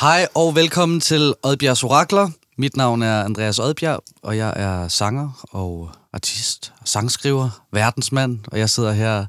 Hej 0.00 0.26
og 0.34 0.54
velkommen 0.54 1.00
til 1.00 1.34
Oddbjergs 1.42 1.84
Orakler. 1.84 2.28
Mit 2.58 2.76
navn 2.76 3.02
er 3.02 3.24
Andreas 3.24 3.58
Oddbjerg, 3.58 4.02
og 4.22 4.36
jeg 4.36 4.52
er 4.56 4.88
sanger 4.88 5.46
og 5.50 5.90
artist, 6.12 6.72
sangskriver, 6.84 7.62
verdensmand, 7.72 8.38
og 8.46 8.58
jeg 8.58 8.70
sidder 8.70 8.92
her 8.92 9.26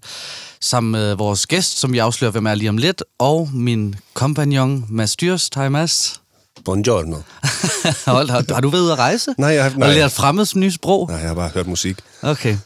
sammen 0.61 0.91
med 0.91 1.15
vores 1.15 1.47
gæst, 1.47 1.79
som 1.79 1.93
vi 1.93 1.97
afslører, 1.97 2.31
hvem 2.31 2.45
er 2.45 2.55
lige 2.55 2.69
om 2.69 2.77
lidt, 2.77 3.03
og 3.19 3.49
min 3.53 3.95
kompagnon 4.13 4.85
Mads 4.89 5.15
Dyrs. 5.15 5.49
Hej 5.55 5.69
Mads. 5.69 6.21
Buongiorno. 6.65 7.17
Hold, 8.05 8.29
har, 8.29 8.53
har 8.53 8.61
du 8.61 8.69
været 8.69 8.81
ude 8.81 8.91
at 8.91 8.99
rejse? 8.99 9.35
Nej, 9.37 9.49
jeg 9.49 9.63
har, 9.63 9.77
nej. 9.77 9.87
Du 9.87 9.93
lært 9.93 10.11
fremmed 10.11 10.55
nye 10.55 10.71
sprog? 10.71 11.07
Nej, 11.07 11.17
jeg 11.17 11.27
har 11.27 11.35
bare 11.35 11.49
hørt 11.49 11.67
musik. 11.67 11.97
Okay. 12.21 12.57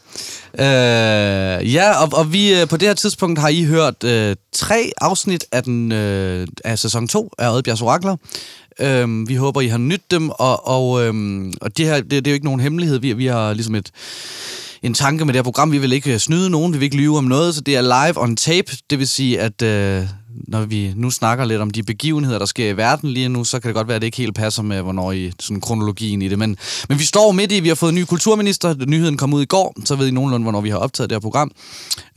Øh, 0.58 1.74
ja, 1.74 2.02
og, 2.02 2.08
og 2.12 2.32
vi 2.32 2.60
øh, 2.60 2.68
på 2.68 2.76
det 2.76 2.88
her 2.88 2.94
tidspunkt 2.94 3.38
har 3.38 3.48
I 3.48 3.64
hørt 3.64 4.04
øh, 4.04 4.36
tre 4.52 4.92
afsnit 5.00 5.44
af, 5.52 5.62
den, 5.62 5.92
øh, 5.92 6.46
af 6.64 6.78
sæson 6.78 7.08
2 7.08 7.30
af 7.38 7.50
Oddbjergs 7.50 7.82
Orakler. 7.82 8.16
Øh, 8.80 9.28
vi 9.28 9.34
håber, 9.34 9.60
I 9.60 9.66
har 9.66 9.78
nydt 9.78 10.10
dem, 10.10 10.30
og, 10.30 10.68
og, 10.68 11.04
øh, 11.04 11.14
og 11.60 11.76
det 11.76 11.86
her 11.86 11.96
det, 11.96 12.10
det 12.10 12.26
er 12.26 12.30
jo 12.30 12.34
ikke 12.34 12.46
nogen 12.46 12.60
hemmelighed. 12.60 12.98
Vi, 12.98 13.12
vi 13.12 13.26
har 13.26 13.52
ligesom 13.52 13.74
et 13.74 13.90
en 14.82 14.94
tanke 14.94 15.24
med 15.24 15.34
det 15.34 15.38
her 15.38 15.42
program. 15.42 15.72
Vi 15.72 15.78
vil 15.78 15.92
ikke 15.92 16.18
snyde 16.18 16.50
nogen, 16.50 16.72
vi 16.72 16.78
vil 16.78 16.84
ikke 16.84 16.96
lyve 16.96 17.18
om 17.18 17.24
noget, 17.24 17.54
så 17.54 17.60
det 17.60 17.76
er 17.76 17.80
live 17.80 18.22
on 18.22 18.36
tape. 18.36 18.72
Det 18.90 18.98
vil 18.98 19.08
sige, 19.08 19.40
at 19.40 19.62
øh, 19.62 20.04
når 20.48 20.60
vi 20.60 20.92
nu 20.96 21.10
snakker 21.10 21.44
lidt 21.44 21.60
om 21.60 21.70
de 21.70 21.82
begivenheder, 21.82 22.38
der 22.38 22.46
sker 22.46 22.70
i 22.70 22.76
verden 22.76 23.10
lige 23.10 23.28
nu, 23.28 23.44
så 23.44 23.60
kan 23.60 23.68
det 23.68 23.74
godt 23.74 23.88
være, 23.88 23.94
at 23.94 24.02
det 24.02 24.06
ikke 24.06 24.16
helt 24.16 24.34
passer 24.34 24.62
med, 24.62 24.82
hvornår 24.82 25.12
i 25.12 25.32
sådan 25.40 25.60
kronologien 25.60 26.22
i 26.22 26.28
det. 26.28 26.38
Men, 26.38 26.56
men 26.88 26.98
vi 26.98 27.04
står 27.04 27.32
midt 27.32 27.52
i, 27.52 27.60
vi 27.60 27.68
har 27.68 27.74
fået 27.74 27.90
en 27.90 27.94
ny 27.94 28.04
kulturminister. 28.04 28.74
Nyheden 28.86 29.16
kom 29.16 29.34
ud 29.34 29.42
i 29.42 29.46
går, 29.46 29.74
så 29.84 29.96
ved 29.96 30.06
I 30.06 30.10
nogenlunde, 30.10 30.44
hvornår 30.44 30.60
vi 30.60 30.70
har 30.70 30.78
optaget 30.78 31.10
det 31.10 31.14
her 31.14 31.20
program. 31.20 31.50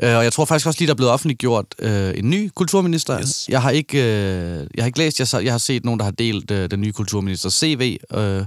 Øh, 0.03 0.17
og 0.17 0.23
jeg 0.23 0.33
tror 0.33 0.45
faktisk 0.45 0.67
også 0.67 0.79
lige, 0.79 0.87
der 0.87 0.93
er 0.93 0.95
blevet 0.95 1.11
offentliggjort 1.11 1.65
øh, 1.79 2.13
en 2.15 2.29
ny 2.29 2.49
kulturminister. 2.55 3.19
Yes. 3.19 3.45
Jeg, 3.49 3.61
har 3.61 3.69
ikke, 3.69 3.97
øh, 3.97 4.67
jeg 4.75 4.83
har 4.83 4.85
ikke 4.85 4.99
læst, 4.99 5.19
jeg, 5.33 5.43
jeg 5.43 5.53
har 5.53 5.57
set 5.57 5.85
nogen, 5.85 5.99
der 5.99 6.03
har 6.03 6.11
delt 6.11 6.51
øh, 6.51 6.71
den 6.71 6.81
nye 6.81 6.91
kulturministers 6.91 7.53
CV 7.53 7.97
øh, 8.13 8.41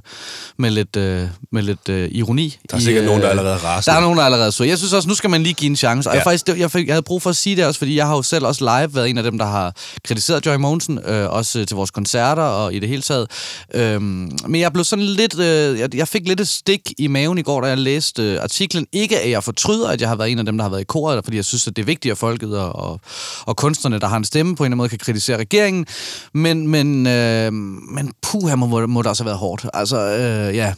med 0.56 0.70
lidt, 0.70 0.96
øh, 0.96 1.28
med 1.52 1.62
lidt 1.62 1.88
øh, 1.88 2.08
ironi. 2.12 2.56
Der 2.70 2.76
er 2.76 2.80
sikkert 2.80 3.04
nogen, 3.04 3.20
der 3.20 3.26
øh, 3.26 3.30
allerede 3.30 3.54
er 3.54 3.64
rasende. 3.64 3.92
Der 3.92 3.98
er 3.98 4.02
nogen, 4.02 4.16
der 4.16 4.22
er 4.22 4.26
allerede 4.26 4.52
så. 4.52 4.64
Jeg 4.64 4.78
synes 4.78 4.92
også, 4.92 5.08
nu 5.08 5.14
skal 5.14 5.30
man 5.30 5.42
lige 5.42 5.54
give 5.54 5.70
en 5.70 5.76
chance. 5.76 6.10
Og 6.10 6.14
ja. 6.14 6.18
Jeg, 6.18 6.24
faktisk, 6.24 6.48
jeg, 6.48 6.86
jeg 6.86 6.94
havde 6.94 7.02
brug 7.02 7.22
for 7.22 7.30
at 7.30 7.36
sige 7.36 7.56
det 7.56 7.66
også, 7.66 7.78
fordi 7.78 7.96
jeg 7.96 8.06
har 8.06 8.16
jo 8.16 8.22
selv 8.22 8.46
også 8.46 8.64
live 8.64 8.94
været 8.94 9.10
en 9.10 9.18
af 9.18 9.24
dem, 9.24 9.38
der 9.38 9.46
har 9.46 9.61
kritiseret 10.04 10.46
Joy 10.46 10.56
Monsen, 10.56 10.98
øh, 11.06 11.30
også 11.30 11.64
til 11.64 11.76
vores 11.76 11.90
koncerter 11.90 12.42
og 12.42 12.74
i 12.74 12.78
det 12.78 12.88
hele 12.88 13.02
taget. 13.02 13.30
Øhm, 13.74 14.30
men 14.48 14.60
jeg 14.60 14.72
blev 14.72 14.84
sådan 14.84 15.04
lidt, 15.04 15.38
øh, 15.38 15.78
jeg, 15.78 15.94
jeg 15.94 16.08
fik 16.08 16.28
lidt 16.28 16.40
et 16.40 16.48
stik 16.48 16.80
i 16.98 17.06
maven 17.06 17.38
i 17.38 17.42
går, 17.42 17.60
da 17.60 17.66
jeg 17.66 17.78
læste 17.78 18.22
øh, 18.22 18.42
artiklen. 18.42 18.86
Ikke 18.92 19.20
at 19.20 19.30
jeg 19.30 19.44
fortryder, 19.44 19.88
at 19.88 20.00
jeg 20.00 20.08
har 20.08 20.16
været 20.16 20.30
en 20.30 20.38
af 20.38 20.44
dem, 20.44 20.56
der 20.58 20.64
har 20.64 20.70
været 20.70 20.80
i 20.80 20.84
koret, 20.84 21.24
fordi 21.24 21.36
jeg 21.36 21.44
synes, 21.44 21.66
at 21.66 21.76
det 21.76 21.82
er 21.82 21.86
vigtigt, 21.86 22.12
at 22.12 22.18
folket 22.18 22.58
og, 22.58 22.76
og, 22.76 23.00
og 23.44 23.56
kunstnerne, 23.56 23.98
der 23.98 24.06
har 24.06 24.16
en 24.16 24.24
stemme, 24.24 24.56
på 24.56 24.62
en 24.62 24.66
eller 24.66 24.72
anden 24.72 24.76
måde 24.76 24.88
kan 24.88 24.98
kritisere 24.98 25.36
regeringen. 25.36 25.86
Men, 26.34 26.68
men, 26.68 27.06
øh, 27.06 27.52
men 27.52 28.12
puh, 28.22 28.58
må, 28.58 28.86
må 28.86 29.02
det 29.02 29.08
også 29.08 29.22
have 29.22 29.26
været 29.26 29.38
hårdt. 29.38 29.66
Altså, 29.74 29.96
øh, 29.96 30.56
ja. 30.56 30.74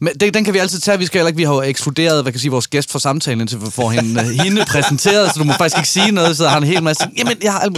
Men 0.00 0.14
det, 0.20 0.34
den 0.34 0.44
kan 0.44 0.54
vi 0.54 0.58
altid 0.58 0.80
tage. 0.80 0.98
Vi 0.98 1.06
skal 1.06 1.18
heller 1.18 1.28
ikke, 1.28 1.36
vi 1.36 1.44
har 1.44 1.54
jo 1.54 1.62
ekskluderet, 1.62 2.22
hvad 2.22 2.32
kan 2.32 2.40
sige, 2.40 2.50
vores 2.50 2.68
gæst 2.68 2.92
fra 2.92 2.98
samtalen, 2.98 3.40
indtil 3.40 3.60
vi 3.60 3.70
får 3.70 3.90
hende, 3.90 4.20
øh, 4.20 4.26
hende 4.26 4.64
præsenteret, 4.68 5.32
så 5.32 5.38
du 5.38 5.44
må 5.44 5.52
faktisk 5.52 5.76
ikke 5.76 5.88
sige 5.88 6.12
noget, 6.12 6.36
så 6.36 6.44
har 6.44 6.54
han 6.54 6.62
en 6.62 6.68
hel 6.68 6.82
masse. 6.82 7.08
Jamen, 7.18 7.36
jeg 7.42 7.52
har 7.52 7.60
alt 7.60 7.72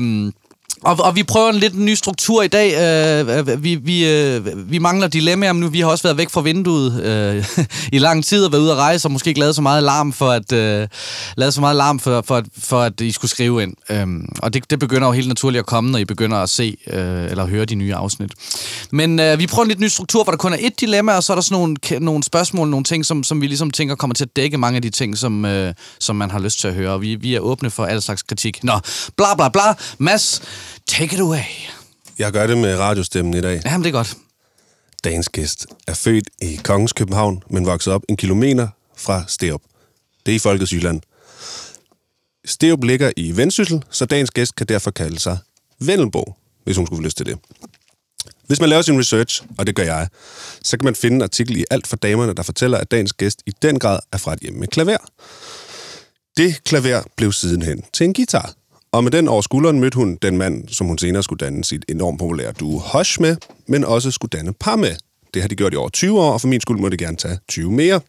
muligt. 0.00 0.39
Og, 0.82 0.96
og 1.00 1.16
vi 1.16 1.22
prøver 1.22 1.50
en 1.50 1.56
lidt 1.56 1.78
ny 1.78 1.94
struktur 1.94 2.42
i 2.42 2.48
dag. 2.48 2.68
Øh, 3.28 3.38
øh 3.38 3.64
vi, 3.64 3.74
vi, 3.74 4.08
øh, 4.08 4.70
vi 4.70 4.78
mangler 4.78 5.08
dilemmaer, 5.08 5.52
men 5.52 5.60
nu 5.60 5.68
vi 5.68 5.80
har 5.80 5.88
også 5.88 6.02
været 6.02 6.16
væk 6.16 6.30
fra 6.30 6.40
vinduet 6.40 7.04
øh, 7.04 7.46
i 7.92 7.98
lang 7.98 8.24
tid 8.24 8.44
og 8.44 8.52
været 8.52 8.62
ude 8.62 8.72
at 8.72 8.76
rejse, 8.76 9.08
og 9.08 9.12
måske 9.12 9.28
ikke 9.28 9.40
lavet 9.40 9.54
så 9.54 9.62
meget 9.62 9.82
larm 9.82 10.12
for 10.12 10.30
at, 10.30 10.52
øh, 10.52 10.88
lavet 11.36 11.54
så 11.54 11.60
meget 11.60 11.76
larm 11.76 12.00
for, 12.00 12.22
for, 12.26 12.36
at, 12.36 12.44
for 12.58 12.80
at 12.80 13.00
I 13.00 13.12
skulle 13.12 13.30
skrive 13.30 13.62
ind. 13.62 13.74
Øhm, 13.90 14.28
og 14.42 14.54
det, 14.54 14.70
det 14.70 14.78
begynder 14.78 15.06
jo 15.06 15.12
helt 15.12 15.28
naturligt 15.28 15.60
at 15.60 15.66
komme, 15.66 15.90
når 15.90 15.98
I 15.98 16.04
begynder 16.04 16.36
at 16.36 16.48
se 16.48 16.76
øh, 16.86 17.30
eller 17.30 17.46
høre 17.46 17.64
de 17.64 17.74
nye 17.74 17.94
afsnit. 17.94 18.32
Men 18.90 19.20
øh, 19.20 19.38
vi 19.38 19.46
prøver 19.46 19.64
en 19.64 19.68
lidt 19.68 19.80
ny 19.80 19.88
struktur, 19.88 20.24
hvor 20.24 20.30
der 20.30 20.38
kun 20.38 20.52
er 20.52 20.58
et 20.60 20.80
dilemma, 20.80 21.16
og 21.16 21.22
så 21.22 21.32
er 21.32 21.34
der 21.34 21.42
sådan 21.42 21.58
nogle, 21.58 21.76
nogle 22.00 22.22
spørgsmål, 22.22 22.68
nogle 22.68 22.84
ting, 22.84 23.06
som, 23.06 23.22
som 23.24 23.40
vi 23.40 23.46
ligesom 23.46 23.70
tænker 23.70 23.94
kommer 23.94 24.14
til 24.14 24.24
at 24.24 24.36
dække 24.36 24.58
mange 24.58 24.76
af 24.76 24.82
de 24.82 24.90
ting, 24.90 25.18
som, 25.18 25.44
øh, 25.44 25.74
som 25.98 26.16
man 26.16 26.30
har 26.30 26.38
lyst 26.38 26.60
til 26.60 26.68
at 26.68 26.74
høre. 26.74 26.92
Og 26.92 27.02
vi, 27.02 27.14
vi 27.14 27.34
er 27.34 27.40
åbne 27.40 27.70
for 27.70 27.84
al 27.84 28.02
slags 28.02 28.22
kritik. 28.22 28.64
Nå, 28.64 28.80
bla 29.16 29.34
bla 29.36 29.48
bla. 29.48 29.62
Mads, 29.98 30.42
take 30.86 31.14
it 31.14 31.20
away. 31.20 31.44
Jeg 32.18 32.32
gør 32.32 32.46
det 32.46 32.58
med 32.58 32.76
radiostemmen 32.78 33.34
i 33.34 33.40
dag. 33.40 33.62
Jamen, 33.64 33.84
det 33.84 33.88
er 33.88 33.92
godt. 33.92 34.16
Dagens 35.04 35.28
gæst 35.28 35.66
er 35.86 35.94
født 35.94 36.30
i 36.42 36.60
Kongens 36.64 36.92
København, 36.92 37.42
men 37.50 37.66
vokset 37.66 37.92
op 37.92 38.02
en 38.08 38.16
kilometer 38.16 38.68
fra 38.96 39.24
Sterup. 39.28 39.62
Det 40.26 40.32
er 40.32 40.36
i 40.36 40.38
Folkets 40.38 40.72
Jylland. 40.72 41.00
Sterup 42.44 42.84
ligger 42.84 43.12
i 43.16 43.36
Vendsyssel, 43.36 43.84
så 43.90 44.04
dagens 44.04 44.30
gæst 44.30 44.54
kan 44.54 44.66
derfor 44.66 44.90
kalde 44.90 45.18
sig 45.18 45.38
Vendelbo, 45.78 46.34
hvis 46.64 46.76
hun 46.76 46.86
skulle 46.86 46.98
få 46.98 47.02
lyst 47.02 47.16
til 47.16 47.26
det. 47.26 47.38
Hvis 48.46 48.60
man 48.60 48.68
laver 48.68 48.82
sin 48.82 48.98
research, 48.98 49.42
og 49.58 49.66
det 49.66 49.74
gør 49.74 49.82
jeg, 49.82 50.08
så 50.62 50.76
kan 50.76 50.84
man 50.84 50.94
finde 50.94 51.14
en 51.14 51.22
artikel 51.22 51.56
i 51.56 51.64
Alt 51.70 51.86
for 51.86 51.96
Damerne, 51.96 52.34
der 52.34 52.42
fortæller, 52.42 52.78
at 52.78 52.90
dagens 52.90 53.12
gæst 53.12 53.42
i 53.46 53.52
den 53.62 53.78
grad 53.78 53.98
er 54.12 54.16
fra 54.16 54.32
et 54.32 54.38
hjem 54.40 54.54
med 54.54 54.68
klaver. 54.68 54.96
Det 56.36 56.64
klaver 56.64 57.02
blev 57.16 57.32
sidenhen 57.32 57.84
til 57.92 58.04
en 58.04 58.14
guitar. 58.14 58.54
Og 58.92 59.04
med 59.04 59.10
den 59.10 59.28
over 59.28 59.42
skulderen 59.42 59.80
mødte 59.80 59.96
hun 59.96 60.18
den 60.22 60.38
mand, 60.38 60.68
som 60.68 60.86
hun 60.86 60.98
senere 60.98 61.22
skulle 61.22 61.44
danne 61.44 61.64
sit 61.64 61.84
enormt 61.88 62.18
populære 62.18 62.52
duo 62.52 62.78
Hush 62.78 63.20
med, 63.20 63.36
men 63.66 63.84
også 63.84 64.10
skulle 64.10 64.30
danne 64.30 64.52
par 64.52 64.76
med. 64.76 64.96
Det 65.34 65.42
har 65.42 65.48
de 65.48 65.56
gjort 65.56 65.72
i 65.74 65.76
over 65.76 65.88
20 65.88 66.20
år, 66.20 66.32
og 66.32 66.40
for 66.40 66.48
min 66.48 66.60
skyld 66.60 66.76
må 66.76 66.88
det 66.88 66.98
gerne 66.98 67.16
tage 67.16 67.38
20 67.48 67.72
mere. 67.72 68.00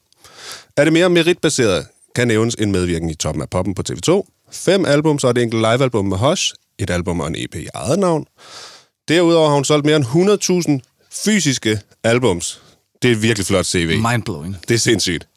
Er 0.78 0.84
det 0.84 0.94
mere 0.94 1.10
meritbaseret, 1.10 1.88
kan 2.16 2.28
nævnes 2.28 2.56
en 2.56 2.72
medvirken 2.72 3.10
i 3.10 3.14
Toppen 3.14 3.42
af 3.42 3.50
Poppen 3.50 3.76
på 3.76 3.84
TV2, 3.90 4.24
fem 4.52 4.86
album, 4.86 5.20
så 5.20 5.28
er 5.28 5.32
det 5.32 5.44
enkelt 5.44 5.60
livealbum 5.60 6.06
med 6.06 6.18
Hush, 6.18 6.54
et 6.80 6.90
album 6.90 7.20
og 7.20 7.28
en 7.28 7.36
EP 7.38 7.56
i 7.56 7.68
eget 7.74 8.00
navn. 8.00 8.26
Derudover 9.08 9.48
har 9.48 9.56
hun 9.56 9.66
solgt 9.66 9.86
mere 9.86 9.96
end 9.96 10.06
100.000 10.06 11.08
fysiske 11.12 11.80
albums. 12.04 12.62
Det 13.02 13.12
er 13.12 13.16
virkelig 13.16 13.46
flot 13.46 13.66
CV. 13.66 14.02
Mindblowing. 14.12 14.58
Det 14.68 14.74
er 14.74 14.80
sindssygt. 14.80 15.28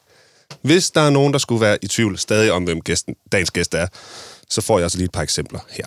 Hvis 0.63 0.91
der 0.91 1.01
er 1.01 1.11
nogen, 1.11 1.33
der 1.33 1.39
skulle 1.39 1.61
være 1.61 1.79
i 1.83 1.87
tvivl 1.87 2.19
stadig 2.19 2.53
om, 2.53 2.65
hvem 2.65 2.81
gæsten, 2.81 3.15
dagens 3.33 3.51
gæst 3.51 3.75
er, 3.75 3.87
så 4.51 4.61
får 4.61 4.79
jeg 4.79 4.83
altså 4.85 4.99
lige 4.99 5.05
et 5.05 5.13
par 5.13 5.23
eksempler 5.23 5.61
her. 5.71 5.87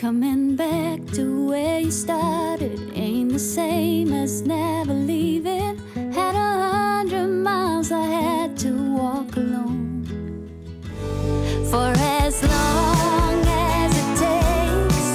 Coming 0.00 0.56
back 0.56 1.00
to 1.14 1.22
where 1.50 1.80
you 1.80 1.90
started 1.90 2.78
ain't 2.94 3.30
the 3.30 3.38
same 3.38 4.12
as 4.22 4.42
never 4.42 4.94
leaving. 4.94 5.78
Had 6.12 6.34
a 6.34 6.52
hundred 6.76 7.28
miles 7.28 7.90
I 7.92 8.04
had 8.20 8.56
to 8.58 8.70
walk 8.98 9.36
alone. 9.36 10.06
For 11.70 11.88
as 12.26 12.42
long 12.42 13.38
as 13.46 13.90
it 14.02 14.10
takes 14.26 15.06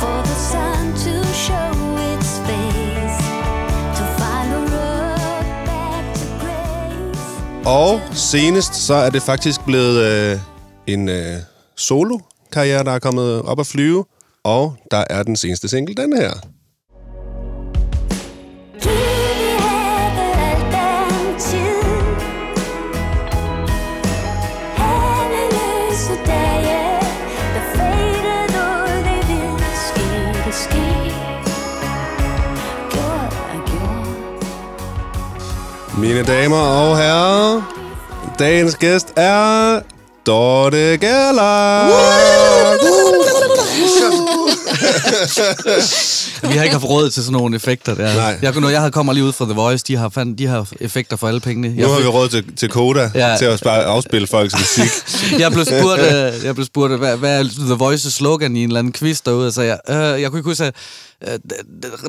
for 0.00 0.18
the 0.30 0.36
sun 0.52 0.84
to 1.04 1.14
show 1.46 1.70
its 2.12 2.30
face, 2.48 3.20
to 3.98 4.04
find 4.18 4.48
the 4.54 4.62
road 4.76 5.66
back 5.66 6.04
to 6.14 6.26
grace. 6.42 7.66
Og 7.66 8.00
senest 8.14 8.74
så 8.74 8.94
er 8.94 9.10
det 9.10 9.22
faktisk 9.22 9.64
blevet 9.64 9.96
øh, 10.04 10.38
en 10.88 11.08
øh, 11.08 11.36
solo-karriere, 11.76 12.84
der 12.84 12.90
er 12.90 12.98
kommet 12.98 13.42
op 13.42 13.60
at 13.60 13.66
flyve. 13.66 14.04
Og 14.44 14.76
der 14.90 15.04
er 15.10 15.22
den 15.22 15.36
seneste 15.36 15.68
single, 15.68 15.94
den 15.94 16.16
her. 16.16 16.32
Mine 35.98 36.22
damer 36.22 36.56
og 36.56 36.98
herrer, 36.98 37.62
dagens 38.38 38.76
gæst 38.76 39.12
er 39.16 39.80
Dorte 40.28 40.98
Gerlach. 40.98 41.88
Vi 46.42 46.56
har 46.56 46.62
ikke 46.62 46.72
haft 46.74 46.84
råd 46.84 47.10
til 47.10 47.22
sådan 47.22 47.32
nogle 47.32 47.56
effekter 47.56 47.94
der. 47.94 48.14
Nej. 48.14 48.38
Jeg, 48.42 48.52
når 48.60 48.68
jeg 48.68 48.78
havde 48.80 48.92
kommer 48.92 49.12
lige 49.12 49.24
ud 49.24 49.32
fra 49.32 49.44
The 49.44 49.54
Voice, 49.54 49.84
de 49.88 49.96
har, 49.96 50.08
fand, 50.08 50.36
de 50.36 50.46
har 50.46 50.68
effekter 50.80 51.16
for 51.16 51.28
alle 51.28 51.40
pengene. 51.40 51.68
Nu 51.82 51.88
har 51.88 52.00
vi 52.00 52.06
råd 52.06 52.28
til, 52.28 52.56
til 52.56 52.68
Koda 52.68 53.10
Ja. 53.14 53.36
til 53.38 53.44
at 53.44 53.60
bare 53.64 53.84
afspille 53.84 54.26
folks 54.26 54.54
musik. 54.58 54.90
jeg 55.42 55.52
blev 55.52 55.64
spurgt, 55.64 56.00
øh, 56.00 56.44
jeg 56.44 56.54
blev 56.54 56.66
spurgt 56.66 56.98
hvad, 56.98 57.16
hvad 57.16 57.40
er 57.40 57.44
The 57.44 57.74
Voice's 57.74 58.10
slogan 58.10 58.56
i 58.56 58.62
en 58.62 58.68
eller 58.68 58.78
anden 58.78 58.92
quiz 58.92 59.20
derude, 59.26 59.46
og 59.46 59.52
så 59.52 59.62
jeg, 59.62 59.78
øh, 59.88 59.96
jeg 59.96 60.30
kunne 60.30 60.38
ikke 60.38 60.50
huske, 60.50 60.64
at, 60.64 60.74
øh, 61.26 61.38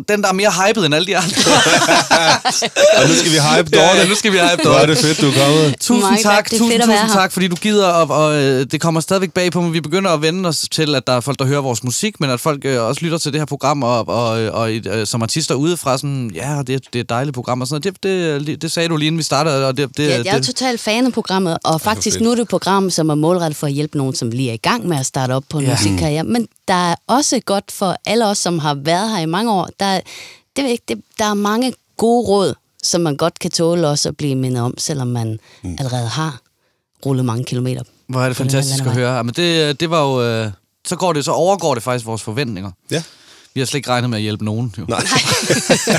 den 0.10 0.22
der 0.22 0.30
er 0.30 0.34
mere 0.34 0.52
hyped 0.52 0.86
end 0.86 0.96
alle 0.96 1.08
de 1.08 1.18
andre. 1.18 1.36
og 3.02 3.08
nu 3.10 3.14
skal 3.16 3.32
vi 3.32 3.38
hype 3.38 3.70
Dorte. 3.78 3.98
Ja, 4.02 4.08
nu 4.08 4.16
skal 4.16 4.32
vi 4.32 4.38
hype 4.38 4.64
Hvor 4.64 4.72
er 4.72 4.80
Dorte. 4.80 4.92
det 4.92 4.98
fedt, 5.02 5.22
du 5.22 5.28
er 5.28 5.46
kommet. 5.46 5.76
Tusind 5.80 6.04
Mange 6.04 6.24
tak. 6.24 6.50
tusind, 6.50 6.70
tusind 6.72 6.92
her. 6.92 7.08
tak, 7.08 7.32
fordi 7.32 7.48
du 7.48 7.56
gider, 7.56 7.88
og, 7.88 8.18
og 8.26 8.36
øh, 8.44 8.66
det 8.72 8.82
kommer 8.82 9.02
stadigvæk 9.02 9.32
bag 9.34 9.52
på 9.52 9.62
mig. 9.62 9.74
Vi 9.74 9.82
begynder 9.82 10.12
at 10.12 10.22
vende 10.22 10.50
os 10.50 10.66
til, 10.72 10.96
at 10.96 11.08
der 11.08 11.14
er 11.14 11.20
folk, 11.20 11.40
der 11.40 11.46
hører 11.46 11.62
vores 11.62 11.84
musik, 11.84 12.20
men 12.20 12.30
at 12.30 12.40
folk 12.40 12.66
øh, 12.66 12.82
også 12.84 13.02
lytter 13.06 13.18
til 13.18 13.34
det 13.34 13.42
her 13.42 13.46
program, 13.46 13.84
og, 13.84 14.08
og, 14.08 14.30
og 14.50 14.74
øh, 14.76 15.08
som 15.08 15.22
artister 15.22 15.56
udefra, 15.56 15.98
sådan, 15.98 16.32
ja, 16.36 16.58
det, 16.68 16.76
er- 16.76 16.80
det 16.94 16.96
er 16.96 17.00
et 17.04 17.10
dejligt 17.10 17.36
program, 17.36 17.62
og 17.62 17.68
sådan 17.68 17.82
noget. 17.86 18.04
Det, 18.04 18.48
det, 18.48 18.62
det 18.62 18.72
sagde 18.72 18.90
du 18.90 18.98
lige 18.98 19.08
inden 19.08 19.18
vi 19.18 19.24
startede, 19.24 19.68
og 19.68 19.78
det, 19.78 19.98
det, 19.98 20.08
Ja, 20.08 20.18
jeg 20.18 20.26
er 20.26 20.36
det, 20.38 20.46
totalt 20.46 20.82
fan 20.82 21.06
af 21.06 21.14
programmet, 21.14 21.58
og 21.64 21.82
faktisk 21.82 22.20
nu 22.22 22.32
er 22.32 22.36
det 22.36 22.42
et 22.42 22.48
program, 22.48 22.90
som 22.90 23.10
er 23.10 23.16
målrettet 23.16 23.58
for 23.58 23.68
at 23.68 23.74
hjælpe 23.74 23.98
nogen, 23.98 24.16
som 24.16 24.30
lige 24.32 24.50
er 24.50 24.54
i 24.54 24.58
gang 24.58 24.88
med 24.88 24.98
at 24.98 25.06
starte 25.06 25.32
op 25.32 25.44
på 25.50 25.58
en 25.60 25.66
ja. 25.66 25.72
musikkarriere. 25.72 26.24
Men 26.24 26.48
der 26.70 26.92
er 26.92 26.96
også 27.08 27.40
godt 27.46 27.72
for 27.72 27.96
alle 28.06 28.26
os, 28.28 28.38
som 28.38 28.60
har 28.60 28.74
været 28.74 29.10
her 29.10 29.18
i 29.20 29.26
mange 29.26 29.52
år. 29.52 29.70
Der, 29.80 29.86
er- 29.86 30.02
det 30.56 30.80
det, 30.88 31.02
der 31.20 31.26
er 31.26 31.34
mange 31.34 31.74
gode 31.98 32.28
råd, 32.28 32.54
som 32.84 33.02
man 33.02 33.18
godt 33.18 33.40
kan 33.40 33.52
tåle 33.52 33.88
også 33.88 34.10
at 34.10 34.18
blive 34.18 34.36
mindet 34.36 34.62
om, 34.64 34.74
selvom 34.78 35.08
man 35.08 35.40
mm. 35.64 35.76
allerede 35.80 36.08
har 36.08 36.40
rullet 37.06 37.26
mange 37.26 37.44
kilometer. 37.44 37.84
Hvor 38.08 38.22
er 38.22 38.28
det 38.28 38.38
fantastisk 38.38 38.84
at 38.86 38.92
høre. 38.92 39.24
Men 39.24 39.34
det, 39.34 39.80
det 39.80 39.90
var 39.90 40.02
jo... 40.02 40.24
Øh, 40.24 40.52
så, 40.88 40.96
går 40.96 41.14
det, 41.14 41.26
så 41.26 41.32
overgår 41.32 41.74
det 41.74 41.84
faktisk 41.84 42.06
vores 42.06 42.22
forventninger. 42.22 42.72
Ja. 42.92 43.04
Vi 43.54 43.62
har 43.62 43.66
slet 43.66 43.78
ikke 43.78 43.90
regnet 43.90 44.10
med 44.10 44.18
at 44.18 44.22
hjælpe 44.22 44.46
nogen. 44.46 44.74
Jo. 44.78 44.86
Nej. 44.88 45.00
ja, 45.88 45.98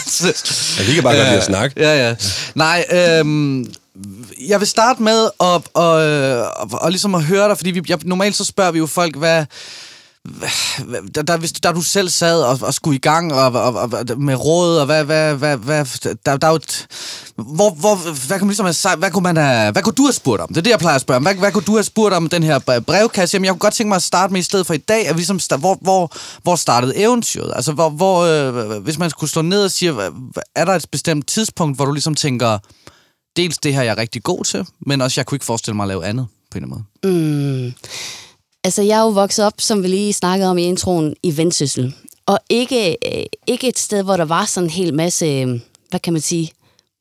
vi 0.87 0.95
kan 0.95 1.03
bare 1.03 1.17
godt 1.17 1.27
lide 1.29 1.37
at 1.39 1.45
snakke. 1.45 1.81
Ja, 1.83 2.09
ja. 2.09 2.17
Nej, 2.55 2.85
øhm, 2.93 3.75
jeg 4.49 4.61
vil 4.61 4.69
starte 4.69 5.03
med 5.03 5.25
at, 5.25 5.31
og, 5.41 5.63
og, 5.75 6.71
og 6.73 6.91
ligesom 6.91 7.15
at 7.15 7.25
høre 7.25 7.49
dig, 7.49 7.57
fordi 7.57 7.71
vi, 7.71 7.83
jeg, 7.89 7.99
normalt 8.05 8.37
så 8.37 8.45
spørger 8.45 8.71
vi 8.71 8.79
jo 8.79 8.87
folk, 8.87 9.17
hvad- 9.17 9.45
der, 11.15 11.23
der, 11.23 11.37
hvis, 11.37 11.53
der 11.53 11.73
du 11.73 11.83
selv 11.83 12.09
sad 12.09 12.43
og, 12.43 12.59
og 12.63 12.75
skulle 12.75 12.97
i 12.97 13.01
gang 13.01 13.35
og, 13.35 13.53
og, 13.53 13.75
og, 13.75 13.91
med 14.21 14.35
råd, 14.35 14.79
og 14.79 14.87
hvad, 14.87 15.05
hvad, 15.05 15.35
hvad, 15.35 15.57
hvad 15.57 15.85
der, 16.27 16.37
der 16.37 16.49
er 16.49 16.53
et, 16.53 16.87
hvor, 17.37 17.71
hvor, 17.71 17.95
hvad, 18.27 18.39
kunne 18.39 18.47
man 18.47 18.49
ligesom 18.49 18.65
have, 18.67 18.73
sagt- 18.75 18.99
hvad, 18.99 19.11
kunne 19.11 19.23
man 19.23 19.37
have, 19.37 19.73
hvad 19.73 19.83
kunne 19.83 19.93
du 19.95 20.03
have 20.03 20.13
spurgt 20.13 20.43
om? 20.43 20.49
Det 20.49 20.57
er 20.57 20.63
det, 20.63 20.71
jeg 20.71 20.79
plejer 20.79 20.95
at 20.95 21.01
spørge 21.01 21.17
om. 21.17 21.23
Hvad, 21.23 21.35
hvad 21.35 21.53
kunne 21.53 21.65
du 21.65 21.73
have 21.75 21.85
spurgt 21.85 22.15
om 22.15 22.29
den 22.29 22.43
her 22.43 22.59
brevkasse? 22.87 23.35
Jamen, 23.35 23.45
jeg 23.45 23.53
kunne 23.53 23.59
godt 23.59 23.75
tænke 23.75 23.89
mig 23.89 23.97
at 23.97 24.03
starte 24.03 24.33
med 24.33 24.41
i 24.41 24.45
stedet 24.45 24.67
for 24.67 24.75
i 24.75 24.79
dag, 24.79 25.09
at 25.09 25.15
vi 25.15 25.21
ligesom, 25.21 25.41
hvor, 25.61 25.79
hvor, 25.81 26.13
hvor 26.43 26.57
startede 26.57 26.97
eventyret? 26.97 27.53
Altså, 27.57 27.73
hvor, 27.73 27.91
hvor, 27.91 28.21
øh, 28.21 28.83
hvis 28.83 28.99
man 28.99 29.11
skulle 29.11 29.31
slå 29.31 29.43
ned 29.43 29.65
og 29.65 29.71
sige, 29.71 29.93
hvad- 29.93 30.43
er 30.57 30.65
der 30.65 30.73
et 30.75 30.87
bestemt 30.93 31.27
tidspunkt, 31.29 31.77
hvor 31.79 31.85
du 31.85 31.93
ligesom 31.93 32.15
tænker, 32.15 32.59
dels 33.37 33.59
det 33.59 33.75
her, 33.75 33.83
jeg 33.83 33.91
er 33.93 33.99
rigtig 33.99 34.23
god 34.23 34.45
til, 34.45 34.67
men 34.87 35.01
også, 35.01 35.21
jeg 35.21 35.27
kunne 35.27 35.37
ikke 35.37 35.47
forestille 35.47 35.77
mig 35.77 35.85
at 35.85 35.89
lave 35.89 36.05
andet 36.07 36.27
på 36.51 36.59
en 36.59 36.65
eller 36.65 36.77
anden 36.77 36.87
måde. 37.03 37.67
Mm. 37.67 37.73
Altså, 38.65 38.83
jeg 38.83 38.99
er 38.99 39.03
jo 39.03 39.09
vokset 39.09 39.45
op, 39.45 39.53
som 39.59 39.83
vi 39.83 39.89
lige 39.89 40.13
snakkede 40.13 40.51
om 40.51 40.59
i 40.59 40.63
introen, 40.63 41.15
i 41.23 41.37
Vendsyssel. 41.37 41.95
Og 42.27 42.39
ikke, 42.49 42.97
øh, 43.07 43.25
ikke 43.47 43.69
et 43.69 43.79
sted, 43.79 44.03
hvor 44.03 44.17
der 44.17 44.25
var 44.25 44.45
sådan 44.45 44.67
en 44.67 44.71
hel 44.71 44.95
masse, 44.95 45.27
øh, 45.27 45.61
hvad 45.91 46.01
kan 46.01 46.13
man 46.13 46.23
sige, 46.23 46.51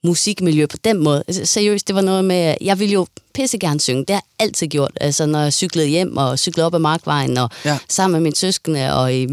musikmiljø 0.03 0.65
på 0.65 0.77
den 0.83 1.03
måde. 1.03 1.23
Altså, 1.27 1.45
seriøst, 1.45 1.87
det 1.87 1.95
var 1.95 2.01
noget 2.01 2.25
med, 2.25 2.55
jeg 2.61 2.79
ville 2.79 2.93
jo 2.93 3.07
pisse 3.33 3.57
gerne 3.57 3.79
synge. 3.79 3.99
Det 3.99 4.09
har 4.09 4.15
jeg 4.39 4.45
altid 4.47 4.67
gjort. 4.67 4.91
Altså, 5.01 5.25
når 5.25 5.39
jeg 5.39 5.53
cyklede 5.53 5.87
hjem 5.87 6.17
og 6.17 6.39
cyklede 6.39 6.65
op 6.65 6.73
ad 6.73 6.79
Markvejen, 6.79 7.37
og 7.37 7.49
ja. 7.65 7.77
sammen 7.89 8.13
med 8.13 8.21
mine 8.21 8.35
søskende, 8.35 8.95
og 8.95 9.13
i, 9.13 9.27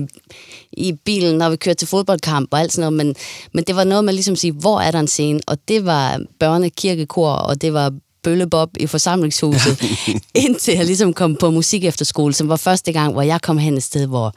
i 0.73 0.93
bilen, 0.93 1.39
når 1.39 1.51
vi 1.51 1.57
kørte 1.57 1.79
til 1.79 1.89
fodboldkamp 1.89 2.49
og 2.53 2.61
alt 2.61 2.73
sådan 2.73 2.93
noget. 2.93 3.07
Men, 3.07 3.17
men 3.53 3.65
det 3.65 3.77
var 3.77 3.85
noget 3.85 4.05
med 4.05 4.13
ligesom 4.13 4.33
at 4.33 4.39
sige, 4.39 4.53
hvor 4.53 4.81
er 4.81 4.91
der 4.91 5.01
en 5.01 5.09
scene? 5.09 5.41
Og 5.47 5.59
det 5.69 5.85
var 5.85 6.21
børnekirkekor, 6.41 7.31
og 7.31 7.61
det 7.61 7.73
var 7.73 7.93
bøllebob 8.27 8.71
i 8.81 8.87
forsamlingshuset, 8.87 9.79
indtil 10.45 10.75
jeg 10.75 10.87
ligesom 10.87 11.13
kom 11.13 11.37
på 11.37 11.51
musik 11.51 11.85
efterskole, 11.85 12.35
som 12.35 12.49
var 12.49 12.57
første 12.57 12.93
gang, 12.93 13.13
hvor 13.13 13.23
jeg 13.23 13.41
kom 13.43 13.59
hen 13.59 13.77
et 13.77 13.83
sted, 13.83 14.07
hvor 14.07 14.35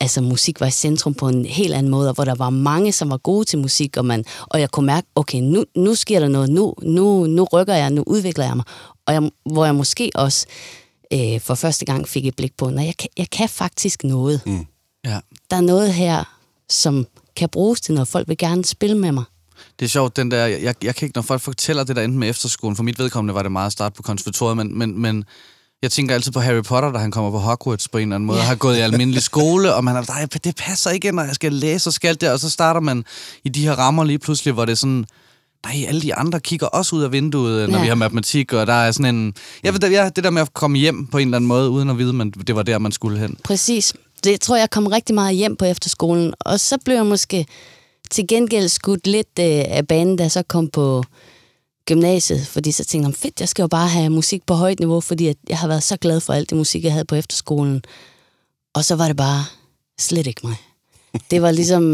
altså, 0.00 0.20
musik 0.20 0.60
var 0.60 0.66
i 0.66 0.70
centrum 0.70 1.14
på 1.14 1.28
en 1.28 1.44
helt 1.44 1.74
anden 1.74 1.90
måde, 1.90 2.08
og 2.08 2.14
hvor 2.14 2.24
der 2.24 2.34
var 2.34 2.50
mange, 2.50 2.92
som 2.92 3.10
var 3.10 3.16
gode 3.16 3.44
til 3.44 3.58
musik, 3.58 3.96
og, 3.96 4.04
man, 4.04 4.24
og 4.46 4.60
jeg 4.60 4.70
kunne 4.70 4.86
mærke, 4.86 5.06
okay, 5.14 5.38
nu, 5.40 5.64
nu 5.76 5.94
sker 5.94 6.20
der 6.20 6.28
noget, 6.28 6.50
nu, 6.50 6.74
nu, 6.82 7.26
nu 7.26 7.44
rykker 7.44 7.74
jeg, 7.74 7.90
nu 7.90 8.04
udvikler 8.06 8.44
jeg 8.44 8.56
mig, 8.56 8.64
og 9.06 9.14
jeg, 9.14 9.30
hvor 9.52 9.64
jeg 9.64 9.74
måske 9.74 10.10
også 10.14 10.46
øh, 11.12 11.40
for 11.40 11.54
første 11.54 11.84
gang 11.84 12.08
fik 12.08 12.26
et 12.26 12.36
blik 12.36 12.56
på, 12.56 12.70
når 12.70 12.82
jeg 12.82 12.96
kan, 12.96 13.08
jeg 13.18 13.30
kan 13.30 13.48
faktisk 13.48 14.04
noget. 14.04 14.40
Mm. 14.46 14.66
Ja. 15.04 15.18
Der 15.50 15.56
er 15.56 15.60
noget 15.60 15.94
her, 15.94 16.24
som 16.68 17.06
kan 17.36 17.48
bruges 17.48 17.80
til 17.80 17.94
noget. 17.94 18.08
Folk 18.08 18.28
vil 18.28 18.38
gerne 18.38 18.64
spille 18.64 18.98
med 18.98 19.12
mig. 19.12 19.24
Det 19.78 19.84
er 19.84 19.88
sjovt, 19.88 20.16
den 20.16 20.30
der, 20.30 20.46
jeg, 20.46 20.74
jeg 20.84 20.94
kan 20.94 21.06
ikke, 21.06 21.16
når 21.16 21.22
folk 21.22 21.40
fortæller 21.42 21.84
det 21.84 21.96
der 21.96 22.02
enten 22.02 22.18
med 22.20 22.30
efterskolen, 22.30 22.76
for 22.76 22.82
mit 22.82 22.98
vedkommende 22.98 23.34
var 23.34 23.42
det 23.42 23.52
meget 23.52 23.66
at 23.66 23.72
starte 23.72 23.94
på 23.96 24.02
konservatoriet, 24.02 24.56
men, 24.56 24.78
men, 24.78 25.00
men 25.02 25.24
jeg 25.82 25.92
tænker 25.92 26.14
altid 26.14 26.32
på 26.32 26.40
Harry 26.40 26.62
Potter, 26.62 26.92
da 26.92 26.98
han 26.98 27.10
kommer 27.10 27.30
på 27.30 27.38
Hogwarts 27.38 27.88
på 27.88 27.98
en 27.98 28.02
eller 28.02 28.14
anden 28.14 28.26
måde, 28.26 28.38
Ja. 28.38 28.42
og 28.42 28.48
har 28.48 28.54
gået 28.54 28.76
i 28.76 28.80
almindelig 28.80 29.22
skole, 29.32 29.74
og 29.74 29.84
man 29.84 29.96
er, 29.96 30.02
nej, 30.08 30.26
det 30.44 30.56
passer 30.56 30.90
ikke, 30.90 31.12
når 31.12 31.22
jeg 31.22 31.34
skal 31.34 31.52
læse 31.52 31.88
og 31.88 31.92
skal 31.92 32.20
det, 32.20 32.30
og 32.30 32.40
så 32.40 32.50
starter 32.50 32.80
man 32.80 33.04
i 33.44 33.48
de 33.48 33.62
her 33.62 33.72
rammer 33.72 34.04
lige 34.04 34.18
pludselig, 34.18 34.54
hvor 34.54 34.64
det 34.64 34.72
er 34.72 34.76
sådan, 34.76 35.04
nej, 35.66 35.84
alle 35.88 36.00
de 36.02 36.14
andre 36.14 36.40
kigger 36.40 36.66
også 36.66 36.96
ud 36.96 37.02
af 37.02 37.12
vinduet, 37.12 37.68
når 37.70 37.76
Ja. 37.78 37.82
vi 37.82 37.88
har 37.88 37.94
matematik, 37.94 38.52
og 38.52 38.66
der 38.66 38.72
er 38.72 38.90
sådan 38.92 39.14
en... 39.14 39.34
Jeg 39.62 39.72
ved, 39.74 39.90
ja, 39.90 40.08
det 40.16 40.24
der 40.24 40.30
med 40.30 40.42
at 40.42 40.54
komme 40.54 40.78
hjem 40.78 41.06
på 41.06 41.18
en 41.18 41.28
eller 41.28 41.36
anden 41.38 41.48
måde, 41.48 41.70
uden 41.70 41.90
at 41.90 41.98
vide, 41.98 42.12
men 42.12 42.30
det 42.30 42.56
var 42.56 42.62
der, 42.62 42.78
man 42.78 42.92
skulle 42.92 43.18
hen. 43.18 43.36
Præcis. 43.44 43.94
Det 44.24 44.40
tror 44.40 44.56
jeg, 44.56 44.60
jeg 44.60 44.70
kom 44.70 44.86
rigtig 44.86 45.14
meget 45.14 45.36
hjem 45.36 45.56
på 45.56 45.64
efterskolen. 45.64 46.34
Og 46.40 46.60
så 46.60 46.78
blev 46.84 46.96
jeg 46.96 47.06
måske 47.06 47.46
til 48.14 48.26
gengæld 48.26 48.68
skudt 48.68 49.06
lidt 49.06 49.38
øh, 49.40 49.64
af 49.66 49.86
banen, 49.88 50.16
da 50.16 50.22
jeg 50.22 50.30
så 50.30 50.42
kom 50.42 50.68
på 50.68 51.04
gymnasiet. 51.86 52.46
Fordi 52.46 52.72
så 52.72 52.84
tænkte 52.84 53.08
jeg, 53.08 53.14
fedt, 53.14 53.40
jeg 53.40 53.48
skal 53.48 53.62
jo 53.62 53.68
bare 53.68 53.88
have 53.88 54.10
musik 54.10 54.46
på 54.46 54.54
højt 54.54 54.78
niveau, 54.78 55.00
fordi 55.00 55.26
at 55.26 55.36
jeg 55.48 55.58
har 55.58 55.68
været 55.68 55.82
så 55.82 55.96
glad 55.96 56.20
for 56.20 56.32
alt 56.32 56.50
det 56.50 56.58
musik, 56.58 56.84
jeg 56.84 56.92
havde 56.92 57.04
på 57.04 57.14
efterskolen. 57.14 57.82
Og 58.74 58.84
så 58.84 58.96
var 58.96 59.06
det 59.06 59.16
bare 59.16 59.44
slet 59.98 60.26
ikke 60.26 60.46
mig. 60.46 60.56
Det 61.30 61.42
var 61.42 61.50
ligesom 61.50 61.84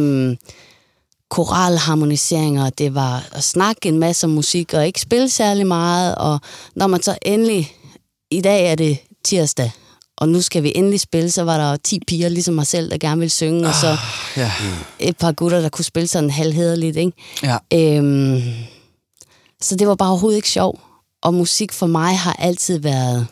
koralharmoniseringer, 1.28 2.70
det 2.70 2.94
var 2.94 3.28
at 3.32 3.44
snakke 3.44 3.88
en 3.88 3.98
masse 3.98 4.26
om 4.26 4.30
musik 4.30 4.74
og 4.74 4.86
ikke 4.86 5.00
spille 5.00 5.28
særlig 5.28 5.66
meget. 5.66 6.14
Og 6.14 6.40
når 6.74 6.86
man 6.86 7.02
så 7.02 7.18
endelig, 7.22 7.72
i 8.30 8.40
dag 8.40 8.70
er 8.70 8.74
det 8.74 8.98
tirsdag, 9.24 9.70
og 10.20 10.28
nu 10.28 10.40
skal 10.42 10.62
vi 10.62 10.72
endelig 10.74 11.00
spille, 11.00 11.30
så 11.30 11.42
var 11.42 11.58
der 11.58 11.76
10 11.76 12.00
piger, 12.06 12.28
ligesom 12.28 12.54
mig 12.54 12.66
selv, 12.66 12.90
der 12.90 12.98
gerne 12.98 13.18
ville 13.18 13.30
synge, 13.30 13.68
og 13.68 13.74
så 13.74 13.96
Ja. 14.36 14.52
et 14.98 15.16
par 15.16 15.32
gutter, 15.32 15.60
der 15.60 15.68
kunne 15.68 15.84
spille 15.84 16.06
sådan 16.08 16.30
halvhederligt, 16.30 16.96
ikke? 16.96 17.12
ja. 17.42 17.56
Øhm, 17.74 18.42
så 19.60 19.76
det 19.76 19.88
var 19.88 19.94
bare 19.94 20.08
overhovedet 20.10 20.36
ikke 20.36 20.48
sjov. 20.50 20.80
Og 21.22 21.34
musik 21.34 21.72
for 21.72 21.86
mig 21.86 22.18
har 22.18 22.32
altid 22.32 22.78
været 22.78 23.26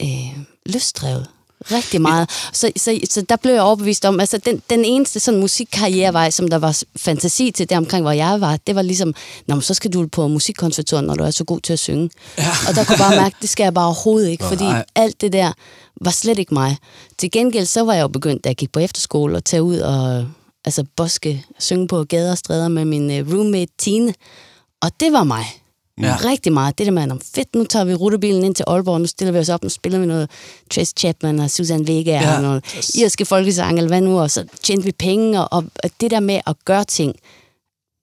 øh, 0.00 0.38
lystdrevet. 0.66 1.26
Rigtig 1.60 2.00
meget. 2.00 2.30
Så, 2.52 2.70
så, 2.76 3.00
så 3.10 3.22
der 3.28 3.36
blev 3.36 3.52
jeg 3.52 3.62
overbevist 3.62 4.04
om, 4.04 4.20
altså 4.20 4.38
den, 4.38 4.62
den 4.70 4.84
eneste 4.84 5.20
sådan 5.20 5.40
musikkarrierevej, 5.40 6.30
som 6.30 6.48
der 6.48 6.58
var 6.58 6.82
fantasi 6.96 7.50
til 7.50 7.70
der 7.70 7.76
omkring, 7.76 8.02
hvor 8.02 8.12
jeg 8.12 8.40
var, 8.40 8.56
det 8.56 8.74
var 8.74 8.82
ligesom, 8.82 9.14
Nå, 9.46 9.54
men 9.54 9.62
så 9.62 9.74
skal 9.74 9.92
du 9.92 10.06
på 10.06 10.28
musikkonservatoriet, 10.28 11.04
når 11.04 11.14
du 11.14 11.24
er 11.24 11.30
så 11.30 11.44
god 11.44 11.60
til 11.60 11.72
at 11.72 11.78
synge. 11.78 12.10
Ja. 12.38 12.50
Og 12.68 12.74
der 12.74 12.84
kunne 12.84 12.98
bare 12.98 13.16
mærke, 13.16 13.36
det 13.40 13.48
skal 13.48 13.64
jeg 13.64 13.74
bare 13.74 13.86
overhovedet 13.86 14.28
ikke, 14.30 14.44
fordi 14.44 14.64
nej. 14.64 14.84
alt 14.94 15.20
det 15.20 15.32
der 15.32 15.52
var 16.00 16.10
slet 16.10 16.38
ikke 16.38 16.54
mig. 16.54 16.76
Til 17.18 17.30
gengæld 17.30 17.66
så 17.66 17.82
var 17.84 17.94
jeg 17.94 18.02
jo 18.02 18.08
begyndt, 18.08 18.44
da 18.44 18.48
jeg 18.48 18.56
gik 18.56 18.72
på 18.72 18.80
efterskole, 18.80 19.36
at 19.36 19.44
tage 19.44 19.62
ud 19.62 19.78
og 19.78 20.26
altså 20.64 20.84
boske, 20.96 21.44
synge 21.58 21.88
på 21.88 22.04
gader 22.04 22.30
og 22.30 22.38
stræder 22.38 22.68
med 22.68 22.84
min 22.84 23.10
øh, 23.10 23.34
roommate 23.34 23.72
Tine. 23.78 24.14
Og 24.82 24.90
det 25.00 25.12
var 25.12 25.24
mig. 25.24 25.44
Ja. 26.00 26.16
Rigtig 26.24 26.52
meget. 26.52 26.78
Det 26.78 26.86
der 26.86 26.92
med, 26.92 27.10
om 27.10 27.20
fedt, 27.34 27.54
nu 27.54 27.64
tager 27.64 27.84
vi 27.84 27.94
rutebilen 27.94 28.44
ind 28.44 28.54
til 28.54 28.64
Aalborg, 28.66 29.00
nu 29.00 29.06
stiller 29.06 29.32
vi 29.32 29.38
os 29.38 29.48
op, 29.48 29.62
nu 29.62 29.68
spiller 29.68 29.98
vi 29.98 30.06
noget 30.06 30.30
Trace 30.74 30.94
Chapman 30.98 31.38
og 31.38 31.50
Susan 31.50 31.86
Vega 31.86 32.10
Ja. 32.10 32.36
og 32.36 32.42
noget 32.42 32.94
irske 32.94 33.24
folkesang, 33.24 33.78
eller 33.78 33.88
hvad 33.88 34.00
nu, 34.00 34.20
og 34.20 34.30
så 34.30 34.44
tjente 34.62 34.84
vi 34.84 34.92
penge, 34.92 35.40
og, 35.48 35.64
og 35.82 35.90
det 36.00 36.10
der 36.10 36.20
med 36.20 36.40
at 36.46 36.56
gøre 36.64 36.84
ting 36.84 37.14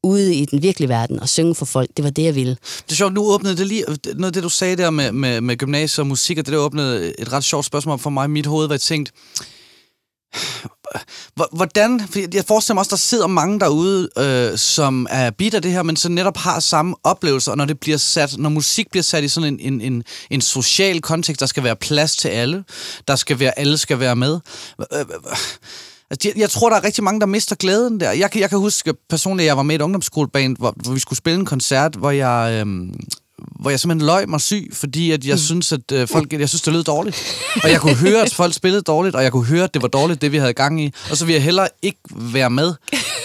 ude 0.04 0.36
i 0.36 0.46
den 0.46 0.62
virkelige 0.62 0.90
verden 0.90 1.20
og 1.20 1.30
synge 1.30 1.56
for 1.56 1.66
folk, 1.66 1.90
det 1.98 2.04
var 2.04 2.10
det, 2.12 2.24
jeg 2.24 2.36
ville. 2.36 2.58
Det 2.86 2.92
er 2.92 2.96
sjovt, 2.96 3.14
nu 3.14 3.34
åbnede 3.34 3.58
det 3.58 3.68
lige, 3.68 3.84
noget 4.06 4.26
af 4.26 4.34
det, 4.34 4.44
du 4.44 4.50
sagde 4.50 4.76
der 4.76 4.90
med, 4.90 5.12
med, 5.12 5.42
med 5.42 5.58
gymnasiet 5.58 6.00
og 6.00 6.08
musik, 6.08 6.38
og 6.38 6.46
det 6.46 6.52
der 6.54 6.60
åbnede 6.60 7.20
et 7.22 7.34
ret 7.34 7.44
sjovt 7.44 7.66
spørgsmål 7.66 8.00
for 8.00 8.10
mig 8.10 8.26
i 8.26 8.30
mit 8.30 8.46
hoved, 8.46 8.68
hvor 8.68 8.74
jeg 8.74 8.82
tænkte, 8.82 9.12
Hvordan, 11.52 12.08
fordi 12.10 12.26
jeg 12.38 12.46
forestiller 12.48 12.74
mig 12.74 12.80
også, 12.80 12.90
der 12.90 12.96
sidder 12.96 13.28
mange 13.28 13.60
derude, 13.60 14.10
øh, 14.18 14.58
som 14.58 15.08
er 15.10 15.30
bit 15.32 15.54
af 15.54 15.62
det 15.62 15.72
her, 15.72 15.84
men 15.84 15.96
så 15.96 16.10
netop 16.10 16.38
har 16.38 16.60
samme 16.60 16.96
oplevelser, 17.04 17.52
og 17.52 17.58
når 17.58 17.66
det 17.66 17.80
bliver 17.80 17.98
sat, 17.98 18.38
når 18.38 18.50
musik 18.50 18.90
bliver 18.92 19.04
sat 19.04 19.24
i 19.24 19.28
sådan 19.28 19.54
en, 19.60 19.74
en, 19.74 19.82
en, 19.94 20.04
en 20.30 20.42
social 20.42 21.02
kontekst, 21.02 21.40
der 21.40 21.46
skal 21.46 21.64
være 21.64 21.76
plads 21.76 22.16
til 22.16 22.28
alle, 22.28 22.64
der 23.08 23.16
skal 23.16 23.40
være, 23.40 23.60
alle 23.60 23.78
skal 23.78 24.00
være 24.00 24.16
med. 24.16 24.40
Øh, 24.94 25.00
øh, 25.00 25.06
Altså, 26.10 26.28
jeg, 26.30 26.38
jeg 26.42 26.50
tror, 26.50 26.70
der 26.70 26.78
er 26.78 26.84
rigtig 26.84 27.04
mange, 27.04 27.20
der 27.20 27.26
mister 27.26 27.56
glæden 27.56 28.00
der. 28.00 28.12
Jeg, 28.12 28.32
kan- 28.32 28.42
jeg 28.42 28.50
kan 28.50 28.60
huske 28.60 28.94
personligt, 29.10 29.46
at 29.46 29.48
jeg 29.48 29.58
var 29.58 29.64
med 29.64 29.76
i 29.76 29.78
et 29.78 29.82
ungdomsskoleband, 29.82 30.58
hvor, 30.58 30.74
hvor 30.84 30.94
vi 30.94 31.00
skulle 31.00 31.18
spille 31.18 31.40
en 31.40 31.46
koncert, 31.46 31.96
hvor 31.96 32.12
jeg... 32.12 32.52
Øhm, 32.62 32.94
hvor 33.60 33.70
jeg 33.70 33.80
simpelthen 33.80 34.06
løg 34.06 34.30
mig 34.30 34.42
syg, 34.42 34.70
fordi 34.74 35.12
at 35.12 35.26
jeg 35.26 35.40
synes, 35.40 35.72
at 35.72 35.92
øh, 35.94 36.08
folk, 36.08 36.34
jeg 36.34 36.50
synes, 36.50 36.62
det 36.62 36.74
lød 36.74 36.84
dårligt. 36.84 37.38
Og 37.64 37.72
jeg 37.72 37.80
kunne 37.82 37.96
høre, 37.96 38.22
at 38.22 38.34
folk 38.34 38.54
spillede 38.54 38.82
dårligt, 38.82 39.16
og 39.16 39.24
jeg 39.24 39.32
kunne 39.32 39.46
høre, 39.46 39.64
at 39.64 39.74
det 39.74 39.82
var 39.82 39.88
dårligt, 39.88 40.22
det 40.22 40.32
vi 40.32 40.38
havde 40.38 40.54
gang 40.54 40.82
i. 40.84 40.92
Og 41.10 41.18
så 41.18 41.26
ville 41.26 41.36
jeg 41.36 41.44
heller 41.44 41.68
ikke 41.82 42.00
være 42.12 42.50
med. 42.50 42.74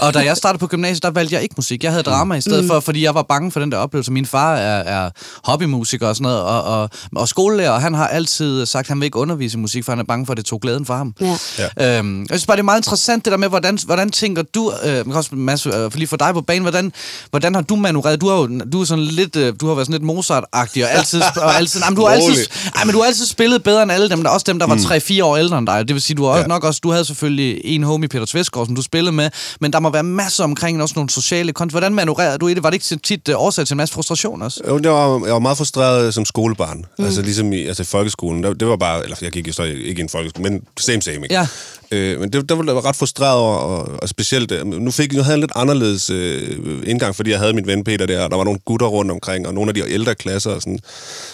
Og 0.00 0.14
da 0.14 0.18
jeg 0.18 0.36
startede 0.36 0.60
på 0.60 0.66
gymnasiet, 0.66 1.02
der 1.02 1.10
valgte 1.10 1.34
jeg 1.34 1.42
ikke 1.42 1.54
musik. 1.58 1.84
Jeg 1.84 1.90
havde 1.90 2.02
drama 2.02 2.34
i 2.34 2.40
stedet 2.40 2.66
for, 2.66 2.80
fordi 2.80 3.04
jeg 3.04 3.14
var 3.14 3.22
bange 3.22 3.50
for 3.52 3.60
den 3.60 3.72
der 3.72 3.78
oplevelse. 3.78 4.12
Min 4.12 4.26
far 4.26 4.54
er, 4.56 5.04
er 5.04 5.10
hobbymusiker 5.44 6.08
og 6.08 6.16
sådan 6.16 6.22
noget, 6.22 6.40
og, 6.42 6.62
og, 6.62 6.90
og 7.16 7.28
skolelærer, 7.28 7.70
og 7.70 7.80
han 7.80 7.94
har 7.94 8.06
altid 8.08 8.66
sagt, 8.66 8.84
at 8.84 8.88
han 8.88 9.00
vil 9.00 9.04
ikke 9.04 9.18
undervise 9.18 9.58
i 9.58 9.60
musik, 9.60 9.84
for 9.84 9.92
han 9.92 9.98
er 9.98 10.04
bange 10.04 10.26
for, 10.26 10.32
at 10.32 10.36
det 10.36 10.44
tog 10.44 10.60
glæden 10.60 10.86
fra 10.86 10.96
ham. 10.96 11.14
Ja. 11.20 11.36
Ja. 11.78 11.98
Øhm, 11.98 12.20
jeg 12.20 12.28
synes 12.30 12.46
bare, 12.46 12.56
det 12.56 12.60
er 12.60 12.64
meget 12.64 12.78
interessant 12.78 13.24
det 13.24 13.30
der 13.30 13.36
med, 13.38 13.48
hvordan, 13.48 13.78
hvordan 13.86 14.10
tænker 14.10 14.42
du, 14.42 14.72
øh, 14.84 15.04
også 15.08 15.34
Mads, 15.34 15.66
øh, 15.66 15.72
for 15.72 15.90
lige 15.94 16.06
for 16.08 16.16
dig 16.16 16.34
på 16.34 16.40
banen, 16.40 16.62
hvordan, 16.62 16.92
hvordan 17.30 17.54
har 17.54 17.62
du 17.62 17.76
manøvreret? 17.76 18.20
Du 18.20 18.28
har 18.28 18.36
jo 18.36 18.60
du 18.72 18.80
er 18.80 18.84
sådan 18.84 19.04
lidt, 19.04 19.36
øh, 19.36 19.54
du 19.60 19.66
har 19.68 19.74
været 19.74 19.86
sådan 19.86 20.00
lidt 20.00 20.10
Mozart-agtig, 20.10 20.84
og 20.84 20.90
altid, 20.90 21.22
og 21.36 21.56
altid, 21.56 21.80
nej, 21.80 21.90
men 21.90 21.96
du 21.96 22.02
har 22.04 22.08
altid, 22.14 22.28
Rolig. 22.30 22.46
ej, 22.76 22.84
men 22.84 22.92
du 22.94 22.98
har 23.00 23.06
altid 23.06 23.26
spillet 23.26 23.62
bedre 23.62 23.82
end 23.82 23.92
alle 23.92 24.08
dem, 24.08 24.22
der, 24.22 24.30
også 24.30 24.44
dem, 24.48 24.58
der 24.58 24.66
var 24.66 24.76
3-4 24.76 25.24
år 25.24 25.36
ældre 25.36 25.58
end 25.58 25.66
dig. 25.66 25.88
Det 25.88 25.94
vil 25.94 26.02
sige, 26.02 26.16
du 26.16 26.24
har 26.26 26.38
Ja. 26.38 26.46
nok 26.46 26.64
også, 26.64 26.80
du 26.82 26.90
havde 26.90 27.04
selvfølgelig 27.04 27.60
en 27.64 27.82
homie, 27.82 28.08
Peter 28.08 28.26
Tvesgaard, 28.26 28.66
som 28.66 28.74
du 28.76 28.82
spillede 28.82 29.12
med, 29.12 29.30
men 29.60 29.72
der 29.72 29.80
må 29.80 29.89
må 29.90 29.92
være 29.92 30.02
masser 30.02 30.44
omkring 30.44 30.82
også 30.82 30.92
nogle 30.96 31.10
sociale 31.10 31.52
konti. 31.52 31.72
Hvordan 31.72 31.94
manøvrerer 31.94 32.36
du 32.36 32.48
i 32.48 32.54
det? 32.54 32.62
Var 32.62 32.70
det 32.70 32.74
ikke 32.74 33.02
tit 33.02 33.28
uh, 33.28 33.34
årsag 33.44 33.66
til 33.66 33.74
en 33.74 33.76
masse 33.76 33.94
frustration 33.94 34.42
også? 34.42 34.60
Jo, 34.68 34.80
jeg 34.82 34.92
var, 34.92 35.26
jeg 35.26 35.32
var 35.32 35.38
meget 35.38 35.56
frustreret 35.56 36.14
som 36.14 36.24
skolebarn. 36.24 36.84
Mm. 36.98 37.04
Altså 37.04 37.22
ligesom 37.22 37.52
i, 37.52 37.66
altså 37.66 37.84
folkeskolen. 37.84 38.42
Der, 38.42 38.52
det 38.52 38.68
var 38.68 38.76
bare, 38.76 39.02
eller 39.04 39.16
jeg 39.22 39.32
gik 39.32 39.48
jo 39.48 39.52
så 39.52 39.62
ikke 39.62 39.98
i 39.98 40.02
en 40.02 40.08
folkeskole, 40.08 40.50
men 40.50 40.62
same 40.80 41.02
same, 41.02 41.16
ikke? 41.16 41.34
Ja. 41.34 41.46
Øh, 41.92 42.20
men 42.20 42.32
det, 42.32 42.48
der 42.48 42.54
var 42.54 42.64
jeg 42.64 42.84
ret 42.84 42.96
frustreret 42.96 43.38
over, 43.38 43.56
og, 43.56 44.02
og 44.02 44.08
specielt, 44.08 44.52
øh, 44.52 44.66
nu 44.66 44.90
fik 44.90 45.12
jeg 45.12 45.24
havde 45.24 45.34
en 45.34 45.40
lidt 45.40 45.52
anderledes 45.54 46.10
øh, 46.10 46.58
indgang, 46.86 47.16
fordi 47.16 47.30
jeg 47.30 47.38
havde 47.38 47.52
min 47.52 47.66
ven 47.66 47.84
Peter 47.84 48.06
der, 48.06 48.24
og 48.24 48.30
der 48.30 48.36
var 48.36 48.44
nogle 48.44 48.60
gutter 48.64 48.86
rundt 48.86 49.10
omkring, 49.10 49.46
og 49.46 49.54
nogle 49.54 49.68
af 49.70 49.74
de 49.74 49.90
ældre 49.90 50.14
klasser, 50.14 50.50
og 50.50 50.62
sådan. 50.62 50.78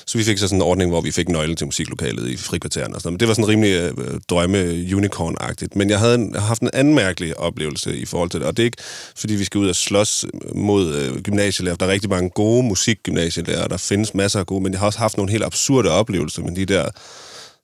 så 0.07 0.19
vi 0.19 0.25
fik 0.25 0.39
så 0.39 0.49
sådan 0.49 0.59
en 0.59 0.63
ordning, 0.63 0.91
hvor 0.91 1.01
vi 1.01 1.11
fik 1.11 1.29
nøglen 1.29 1.57
til 1.57 1.67
musiklokalet 1.67 2.29
i 2.29 2.37
frikvarteren 2.37 2.95
og 2.95 3.01
sådan. 3.01 3.13
Men 3.13 3.21
det 3.21 3.29
var 3.29 3.35
sådan 3.35 3.49
rimelig 3.49 3.73
øh, 3.73 4.21
drømme 4.31 4.87
unicorn-agtigt. 4.97 5.69
Men 5.75 5.91
jeg 5.91 5.99
havde 5.99 6.15
en, 6.15 6.35
haft 6.35 6.63
en 6.63 6.71
anden 6.73 6.95
mærkelig 6.95 7.39
oplevelse 7.39 7.97
i 7.97 8.05
forhold 8.07 8.31
til 8.31 8.41
det, 8.41 8.49
og 8.49 8.57
det 8.57 8.63
er 8.63 8.65
ikke, 8.65 8.83
fordi 9.17 9.35
vi 9.35 9.45
skal 9.45 9.59
ud 9.59 9.69
og 9.69 9.77
slås 9.77 10.27
mod 10.55 10.95
øh, 10.95 11.21
gymnasielærer. 11.23 11.77
Der 11.77 11.87
er 11.87 11.91
rigtig 11.91 12.11
mange 12.11 12.31
gode 12.31 12.63
musikgymnasielærer, 12.63 13.69
der 13.69 13.77
findes 13.77 14.15
masser 14.15 14.41
af 14.41 14.47
gode, 14.47 14.63
men 14.63 14.73
jeg 14.73 14.79
har 14.79 14.87
også 14.87 14.99
haft 14.99 15.17
nogle 15.17 15.33
helt 15.33 15.45
absurde 15.45 15.91
oplevelser 15.91 16.43
med 16.43 16.57
de 16.57 16.65
der 16.65 16.89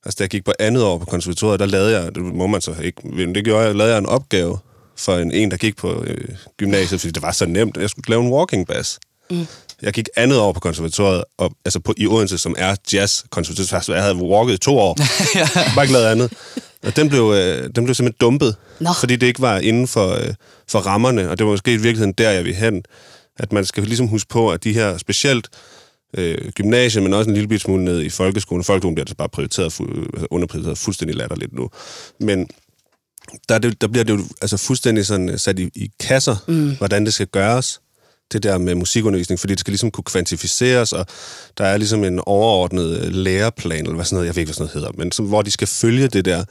Altså, 0.05 0.17
da 0.19 0.23
jeg 0.23 0.31
gik 0.31 0.45
på 0.45 0.53
andet 0.59 0.83
år 0.83 0.99
på 0.99 1.05
konservatoriet, 1.05 1.61
der 1.61 1.67
lavede 1.67 2.01
jeg, 2.01 2.15
det 2.15 2.23
må 2.23 2.47
man 2.47 2.61
så 2.61 2.75
ikke, 2.83 3.09
men 3.09 3.35
det 3.35 3.45
gjorde 3.45 3.67
jeg, 3.67 3.75
lavede 3.75 3.93
jeg 3.93 3.99
en 3.99 4.07
opgave 4.07 4.59
for 4.97 5.17
en, 5.17 5.33
en 5.33 5.51
der 5.51 5.57
gik 5.57 5.77
på 5.77 6.05
øh, 6.07 6.29
gymnasiet, 6.57 7.01
fordi 7.01 7.13
det 7.13 7.23
var 7.23 7.33
så 7.33 7.47
nemt. 7.47 7.77
Jeg 7.77 7.91
skulle 7.91 8.09
lave 8.09 8.25
en 8.25 8.33
walking 8.33 8.67
bass. 8.67 8.99
Mm. 9.31 9.47
Jeg 9.83 9.93
gik 9.93 10.09
andet 10.17 10.39
år 10.39 10.53
på 10.53 10.61
konservatoriet, 10.61 11.25
og, 11.39 11.53
altså 11.65 11.81
på, 11.81 11.95
i 11.97 12.07
Odense, 12.07 12.39
som 12.39 12.55
er 12.59 12.77
jazz 12.93 13.23
konservatoriet. 13.31 13.89
Jeg 13.89 14.03
havde 14.03 14.17
walket 14.17 14.55
i 14.55 14.59
to 14.59 14.79
år. 14.79 14.97
ja. 15.39 15.49
Bare 15.75 15.85
ikke 15.85 15.93
lavet 15.93 16.07
andet. 16.07 16.33
Og 16.87 16.97
den 16.97 17.09
blev, 17.09 17.35
øh, 17.37 17.71
den 17.75 17.85
blev 17.85 17.95
simpelthen 17.95 18.19
dumpet, 18.21 18.57
Nå. 18.81 18.91
fordi 19.01 19.17
det 19.17 19.27
ikke 19.27 19.41
var 19.41 19.59
inden 19.59 19.89
for, 19.89 20.09
øh, 20.15 20.35
for 20.69 20.79
rammerne, 20.79 21.31
og 21.31 21.39
det 21.39 21.47
var 21.47 21.53
måske 21.53 21.73
i 21.73 21.77
virkeligheden 21.77 22.13
der, 22.13 22.31
jeg 22.31 22.45
vil 22.45 22.55
hen. 22.55 22.83
At 23.39 23.53
man 23.53 23.65
skal 23.65 23.83
ligesom 23.83 24.07
huske 24.07 24.29
på, 24.29 24.51
at 24.51 24.65
de 24.65 24.73
her 24.73 24.99
specielt 24.99 25.49
øh, 26.19 26.51
gymnasiet, 26.51 27.03
men 27.03 27.13
også 27.13 27.31
en 27.31 27.37
lille 27.37 27.59
smule 27.59 27.85
ned 27.85 28.01
i 28.01 28.09
folkeskolen. 28.09 28.65
Folkeskolen 28.65 28.95
bliver 28.95 29.05
altså 29.05 29.17
bare 29.17 29.29
prioriteret, 29.29 29.73
fu- 29.73 30.05
altså 30.13 30.27
underprioriteret 30.31 30.79
fuldstændig 30.79 31.17
latterligt 31.17 31.53
nu. 31.53 31.71
Men 32.21 32.49
der, 33.49 33.55
er 33.55 33.59
det, 33.59 33.81
der 33.81 33.87
bliver 33.89 34.05
det 34.05 34.13
jo 34.13 34.25
altså 34.41 34.57
fuldstændig 34.57 35.07
sådan 35.07 35.29
øh, 35.29 35.39
sat 35.39 35.59
i, 35.59 35.71
i 35.75 35.91
kasser, 36.01 36.37
mm. 36.49 36.77
hvordan 36.77 37.05
det 37.05 37.15
skal 37.15 37.27
gøres 37.27 37.81
det 38.33 38.43
der 38.43 38.59
med 38.59 38.75
musikundervisning, 38.75 39.41
fordi 39.41 39.53
det 39.53 39.61
skal 39.61 39.71
ligesom 39.71 39.91
kunne 39.91 40.05
kvantificeres, 40.05 40.93
og 40.93 41.07
der 41.59 41.65
er 41.65 41.77
ligesom 41.77 42.05
en 42.05 42.21
overordnet 42.27 43.01
øh, 43.01 43.13
læreplan, 43.13 43.79
eller 43.79 43.95
hvad 43.95 44.05
sådan 44.05 44.17
noget, 44.17 44.27
jeg 44.27 44.37
ved 44.37 44.41
ikke, 44.41 44.49
hvad 44.49 44.55
sådan 44.55 44.63
noget 44.75 44.75
hedder, 44.75 45.05
men 45.05 45.13
som, 45.13 45.27
hvor 45.27 45.43
de 45.43 45.51
skal 45.51 45.69
følge 45.69 46.09
det 46.09 46.25
der. 46.25 46.45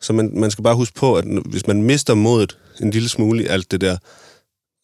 Så 0.00 0.12
man, 0.12 0.30
man 0.34 0.50
skal 0.50 0.64
bare 0.64 0.74
huske 0.74 0.94
på, 0.94 1.14
at 1.14 1.24
hvis 1.44 1.66
man 1.66 1.82
mister 1.82 2.14
modet 2.14 2.58
en 2.80 2.90
lille 2.90 3.08
smule 3.08 3.42
i 3.42 3.46
alt 3.46 3.70
det 3.70 3.80
der, 3.80 3.96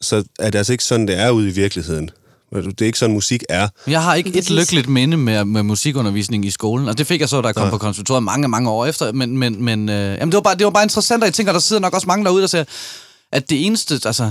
så 0.01 0.25
er 0.39 0.51
det 0.51 0.59
altså 0.59 0.73
ikke 0.73 0.85
sådan, 0.85 1.09
det 1.09 1.19
er 1.19 1.31
ude 1.31 1.49
i 1.49 1.53
virkeligheden. 1.53 2.11
Det 2.53 2.83
er 2.83 2.87
ikke 2.87 2.99
sådan, 2.99 3.15
musik 3.15 3.45
er. 3.49 3.69
Jeg 3.87 4.03
har 4.03 4.15
ikke 4.15 4.39
et 4.39 4.51
lykkeligt 4.51 4.89
minde 4.89 5.17
med, 5.17 5.45
med 5.45 5.63
musikundervisning 5.63 6.45
i 6.45 6.51
skolen, 6.51 6.89
og 6.89 6.99
det 6.99 7.07
fik 7.07 7.21
jeg 7.21 7.29
så, 7.29 7.41
da 7.41 7.47
jeg 7.47 7.55
kom 7.55 7.71
på 7.71 7.79
konservatoriet 7.79 8.23
mange, 8.23 8.49
mange 8.49 8.71
år 8.71 8.87
efter, 8.87 9.13
men, 9.13 9.39
men, 9.39 9.65
men 9.65 9.89
øh, 9.89 9.95
jamen, 9.95 10.27
det, 10.27 10.35
var 10.35 10.41
bare, 10.41 10.55
det 10.55 10.65
var 10.65 10.71
bare 10.71 10.83
interessant, 10.85 11.23
og 11.23 11.27
jeg 11.27 11.35
tænker, 11.35 11.53
der 11.53 11.61
sidder 11.61 11.83
nok 11.83 11.95
også 11.95 12.07
mange 12.07 12.25
derude, 12.25 12.41
der 12.41 12.47
siger, 12.47 12.65
at 13.33 13.51
det 13.51 13.67
eneste, 13.67 14.01
altså... 14.05 14.23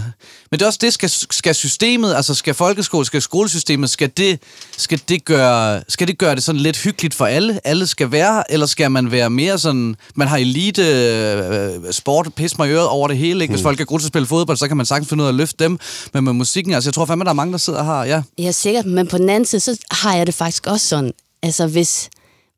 Men 0.51 0.60
det 0.60 0.62
er 0.62 0.67
også 0.67 0.79
det, 0.81 0.93
skal, 0.93 1.10
skal 1.10 1.55
systemet, 1.55 2.13
altså 2.15 2.34
skal 2.34 2.53
folkeskole, 2.53 3.05
skal 3.05 3.22
skolesystemet, 3.22 3.89
skal 3.89 4.12
det, 4.17 4.39
skal, 4.77 5.01
det 5.10 5.25
gøre, 5.25 5.84
skal 5.88 6.08
det 6.08 6.17
gøre 6.17 6.36
det 6.36 6.43
sådan 6.43 6.62
lidt 6.62 6.77
hyggeligt 6.77 7.13
for 7.13 7.25
alle? 7.25 7.67
Alle 7.67 7.88
skal 7.88 8.12
være 8.12 8.51
eller 8.51 8.65
skal 8.65 8.91
man 8.91 9.12
være 9.12 9.29
mere 9.29 9.60
sådan... 9.60 9.96
Man 10.15 10.27
har 10.27 10.38
elite 10.38 10.84
øh, 10.84 11.93
sport, 11.93 12.34
pis 12.36 12.58
mig 12.58 12.70
i 12.70 12.72
øret 12.72 12.88
over 12.88 13.08
det 13.08 13.17
hele, 13.17 13.43
ikke? 13.43 13.53
Hvis 13.53 13.63
folk 13.63 13.79
er 13.79 13.86
gode 13.86 14.01
til 14.01 14.08
at 14.08 14.12
spille 14.12 14.27
fodbold, 14.27 14.58
så 14.58 14.67
kan 14.67 14.77
man 14.77 14.86
sagtens 14.86 15.10
finde 15.10 15.22
ud 15.22 15.27
af 15.27 15.31
at 15.31 15.36
løfte 15.36 15.63
dem. 15.63 15.79
Men 16.13 16.24
med 16.24 16.34
musikken, 16.34 16.74
altså 16.74 16.89
jeg 16.89 16.93
tror 16.93 17.05
fandme, 17.05 17.24
der 17.24 17.29
er 17.29 17.34
mange, 17.36 17.51
der 17.51 17.58
sidder 17.58 17.84
her, 17.84 18.03
ja. 18.03 18.22
Ja, 18.38 18.51
sikkert, 18.51 18.86
men 18.86 19.08
på 19.08 19.17
den 19.17 19.29
anden 19.29 19.46
side, 19.46 19.60
så 19.60 19.77
har 19.91 20.15
jeg 20.15 20.27
det 20.27 20.36
faktisk 20.36 20.67
også 20.67 20.88
sådan, 20.88 21.12
altså 21.43 21.67
hvis, 21.67 22.10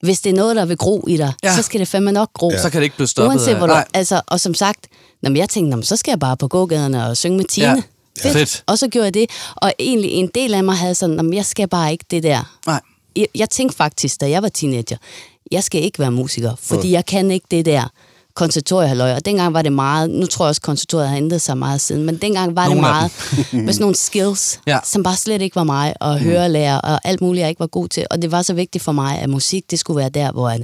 hvis 0.04 0.22
det 0.22 0.30
er 0.30 0.34
noget, 0.34 0.56
der 0.56 0.66
vil 0.66 0.78
gro 0.78 1.06
i 1.08 1.18
dig, 1.18 1.34
Ja. 1.44 1.56
så 1.56 1.62
skal 1.62 1.80
det 1.80 1.88
fandme 1.88 2.12
nok 2.12 2.34
gro. 2.34 2.52
Ja. 2.52 2.62
Så 2.62 2.70
kan 2.70 2.80
det 2.82 2.84
ikke 2.84 2.96
blive 2.96 3.08
stoppet 3.08 3.30
Uanset 3.36 3.58
hvor 3.58 3.68
du, 3.68 3.74
altså, 3.94 4.22
og 4.28 4.40
som 4.40 4.54
sagt, 4.54 4.88
når 5.22 5.32
jeg 5.38 5.50
tænkte, 5.50 5.70
"Nå, 5.70 5.76
men 5.76 5.84
så 5.84 5.96
skal 5.96 6.12
jeg 6.12 6.20
bare 6.20 6.38
på 6.38 6.48
gågaderne 6.48 7.08
og 7.08 7.18
synge 7.18 7.38
med 7.38 7.46
Tine. 7.46 7.68
Ja. 7.68 7.74
Ja. 8.24 8.30
Ja. 8.30 8.34
Fedt. 8.34 8.64
Og 8.68 8.80
så 8.80 8.88
gjorde 8.88 9.06
jeg 9.06 9.14
det. 9.14 9.30
Og 9.56 9.74
egentlig 9.80 10.12
en 10.12 10.30
del 10.36 10.54
af 10.54 10.64
mig 10.64 10.76
havde 10.76 10.96
sådan, 10.96 11.16
"Nå, 11.16 11.24
men 11.24 11.34
jeg 11.34 11.46
skal 11.46 11.68
bare 11.68 11.92
ikke 11.92 12.06
det 12.12 12.24
der. 12.24 12.58
Nej. 12.68 12.82
Jeg, 13.16 13.28
jeg 13.36 13.50
tænkte 13.50 13.78
faktisk, 13.78 14.22
da 14.22 14.30
jeg 14.30 14.44
var 14.44 14.50
teenager, 14.50 14.98
jeg 15.52 15.64
skal 15.64 15.84
ikke 15.84 16.00
være 16.00 16.12
musiker, 16.12 16.56
fordi 16.62 16.92
jeg 16.92 17.06
kan 17.06 17.32
ikke 17.32 17.46
det 17.52 17.66
der 17.66 17.88
konservatoriehalløj. 18.36 19.14
Og 19.14 19.26
dengang 19.26 19.54
var 19.54 19.62
det 19.62 19.72
meget, 19.74 20.10
nu 20.10 20.26
tror 20.26 20.46
jeg 20.46 20.50
også, 20.50 20.62
konservatoriet 20.62 21.10
har 21.10 21.18
ændret 21.18 21.42
sig 21.42 21.58
meget 21.58 21.82
siden, 21.82 22.04
men 22.04 22.18
dengang 22.18 22.56
var 22.56 22.64
Nogle 22.66 22.76
det 22.76 22.82
meget 22.82 23.12
med 23.66 23.74
sådan 23.74 23.82
nogle 23.84 23.96
skills, 23.96 24.60
Ja. 24.68 24.80
som 24.86 25.04
bare 25.04 25.16
slet 25.16 25.42
ikke 25.42 25.56
var 25.56 25.64
mig, 25.64 25.94
og 26.00 26.20
høre 26.20 26.50
lære, 26.50 26.82
og 26.82 27.00
alt 27.04 27.22
muligt, 27.22 27.42
jeg 27.42 27.50
ikke 27.50 27.60
var 27.60 27.68
god 27.68 27.88
til. 27.88 28.06
Og 28.12 28.22
det 28.22 28.32
var 28.32 28.42
så 28.42 28.54
vigtigt 28.54 28.84
for 28.84 28.92
mig, 28.92 29.20
at 29.20 29.30
musik, 29.30 29.72
det 29.72 29.80
skulle 29.80 29.98
være 29.98 30.10
der, 30.10 30.32
hvor 30.32 30.50
jeg, 30.50 30.60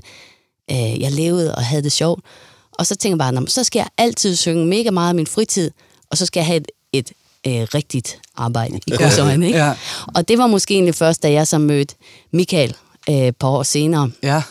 øh, 0.71 1.01
jeg 1.01 1.11
levede 1.11 1.55
og 1.55 1.63
havde 1.65 1.83
det 1.83 1.91
sjovt. 1.91 2.23
Og 2.71 2.85
så 2.85 2.95
tænkte 2.95 3.09
jeg 3.13 3.17
bare, 3.17 3.31
"Nå, 3.31 3.39
men 3.39 3.47
så 3.47 3.63
skal 3.63 3.79
jeg 3.79 3.87
altid 3.97 4.35
synge 4.35 4.65
mega 4.65 4.89
meget 4.91 5.09
af 5.09 5.15
min 5.15 5.27
fritid, 5.27 5.71
og 6.11 6.17
så 6.17 6.25
skal 6.25 6.39
jeg 6.39 6.45
have 6.47 6.57
et, 6.57 6.67
et 6.93 7.11
øh, 7.47 7.67
rigtigt 7.73 8.19
arbejde 8.37 8.79
i 8.87 8.91
godsøjne, 8.97 9.45
ikke? 9.47 9.57
Ja. 9.59 9.73
Og 10.15 10.27
det 10.27 10.37
var 10.37 10.47
måske 10.47 10.73
egentlig 10.73 10.95
først, 10.95 11.23
da 11.23 11.31
jeg 11.31 11.47
så 11.47 11.57
mødte 11.57 11.95
Michael 12.33 12.75
øh, 13.09 13.15
et 13.15 13.37
par 13.37 13.47
år 13.47 13.63
senere, 13.63 14.11
Ja. 14.23 14.41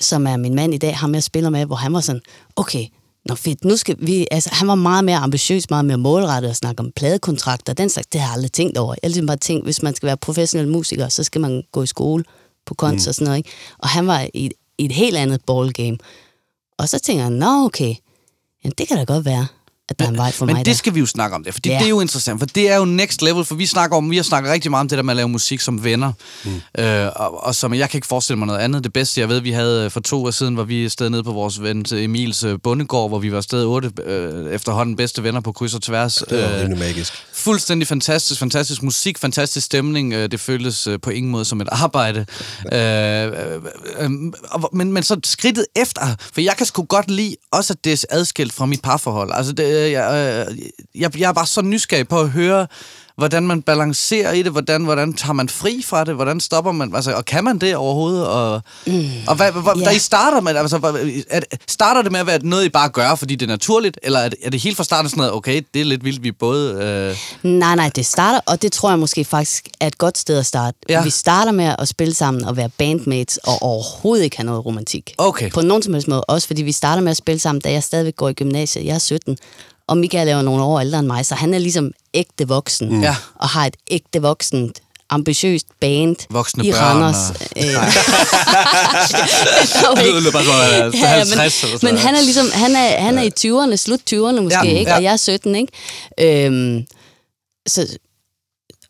Som 0.00 0.26
er 0.26 0.36
min 0.36 0.54
mand 0.54 0.74
i 0.74 0.78
dag, 0.78 0.96
ham 0.96 1.14
jeg 1.14 1.22
spiller 1.22 1.50
med, 1.50 1.66
hvor 1.66 1.76
han 1.76 1.92
var 1.92 2.00
sådan, 2.00 2.22
okay, 2.56 2.86
Nå 3.28 3.34
fedt, 3.34 3.64
nu 3.64 3.76
skal 3.76 3.96
vi, 3.98 4.26
altså 4.30 4.50
han 4.52 4.68
var 4.68 4.74
meget 4.74 5.04
mere 5.04 5.16
ambitiøs, 5.16 5.70
meget 5.70 5.84
mere 5.84 5.98
målrettet 5.98 6.50
og 6.50 6.56
snakke 6.56 6.80
om 6.80 6.92
pladekontrakter, 6.96 7.72
den 7.72 7.88
slags, 7.88 8.06
det 8.06 8.20
har 8.20 8.28
jeg 8.28 8.34
aldrig 8.34 8.52
tænkt 8.52 8.78
over. 8.78 8.94
Jeg 8.94 8.98
har 9.02 9.08
ligesom 9.08 9.26
bare 9.26 9.36
tænkt, 9.36 9.64
hvis 9.64 9.82
man 9.82 9.94
skal 9.94 10.06
være 10.06 10.16
professionel 10.16 10.68
musiker, 10.68 11.08
så 11.08 11.22
skal 11.22 11.40
man 11.40 11.62
gå 11.72 11.82
i 11.82 11.86
skole 11.86 12.24
på 12.66 12.74
kunst 12.74 13.06
mm. 13.06 13.08
og 13.08 13.14
sådan 13.14 13.24
noget, 13.24 13.38
ikke? 13.38 13.50
Og 13.78 13.88
han 13.88 14.06
var 14.06 14.26
i 14.34 14.46
et, 14.46 14.52
i 14.78 14.84
et 14.84 14.92
helt 14.92 15.16
andet 15.16 15.40
ballgame. 15.46 15.98
Og 16.78 16.88
så 16.88 16.98
tænker 16.98 17.22
jeg, 17.22 17.30
nå 17.30 17.64
okay, 17.64 17.94
jamen, 18.64 18.74
det 18.78 18.88
kan 18.88 18.96
da 18.96 19.04
godt 19.04 19.24
være, 19.24 19.46
at 19.88 19.98
der 19.98 20.04
er 20.04 20.08
en 20.08 20.16
vej 20.16 20.32
for 20.32 20.46
Men 20.46 20.54
mig 20.54 20.64
det 20.64 20.72
der. 20.72 20.76
skal 20.76 20.94
vi 20.94 21.00
jo 21.00 21.06
snakke 21.06 21.36
om 21.36 21.44
det, 21.44 21.54
for 21.54 21.60
Ja. 21.66 21.78
det 21.78 21.84
er 21.84 21.88
jo 21.88 22.00
interessant, 22.00 22.38
for 22.38 22.46
det 22.46 22.70
er 22.70 22.76
jo 22.76 22.84
next 22.84 23.22
level, 23.22 23.44
for 23.44 23.54
vi 23.54 23.66
snakker 23.66 23.96
om, 23.96 24.10
vi 24.10 24.16
har 24.16 24.22
snakket 24.22 24.52
rigtig 24.52 24.70
meget 24.70 24.80
om 24.80 24.88
det 24.88 24.96
der 24.98 25.02
med 25.02 25.12
at 25.12 25.16
lave 25.16 25.28
musik 25.28 25.60
som 25.60 25.84
venner, 25.84 26.12
mm. 26.44 26.60
øh, 26.78 27.06
og, 27.16 27.44
og 27.44 27.54
som 27.54 27.74
jeg 27.74 27.90
kan 27.90 27.98
ikke 27.98 28.06
forestille 28.06 28.38
mig 28.38 28.46
noget 28.46 28.60
andet. 28.60 28.84
Det 28.84 28.92
bedste, 28.92 29.20
jeg 29.20 29.28
ved, 29.28 29.40
vi 29.40 29.50
havde 29.50 29.84
øh, 29.84 29.90
for 29.90 30.00
to 30.00 30.24
år 30.24 30.30
siden, 30.30 30.56
var 30.56 30.62
vi 30.64 30.84
afsted 30.84 31.10
nede 31.10 31.22
på 31.24 31.32
vores 31.32 31.62
ven 31.62 31.84
til 31.84 32.04
Emils 32.04 32.44
øh, 32.44 32.58
bondegård, 32.62 33.10
hvor 33.10 33.18
vi 33.18 33.30
var 33.30 33.36
afsted 33.36 33.64
otte 33.66 33.90
øh, 34.06 34.54
efterhånden 34.54 34.96
bedste 34.96 35.22
venner 35.22 35.40
på 35.40 35.52
kryds 35.52 35.74
og 35.74 35.82
tværs. 35.82 36.14
Det 36.30 36.42
var 36.42 36.62
Øh, 36.64 36.78
magisk. 36.78 37.12
Fuldstændig 37.44 37.88
fantastisk, 37.88 38.40
fantastisk 38.40 38.82
musik, 38.82 39.18
fantastisk 39.18 39.66
stemning. 39.66 40.12
Øh, 40.12 40.30
det 40.30 40.40
føltes 40.40 40.86
øh, 40.86 41.00
på 41.00 41.10
ingen 41.10 41.32
måde 41.32 41.44
som 41.44 41.60
et 41.60 41.68
arbejde. 41.72 42.26
Øh, 42.72 43.26
øh, 43.26 43.62
øh, 43.98 44.10
men, 44.72 44.92
men 44.92 45.02
så 45.02 45.20
skridtet 45.24 45.66
efter, 45.76 46.16
for 46.34 46.40
jeg 46.40 46.54
kan 46.56 46.66
sgu 46.66 46.84
godt 46.84 47.10
lide 47.10 47.36
også, 47.52 47.72
at 47.72 47.84
det 47.84 47.92
er 47.92 48.16
adskilt 48.16 48.52
fra 48.52 48.66
mit 48.66 48.82
parforhold. 48.82 49.30
Altså, 49.34 49.52
det, 49.52 49.64
øh, 49.64 49.92
jeg, 49.92 50.46
øh, 50.50 50.58
jeg, 50.94 51.18
jeg 51.18 51.28
er 51.28 51.32
bare 51.32 51.46
så 51.46 51.62
nysgerrig 51.62 52.08
på 52.08 52.20
at 52.20 52.30
høre, 52.30 52.66
hvordan 53.16 53.46
man 53.46 53.62
balancerer 53.62 54.32
i 54.32 54.42
det, 54.42 54.52
hvordan, 54.52 54.84
hvordan 54.84 55.12
tager 55.12 55.32
man 55.32 55.48
fri 55.48 55.82
fra 55.86 56.04
det, 56.04 56.14
hvordan 56.14 56.40
stopper 56.40 56.72
man, 56.72 56.94
altså, 56.94 57.12
og 57.12 57.24
kan 57.24 57.44
man 57.44 57.58
det 57.58 57.76
overhovedet? 57.76 58.26
Og, 58.26 58.62
mm. 58.86 58.92
og 59.28 59.36
hvad, 59.36 59.52
hvad, 59.52 59.62
Ja. 59.78 59.84
da 59.84 59.90
I 59.90 59.98
starter 59.98 60.40
med, 60.40 60.56
altså, 60.56 60.76
er, 61.30 61.40
det- 61.40 61.60
starter 61.68 62.02
det 62.02 62.12
med 62.12 62.20
at 62.20 62.26
være 62.26 62.38
noget, 62.42 62.64
I 62.64 62.68
bare 62.68 62.88
gør, 62.88 63.14
fordi 63.14 63.34
det 63.34 63.46
er 63.46 63.50
naturligt, 63.50 63.98
eller 64.02 64.18
er 64.18 64.28
det, 64.28 64.38
er 64.42 64.50
det 64.50 64.60
helt 64.60 64.76
fra 64.76 64.84
starten 64.84 65.08
sådan 65.10 65.18
noget, 65.20 65.32
okay, 65.32 65.62
det 65.74 65.80
er 65.80 65.84
lidt 65.84 66.04
vildt, 66.04 66.22
vi 66.22 66.32
både... 66.32 66.72
Øh, 67.42 67.50
Nej, 67.50 67.76
nej, 67.76 67.90
det 67.96 68.06
starter, 68.06 68.40
og 68.46 68.62
det 68.62 68.72
tror 68.72 68.90
jeg 68.90 68.98
måske 68.98 69.24
faktisk 69.24 69.68
er 69.80 69.86
et 69.86 69.98
godt 69.98 70.18
sted 70.18 70.38
at 70.38 70.46
starte. 70.46 70.78
Ja. 70.88 71.02
Vi 71.02 71.10
starter 71.10 71.52
med 71.52 71.74
at 71.78 71.88
spille 71.88 72.14
sammen 72.14 72.44
og 72.44 72.56
være 72.56 72.68
bandmates, 72.78 73.36
og 73.36 73.62
overhovedet 73.62 74.24
ikke 74.24 74.36
have 74.36 74.46
noget 74.46 74.66
romantik. 74.66 75.14
Okay. 75.18 75.50
På 75.50 75.60
nogen 75.60 75.82
som 75.82 75.92
helst 75.94 76.08
måde. 76.08 76.24
Også 76.24 76.46
fordi 76.46 76.62
vi 76.62 76.72
starter 76.72 77.02
med 77.02 77.10
at 77.10 77.16
spille 77.16 77.38
sammen, 77.38 77.60
da 77.62 77.72
jeg 77.72 77.82
stadigvæk 77.82 78.16
går 78.16 78.28
i 78.28 78.32
gymnasiet. 78.32 78.84
Jeg 78.86 78.94
er 78.94 78.98
17, 78.98 79.36
og 79.86 79.96
Michael 79.98 80.28
er 80.28 80.36
jo 80.36 80.42
nogle 80.42 80.62
år 80.62 80.80
ældre 80.80 80.98
end 80.98 81.06
mig, 81.06 81.26
så 81.26 81.34
han 81.34 81.54
er 81.54 81.58
ligesom 81.58 81.92
ægte 82.14 82.48
voksen. 82.48 82.88
Mm. 82.94 83.02
Ja. 83.02 83.16
Og 83.34 83.48
har 83.48 83.66
et 83.66 83.76
ægte 83.90 84.22
voksent 84.22 84.80
ambitiøst 85.10 85.66
band 85.80 86.16
Voksne 86.30 86.66
i 86.66 86.72
børn 86.72 86.80
Randers. 86.82 87.30
og- 87.30 87.36
Øh, 87.56 87.64
Det 90.04 90.22
lyder 90.22 90.32
bare 90.32 90.44
som, 90.44 90.54
at 90.54 90.82
han 90.82 90.92
Ja, 90.94 91.06
50 91.06 91.62
men, 91.62 91.70
eller 91.72 91.92
men 91.92 91.98
han 91.98 92.14
er 92.14 92.20
ligesom, 92.20 92.46
han 92.52 92.76
er, 92.76 93.00
han 93.00 93.18
er 93.18 93.22
i 93.22 93.30
20'erne, 93.40 93.76
slut 93.76 94.00
20'erne 94.12 94.40
måske, 94.40 94.58
Ja, 94.58 94.64
ja, 94.72 94.78
ikke? 94.78 94.90
ja. 94.90 94.96
og 94.96 95.02
jeg 95.02 95.12
er 95.12 95.16
17, 95.16 95.54
ikke? 95.56 95.72
Øhm, 96.46 96.84
så, 97.68 97.96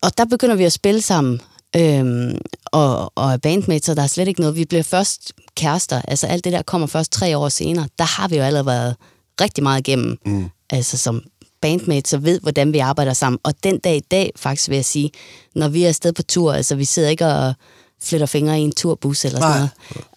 og 0.03 0.19
der 0.19 0.25
begynder 0.25 0.55
vi 0.55 0.65
at 0.65 0.73
spille 0.73 1.03
sammen, 1.03 1.41
øhm, 1.77 2.39
og, 2.67 3.13
og 3.15 3.33
er 3.33 3.37
bandmates, 3.37 3.87
så 3.87 3.95
der 3.95 4.03
er 4.03 4.07
slet 4.07 4.29
ikke 4.29 4.41
noget. 4.41 4.57
Vi 4.57 4.65
bliver 4.65 4.83
først 4.83 5.33
kærester, 5.57 6.03
altså 6.09 6.27
alt 6.27 6.45
det 6.45 6.53
der 6.53 6.63
kommer 6.63 6.87
først 6.87 7.13
tre 7.13 7.39
år 7.39 7.49
senere. 7.49 7.89
Der 7.99 8.05
har 8.05 8.29
vi 8.29 8.37
jo 8.37 8.43
allerede 8.43 8.67
været 8.67 8.97
rigtig 9.41 9.63
meget 9.63 9.81
igennem, 9.89 10.19
mm. 10.27 10.51
altså 10.71 10.97
som 10.99 11.23
bandmates, 11.65 12.13
og 12.13 12.25
ved, 12.25 12.41
hvordan 12.41 12.73
vi 12.73 12.79
arbejder 12.79 13.13
sammen. 13.13 13.39
Og 13.43 13.53
den 13.65 13.79
dag 13.79 13.97
i 13.97 14.01
dag, 14.01 14.33
faktisk 14.37 14.69
vil 14.69 14.75
jeg 14.77 14.85
sige, 14.85 15.11
når 15.55 15.69
vi 15.69 15.85
er 15.85 15.89
afsted 15.89 16.13
på 16.13 16.23
tur, 16.23 16.53
altså 16.53 16.75
vi 16.77 16.85
sidder 16.85 17.09
ikke 17.09 17.27
og 17.27 17.55
flytter 18.03 18.27
fingre 18.27 18.61
i 18.61 18.63
en 18.63 18.73
turbus 18.73 19.25
eller 19.25 19.41
sådan 19.41 19.51
Nej. 19.51 19.59
noget. 19.59 19.71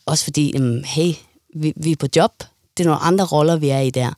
Også 0.05 0.23
fordi, 0.23 0.57
øhm, 0.57 0.83
hey, 0.85 1.13
vi, 1.55 1.73
vi 1.75 1.91
er 1.91 1.95
på 1.95 2.07
job. 2.15 2.31
Det 2.77 2.85
er 2.85 2.87
nogle 2.87 3.01
andre 3.01 3.25
roller, 3.25 3.55
vi 3.55 3.69
er 3.69 3.79
i 3.79 3.89
der. 3.89 4.11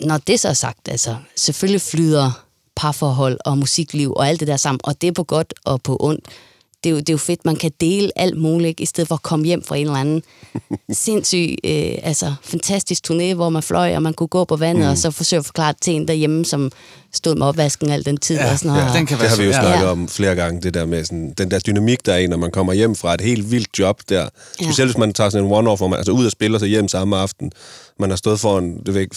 når 0.00 0.18
det 0.18 0.40
så 0.40 0.48
er 0.48 0.52
sagt, 0.52 0.88
altså, 0.88 1.16
selvfølgelig 1.36 1.80
flyder 1.80 2.44
parforhold 2.76 3.38
og 3.44 3.58
musikliv 3.58 4.12
og 4.16 4.28
alt 4.28 4.40
det 4.40 4.48
der 4.48 4.56
sammen, 4.56 4.80
og 4.84 5.00
det 5.00 5.08
er 5.08 5.12
på 5.12 5.24
godt 5.24 5.54
og 5.64 5.82
på 5.82 5.96
ondt. 6.00 6.28
Det 6.84 6.90
er 6.90 6.94
jo, 6.94 6.98
det 6.98 7.08
er 7.08 7.12
jo 7.12 7.18
fedt, 7.18 7.44
man 7.44 7.56
kan 7.56 7.70
dele 7.80 8.10
alt 8.16 8.36
muligt, 8.36 8.80
i 8.80 8.86
stedet 8.86 9.08
for 9.08 9.14
at 9.14 9.22
komme 9.22 9.44
hjem 9.46 9.64
fra 9.64 9.76
en 9.76 9.86
eller 9.86 9.98
anden 9.98 10.22
sindssyg, 10.92 11.56
øh, 11.64 11.94
altså 12.02 12.34
fantastisk 12.42 13.04
turné, 13.10 13.34
hvor 13.34 13.48
man 13.48 13.62
fløj, 13.62 13.96
og 13.96 14.02
man 14.02 14.14
kunne 14.14 14.26
gå 14.28 14.44
på 14.44 14.56
vandet, 14.56 14.84
mm. 14.84 14.90
og 14.90 14.98
så 14.98 15.10
forsøge 15.10 15.38
at 15.38 15.44
forklare 15.46 15.72
det 15.72 15.80
til 15.80 15.94
en 15.94 16.08
derhjemme, 16.08 16.44
som 16.44 16.70
stod 17.12 17.34
med 17.34 17.46
opvasken 17.46 17.90
al 17.90 18.04
den 18.04 18.16
tid. 18.16 18.38
og 18.38 18.58
sådan 18.58 18.76
noget. 18.76 18.94
den 18.94 19.06
kan 19.06 19.18
Det 19.18 19.28
har 19.28 19.36
vi 19.36 19.44
jo 19.44 19.52
snakket 19.52 19.84
Ja. 19.86 19.90
om 19.90 20.08
flere 20.08 20.34
gange, 20.34 20.60
det 20.60 20.74
der 20.74 20.86
med 20.86 21.04
sådan, 21.04 21.34
den 21.38 21.50
der 21.50 21.58
dynamik, 21.58 22.06
der 22.06 22.12
er 22.12 22.18
i, 22.18 22.26
når 22.26 22.36
man 22.36 22.50
kommer 22.50 22.72
hjem 22.72 22.94
fra 22.94 23.14
et 23.14 23.20
helt 23.20 23.50
vildt 23.50 23.78
job 23.78 24.00
der. 24.08 24.28
Specielt 24.62 24.90
hvis 24.90 24.98
man 24.98 25.12
tager 25.12 25.30
sådan 25.30 25.46
en 25.46 25.52
one-off, 25.52 25.76
hvor 25.76 25.88
man 25.88 25.96
altså 25.98 26.12
ud 26.12 26.26
og 26.26 26.32
spiller 26.32 26.58
sig 26.58 26.68
hjem 26.68 26.88
samme 26.88 27.16
aften. 27.16 27.52
Man 27.98 28.10
har 28.10 28.16
stået 28.16 28.40
foran 28.40 28.78
det 28.86 28.94
ved 28.94 29.00
ikke, 29.00 29.16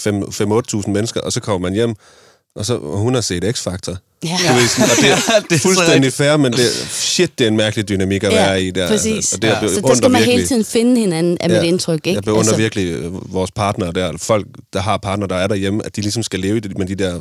5-8.000 0.80 0.90
mennesker, 0.90 1.20
og 1.20 1.32
så 1.32 1.40
kommer 1.40 1.68
man 1.68 1.74
hjem, 1.74 1.94
og 2.56 2.66
så 2.66 2.78
hun 2.78 3.14
har 3.14 3.20
set 3.20 3.44
X-Factor. 3.44 4.05
Ja. 4.24 4.28
Du 4.48 4.54
ved, 4.54 4.68
sådan, 4.68 4.90
og 4.90 4.96
det 4.96 5.10
er, 5.10 5.16
Det 5.50 5.52
er 5.52 5.58
så 5.58 5.62
fuldstændig 5.62 6.12
fair, 6.12 6.36
men 6.36 6.52
det, 6.52 6.70
shit, 6.90 7.38
det 7.38 7.44
er 7.44 7.48
en 7.48 7.56
mærkelig 7.56 7.88
dynamik 7.88 8.24
at 8.24 8.32
være 8.32 8.62
i 8.62 8.70
der. 8.70 8.88
præcis. 8.88 9.32
Og 9.32 9.42
det, 9.42 9.48
jeg 9.48 9.58
Så 9.74 9.80
der 9.86 9.94
skal 9.94 10.10
man 10.10 10.20
hele 10.20 10.30
virkelig- 10.30 10.48
tiden 10.48 10.64
finde 10.64 11.00
hinanden, 11.00 11.36
er 11.40 11.48
mit 11.48 11.68
indtryk. 11.68 11.94
Ikke? 12.06 12.10
Jeg 12.14 12.22
beundrer 12.22 12.40
altså, 12.40 12.50
Altså, 12.52 12.62
virkelig 12.62 12.86
øh, 13.04 13.32
vores 13.34 13.50
partnere 13.50 13.92
der, 13.92 14.12
folk, 14.18 14.46
der 14.72 14.80
har 14.80 14.96
partner, 14.96 15.26
der 15.26 15.36
er 15.36 15.46
derhjemme, 15.46 15.86
at 15.86 15.96
de 15.96 16.00
ligesom 16.00 16.22
skal 16.22 16.40
leve 16.40 16.56
i 16.56 16.60
det 16.60 16.78
med 16.78 16.86
de 16.86 16.94
der 16.94 17.20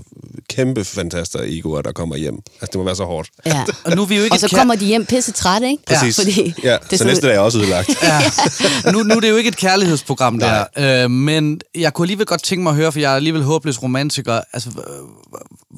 kæmpe 0.49 0.83
fantaster 0.85 1.39
egoer, 1.43 1.81
der 1.81 1.91
kommer 1.91 2.15
hjem. 2.15 2.35
Altså, 2.35 2.65
det 2.71 2.75
må 2.75 2.83
være 2.83 2.95
så 2.95 3.03
hårdt. 3.03 3.29
Ja. 3.45 3.63
Og 3.85 3.95
nu 3.95 4.01
er 4.01 4.05
vi 4.05 4.15
jo 4.17 4.23
ikke 4.23 4.33
Og 4.33 4.39
så 4.39 4.47
kommer 4.49 4.75
de 4.75 4.85
hjem 4.85 5.05
pisse 5.05 5.31
trætte, 5.31 5.67
ikke? 5.69 5.83
Præcis. 5.87 6.15
Fordi 6.15 6.53
ja, 6.63 6.71
det 6.71 6.79
så 6.89 6.97
sådan- 6.97 7.07
næste 7.07 7.27
dag 7.27 7.35
er 7.35 7.39
også 7.39 7.57
ødelagt. 7.59 7.89
Ja. 8.03 8.91
Nu, 8.91 9.03
nu 9.03 9.15
er 9.15 9.19
det 9.19 9.29
jo 9.29 9.35
ikke 9.35 9.47
et 9.47 9.57
kærlighedsprogram, 9.57 10.39
der. 10.39 10.63
Øh, 11.03 11.11
men 11.11 11.59
jeg 11.75 11.93
kunne 11.93 12.03
alligevel 12.05 12.25
godt 12.25 12.43
tænke 12.43 12.63
mig 12.63 12.69
at 12.69 12.75
høre, 12.75 12.91
for 12.91 12.99
jeg 12.99 13.11
er 13.11 13.15
alligevel 13.15 13.43
håbløs 13.43 13.83
romantiker. 13.83 14.41
Altså, 14.53 14.69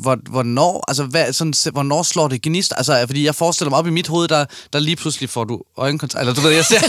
hvor, 0.01 0.17
hvornår, 0.29 0.83
altså, 0.87 1.03
hvad, 1.09 1.33
sådan, 1.33 1.53
hvornår 1.71 2.03
slår 2.03 2.27
det 2.27 2.41
gnist? 2.41 2.73
Altså, 2.77 3.03
fordi 3.07 3.25
jeg 3.25 3.35
forestiller 3.35 3.69
mig 3.69 3.79
op 3.79 3.87
i 3.87 3.89
mit 3.89 4.07
hoved, 4.07 4.27
der, 4.27 4.45
der 4.73 4.79
lige 4.79 4.95
pludselig 4.95 5.29
får 5.29 5.43
du 5.43 5.61
øjenkontakt. 5.77 6.19
Eller 6.21 6.33
du 6.33 6.41
ved, 6.41 6.51
jeg 6.51 6.65
ser... 6.65 6.79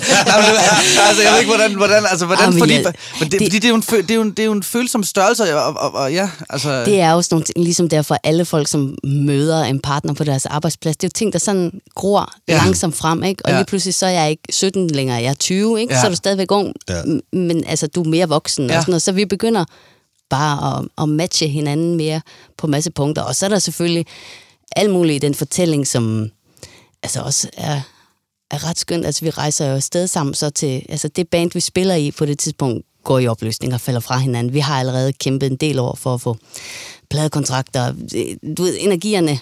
Altså, 1.08 1.22
jeg 1.22 1.32
ved 1.32 1.38
ikke, 1.38 1.50
hvordan... 1.50 1.74
hvordan 1.74 2.04
altså, 2.10 2.26
hvordan 2.26 2.44
Ah, 2.44 2.52
men 2.52 2.58
fordi, 2.58 2.72
jeg- 2.74 2.82
men 3.20 3.30
det, 3.30 3.40
det- 3.40 3.46
fordi 3.46 3.58
det 3.58 3.64
er, 3.64 3.68
jo 3.68 3.74
en, 3.74 3.82
det, 3.82 4.10
er 4.10 4.14
jo 4.14 4.22
en, 4.22 4.30
det 4.30 4.38
er 4.38 4.44
jo 4.44 4.52
en 4.52 4.62
følsom 4.62 5.02
størrelse, 5.04 5.56
og, 5.56 5.74
og, 5.80 5.94
og 5.94 6.12
ja, 6.12 6.30
altså... 6.50 6.84
Det 6.84 7.00
er 7.00 7.12
jo 7.12 7.22
sådan 7.22 7.34
nogle 7.34 7.44
ting, 7.44 7.64
ligesom 7.64 7.88
derfor 7.88 8.16
alle 8.24 8.44
folk, 8.44 8.68
som 8.68 8.94
møder 9.04 9.62
en 9.64 9.80
partner 9.80 10.12
på 10.14 10.24
deres 10.24 10.46
arbejdsplads, 10.46 10.96
det 10.96 11.04
er 11.04 11.08
jo 11.08 11.12
ting, 11.14 11.32
der 11.32 11.38
sådan 11.38 11.80
gror 11.94 12.32
Ja. 12.48 12.56
langsomt 12.56 12.96
frem, 12.96 13.22
ikke? 13.22 13.42
Og 13.44 13.50
Ja. 13.50 13.56
lige 13.56 13.66
pludselig 13.66 13.94
så 13.94 14.06
er 14.06 14.10
jeg 14.10 14.30
ikke 14.30 14.42
17 14.50 14.88
længere, 14.90 15.16
jeg 15.22 15.30
er 15.30 15.34
20, 15.34 15.80
ikke? 15.80 15.94
Ja. 15.94 16.00
Så 16.00 16.06
er 16.06 16.10
du 16.10 16.16
stadigvæk 16.16 16.50
ung, 16.52 16.72
Ja. 16.88 17.02
men 17.32 17.64
altså, 17.66 17.86
du 17.86 18.02
er 18.02 18.08
mere 18.08 18.28
voksen 18.28 18.70
Ja. 18.70 18.76
og 18.76 18.82
sådan 18.82 18.90
noget. 18.92 19.02
Så 19.02 19.12
vi 19.12 19.24
begynder 19.24 19.64
bare 20.30 20.78
at, 20.78 20.88
at 21.02 21.08
matche 21.08 21.48
hinanden 21.48 21.94
mere 21.94 22.20
på 22.56 22.66
masse 22.66 22.90
punkter. 22.90 23.22
Og 23.22 23.36
så 23.36 23.46
er 23.46 23.50
der 23.50 23.58
selvfølgelig 23.58 24.06
alt 24.76 24.90
muligt 24.90 25.16
i 25.24 25.26
den 25.26 25.34
fortælling, 25.34 25.86
som 25.86 26.30
altså 27.02 27.20
også 27.20 27.48
er, 27.56 27.80
er 28.50 28.64
ret 28.68 28.78
skønt. 28.78 29.06
Altså, 29.06 29.24
vi 29.24 29.30
rejser 29.30 29.66
jo 29.66 29.74
afsted 29.74 30.06
sammen 30.06 30.34
så 30.34 30.50
til... 30.50 30.82
Altså, 30.88 31.08
det 31.08 31.28
band, 31.28 31.50
vi 31.54 31.60
spiller 31.60 31.94
i 31.94 32.10
på 32.10 32.26
det 32.26 32.38
tidspunkt, 32.38 32.84
går 33.04 33.18
i 33.18 33.26
opløsning 33.26 33.74
og 33.74 33.80
falder 33.80 34.00
fra 34.00 34.18
hinanden. 34.18 34.52
Vi 34.52 34.58
har 34.58 34.80
allerede 34.80 35.12
kæmpet 35.12 35.50
en 35.50 35.56
del 35.56 35.78
år 35.78 35.94
for 35.94 36.14
at 36.14 36.20
få 36.20 36.36
pladekontrakter. 37.10 37.92
Du 38.56 38.62
ved, 38.62 38.76
energierne... 38.80 39.38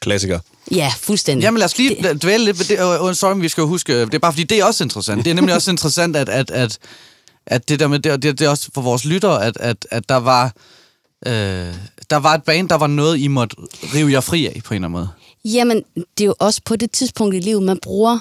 Klassiker. 0.00 0.38
Ja, 0.70 0.92
fuldstændig. 0.98 1.44
Jamen 1.44 1.58
lad 1.58 1.64
os 1.64 1.78
lige 1.78 2.02
Det- 2.02 2.22
dvæle 2.22 2.44
lidt 2.44 2.58
ved 2.58 2.66
det. 2.66 2.78
Og 2.80 3.16
sorry, 3.16 3.40
vi 3.40 3.48
skal 3.48 3.64
huske, 3.64 4.00
det 4.00 4.14
er 4.14 4.18
bare 4.18 4.32
fordi, 4.32 4.44
det 4.44 4.58
er 4.58 4.64
også 4.64 4.84
interessant. 4.84 5.24
Det 5.24 5.30
er 5.30 5.34
nemlig 5.34 5.54
også 5.54 5.70
interessant, 5.70 6.16
at, 6.16 6.28
at, 6.28 6.50
at, 6.50 6.78
at 7.46 7.68
det 7.68 7.80
der 7.80 7.88
med, 7.88 7.98
det, 7.98 8.22
det, 8.22 8.38
det 8.38 8.44
er 8.44 8.48
også 8.50 8.68
for 8.74 8.80
vores 8.80 9.04
lyttere, 9.04 9.44
at, 9.44 9.56
at, 9.60 9.86
at 9.90 10.08
der 10.08 10.16
var... 10.16 10.52
Øh, 11.26 11.74
der 12.10 12.16
var 12.16 12.34
et 12.34 12.42
band, 12.42 12.68
der 12.68 12.74
var 12.74 12.86
noget, 12.86 13.18
I 13.18 13.28
måtte 13.28 13.56
rive 13.94 14.12
jer 14.12 14.20
fri 14.20 14.46
af, 14.46 14.60
på 14.64 14.74
en 14.74 14.84
eller 14.84 14.88
anden 14.88 14.92
måde. 14.92 15.08
Jamen, 15.44 15.82
det 15.96 16.24
er 16.24 16.26
jo 16.26 16.34
også 16.38 16.60
på 16.64 16.76
det 16.76 16.90
tidspunkt 16.90 17.34
i 17.34 17.38
livet, 17.38 17.62
man 17.62 17.78
bruger 17.82 18.18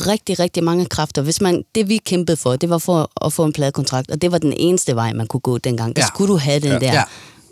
rigtig, 0.00 0.38
rigtig 0.38 0.64
mange 0.64 0.86
kræfter. 0.86 1.22
Hvis 1.22 1.40
man, 1.40 1.64
det 1.74 1.88
vi 1.88 1.96
kæmpede 1.96 2.36
for, 2.36 2.56
det 2.56 2.70
var 2.70 2.78
for 2.78 3.10
at 3.26 3.32
få 3.32 3.44
en 3.44 3.52
pladekontrakt, 3.52 4.10
og 4.10 4.22
det 4.22 4.32
var 4.32 4.38
den 4.38 4.52
eneste 4.56 4.94
vej, 4.94 5.12
man 5.12 5.26
kunne 5.26 5.40
gå 5.40 5.58
dengang. 5.58 5.96
Der 5.96 6.02
Ja. 6.02 6.06
skulle 6.06 6.32
du 6.32 6.36
have 6.38 6.60
den 6.60 6.68
Ja. 6.72 6.78
der. 6.78 6.92
Ja. 6.92 7.02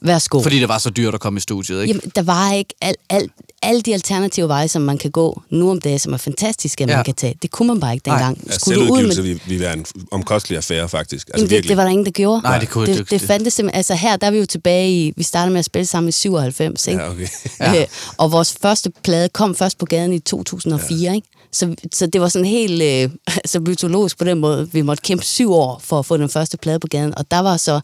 Værsgo. 0.06 0.42
Fordi 0.42 0.60
det 0.60 0.68
var 0.68 0.78
så 0.78 0.90
dyrt 0.90 1.14
at 1.14 1.20
komme 1.20 1.36
i 1.36 1.40
studiet, 1.40 1.82
ikke? 1.82 1.94
Jamen, 1.94 2.12
der 2.16 2.22
var 2.22 2.52
ikke 2.52 2.74
alt, 2.80 2.96
alt, 3.10 3.32
alle 3.62 3.80
de 3.82 3.94
alternative 3.94 4.48
veje, 4.48 4.68
som 4.68 4.82
man 4.82 4.98
kan 4.98 5.10
gå 5.10 5.42
nu 5.50 5.70
om 5.70 5.80
dagen, 5.80 5.98
som 5.98 6.12
er 6.12 6.16
fantastiske, 6.16 6.84
at 6.84 6.90
Ja. 6.90 6.96
man 6.96 7.04
kan 7.04 7.14
tage. 7.14 7.34
Det 7.42 7.50
kunne 7.50 7.66
man 7.68 7.80
bare 7.80 7.94
ikke 7.94 8.08
Nej. 8.08 8.16
dengang. 8.18 8.40
Ja, 8.48 8.52
Skulle 8.52 8.78
ud 8.80 8.84
selvudgivelse 8.86 9.22
med... 9.22 9.28
vil, 9.28 9.40
vil 9.46 9.60
være 9.60 9.72
en 9.72 9.86
omkostelig 10.10 10.56
affære, 10.56 10.88
faktisk. 10.88 11.28
Altså 11.28 11.32
Jamen, 11.36 11.44
det, 11.44 11.50
virkelig. 11.50 11.68
det 11.68 11.76
var 11.76 11.82
der 11.82 11.90
ingen, 11.90 12.04
der 12.06 12.10
gjorde. 12.12 12.42
Nej, 12.42 12.58
det 12.58 12.68
kunne- 12.68 12.86
det, 12.86 12.98
det- 12.98 13.10
det 13.10 13.20
fandtes 13.20 13.54
simpelthen. 13.54 13.76
Altså 13.78 13.94
her, 13.94 14.16
der 14.16 14.26
er 14.26 14.30
vi 14.30 14.38
jo 14.38 14.46
tilbage 14.46 14.90
i... 15.06 15.12
Vi 15.16 15.22
startede 15.22 15.52
med 15.52 15.58
at 15.58 15.64
spille 15.64 15.86
sammen 15.86 16.08
i 16.08 16.12
97, 16.12 16.86
ikke? 16.88 17.02
Ja, 17.02 17.10
okay. 17.10 17.26
Ja. 17.60 17.74
Øh, 17.80 17.86
og 18.16 18.32
vores 18.32 18.54
første 18.62 18.90
plade 19.04 19.28
kom 19.28 19.54
først 19.54 19.78
på 19.78 19.86
gaden 19.86 20.12
i 20.12 20.18
2004, 20.18 20.98
ja. 21.00 21.12
ikke? 21.14 21.28
Så, 21.56 21.74
så 21.92 22.06
det 22.06 22.20
var 22.20 22.28
sådan 22.28 22.46
helt 22.46 22.82
øh, 22.82 23.10
så 23.52 23.60
mytologisk 23.60 24.18
på 24.18 24.24
den 24.24 24.38
måde. 24.38 24.68
Vi 24.72 24.82
måtte 24.82 25.02
kæmpe 25.02 25.24
syv 25.24 25.52
år 25.52 25.80
for 25.84 25.98
at 25.98 26.06
få 26.06 26.16
den 26.16 26.28
første 26.28 26.56
plade 26.58 26.78
på 26.78 26.86
gaden, 26.86 27.18
og 27.18 27.30
der 27.30 27.38
var 27.38 27.56
så 27.56 27.80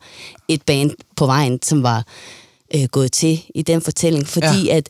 et 0.48 0.62
band 0.62 0.90
på 1.16 1.26
vejen, 1.26 1.62
som 1.62 1.82
var 1.82 2.06
øh, 2.74 2.84
gået 2.84 3.12
til 3.12 3.42
i 3.54 3.62
den 3.62 3.80
fortælling, 3.80 4.26
fordi 4.26 4.66
ja. 4.66 4.76
at 4.76 4.88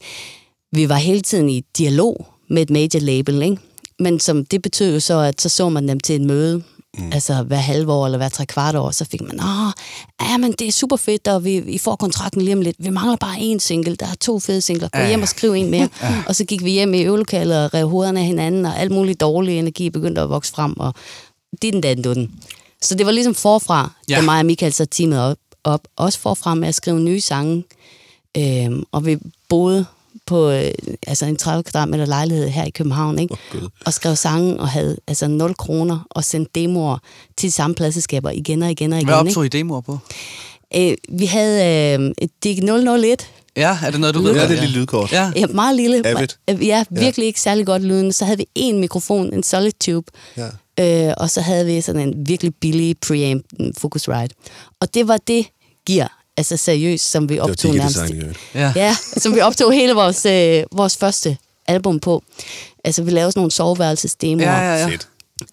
vi 0.72 0.88
var 0.88 0.96
hele 0.96 1.20
tiden 1.20 1.48
i 1.48 1.64
dialog 1.78 2.26
med 2.48 2.62
et 2.62 2.70
major 2.70 3.00
label, 3.00 3.42
ikke? 3.42 3.56
Men 3.98 4.20
som 4.20 4.44
det 4.44 4.62
betød 4.62 4.94
jo 4.94 5.00
så, 5.00 5.18
at 5.18 5.40
så 5.40 5.48
så 5.48 5.68
man 5.68 5.88
dem 5.88 6.00
til 6.00 6.16
et 6.16 6.26
møde, 6.26 6.62
mm. 6.98 7.12
altså 7.12 7.42
hver 7.42 7.57
halve 7.57 7.92
år 7.92 8.07
eller 8.07 8.18
hver 8.18 8.28
tre 8.28 8.46
kvart 8.46 8.74
år, 8.74 8.90
så 8.90 9.05
fik 9.05 9.20
man, 9.20 9.40
åh, 9.40 9.72
ja, 10.20 10.37
men 10.37 10.52
det 10.52 10.68
er 10.68 10.72
super 10.72 10.96
fedt, 10.96 11.28
og 11.28 11.44
vi, 11.44 11.61
vi 11.61 11.78
får 11.78 11.96
kontrakten 11.96 12.42
lige 12.42 12.55
om 12.55 12.61
lidt. 12.61 12.76
Vi 12.78 12.90
mangler 12.90 13.16
bare 13.16 13.37
én 13.37 13.59
single, 13.59 13.96
der 13.96 14.07
er 14.07 14.14
to 14.20 14.38
fede 14.38 14.61
singler. 14.61 14.88
Gå 14.88 14.98
Ja, 14.98 15.09
hjem 15.09 15.22
og 15.22 15.28
skriv 15.28 15.52
en 15.52 15.70
mere. 15.70 15.88
Og 16.28 16.37
så 16.37 16.44
gik 16.44 16.64
vi 16.64 16.70
hjem 16.70 16.94
i 16.94 17.02
øvelokalet 17.02 17.64
og 17.64 17.74
rev 17.74 17.88
hovederne 17.88 18.20
af 18.20 18.26
hinanden, 18.26 18.66
og 18.66 18.78
alt 18.78 18.92
muligt 18.92 19.20
dårlig 19.20 19.59
energi 19.59 19.90
begyndte 19.90 20.20
at 20.20 20.28
vokse 20.28 20.52
frem, 20.52 20.81
og 20.81 20.94
det 21.62 21.72
den 21.72 21.83
den 21.83 22.02
dutten. 22.02 22.31
Så 22.83 22.94
det 22.94 23.07
var 23.07 23.12
ligesom 23.12 23.35
forfra, 23.35 23.90
ja. 24.09 24.16
da 24.16 24.22
mig 24.22 24.38
og 24.38 24.46
Michael 24.46 24.72
så 24.72 24.87
teamet 24.87 25.20
op, 25.20 25.37
op, 25.64 25.88
også 25.96 26.18
forfra 26.18 26.55
med 26.55 26.68
at 26.68 26.74
skrive 26.74 27.00
nye 27.00 27.20
sange. 27.20 27.64
Øhm, 28.37 28.85
og 28.92 29.07
vi 29.07 29.18
boede 29.48 29.87
på 30.32 30.50
øh, 30.50 30.70
altså 31.06 31.26
en 31.26 31.36
30 31.36 31.62
kvadratmeter 31.62 32.06
lejlighed 32.06 32.48
her 32.48 32.64
i 32.64 32.70
København, 32.70 33.18
ikke? 33.18 33.36
Gud. 33.52 33.68
og 33.86 33.92
skrev 33.92 34.16
sange 34.16 34.60
og 34.60 34.68
havde 34.68 34.96
altså 35.08 35.28
0 35.28 35.54
kroner 35.54 36.06
og 36.10 36.24
sendte 36.24 36.50
demoer 36.60 36.98
til 37.36 37.46
de 37.48 37.52
samme 37.52 37.74
pladselskaber 37.74 38.30
igen 38.30 38.62
og 38.62 38.70
igen 38.70 38.92
og 38.92 38.98
igen. 38.98 39.08
Hvad 39.08 39.18
ikke? 39.20 39.28
optog 39.28 39.44
I 39.44 39.48
demoer 39.48 39.80
på? 39.80 39.98
Øh, 40.76 40.94
vi 41.08 41.26
havde 41.26 41.98
øh, 42.00 42.10
et 42.18 42.30
DIG 42.44 42.62
001, 42.64 43.30
Ja, 43.56 43.78
er 43.84 43.90
det 43.90 44.00
noget, 44.00 44.14
du 44.14 44.22
ved? 44.22 44.34
Ja, 44.34 44.42
det 44.42 44.50
er 44.50 44.54
et 44.54 44.60
lille 44.60 44.78
lydkort. 44.80 45.12
Ja. 45.12 45.32
ja, 45.36 45.46
meget 45.46 45.76
lille. 45.76 46.06
Avid. 46.06 46.28
Øh, 46.50 46.66
Ja, 46.66 46.84
virkelig 46.90 47.26
ikke 47.26 47.40
særlig 47.40 47.66
godt 47.66 47.82
lyden. 47.82 48.12
Så 48.12 48.24
havde 48.24 48.38
vi 48.38 48.46
en 48.54 48.78
mikrofon, 48.78 49.34
en 49.34 49.42
Solid 49.42 49.72
Tube, 49.80 50.06
Ja. 50.36 51.08
øh, 51.08 51.14
og 51.16 51.30
så 51.30 51.40
havde 51.40 51.66
vi 51.66 51.80
sådan 51.80 52.08
en 52.08 52.14
virkelig 52.28 52.54
billig 52.60 52.96
preamp, 53.06 53.44
en 53.60 53.74
Focusrite. 53.78 54.34
Og 54.80 54.94
det 54.94 55.08
var 55.08 55.16
det 55.26 55.46
gear, 55.86 56.21
altså 56.36 56.56
seriøst, 56.56 57.10
som 57.10 57.28
vi 57.28 57.34
Det 57.34 57.42
var 57.42 57.48
optog 57.50 57.74
nærmest. 57.74 57.98
Øvrigt. 57.98 58.38
Ja. 58.54 58.72
Ja, 58.76 58.96
som 59.16 59.34
vi 59.34 59.40
optog 59.40 59.72
hele 59.72 59.92
vores, 59.92 60.26
øh, 60.26 60.64
vores 60.72 60.96
første 60.96 61.36
album 61.68 62.00
på. 62.00 62.22
Altså, 62.84 63.02
vi 63.02 63.10
lavede 63.10 63.32
sådan 63.32 63.40
nogle 63.40 63.50
soveværelsesdemoer. 63.50 64.46
Ja, 64.50 64.58
ja, 64.60 64.76
ja. 64.76 64.86
Fedt. 64.88 65.08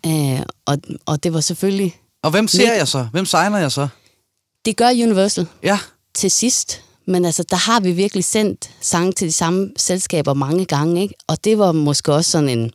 Øh, 0.05 0.45
og, 0.65 0.77
og 1.05 1.23
det 1.23 1.33
var 1.33 1.41
selvfølgelig... 1.41 1.95
Og 2.23 2.31
hvem 2.31 2.47
ser 2.47 2.73
jeg 2.73 2.87
så? 2.87 3.07
Hvem 3.11 3.25
signer 3.25 3.57
jeg 3.57 3.71
så? 3.71 3.87
Det 4.65 4.77
gør 4.77 4.89
Universal 4.89 5.47
Ja. 5.63 5.79
til 6.15 6.31
sidst, 6.31 6.81
men 7.07 7.25
altså, 7.25 7.43
der 7.49 7.55
har 7.55 7.79
vi 7.79 7.91
virkelig 7.91 8.23
sendt 8.23 8.69
sange 8.81 9.11
til 9.11 9.27
de 9.27 9.33
samme 9.33 9.69
selskaber 9.77 10.33
mange 10.33 10.65
gange, 10.65 11.01
ikke? 11.01 11.15
Og 11.27 11.43
det 11.43 11.57
var 11.57 11.71
måske 11.71 12.13
også 12.13 12.31
sådan 12.31 12.49
en... 12.49 12.71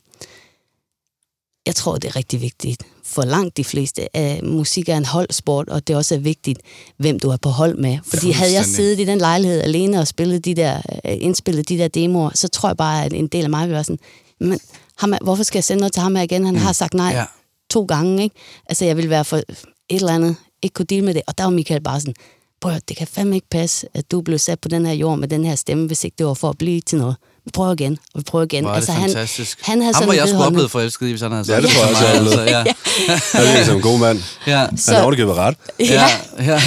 Jeg 1.65 1.75
tror, 1.75 1.95
det 1.97 2.07
er 2.07 2.15
rigtig 2.15 2.41
vigtigt 2.41 2.83
for 3.03 3.23
langt 3.23 3.57
de 3.57 3.63
fleste. 3.63 4.17
At 4.17 4.43
musik 4.43 4.89
er 4.89 4.97
en 4.97 5.05
holdsport, 5.05 5.69
og 5.69 5.87
det 5.87 5.95
også 5.95 6.15
er 6.15 6.19
vigtigt, 6.19 6.59
hvem 6.97 7.19
du 7.19 7.29
er 7.29 7.37
på 7.37 7.49
hold 7.49 7.77
med. 7.77 7.97
Fordi 8.05 8.31
havde 8.31 8.53
jeg 8.53 8.65
siddet 8.65 8.99
i 8.99 9.05
den 9.05 9.17
lejlighed 9.17 9.61
alene 9.61 9.99
og 9.99 10.07
spillet 10.07 10.45
de 10.45 10.53
der, 10.55 10.77
øh, 11.05 11.17
indspillet 11.19 11.69
de 11.69 11.77
der 11.77 11.87
demoer, 11.87 12.29
så 12.33 12.47
tror 12.47 12.69
jeg 12.69 12.77
bare, 12.77 13.05
at 13.05 13.13
en 13.13 13.27
del 13.27 13.43
af 13.43 13.49
mig 13.49 13.61
ville 13.61 13.73
være 13.73 13.83
sådan, 13.83 13.99
men 14.39 14.59
ham, 14.97 15.13
hvorfor 15.23 15.43
skal 15.43 15.57
jeg 15.57 15.63
sende 15.63 15.79
noget 15.81 15.93
til 15.93 16.01
ham 16.01 16.15
her 16.15 16.23
igen? 16.23 16.45
Han 16.45 16.55
har 16.55 16.71
sagt 16.73 16.93
nej 16.93 17.11
Ja. 17.13 17.25
to 17.69 17.85
gange, 17.85 18.23
ikke? 18.23 18.35
Altså, 18.69 18.85
jeg 18.85 18.97
ville 18.97 19.09
være 19.09 19.25
for 19.25 19.37
et 19.37 19.45
eller 19.89 20.13
andet, 20.13 20.35
ikke 20.61 20.73
kunne 20.73 20.85
dele 20.85 21.05
med 21.05 21.13
det. 21.13 21.21
Og 21.27 21.37
der 21.37 21.43
var 21.43 21.51
Michael 21.51 21.81
bare 21.81 21.99
sådan, 21.99 22.13
prøv 22.61 22.73
det 22.87 22.97
kan 22.97 23.07
fandme 23.07 23.35
ikke 23.35 23.49
passe, 23.49 23.87
at 23.93 24.11
du 24.11 24.21
blev 24.21 24.39
sat 24.39 24.59
på 24.59 24.67
den 24.67 24.85
her 24.85 24.93
jord 24.93 25.19
med 25.19 25.27
den 25.27 25.45
her 25.45 25.55
stemme, 25.55 25.87
hvis 25.87 26.03
ikke 26.03 26.15
det 26.17 26.25
var 26.25 26.33
for 26.33 26.49
at 26.49 26.57
blive 26.57 26.81
til 26.81 26.97
noget. 26.97 27.15
Vi 27.45 27.51
prøver 27.53 27.73
igen, 27.73 27.97
og 28.13 28.19
vi 28.19 28.23
prøver 28.23 28.45
igen. 28.45 28.65
Altså, 28.67 28.91
Hvor 28.91 29.01
er 29.01 29.05
det 29.07 29.13
fantastisk. 29.15 29.59
Han, 29.61 29.71
han 29.71 29.81
havde 29.81 29.93
Ham 29.95 30.01
sådan 30.03 30.07
var 30.07 30.13
jeg 30.13 30.29
sgu 30.29 30.43
oplevet 30.43 30.71
forelsket 30.71 31.07
i, 31.07 31.09
hvis 31.09 31.21
han 31.21 31.31
havde 31.31 31.45
Ja, 31.53 31.61
det 31.61 31.69
sagt 31.71 31.75
tror 31.79 31.85
jeg 31.87 31.91
også, 31.95 32.05
jeg 32.05 32.15
altså, 32.15 32.39
har 32.39 32.45
ja. 33.43 33.43
Han 33.47 33.57
er 33.61 33.65
som 33.65 33.75
en 33.75 33.81
god 33.81 33.99
mand. 33.99 34.19
Ja. 34.47 34.57
Han 34.57 34.77
Så- 34.77 34.93
har 34.93 35.01
ovenikøbet 35.01 35.35
ret. 35.35 35.55
Ja, 35.79 36.03
ja. 36.39 36.61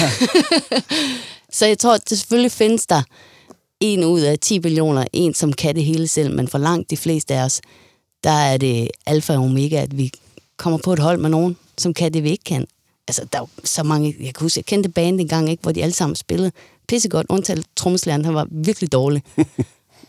Så 1.51 1.65
jeg 1.65 1.77
tror, 1.79 1.93
at 1.95 2.09
det 2.09 2.17
selvfølgelig 2.17 2.51
findes 2.51 2.85
der 2.85 3.01
en 3.79 4.03
ud 4.03 4.19
af 4.21 4.39
10 4.39 4.59
millioner, 4.59 5.05
en 5.13 5.33
som 5.33 5.53
kan 5.53 5.75
det 5.75 5.85
hele 5.85 6.07
selv, 6.07 6.35
men 6.35 6.47
for 6.47 6.57
langt 6.57 6.89
de 6.89 6.97
fleste 6.97 7.33
af 7.35 7.43
os, 7.43 7.61
der 8.23 8.31
er 8.31 8.57
det 8.57 8.87
alfa 9.05 9.33
og 9.33 9.43
omega, 9.43 9.75
at 9.75 9.97
vi 9.97 10.11
kommer 10.57 10.79
på 10.83 10.93
et 10.93 10.99
hold 10.99 11.17
med 11.19 11.29
nogen, 11.29 11.57
som 11.77 11.93
kan 11.93 12.13
det, 12.13 12.23
vi 12.23 12.29
ikke 12.31 12.43
kan. 12.43 12.65
altså, 13.07 13.21
der 13.33 13.39
var 13.39 13.47
så 13.63 13.83
mange, 13.83 14.15
jeg 14.19 14.33
kan 14.33 14.45
huske, 14.45 14.57
jeg 14.57 14.65
kendte 14.65 14.89
band 14.89 15.19
engang, 15.21 15.49
ikke, 15.49 15.61
hvor 15.61 15.71
de 15.71 15.83
alle 15.83 15.93
sammen 15.93 16.15
spillede 16.15 16.51
pissegodt, 16.87 17.25
undtagen 17.29 17.63
trommeslageren, 17.75 18.25
han 18.25 18.33
var 18.33 18.47
virkelig 18.51 18.91
dårlig. 18.91 19.23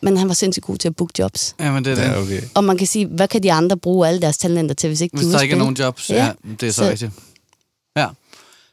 Men 0.02 0.16
han 0.16 0.28
var 0.28 0.34
sindssygt 0.34 0.66
god 0.66 0.76
til 0.76 0.88
at 0.88 0.96
booke 0.96 1.12
jobs. 1.18 1.54
Jamen, 1.60 1.84
det 1.84 1.90
er 1.90 1.94
det. 1.94 2.02
Ja, 2.02 2.20
okay. 2.22 2.42
Og 2.54 2.64
man 2.64 2.78
kan 2.78 2.86
sige, 2.86 3.06
hvad 3.06 3.28
kan 3.28 3.42
de 3.42 3.52
andre 3.52 3.76
bruge 3.76 4.08
alle 4.08 4.20
deres 4.20 4.38
talenter 4.38 4.74
til, 4.74 4.88
hvis 4.88 5.00
ikke 5.00 5.16
Hvis 5.16 5.26
de 5.26 5.32
der 5.32 5.40
ikke 5.40 5.54
er 5.54 5.58
nogen 5.58 5.74
jobs. 5.76 6.10
Ja, 6.10 6.24
ja 6.24 6.32
det 6.60 6.68
er 6.68 6.72
så, 6.72 6.76
Så- 6.84 6.90
rigtigt. 6.90 7.12
Ja. 7.96 8.06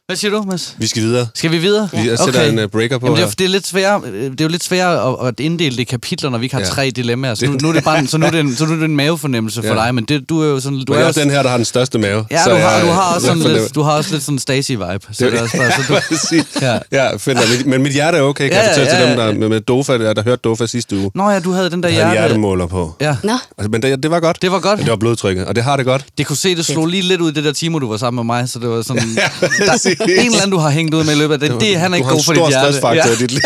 Hvad 0.08 0.16
siger 0.16 0.30
du, 0.30 0.42
Mads? 0.42 0.74
Vi 0.78 0.86
skal 0.86 1.02
videre. 1.02 1.26
Skal 1.34 1.50
vi 1.50 1.58
videre? 1.58 1.88
Vi 1.92 2.08
jeg 2.10 2.18
sætter 2.18 2.42
en 2.42 2.58
uh, 2.58 2.64
breaker 2.70 2.98
på 2.98 3.06
Jamen, 3.06 3.16
det, 3.16 3.24
her. 3.24 3.26
er, 3.30 3.34
det, 3.38 3.44
er 3.44 3.48
lidt 3.48 3.66
svære, 3.66 4.00
det 4.30 4.40
er 4.40 4.44
jo 4.44 4.48
lidt 4.48 4.64
sværere 4.64 5.10
at, 5.22 5.28
at 5.28 5.40
inddele 5.40 5.70
det 5.76 5.80
i 5.80 5.84
kapitler, 5.84 6.30
når 6.30 6.38
vi 6.38 6.44
ikke 6.44 6.54
har 6.54 6.60
Ja. 6.60 6.66
ja. 6.66 6.72
tre 6.72 6.90
dilemmaer. 6.90 7.34
Så 7.34 7.46
nu, 7.46 7.56
nu, 7.62 7.68
er 7.68 7.72
det 7.72 7.84
bare, 7.84 8.06
så 8.06 8.18
nu 8.18 8.26
er 8.26 8.30
det 8.30 8.40
en, 8.40 8.56
så 8.56 8.66
nu 8.66 8.72
er 8.72 8.76
det 8.76 8.84
en 8.84 8.96
mavefornemmelse 8.96 9.62
for 9.62 9.68
Ja. 9.74 9.74
dig, 9.84 9.94
men 9.94 10.04
det, 10.04 10.28
du 10.28 10.40
er 10.42 10.46
jo 10.46 10.60
sådan... 10.60 10.78
Du 10.78 10.84
Du 10.84 10.92
er 10.92 11.00
jo 11.00 11.06
også 11.06 11.20
den 11.20 11.30
her, 11.30 11.42
der 11.42 11.50
har 11.50 11.56
den 11.56 11.64
største 11.64 11.98
mave. 11.98 12.24
Ja, 12.30 12.44
så 12.44 12.50
du 12.50 12.56
har, 12.56 12.70
jeg- 12.72 12.86
du 12.86 12.90
har, 12.90 13.14
også 13.14 13.26
sådan 13.26 13.42
lidt, 13.42 13.74
du 13.74 13.82
har 13.82 13.92
også 13.92 14.12
lidt 14.12 14.22
sådan 14.22 14.34
en 14.34 14.38
Stasi-vibe. 14.38 15.08
Så 15.12 15.24
Det 15.24 15.32
det 15.32 15.38
er 15.38 15.42
også 15.42 15.56
bare, 15.56 15.70
så 16.10 16.44
du. 16.58 16.60
Ja. 16.66 16.78
ja, 16.92 17.16
fedt. 17.16 17.66
Men 17.66 17.82
mit 17.82 17.92
hjerte 17.92 18.18
er 18.18 18.22
okay, 18.22 18.44
kan 18.48 18.52
Ja, 18.52 18.58
jeg 18.62 18.68
fortælle 18.74 18.90
ja, 18.92 19.00
til 19.00 19.10
dem, 19.10 19.18
ja. 19.18 19.26
der 19.26 19.32
med, 19.34 19.48
med 19.48 19.60
Dofa, 19.60 19.98
der, 19.98 20.12
der 20.14 20.22
hørte 20.22 20.40
Dofa 20.44 20.66
sidste 20.66 20.96
uge. 20.98 21.10
Nå 21.14 21.30
ja, 21.30 21.40
du 21.40 21.52
havde 21.52 21.70
den 21.70 21.82
der 21.82 21.88
hjerte... 21.88 22.10
hjertemåler 22.12 22.66
på. 22.66 22.94
Ja, 23.00 23.16
Nå, 23.24 23.32
Altså, 23.58 23.70
men 23.70 23.82
det, 23.82 24.02
det 24.02 24.10
var 24.10 24.20
godt. 24.20 24.42
det 24.42 24.52
var 24.52 24.60
godt. 24.60 24.80
Det 24.80 24.90
var 24.90 24.96
blodtrykket, 24.96 25.44
og 25.46 25.56
det 25.56 25.64
har 25.64 25.76
det 25.76 25.86
godt. 25.86 26.04
Det 26.18 26.26
kunne 26.26 26.36
se, 26.36 26.56
det 26.56 26.66
slog 26.66 26.86
lige 26.86 27.02
lidt 27.02 27.20
ud 27.20 27.30
i 27.30 27.34
det 27.34 27.44
der 27.44 27.52
time, 27.52 27.78
du 27.80 27.88
var 27.90 27.96
sammen 27.96 28.26
med 28.26 28.34
mig, 28.36 28.48
så 28.48 28.58
det 28.58 28.68
var 28.68 28.82
sådan... 28.82 29.02
en 30.02 30.10
eller 30.10 30.36
anden, 30.36 30.50
du 30.50 30.58
har 30.58 30.70
hængt 30.70 30.94
ud 30.94 31.04
med 31.04 31.14
i 31.14 31.18
løbet 31.18 31.34
af 31.34 31.40
det. 31.40 31.60
det 31.60 31.76
han 31.76 31.92
er 31.92 31.96
ikke 31.96 32.08
du 32.08 32.08
har 32.08 32.16
god 32.16 32.24
for 32.24 32.32
en 32.32 32.38
dit 32.38 32.44
stor 32.44 32.48
hjerte. 32.48 32.78
stressfaktor 32.78 33.10
i 33.10 33.16
dit 33.16 33.30
liv. 33.30 33.40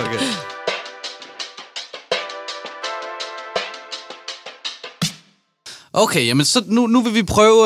okay. 0.06 0.20
Okay, 5.98 6.26
jamen 6.26 6.46
så 6.46 6.62
nu, 6.66 6.86
nu 6.86 7.02
vil 7.02 7.14
vi 7.14 7.22
prøve, 7.22 7.64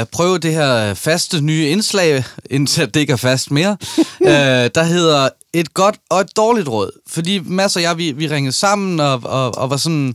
øh, 0.00 0.06
prøve 0.06 0.38
det 0.38 0.52
her 0.54 0.94
faste 0.94 1.40
nye 1.40 1.68
indslag, 1.68 2.24
indtil 2.50 2.94
det 2.94 3.00
ikke 3.00 3.12
er 3.12 3.16
fast 3.16 3.50
mere, 3.50 3.76
øh, 4.20 4.70
der 4.74 4.82
hedder 4.82 5.28
et 5.52 5.74
godt 5.74 5.96
og 6.10 6.20
et 6.20 6.36
dårligt 6.36 6.68
råd. 6.68 6.90
Fordi 7.08 7.38
Mads 7.44 7.76
og 7.76 7.82
jeg, 7.82 7.98
vi, 7.98 8.12
vi 8.12 8.26
ringede 8.28 8.52
sammen 8.52 9.00
og, 9.00 9.20
og, 9.24 9.58
og 9.58 9.70
var 9.70 9.76
sådan, 9.76 10.14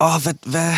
åh, 0.00 0.22
hvad, 0.22 0.34
hvad, 0.44 0.72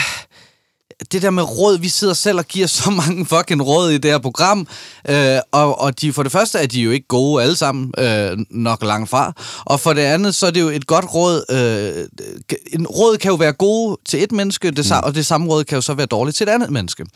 det 1.12 1.23
der 1.23 1.31
med 1.31 1.43
råd, 1.43 1.79
vi 1.79 1.88
sidder 1.88 2.14
selv 2.14 2.38
og 2.38 2.45
giver 2.45 2.67
så 2.67 2.90
mange 2.90 3.27
fucking 3.27 3.67
råd 3.67 3.90
i 3.90 3.99
det 3.99 4.11
her 4.11 4.19
program, 4.19 4.67
øh, 5.09 5.38
og, 5.53 5.81
og 5.81 6.01
de, 6.01 6.12
for 6.12 6.23
det 6.23 6.33
første 6.33 6.59
er 6.59 6.67
de 6.67 6.81
jo 6.81 6.90
ikke 6.90 7.09
gode 7.09 7.43
alle 7.43 7.57
sammen, 7.57 7.93
øh, 7.99 8.38
nok 8.51 8.85
langt 8.85 9.11
fra, 9.11 9.33
og 9.64 9.81
for 9.81 9.93
det 9.93 10.03
andet, 10.03 10.35
så 10.35 10.47
er 10.47 10.51
det 10.51 10.61
jo 10.61 10.69
et 10.69 10.87
godt 10.87 11.14
råd, 11.14 11.45
øh, 11.51 12.29
en 12.73 12.87
råd 12.87 13.17
kan 13.17 13.29
jo 13.29 13.35
være 13.35 13.53
gode 13.53 13.99
til 14.07 14.23
et 14.23 14.33
menneske, 14.33 14.71
det, 14.71 14.87
sa- 14.93 15.01
og 15.01 15.14
det 15.14 15.27
samme 15.27 15.47
råd 15.47 15.64
kan 15.64 15.77
jo 15.77 15.83
så 15.83 15.95
være 15.95 16.07
dårligt 16.07 16.37
til 16.37 16.49
et 16.49 16.53
andet 16.53 16.71
menneske. 16.71 17.07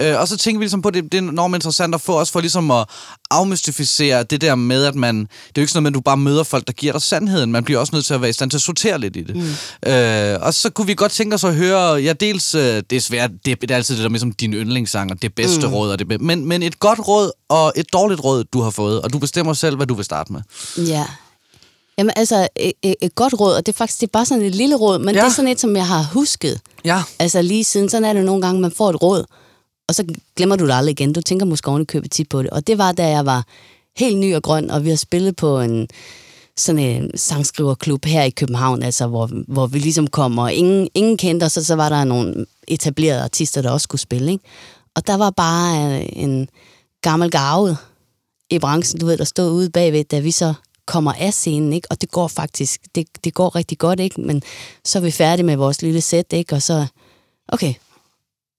Øh, 0.00 0.20
og 0.20 0.28
så 0.28 0.36
tænker 0.36 0.58
vi 0.58 0.64
ligesom 0.64 0.82
på, 0.82 0.90
det, 0.90 1.12
det 1.12 1.14
er 1.14 1.22
enormt 1.22 1.54
interessant 1.54 1.94
at 1.94 2.00
få 2.00 2.20
os 2.20 2.30
for 2.30 2.40
ligesom 2.40 2.70
at 2.70 2.86
afmystificere 3.30 4.22
det 4.22 4.40
der 4.40 4.54
med, 4.54 4.84
at 4.84 4.94
man, 4.94 5.16
det 5.16 5.26
er 5.26 5.26
jo 5.56 5.60
ikke 5.62 5.72
sådan 5.72 5.82
noget 5.82 5.92
med, 5.92 5.98
at 5.98 6.00
du 6.00 6.00
bare 6.00 6.16
møder 6.16 6.42
folk, 6.42 6.66
der 6.66 6.72
giver 6.72 6.92
dig 6.92 7.02
sandheden, 7.02 7.52
man 7.52 7.64
bliver 7.64 7.80
også 7.80 7.90
nødt 7.96 8.04
til 8.04 8.14
at 8.14 8.20
være 8.20 8.30
i 8.30 8.32
stand 8.32 8.50
til 8.50 8.58
at 8.58 8.62
sortere 8.62 8.98
lidt 8.98 9.16
i 9.16 9.22
det. 9.22 9.36
Mm. 9.36 9.90
Øh, 9.90 10.38
og 10.40 10.54
så 10.54 10.70
kunne 10.70 10.86
vi 10.86 10.94
godt 10.94 11.12
tænke 11.12 11.34
os 11.34 11.44
at 11.44 11.54
høre, 11.54 11.94
ja 11.94 12.12
dels, 12.12 12.54
øh, 12.54 12.82
det 12.90 12.96
er 12.96 13.00
svært, 13.00 13.30
det, 13.44 13.60
det 13.60 13.70
er 13.70 13.76
altid 13.76 13.96
det 13.96 14.02
der 14.02 14.08
med 14.08 14.20
som 14.20 14.32
din 14.32 14.54
yndlingssang, 14.54 15.10
og 15.10 15.22
det 15.22 15.34
bedste 15.34 15.66
mm. 15.66 15.72
råd, 15.72 15.90
og 15.90 15.98
det 15.98 16.08
be- 16.08 16.18
men, 16.18 16.46
men 16.46 16.62
et 16.62 16.78
godt 16.78 17.08
råd 17.08 17.30
og 17.48 17.72
et 17.76 17.92
dårligt 17.92 18.24
råd, 18.24 18.44
du 18.44 18.60
har 18.60 18.70
fået, 18.70 19.02
og 19.02 19.12
du 19.12 19.18
bestemmer 19.18 19.52
selv, 19.52 19.76
hvad 19.76 19.86
du 19.86 19.94
vil 19.94 20.04
starte 20.04 20.32
med. 20.32 20.40
ja. 20.78 21.04
Jamen 21.98 22.12
altså, 22.16 22.48
et, 22.56 22.72
et, 22.82 22.94
et 23.00 23.14
godt 23.14 23.40
råd, 23.40 23.54
og 23.54 23.66
det 23.66 23.72
er 23.72 23.76
faktisk 23.76 24.00
det 24.00 24.06
er 24.06 24.10
bare 24.10 24.24
sådan 24.24 24.44
et 24.44 24.54
lille 24.54 24.76
råd, 24.76 24.98
men 24.98 25.14
ja. 25.14 25.20
det 25.20 25.26
er 25.26 25.30
sådan 25.30 25.50
et, 25.50 25.60
som 25.60 25.76
jeg 25.76 25.86
har 25.86 26.10
husket. 26.12 26.60
Ja. 26.84 27.02
Altså 27.18 27.42
lige 27.42 27.64
siden, 27.64 27.88
sådan 27.88 28.04
er 28.04 28.12
det 28.12 28.24
nogle 28.24 28.42
gange, 28.42 28.60
man 28.60 28.70
får 28.70 28.90
et 28.90 29.02
råd, 29.02 29.24
og 29.88 29.94
så 29.94 30.04
glemmer 30.36 30.56
du 30.56 30.66
det 30.66 30.72
aldrig 30.72 30.92
igen. 31.00 31.12
Du 31.12 31.20
tænker 31.20 31.46
måske 31.46 31.68
oven 31.68 31.82
i 31.82 31.84
købet 31.84 32.10
tit 32.10 32.28
på 32.28 32.42
det. 32.42 32.50
Og 32.50 32.66
det 32.66 32.78
var, 32.78 32.92
da 32.92 33.08
jeg 33.08 33.26
var 33.26 33.44
helt 33.96 34.18
ny 34.18 34.34
og 34.34 34.42
grøn, 34.42 34.70
og 34.70 34.84
vi 34.84 34.88
har 34.88 34.96
spillet 34.96 35.36
på 35.36 35.60
en 35.60 35.88
sådan 36.56 36.78
en 36.78 37.18
sangskriverklub 37.18 38.04
her 38.04 38.22
i 38.22 38.30
København, 38.30 38.82
altså 38.82 39.06
hvor, 39.06 39.30
hvor 39.48 39.66
vi 39.66 39.78
ligesom 39.78 40.06
kom, 40.06 40.38
og 40.38 40.52
ingen, 40.52 40.88
ingen 40.94 41.16
kendte 41.16 41.44
os, 41.44 41.56
og 41.56 41.62
så 41.62 41.74
var 41.74 41.88
der 41.88 42.04
nogle 42.04 42.46
etablerede 42.68 43.22
artister, 43.22 43.62
der 43.62 43.70
også 43.70 43.84
skulle 43.84 44.00
spille. 44.00 44.32
Ikke? 44.32 44.44
Og 44.94 45.06
der 45.06 45.14
var 45.14 45.30
bare 45.30 46.00
øh, 46.00 46.08
en 46.12 46.48
gammel 47.02 47.30
garvet 47.30 47.76
i 48.50 48.58
branchen, 48.58 49.00
du 49.00 49.06
ved, 49.06 49.18
der 49.18 49.24
stod 49.24 49.52
ude 49.52 49.70
bagved, 49.70 50.04
da 50.04 50.20
vi 50.20 50.30
så 50.30 50.54
kommer 50.86 51.12
af 51.12 51.34
scenen, 51.34 51.72
ikke? 51.72 51.88
og 51.90 52.00
det 52.00 52.10
går 52.10 52.28
faktisk, 52.28 52.80
det, 52.94 53.24
det 53.24 53.34
går 53.34 53.56
rigtig 53.56 53.78
godt, 53.78 54.00
ikke? 54.00 54.20
men 54.20 54.42
så 54.84 54.98
er 54.98 55.02
vi 55.02 55.10
færdige 55.10 55.46
med 55.46 55.56
vores 55.56 55.82
lille 55.82 56.00
sæt, 56.00 56.32
ikke? 56.32 56.54
og 56.54 56.62
så, 56.62 56.86
okay, 57.48 57.74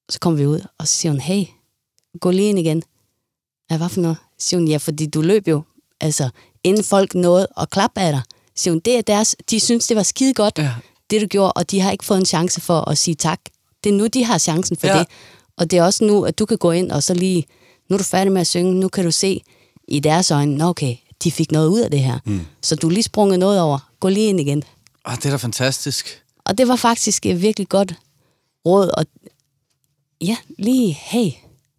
så 0.09 0.19
kommer 0.19 0.39
vi 0.39 0.45
ud, 0.45 0.61
og 0.77 0.87
så 0.87 0.95
siger 0.95 1.11
hun, 1.11 1.19
hey, 1.19 1.45
gå 2.21 2.31
lige 2.31 2.49
ind 2.49 2.59
igen. 2.59 2.83
Ja, 3.71 3.77
hvad 3.77 3.89
for 3.89 4.01
noget? 4.01 4.17
Så 4.37 4.47
siger 4.47 4.59
hun, 4.59 4.67
ja, 4.67 4.77
fordi 4.77 5.05
du 5.05 5.21
løb 5.21 5.47
jo, 5.47 5.63
altså, 6.01 6.29
inden 6.65 6.83
folk 6.83 7.15
nåede 7.15 7.47
at 7.61 7.69
klappe 7.69 8.01
af 8.01 8.11
dig. 8.11 8.21
Så 8.55 8.81
det 8.85 8.97
er 8.97 9.01
deres, 9.01 9.35
de 9.49 9.59
synes, 9.59 9.87
det 9.87 9.97
var 9.97 10.03
skide 10.03 10.33
godt, 10.33 10.57
Ja. 10.57 10.71
det 11.09 11.21
du 11.21 11.27
gjorde, 11.27 11.51
og 11.53 11.71
de 11.71 11.79
har 11.79 11.91
ikke 11.91 12.05
fået 12.05 12.17
en 12.19 12.25
chance 12.25 12.61
for 12.61 12.89
at 12.89 12.97
sige 12.97 13.15
tak. 13.15 13.39
Det 13.83 13.89
er 13.89 13.93
nu, 13.93 14.07
de 14.07 14.23
har 14.23 14.37
chancen 14.37 14.77
for 14.77 14.87
Ja. 14.87 14.99
det. 14.99 15.07
Og 15.57 15.71
det 15.71 15.79
er 15.79 15.83
også 15.83 16.03
nu, 16.03 16.23
at 16.25 16.39
du 16.39 16.45
kan 16.45 16.57
gå 16.57 16.71
ind 16.71 16.91
og 16.91 17.03
så 17.03 17.13
lige, 17.13 17.45
nu 17.89 17.93
er 17.93 17.97
du 17.97 18.03
færdig 18.03 18.31
med 18.33 18.41
at 18.41 18.47
synge, 18.47 18.73
nu 18.73 18.87
kan 18.87 19.03
du 19.05 19.11
se 19.11 19.41
i 19.87 19.99
deres 19.99 20.31
øjne, 20.31 20.55
"Nå, 20.57 20.65
okay, 20.65 20.95
de 21.23 21.31
fik 21.31 21.51
noget 21.51 21.67
ud 21.67 21.79
af 21.79 21.91
det 21.91 21.99
her. 21.99 22.19
Mm. 22.25 22.41
Så 22.61 22.75
du 22.75 22.89
lige 22.89 23.03
sprunget 23.03 23.39
noget 23.39 23.61
over. 23.61 23.89
Gå 23.99 24.09
lige 24.09 24.27
ind 24.29 24.39
igen. 24.39 24.63
Oh, 25.05 25.15
det 25.15 25.25
er 25.25 25.29
da 25.29 25.35
fantastisk. 25.35 26.23
Og 26.45 26.57
det 26.57 26.67
var 26.67 26.75
faktisk 26.75 27.25
et 27.25 27.41
virkelig 27.41 27.69
godt 27.69 27.93
råd. 28.65 28.89
Og 28.97 29.05
ja, 30.21 30.37
lige, 30.59 30.93
hey, 31.01 31.31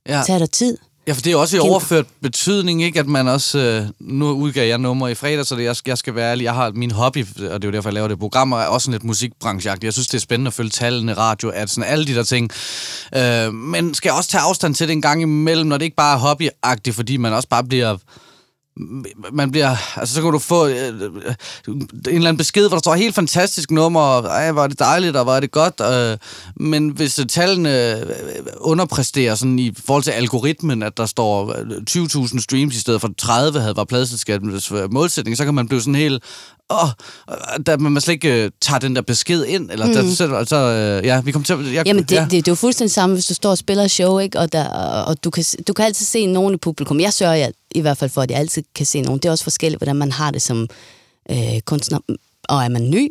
Ja. 0.09 0.23
tag 0.27 0.41
dig 0.41 0.51
tid. 0.51 0.79
Ja, 1.07 1.13
for 1.13 1.21
det 1.21 1.33
er 1.33 1.37
også 1.37 1.57
i 1.57 1.61
overført 1.61 2.07
betydning, 2.23 2.83
ikke? 2.83 3.01
At 3.01 3.07
man 3.07 3.29
også... 3.29 3.59
Øh, 3.59 3.87
nu 4.01 4.31
udgav 4.31 4.69
jeg 4.69 4.79
nummer 4.79 5.09
i 5.09 5.15
fredag, 5.15 5.47
så 5.47 5.57
det, 5.57 5.65
jeg, 5.65 5.77
skal, 5.77 5.91
jeg 5.91 5.99
skal 5.99 6.15
være 6.15 6.31
ærlig. 6.31 6.45
Jeg 6.45 6.55
har 6.55 6.71
min 6.71 6.91
hobby, 6.91 7.19
og 7.21 7.63
det 7.63 7.65
er 7.65 7.69
jo 7.69 7.71
derfor, 7.71 7.89
jeg 7.89 7.95
laver 7.95 8.09
det 8.09 8.19
program, 8.19 8.53
og 8.53 8.61
er 8.61 8.67
også 8.67 8.91
lidt 8.91 9.05
musikbrancheagtigt. 9.05 9.85
Jeg 9.85 9.93
synes, 9.93 10.09
det 10.09 10.15
er 10.15 10.21
spændende 10.21 10.49
at 10.49 10.55
følge 10.55 10.71
tallene, 10.71 11.15
radio, 11.15 11.49
at 11.49 11.71
sådan 11.71 11.91
alle 11.91 12.07
de 12.07 12.15
der 12.15 12.23
ting. 12.23 12.51
Øh, 13.17 13.55
men 13.55 13.95
skal 13.95 14.13
også 14.13 14.31
tage 14.31 14.43
afstand 14.43 14.75
til 14.75 14.89
det 14.89 14.93
en 14.93 15.03
gang 15.03 15.23
imellem, 15.23 15.67
når 15.67 15.79
det 15.79 15.85
ikke 15.85 15.97
bare 15.97 16.15
er 16.15 16.19
hobbyagtigt, 16.19 16.97
fordi 16.97 17.17
man 17.17 17.33
også 17.33 17.49
bare 17.49 17.65
bliver 17.65 17.97
man 19.33 19.51
bliver, 19.51 19.99
altså 19.99 20.15
så 20.15 20.23
kan 20.23 20.33
du 20.33 20.39
få 20.39 20.67
øh, 20.67 20.77
øh, 20.77 21.35
en 21.69 21.89
eller 22.07 22.29
anden 22.29 22.37
besked, 22.37 22.69
hvor 22.69 22.77
der 22.77 22.79
står 22.79 22.95
helt 22.95 23.15
fantastisk 23.15 23.71
nummer, 23.71 24.01
og 24.01 24.25
ej, 24.25 24.53
hvor 24.53 24.63
er 24.63 24.67
det 24.67 24.79
dejligt, 24.79 25.17
og 25.17 25.25
hvor 25.25 25.35
er 25.35 25.41
det 25.41 25.51
godt, 25.51 25.81
øh, 25.81 26.19
men 26.57 26.89
hvis 26.89 27.19
øh, 27.19 27.27
tallene 27.27 27.97
øh, 27.97 28.07
underpræsterer 28.61 29.35
sådan 29.35 29.59
i 29.59 29.73
forhold 29.87 30.03
til 30.03 30.11
algoritmen, 30.11 30.83
at 30.83 30.97
der 30.97 31.07
står 31.07 31.55
øh, 31.59 31.67
20.000 31.91 32.41
streams 32.41 32.77
i 32.77 32.81
stedet 32.81 33.01
for 33.01 33.11
30 33.19 33.61
havde 33.61 33.77
var 33.77 33.85
pladselskabets 33.85 34.73
målsætning, 34.91 35.37
så 35.37 35.45
kan 35.45 35.55
man 35.55 35.69
blive 35.69 35.81
sådan 35.81 35.95
helt, 35.95 36.23
åh, 36.71 36.89
da 37.67 37.77
man 37.77 38.01
slet 38.01 38.15
ikke 38.15 38.45
øh, 38.45 38.51
tager 38.61 38.79
den 38.79 38.97
der 38.97 39.03
besked 39.03 39.45
ind, 39.45 39.71
eller 39.71 39.87
mm. 39.87 39.93
der, 39.93 40.15
så, 40.15 40.45
så 40.47 40.57
øh, 40.57 41.07
ja, 41.07 41.21
vi 41.21 41.33
kommer 41.33 41.47
til 41.47 41.53
at... 41.53 41.73
Jeg, 41.75 41.87
Jamen, 41.87 42.03
det, 42.03 42.13
ja. 42.13 42.17
ja. 42.17 42.25
det, 42.25 42.31
det 42.31 42.49
er 42.49 42.53
jo 42.53 42.55
fuldstændig 42.55 42.93
samme, 42.93 43.15
hvis 43.15 43.27
du 43.27 43.35
står 43.35 43.51
og 43.51 43.59
spiller 43.59 43.89
show, 43.89 44.19
ikke? 44.19 44.39
og, 44.39 44.53
der, 44.53 44.69
og 45.05 45.25
du, 45.25 45.31
kan, 45.31 45.45
du 45.69 45.73
kan 45.73 45.85
altid 45.85 46.07
se 46.07 46.27
nogen 46.27 46.55
i 46.55 46.57
publikum. 46.57 47.01
Jeg 47.01 47.13
sørger 47.13 47.35
jeg, 47.35 47.53
i 47.71 47.81
hvert 47.81 47.97
fald 47.97 48.11
for, 48.11 48.23
at 48.23 48.31
jeg 48.31 48.39
altid 48.39 48.63
kan 48.75 48.87
se 48.87 49.01
nogen. 49.01 49.19
Det 49.21 49.29
er 49.29 49.33
også 49.33 49.45
forskelligt, 49.45 49.81
hvordan 49.81 49.97
man 49.97 50.13
har 50.13 50.31
det 50.31 50.43
som 50.43 50.69
øh, 51.31 51.61
kunstner. 51.61 51.99
Og 52.49 52.65
er 52.65 52.69
man 52.69 52.91
ny, 52.91 53.09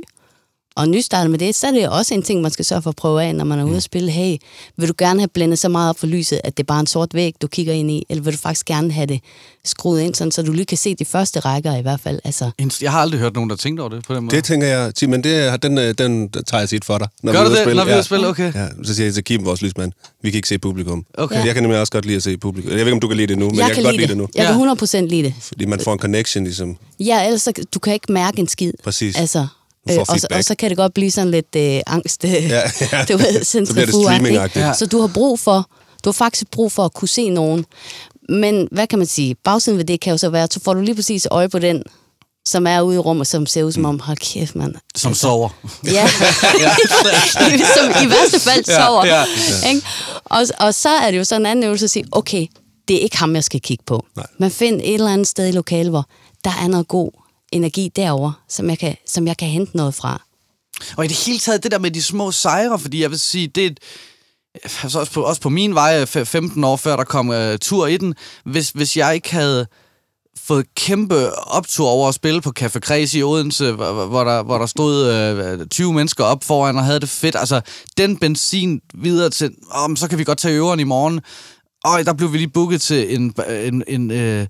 og 0.75 0.89
nystartet 0.89 1.31
med 1.31 1.39
det, 1.39 1.55
så 1.55 1.67
er 1.67 1.71
det 1.71 1.89
også 1.89 2.13
en 2.13 2.23
ting, 2.23 2.41
man 2.41 2.51
skal 2.51 2.65
sørge 2.65 2.81
for 2.81 2.89
at 2.89 2.95
prøve 2.95 3.23
af, 3.23 3.35
når 3.35 3.45
man 3.45 3.59
er 3.59 3.63
ude 3.63 3.75
at 3.77 3.83
spille. 3.83 4.11
Hey, 4.11 4.37
vil 4.77 4.87
du 4.89 4.93
gerne 4.97 5.19
have 5.19 5.27
blændet 5.27 5.59
så 5.59 5.69
meget 5.69 5.89
op 5.89 5.99
for 5.99 6.07
lyset, 6.07 6.41
at 6.43 6.57
det 6.57 6.63
er 6.63 6.67
bare 6.67 6.79
en 6.79 6.87
sort 6.87 7.13
væg, 7.13 7.33
du 7.41 7.47
kigger 7.47 7.73
ind 7.73 7.91
i? 7.91 8.05
Eller 8.09 8.23
vil 8.23 8.33
du 8.33 8.37
faktisk 8.37 8.65
gerne 8.65 8.91
have 8.91 9.05
det 9.07 9.19
skruet 9.65 10.01
ind, 10.01 10.15
sådan, 10.15 10.31
så 10.31 10.41
du 10.41 10.51
lige 10.51 10.65
kan 10.65 10.77
se 10.77 10.95
de 10.95 11.05
første 11.05 11.39
rækker 11.39 11.75
i 11.77 11.81
hvert 11.81 11.99
fald? 11.99 12.19
Altså, 12.23 12.51
Jeg 12.81 12.91
har 12.91 12.99
aldrig 12.99 13.19
hørt 13.19 13.33
nogen, 13.33 13.49
der 13.49 13.55
tænkte 13.55 13.81
over 13.81 13.89
det 13.89 14.03
på 14.07 14.15
den 14.15 14.23
måde. 14.23 14.35
Det 14.35 14.43
tænker 14.43 14.67
jeg, 14.67 14.95
Tim, 14.95 15.09
men 15.09 15.23
det, 15.23 15.63
den, 15.63 15.77
øh, 15.77 15.93
den 15.97 16.29
tager 16.29 16.61
jeg 16.61 16.69
tit 16.69 16.85
for 16.85 16.97
dig. 16.97 17.07
Når 17.23 17.31
Gør 17.31 17.39
vi 17.39 17.43
er 17.43 17.45
du 17.45 17.49
ude 17.49 17.59
at 17.59 17.65
det, 17.65 17.65
spille. 17.65 17.77
når 17.77 17.85
vi 17.85 17.91
er 17.91 17.95
ude 17.95 17.99
at 17.99 18.05
spille? 18.05 18.27
Okay. 18.27 18.53
Ja, 18.53 18.67
så 18.83 18.95
siger 18.95 19.07
jeg 19.07 19.13
til 19.13 19.23
Kim, 19.23 19.45
vores 19.45 19.61
lysmand, 19.61 19.91
vi 20.21 20.29
kan 20.31 20.35
ikke 20.37 20.47
se 20.47 20.57
publikum. 20.59 21.05
Okay. 21.17 21.45
Jeg 21.45 21.53
kan 21.53 21.63
nemlig 21.63 21.79
også 21.79 21.91
godt 21.93 22.05
lide 22.05 22.15
at 22.17 22.23
se 22.23 22.37
publikum. 22.37 22.69
Jeg 22.71 22.77
ved 22.79 22.85
ikke, 22.85 22.93
om 22.93 22.99
du 22.99 23.07
kan 23.07 23.17
lide 23.17 23.27
det 23.27 23.37
nu, 23.37 23.45
men 23.49 23.55
jeg, 23.57 23.67
jeg 23.67 23.75
kan, 23.75 23.83
godt 23.83 23.95
lide 23.95 24.07
det 24.07 24.17
nu. 24.17 24.27
Jeg 24.35 24.43
Ja. 24.43 24.75
kan 24.75 25.01
100% 25.05 25.07
lide 25.09 25.23
det. 25.23 25.33
Fordi 25.39 25.65
man 25.65 25.79
får 25.79 25.93
en 25.93 25.99
connection, 25.99 26.43
ligesom. 26.43 26.77
Ja, 26.99 27.25
ellers 27.25 27.41
så, 27.41 27.51
du 27.73 27.79
kan 27.79 27.93
ikke 27.93 28.11
mærke 28.11 28.39
en 28.39 28.47
skid. 28.47 28.73
Præcis. 28.83 29.15
Altså, 29.15 29.47
øh, 29.91 29.97
og, 29.99 30.19
så, 30.19 30.27
og 30.31 30.43
så 30.43 30.55
kan 30.55 30.69
det 30.69 30.77
godt 30.77 30.93
blive 30.93 31.11
sådan 31.11 31.31
lidt 31.31 31.55
øh, 31.57 31.81
angst. 31.87 32.25
Øh, 32.25 32.31
Ja, 32.31 32.61
ja. 32.91 33.03
du 33.09 33.17
ved, 33.17 33.43
Så 33.65 33.73
bliver 33.73 33.85
det 33.85 33.95
streamingagtigt. 33.95 34.65
Ja. 34.65 34.73
Så 34.73 34.85
du 34.85 35.01
har 35.01 35.07
brug 35.07 35.39
for, 35.39 35.69
du 36.03 36.09
har 36.09 36.13
faktisk 36.13 36.47
brug 36.51 36.71
for 36.71 36.85
at 36.85 36.93
kunne 36.93 37.07
se 37.07 37.29
nogen. 37.29 37.65
Men 38.29 38.67
hvad 38.71 38.87
kan 38.87 38.99
man 38.99 39.07
sige? 39.07 39.35
Bagsiden 39.43 39.77
ved 39.77 39.85
det 39.85 39.99
kan 39.99 40.11
jo 40.11 40.17
så 40.17 40.29
være, 40.29 40.47
så 40.51 40.59
får 40.63 40.73
du 40.73 40.81
lige 40.81 40.95
præcis 40.95 41.27
øje 41.31 41.49
på 41.49 41.59
den, 41.59 41.83
som 42.47 42.67
er 42.67 42.81
ude 42.81 42.95
i 42.95 42.99
rummet, 42.99 43.27
som 43.27 43.45
ser 43.45 43.63
ud 43.63 43.71
som 43.71 43.85
om, 43.85 43.99
hold 43.99 44.17
kæft, 44.17 44.55
mand. 44.55 44.75
Som 44.95 45.13
sover. 45.13 45.49
Ja, 45.83 46.07
som 47.75 48.03
i 48.05 48.09
værste 48.09 48.39
fald 48.39 48.63
Ja, 48.67 48.85
sover. 48.85 49.05
ja. 49.05 49.23
Ikke? 49.69 49.81
Og, 50.25 50.41
og 50.59 50.73
så 50.73 50.89
er 50.89 51.11
det 51.11 51.17
jo 51.17 51.23
sådan 51.23 51.41
en 51.41 51.45
anden 51.45 51.65
øvelse 51.65 51.83
at 51.83 51.89
sige, 51.89 52.05
okay, 52.11 52.45
det 52.87 52.95
er 52.95 52.99
ikke 52.99 53.17
ham, 53.17 53.35
jeg 53.35 53.43
skal 53.43 53.61
kigge 53.61 53.83
på. 53.87 54.05
Nej. 54.15 54.25
Men 54.39 54.51
find 54.51 54.81
et 54.83 54.93
eller 54.93 55.11
andet 55.13 55.27
sted 55.27 55.47
i 55.47 55.51
lokalet, 55.51 55.89
hvor 55.91 56.05
der 56.43 56.51
er 56.63 56.67
noget 56.67 56.87
god 56.87 57.11
energi 57.55 57.91
derover, 57.95 58.31
som 58.49 58.69
jeg 58.69 58.79
kan, 58.79 58.95
som 59.07 59.27
jeg 59.27 59.37
kan 59.37 59.47
hente 59.47 59.77
noget 59.77 59.95
fra. 59.95 60.21
Og 60.97 61.05
i 61.05 61.07
det 61.07 61.17
hele 61.25 61.39
taget, 61.39 61.63
det 61.63 61.71
der 61.71 61.79
med 61.79 61.91
de 61.91 62.03
små 62.03 62.31
sejre, 62.31 62.79
fordi 62.79 63.01
jeg 63.01 63.09
vil 63.11 63.19
sige, 63.19 63.47
det 63.47 63.65
er, 63.65 63.69
altså 64.83 64.99
også, 64.99 65.11
på, 65.11 65.21
også 65.21 65.41
på 65.41 65.49
min 65.49 65.75
vej, 65.75 66.05
15 66.05 66.63
år 66.63 66.75
før 66.75 66.95
der 66.95 67.03
kom 67.03 67.29
uh, 67.29 67.55
tur 67.61 67.87
i 67.87 67.97
den, 67.97 68.15
hvis, 68.45 68.69
hvis 68.69 68.97
jeg 68.97 69.15
ikke 69.15 69.31
havde 69.31 69.67
fået 70.37 70.65
kæmpe 70.75 71.33
optur 71.47 71.87
over 71.89 72.07
at 72.09 72.15
spille 72.15 72.41
på 72.41 72.53
Café 72.59 72.79
Kreds 72.79 73.13
i 73.13 73.23
Odense, 73.23 73.71
hvor, 73.71 74.05
hvor- 74.05 74.23
der, 74.23 74.43
hvor 74.43 74.57
der 74.57 74.65
stod 74.65 75.05
øh, 75.59 75.67
20 75.67 75.93
mennesker 75.93 76.23
op 76.23 76.43
foran 76.43 76.77
og 76.77 76.85
havde 76.85 76.99
det 76.99 77.09
fedt. 77.09 77.35
Altså, 77.35 77.61
den 77.97 78.17
benzin 78.17 78.81
videre 78.93 79.29
til, 79.29 79.51
om 79.71 79.95
så 79.95 80.07
kan 80.07 80.17
vi 80.17 80.23
godt 80.23 80.37
tage 80.37 80.55
øveren 80.55 80.79
i 80.79 80.83
morgen. 80.83 81.21
Og 81.83 82.05
der 82.05 82.13
blev 82.13 82.33
vi 82.33 82.37
lige 82.37 82.47
booket 82.49 82.81
til 82.81 83.15
en, 83.15 83.33
en, 83.49 83.83
en 83.87 84.11
øh, 84.11 84.47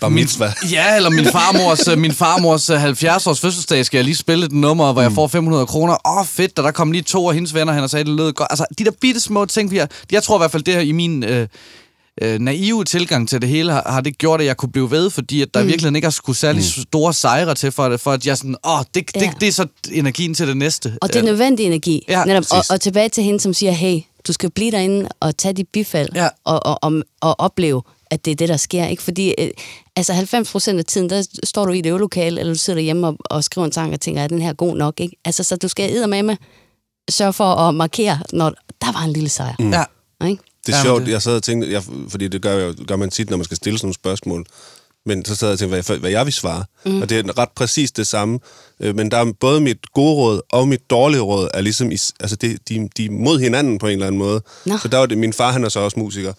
Bar 0.00 0.08
mitzvah. 0.08 0.52
Ja, 0.72 0.96
eller 0.96 1.10
min 1.10 1.24
farmors, 1.24 1.88
øh, 1.88 1.98
min 1.98 2.12
farmors 2.12 2.70
øh, 2.70 2.84
70-års 2.84 3.40
fødselsdag 3.40 3.86
skal 3.86 3.98
jeg 3.98 4.04
lige 4.04 4.16
spille 4.16 4.46
et 4.46 4.52
nummer, 4.52 4.92
hvor 4.92 5.02
jeg 5.02 5.12
får 5.12 5.26
500 5.26 5.66
kroner. 5.66 5.92
Åh, 6.08 6.16
oh, 6.18 6.26
fedt, 6.26 6.58
og 6.58 6.64
der 6.64 6.70
kom 6.70 6.92
lige 6.92 7.02
to 7.02 7.28
af 7.28 7.34
hendes 7.34 7.54
venner 7.54 7.72
hen 7.72 7.82
og 7.82 7.90
sagde, 7.90 8.04
det 8.04 8.12
lød 8.14 8.32
godt. 8.32 8.46
Altså, 8.50 8.64
de 8.78 8.84
der 8.84 8.90
bitte 9.00 9.20
små 9.20 9.44
ting, 9.44 9.70
vi 9.70 9.76
har, 9.76 9.88
jeg 10.12 10.22
tror 10.22 10.36
i 10.36 10.40
hvert 10.40 10.50
fald, 10.50 10.62
det 10.62 10.74
her 10.74 10.80
i 10.80 10.92
min 10.92 11.24
øh, 11.24 11.48
øh, 12.22 12.38
naive 12.40 12.84
tilgang 12.84 13.28
til 13.28 13.40
det 13.40 13.48
hele, 13.48 13.72
har, 13.72 13.82
har 13.86 14.00
det 14.00 14.18
gjort, 14.18 14.40
at 14.40 14.46
jeg 14.46 14.56
kunne 14.56 14.72
blive 14.72 14.90
ved, 14.90 15.10
fordi 15.10 15.42
at 15.42 15.48
der 15.54 15.62
mm. 15.62 15.68
virkelig 15.68 15.94
ikke 15.96 16.06
har 16.06 16.10
skulle 16.10 16.36
særlig 16.36 16.64
store 16.64 17.12
sejre 17.14 17.54
til 17.54 17.72
for 17.72 17.88
det, 17.88 18.00
for 18.00 18.12
at 18.12 18.26
jeg 18.26 18.36
sådan, 18.36 18.56
åh, 18.64 18.78
oh, 18.78 18.84
det, 18.94 19.14
det, 19.14 19.22
Ja. 19.22 19.30
det, 19.40 19.48
er 19.48 19.52
så 19.52 19.66
energien 19.92 20.34
til 20.34 20.48
det 20.48 20.56
næste. 20.56 20.92
Og 21.00 21.08
det 21.08 21.16
er 21.16 21.22
Øh, 21.22 21.26
nødvendig 21.26 21.66
energi. 21.66 22.04
Ja, 22.08 22.24
netop. 22.24 22.44
Og, 22.50 22.64
og 22.70 22.80
tilbage 22.80 23.08
til 23.08 23.24
hende, 23.24 23.40
som 23.40 23.54
siger, 23.54 23.72
hey, 23.72 24.00
du 24.26 24.32
skal 24.32 24.50
blive 24.50 24.70
derinde 24.70 25.08
og 25.20 25.36
tage 25.36 25.52
dit 25.54 25.68
bifald 25.72 26.08
Ja. 26.14 26.28
og, 26.44 26.66
og, 26.66 26.78
og, 26.84 26.92
og 27.20 27.40
opleve, 27.40 27.82
at 28.10 28.24
det 28.24 28.30
er 28.30 28.34
det, 28.34 28.48
der 28.48 28.56
sker. 28.56 28.86
Ikke? 28.86 29.02
Fordi 29.02 29.34
øh, 29.38 29.50
altså 29.96 30.12
90 30.12 30.52
procent 30.52 30.78
af 30.78 30.84
tiden, 30.84 31.10
der 31.10 31.26
står 31.44 31.66
du 31.66 31.72
i 31.72 31.78
et 31.78 31.86
øvelokale, 31.86 32.40
eller 32.40 32.52
du 32.52 32.58
sidder 32.58 32.80
hjemme 32.80 33.06
og, 33.06 33.16
og 33.24 33.44
skriver 33.44 33.66
en 33.66 33.72
sang 33.72 33.92
og 33.92 34.00
tænker, 34.00 34.22
er 34.22 34.28
den 34.28 34.42
her 34.42 34.52
god 34.52 34.76
nok? 34.76 35.00
Ikke? 35.00 35.16
Altså, 35.24 35.42
så 35.42 35.56
du 35.56 35.68
skal 35.68 36.08
med 36.08 36.22
med 36.22 36.36
sørge 37.10 37.32
for 37.32 37.44
at 37.44 37.74
markere, 37.74 38.18
når 38.32 38.50
der 38.80 38.92
var 38.92 39.02
en 39.02 39.12
lille 39.12 39.28
sejr. 39.28 39.54
Mm. 39.58 39.72
Ja. 39.72 39.84
Ikke? 40.26 40.42
Det 40.66 40.74
er 40.74 40.82
sjovt, 40.82 41.08
jeg 41.08 41.22
sad 41.22 41.36
og 41.36 41.42
tænkte, 41.42 41.72
jeg, 41.72 41.82
fordi 42.08 42.28
det 42.28 42.42
gør, 42.42 42.72
gør 42.86 42.96
man 42.96 43.10
tit, 43.10 43.30
når 43.30 43.36
man 43.36 43.44
skal 43.44 43.56
stille 43.56 43.78
sådan 43.78 43.86
nogle 43.86 43.94
spørgsmål. 43.94 44.46
Men 45.06 45.24
så 45.24 45.34
sad 45.34 45.48
jeg 45.48 45.52
og 45.52 45.58
tænkte, 45.58 45.82
hvad 45.82 45.84
jeg, 45.88 46.00
hvad 46.00 46.10
jeg 46.10 46.24
vil 46.24 46.32
svare. 46.32 46.64
Mm. 46.84 47.02
Og 47.02 47.10
det 47.10 47.18
er 47.18 47.38
ret 47.38 47.48
præcis 47.56 47.92
det 47.92 48.06
samme. 48.06 48.38
Øh, 48.80 48.96
Men 48.96 49.10
der 49.10 49.16
er 49.16 49.32
både 49.40 49.60
mit 49.60 49.92
gode 49.94 50.14
råd 50.14 50.40
og 50.52 50.68
mit 50.68 50.90
dårlige 50.90 51.20
råd, 51.20 51.48
er 51.54 51.60
ligesom, 51.60 51.90
altså 52.20 52.36
det, 52.36 52.68
de, 52.68 52.88
de 52.96 53.04
er 53.04 53.10
mod 53.10 53.40
hinanden 53.40 53.78
på 53.78 53.86
en 53.86 53.92
eller 53.92 54.06
anden 54.06 54.18
måde. 54.18 54.42
Nå. 54.66 54.78
Så 54.78 54.88
der 54.88 54.98
var 54.98 55.06
det, 55.06 55.18
min 55.18 55.32
far, 55.32 55.52
han 55.52 55.64
er 55.64 55.68
så 55.68 55.80
også 55.80 55.98
musiker. 55.98 56.32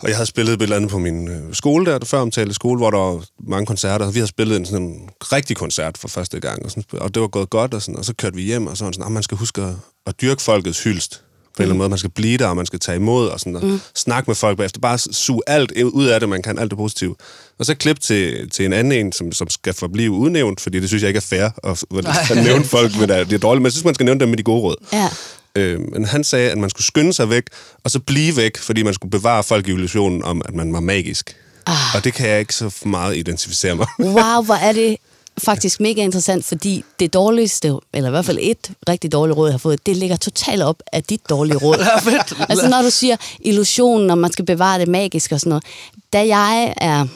Og 0.00 0.08
jeg 0.08 0.16
havde 0.16 0.26
spillet 0.26 0.52
et 0.54 0.62
eller 0.62 0.76
andet 0.76 0.90
på 0.90 0.98
min 0.98 1.28
øh, 1.28 1.54
skole 1.54 1.86
der, 1.86 1.98
der 1.98 2.06
før 2.06 2.18
omtalte 2.18 2.54
skole, 2.54 2.78
hvor 2.78 2.90
der 2.90 2.98
var 2.98 3.24
mange 3.48 3.66
koncerter. 3.66 4.06
Og 4.06 4.14
vi 4.14 4.18
havde 4.18 4.28
spillet 4.28 4.56
en 4.56 4.66
sådan 4.66 4.86
en 4.86 5.08
rigtig 5.20 5.56
koncert 5.56 5.98
for 5.98 6.08
første 6.08 6.40
gang. 6.40 6.64
Og, 6.64 6.70
sådan, 6.70 6.84
og 6.92 7.14
det 7.14 7.20
var 7.22 7.28
gået 7.28 7.50
godt, 7.50 7.74
og, 7.74 7.82
sådan, 7.82 7.96
og 7.96 8.04
så 8.04 8.14
kørte 8.14 8.36
vi 8.36 8.42
hjem, 8.42 8.66
og 8.66 8.76
så 8.76 8.84
var 8.84 8.92
sådan, 8.92 9.04
"Ah, 9.06 9.12
man 9.12 9.22
skal 9.22 9.36
huske 9.38 9.62
at, 9.62 9.72
at 10.06 10.20
dyrke 10.20 10.42
folkets 10.42 10.82
hyldst 10.82 11.22
på 11.56 11.62
en 11.62 11.62
eller 11.62 11.72
anden 11.72 11.78
måde. 11.78 11.88
Man 11.88 11.98
skal 11.98 12.10
blive 12.10 12.38
der, 12.38 12.46
og 12.46 12.56
man 12.56 12.66
skal 12.66 12.78
tage 12.78 12.96
imod, 12.96 13.28
og, 13.28 13.40
sådan, 13.40 13.56
og 13.56 13.64
mm. 13.64 13.80
snakke 13.96 14.30
med 14.30 14.34
folk 14.34 14.56
bagefter. 14.56 14.80
Bare 14.80 14.98
suge 14.98 15.42
alt 15.46 15.72
ud 15.82 16.06
af 16.06 16.20
det, 16.20 16.28
man 16.28 16.42
kan, 16.42 16.58
alt 16.58 16.70
det 16.70 16.78
positive. 16.78 17.14
Og 17.58 17.66
så 17.66 17.74
klip 17.74 18.00
til, 18.00 18.50
til 18.50 18.64
en 18.64 18.72
anden 18.72 18.92
en, 18.92 19.12
som, 19.12 19.32
som 19.32 19.48
skal 19.50 19.74
forblive 19.74 20.10
udnævnt, 20.10 20.60
fordi 20.60 20.80
det 20.80 20.88
synes 20.88 21.02
jeg 21.02 21.08
ikke 21.08 21.18
er 21.18 21.20
fair 21.20 21.70
at, 21.70 21.84
at 22.30 22.44
nævne 22.44 22.64
folk, 22.64 22.98
med 22.98 23.08
det, 23.08 23.26
det 23.26 23.34
er 23.34 23.38
dårligt. 23.38 23.60
Men 23.62 23.64
jeg 23.64 23.72
synes, 23.72 23.84
man 23.84 23.94
skal 23.94 24.04
nævne 24.04 24.20
dem 24.20 24.28
med 24.28 24.36
de 24.36 24.42
gode 24.42 24.60
råd. 24.60 24.76
Ja. 24.92 25.08
Øh, 25.54 25.80
men 25.92 26.04
han 26.04 26.24
sagde, 26.24 26.50
at 26.50 26.58
man 26.58 26.70
skulle 26.70 26.86
skynde 26.86 27.12
sig 27.12 27.30
væk, 27.30 27.44
og 27.84 27.90
så 27.90 27.98
blive 27.98 28.36
væk, 28.36 28.58
fordi 28.58 28.82
man 28.82 28.94
skulle 28.94 29.10
bevare 29.10 29.42
folk 29.42 29.68
i 29.68 29.72
illusionen 29.72 30.24
om, 30.24 30.42
at 30.44 30.54
man 30.54 30.72
var 30.72 30.80
magisk. 30.80 31.36
Ah. 31.66 31.94
Og 31.94 32.04
det 32.04 32.14
kan 32.14 32.28
jeg 32.28 32.40
ikke 32.40 32.54
så 32.54 32.76
meget 32.84 33.16
identificere 33.16 33.74
mig. 33.76 33.86
Wow, 33.98 34.42
hvor 34.42 34.54
er 34.54 34.72
det 34.72 34.96
faktisk 35.38 35.80
mega 35.80 36.02
interessant, 36.02 36.44
fordi 36.44 36.84
det 37.00 37.14
dårligste, 37.14 37.74
eller 37.92 38.08
i 38.08 38.10
hvert 38.10 38.24
fald 38.24 38.38
et 38.40 38.70
rigtig 38.88 39.12
dårligt 39.12 39.36
råd, 39.36 39.48
jeg 39.48 39.52
har 39.52 39.58
fået, 39.58 39.86
det 39.86 39.96
ligger 39.96 40.16
totalt 40.16 40.62
op 40.62 40.82
af 40.92 41.02
dit 41.02 41.20
dårlige 41.28 41.56
råd. 41.56 41.78
altså 42.48 42.68
når 42.68 42.82
du 42.82 42.90
siger 42.90 43.16
illusionen, 43.40 44.10
og 44.10 44.18
man 44.18 44.32
skal 44.32 44.44
bevare 44.44 44.78
det 44.78 44.88
magiske 44.88 45.34
og 45.34 45.40
sådan 45.40 45.48
noget. 45.48 45.64
Da 46.12 46.26
jeg 46.26 46.74
er... 46.76 47.06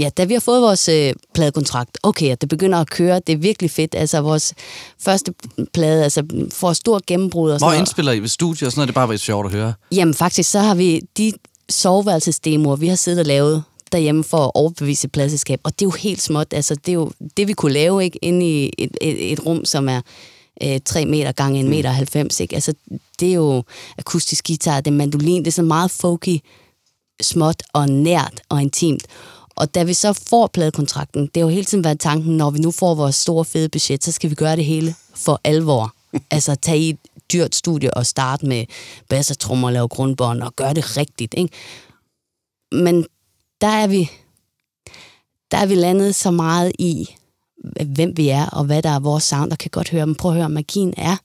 Ja, 0.00 0.08
da 0.08 0.24
vi 0.24 0.32
har 0.32 0.40
fået 0.40 0.62
vores 0.62 0.88
øh, 0.88 1.12
pladekontrakt, 1.34 1.98
okay, 2.02 2.36
det 2.40 2.48
begynder 2.48 2.78
at 2.78 2.90
køre, 2.90 3.20
det 3.26 3.32
er 3.32 3.36
virkelig 3.36 3.70
fedt. 3.70 3.94
Altså 3.94 4.20
vores 4.20 4.54
første 4.98 5.34
plade, 5.72 6.04
altså 6.04 6.22
får 6.52 6.72
stor 6.72 7.00
gennembrud 7.06 7.50
og 7.50 7.58
Hvor 7.58 7.72
indspiller 7.72 8.12
I 8.12 8.20
ved 8.20 8.28
studiet 8.28 8.66
og 8.66 8.72
sådan 8.72 8.80
noget? 8.80 8.88
Det 8.88 8.92
er 8.92 9.00
bare 9.00 9.08
været 9.08 9.20
sjovt 9.20 9.46
at 9.46 9.52
høre. 9.52 9.72
Jamen 9.92 10.14
faktisk, 10.14 10.50
så 10.50 10.58
har 10.58 10.74
vi 10.74 11.00
de 11.18 11.32
soveværelsesdemoer, 11.68 12.76
vi 12.76 12.88
har 12.88 12.96
siddet 12.96 13.20
og 13.20 13.26
lavet 13.26 13.62
derhjemme 13.92 14.24
for 14.24 14.44
at 14.44 14.50
overbevise 14.54 15.08
pladselskab. 15.08 15.60
Og 15.64 15.72
det 15.72 15.82
er 15.82 15.86
jo 15.86 15.90
helt 15.90 16.22
småt. 16.22 16.46
Altså, 16.52 16.74
det 16.74 16.88
er 16.88 16.92
jo 16.92 17.12
det, 17.36 17.48
vi 17.48 17.52
kunne 17.52 17.72
lave 17.72 18.04
ikke 18.04 18.18
inde 18.22 18.46
i 18.46 18.72
et, 18.78 18.90
et, 19.00 19.32
et 19.32 19.46
rum, 19.46 19.64
som 19.64 19.88
er 19.88 20.00
øh, 20.62 20.80
3 20.84 21.06
meter 21.06 21.32
gange 21.32 21.60
1 21.60 21.66
meter 21.66 21.90
90. 21.90 22.40
Ikke? 22.40 22.54
Altså, 22.54 22.74
det 23.20 23.28
er 23.28 23.34
jo 23.34 23.64
akustisk 23.98 24.46
guitar, 24.46 24.80
det 24.80 24.90
er 24.90 24.94
mandolin, 24.94 25.42
det 25.42 25.46
er 25.46 25.52
sådan 25.52 25.68
meget 25.68 25.90
folky, 25.90 26.38
småt 27.22 27.62
og 27.72 27.88
nært 27.88 28.40
og 28.48 28.62
intimt. 28.62 29.02
Og 29.56 29.74
da 29.74 29.82
vi 29.82 29.94
så 29.94 30.12
får 30.12 30.46
pladekontrakten, 30.46 31.22
det 31.22 31.36
har 31.36 31.40
jo 31.40 31.48
hele 31.48 31.64
tiden 31.64 31.84
været 31.84 32.00
tanken, 32.00 32.36
når 32.36 32.50
vi 32.50 32.58
nu 32.58 32.70
får 32.70 32.94
vores 32.94 33.14
store 33.14 33.44
fede 33.44 33.68
budget, 33.68 34.04
så 34.04 34.12
skal 34.12 34.30
vi 34.30 34.34
gøre 34.34 34.56
det 34.56 34.64
hele 34.64 34.94
for 35.14 35.40
alvor. 35.44 35.94
altså 36.30 36.54
tage 36.54 36.78
i 36.78 36.90
et 36.90 36.98
dyrt 37.32 37.54
studie 37.54 37.94
og 37.94 38.06
starte 38.06 38.46
med 38.46 38.64
bass 39.08 39.30
og 39.30 39.38
trommer 39.38 39.68
og 39.68 39.72
lave 39.72 39.88
grundbånd 39.88 40.42
og 40.42 40.56
gøre 40.56 40.74
det 40.74 40.96
rigtigt. 40.96 41.34
Ikke? 41.36 41.54
Men 42.72 43.06
der 43.60 43.68
er 43.68 43.86
vi 43.86 44.10
der 45.50 45.58
er 45.58 45.66
vi 45.66 45.74
landet 45.74 46.14
så 46.14 46.30
meget 46.30 46.72
i, 46.78 47.08
hvem 47.86 48.16
vi 48.16 48.28
er 48.28 48.46
og 48.46 48.64
hvad 48.64 48.82
der 48.82 48.90
er 48.90 49.00
vores 49.00 49.24
sound, 49.24 49.52
og 49.52 49.58
kan 49.58 49.70
godt 49.70 49.90
høre, 49.90 50.06
men 50.06 50.14
prøv 50.14 50.30
at 50.30 50.36
høre, 50.36 50.48
magien 50.48 50.94
er 50.96 51.16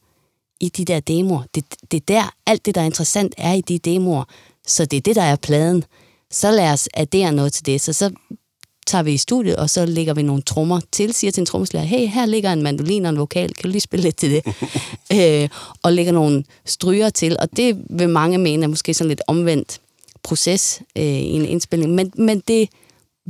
i 0.59 0.69
de 0.69 0.85
der 0.85 0.99
demoer. 0.99 1.43
Det, 1.55 1.65
det 1.91 1.97
er 1.97 2.05
der, 2.07 2.33
alt 2.45 2.65
det, 2.65 2.75
der 2.75 2.81
er 2.81 2.85
interessant, 2.85 3.33
er 3.37 3.53
i 3.53 3.61
de 3.61 3.79
demoer. 3.79 4.23
Så 4.67 4.85
det 4.85 4.97
er 4.97 5.01
det, 5.01 5.15
der 5.15 5.21
er 5.21 5.35
pladen. 5.35 5.83
Så 6.31 6.51
lad 6.51 6.71
os 6.73 6.89
addere 6.93 7.31
noget 7.31 7.53
til 7.53 7.65
det. 7.65 7.81
Så 7.81 7.93
så 7.93 8.11
tager 8.87 9.03
vi 9.03 9.13
i 9.13 9.17
studiet, 9.17 9.55
og 9.55 9.69
så 9.69 9.85
lægger 9.85 10.13
vi 10.13 10.21
nogle 10.21 10.41
trommer 10.41 10.79
til, 10.91 11.13
siger 11.13 11.31
til 11.31 11.41
en 11.41 11.45
trommeslager, 11.45 11.85
hey, 11.85 12.07
her 12.07 12.25
ligger 12.25 12.53
en 12.53 12.63
mandolin 12.63 13.05
og 13.05 13.09
en 13.09 13.17
vokal, 13.17 13.53
kan 13.53 13.63
du 13.63 13.69
lige 13.69 13.81
spille 13.81 14.03
lidt 14.03 14.17
til 14.17 14.31
det? 14.31 14.43
øh, 15.43 15.49
og 15.83 15.93
lægger 15.93 16.11
nogle 16.11 16.43
stryger 16.65 17.09
til, 17.09 17.37
og 17.39 17.57
det 17.57 17.77
vil 17.89 18.09
mange 18.09 18.37
mene 18.37 18.63
er 18.63 18.67
måske 18.67 18.93
sådan 18.93 19.09
lidt 19.09 19.21
omvendt 19.27 19.79
proces 20.23 20.81
øh, 20.97 21.03
i 21.03 21.31
en 21.31 21.45
indspilning, 21.45 21.91
men, 21.91 22.11
men 22.17 22.39
det 22.47 22.69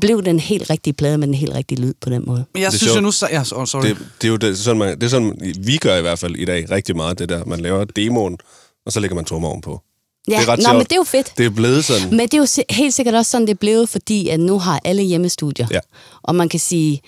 blev 0.02 0.24
den 0.24 0.40
helt 0.40 0.70
rigtige 0.70 0.94
plade 0.94 1.18
med 1.18 1.28
den 1.28 1.36
helt 1.36 1.56
rigtige 1.56 1.82
lyd 1.82 1.94
på 2.02 2.10
den 2.10 2.24
måde. 2.28 2.46
Men 2.54 2.64
jeg 2.64 2.72
Det 2.72 2.80
synes 2.80 2.96
jo 2.96 3.02
nu... 3.02 3.12
Så, 3.12 3.28
ja, 3.32 3.40
oh, 3.40 3.68
sorry. 3.68 3.88
Det, 3.88 3.98
det 4.22 4.28
er 4.28 4.32
jo 4.32 4.38
det, 4.38 4.58
sådan, 4.58 4.80
man, 4.80 4.96
det 4.96 5.04
er 5.04 5.08
sådan, 5.08 5.56
vi 5.60 5.78
gør 5.78 5.98
i 5.98 6.02
hvert 6.02 6.20
fald 6.20 6.36
i 6.36 6.46
dag 6.46 6.72
rigtig 6.72 6.96
meget, 6.96 7.20
det 7.20 7.30
der. 7.30 7.46
Man 7.46 7.60
laver 7.60 7.84
demoen, 7.84 8.38
og 8.86 8.92
så 8.92 9.00
lægger 9.00 9.16
man 9.16 9.26
trommer 9.26 9.50
ovenpå. 9.50 9.82
Ja, 10.28 10.40
det 10.40 10.48
er 10.48 10.52
ret 10.52 10.60
nå, 10.60 10.64
sjovt. 10.64 10.78
men 10.78 10.84
det 10.84 10.92
er 10.92 10.96
jo 10.96 11.04
fedt. 11.04 11.34
Det 11.38 11.46
er 11.46 11.50
blevet 11.50 11.86
sådan. 11.86 12.10
Men 12.10 12.20
det 12.20 12.34
er 12.34 12.38
jo 12.38 12.64
helt 12.70 12.94
sikkert 12.94 13.16
også 13.16 13.32
sådan, 13.32 13.48
det 13.48 13.54
er 13.54 13.58
blevet, 13.58 13.90
fordi 13.90 14.30
at 14.30 14.40
nu 14.40 14.60
har 14.60 14.80
alle 14.86 15.04
hjemmestudier. 15.04 15.68
Ja. 15.72 15.80
Og 16.24 16.36
man 16.36 16.50
kan 16.50 16.60
sige, 16.60 17.02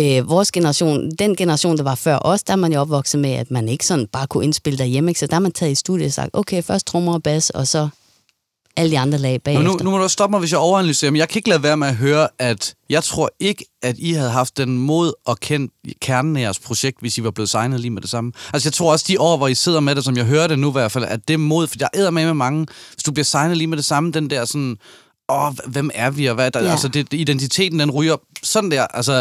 øh, 0.00 0.28
vores 0.28 0.52
generation, 0.52 1.10
den 1.10 1.36
generation, 1.36 1.76
der 1.76 1.82
var 1.82 1.94
før 1.94 2.18
os, 2.18 2.42
der 2.42 2.52
er 2.52 2.56
man 2.56 2.72
jo 2.72 2.80
opvokset 2.80 3.20
med, 3.20 3.30
at 3.32 3.50
man 3.50 3.68
ikke 3.68 3.86
sådan 3.86 4.06
bare 4.06 4.26
kunne 4.26 4.44
indspille 4.44 4.78
derhjemme. 4.78 5.10
Ikke? 5.10 5.20
Så 5.20 5.26
der 5.26 5.34
har 5.34 5.40
man 5.40 5.52
taget 5.52 5.72
i 5.72 5.74
studiet 5.74 6.06
og 6.06 6.12
sagt, 6.12 6.30
okay, 6.32 6.62
først 6.62 6.86
trommer 6.86 7.14
og 7.14 7.22
bas, 7.22 7.50
og 7.50 7.66
så 7.66 7.88
alle 8.76 8.90
de 8.90 8.98
andre 8.98 9.18
lag 9.18 9.42
bagefter. 9.42 9.64
nu, 9.68 9.76
nu 9.82 9.90
må 9.90 9.98
du 9.98 10.08
stoppe 10.08 10.30
mig, 10.32 10.40
hvis 10.40 10.50
jeg 10.52 10.58
overanalyserer, 10.60 11.10
men 11.10 11.18
jeg 11.18 11.28
kan 11.28 11.38
ikke 11.38 11.48
lade 11.48 11.62
være 11.62 11.76
med 11.76 11.88
at 11.88 11.94
høre, 11.96 12.28
at 12.38 12.74
jeg 12.90 13.04
tror 13.04 13.30
ikke, 13.40 13.64
at 13.82 13.94
I 13.98 14.12
havde 14.12 14.30
haft 14.30 14.56
den 14.56 14.78
mod 14.78 15.12
og 15.26 15.40
kendt 15.40 15.72
kernen 16.00 16.36
af 16.36 16.40
jeres 16.40 16.58
projekt, 16.58 17.00
hvis 17.00 17.18
I 17.18 17.24
var 17.24 17.30
blevet 17.30 17.48
signet 17.50 17.80
lige 17.80 17.90
med 17.90 18.02
det 18.02 18.10
samme. 18.10 18.32
Altså 18.52 18.66
jeg 18.68 18.72
tror 18.72 18.92
også, 18.92 19.04
de 19.08 19.20
år, 19.20 19.36
hvor 19.36 19.48
I 19.48 19.54
sidder 19.54 19.80
med 19.80 19.94
det, 19.94 20.04
som 20.04 20.16
jeg 20.16 20.24
hører 20.24 20.46
det 20.46 20.58
nu 20.58 20.68
i 20.68 20.72
hvert 20.72 20.92
fald, 20.92 21.04
at 21.04 21.20
det 21.28 21.40
mod, 21.40 21.66
for 21.66 21.76
jeg 21.80 21.88
æder 21.94 22.10
med 22.10 22.24
med 22.26 22.34
mange, 22.34 22.66
hvis 22.94 23.02
du 23.02 23.12
bliver 23.12 23.24
signet 23.24 23.56
lige 23.56 23.66
med 23.68 23.76
det 23.76 23.84
samme, 23.84 24.12
den 24.12 24.30
der 24.30 24.44
sådan, 24.44 24.76
åh, 25.28 25.52
hvem 25.66 25.90
er 25.94 26.10
vi, 26.10 26.26
og 26.26 26.34
hvad 26.34 26.46
er 26.46 26.50
der, 26.50 26.64
Ja. 26.64 26.70
altså 26.70 26.88
det, 26.88 27.12
identiteten, 27.12 27.80
den 27.80 27.90
ryger 27.90 28.16
sådan 28.42 28.70
der, 28.70 28.82
altså, 28.82 29.12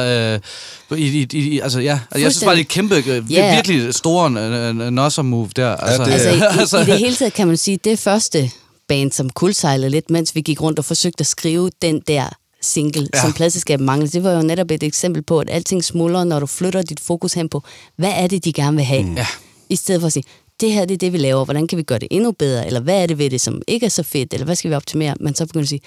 øh, 0.91 0.99
i, 0.99 1.27
i, 1.33 1.37
i, 1.37 1.59
altså 1.59 1.79
ja, 1.79 1.99
altså, 2.11 2.25
jeg 2.25 2.31
synes 2.31 2.43
bare, 2.45 2.55
det 2.55 2.61
er 2.61 2.65
kæmpe, 2.65 2.95
øh, 2.95 3.31
Ja. 3.31 3.55
virkelig 3.55 3.93
store 3.93 4.25
øh, 4.41 4.75
nosser 4.75 5.21
move 5.21 5.49
der. 5.55 5.75
Altså, 5.75 6.03
det- 6.05 6.11
Altså, 6.59 6.77
i, 6.77 6.81
i, 6.81 6.83
i 6.83 6.85
det 6.91 6.99
hele 6.99 7.15
taget 7.15 7.33
kan 7.33 7.47
man 7.47 7.57
sige, 7.57 7.79
det 7.83 7.99
første 7.99 8.51
band, 8.93 9.11
som 9.11 9.29
kuldsejlede 9.29 9.89
lidt, 9.89 10.09
mens 10.09 10.35
vi 10.35 10.41
gik 10.41 10.61
rundt 10.61 10.79
og 10.79 10.85
forsøgte 10.85 11.21
at 11.21 11.27
skrive 11.27 11.69
den 11.81 12.01
der 12.07 12.29
single, 12.61 13.07
Ja. 13.13 13.21
som 13.21 13.33
pladselskabet 13.33 13.85
manglede. 13.85 14.11
Det 14.11 14.23
var 14.23 14.31
jo 14.31 14.41
netop 14.41 14.71
et 14.71 14.83
eksempel 14.83 15.21
på, 15.23 15.39
at 15.39 15.49
alting 15.49 15.83
smuldrer, 15.83 16.23
når 16.23 16.39
du 16.39 16.45
flytter 16.45 16.81
dit 16.81 16.99
fokus 16.99 17.33
hen 17.33 17.49
på, 17.49 17.63
hvad 17.95 18.11
er 18.15 18.27
det, 18.27 18.45
de 18.45 18.53
gerne 18.53 18.75
vil 18.77 18.85
have? 18.85 19.03
Mm. 19.03 19.15
Ja. 19.15 19.27
I 19.69 19.75
stedet 19.75 20.01
for 20.01 20.07
at 20.07 20.13
sige, 20.13 20.23
det 20.61 20.71
her 20.71 20.85
det 20.85 20.93
er 20.93 20.97
det, 20.97 21.13
vi 21.13 21.17
laver, 21.17 21.45
hvordan 21.45 21.67
kan 21.67 21.77
vi 21.77 21.83
gøre 21.83 21.99
det 21.99 22.07
endnu 22.11 22.31
bedre, 22.31 22.65
eller 22.67 22.79
hvad 22.79 23.01
er 23.03 23.05
det 23.07 23.17
ved 23.17 23.29
det, 23.29 23.41
som 23.41 23.61
ikke 23.67 23.85
er 23.85 23.89
så 23.89 24.03
fedt, 24.03 24.33
eller 24.33 24.45
hvad 24.45 24.55
skal 24.55 24.69
vi 24.71 24.75
optimere? 24.75 25.15
Men 25.19 25.35
så 25.35 25.45
begynder 25.45 25.63
at 25.65 25.69
sige, 25.69 25.81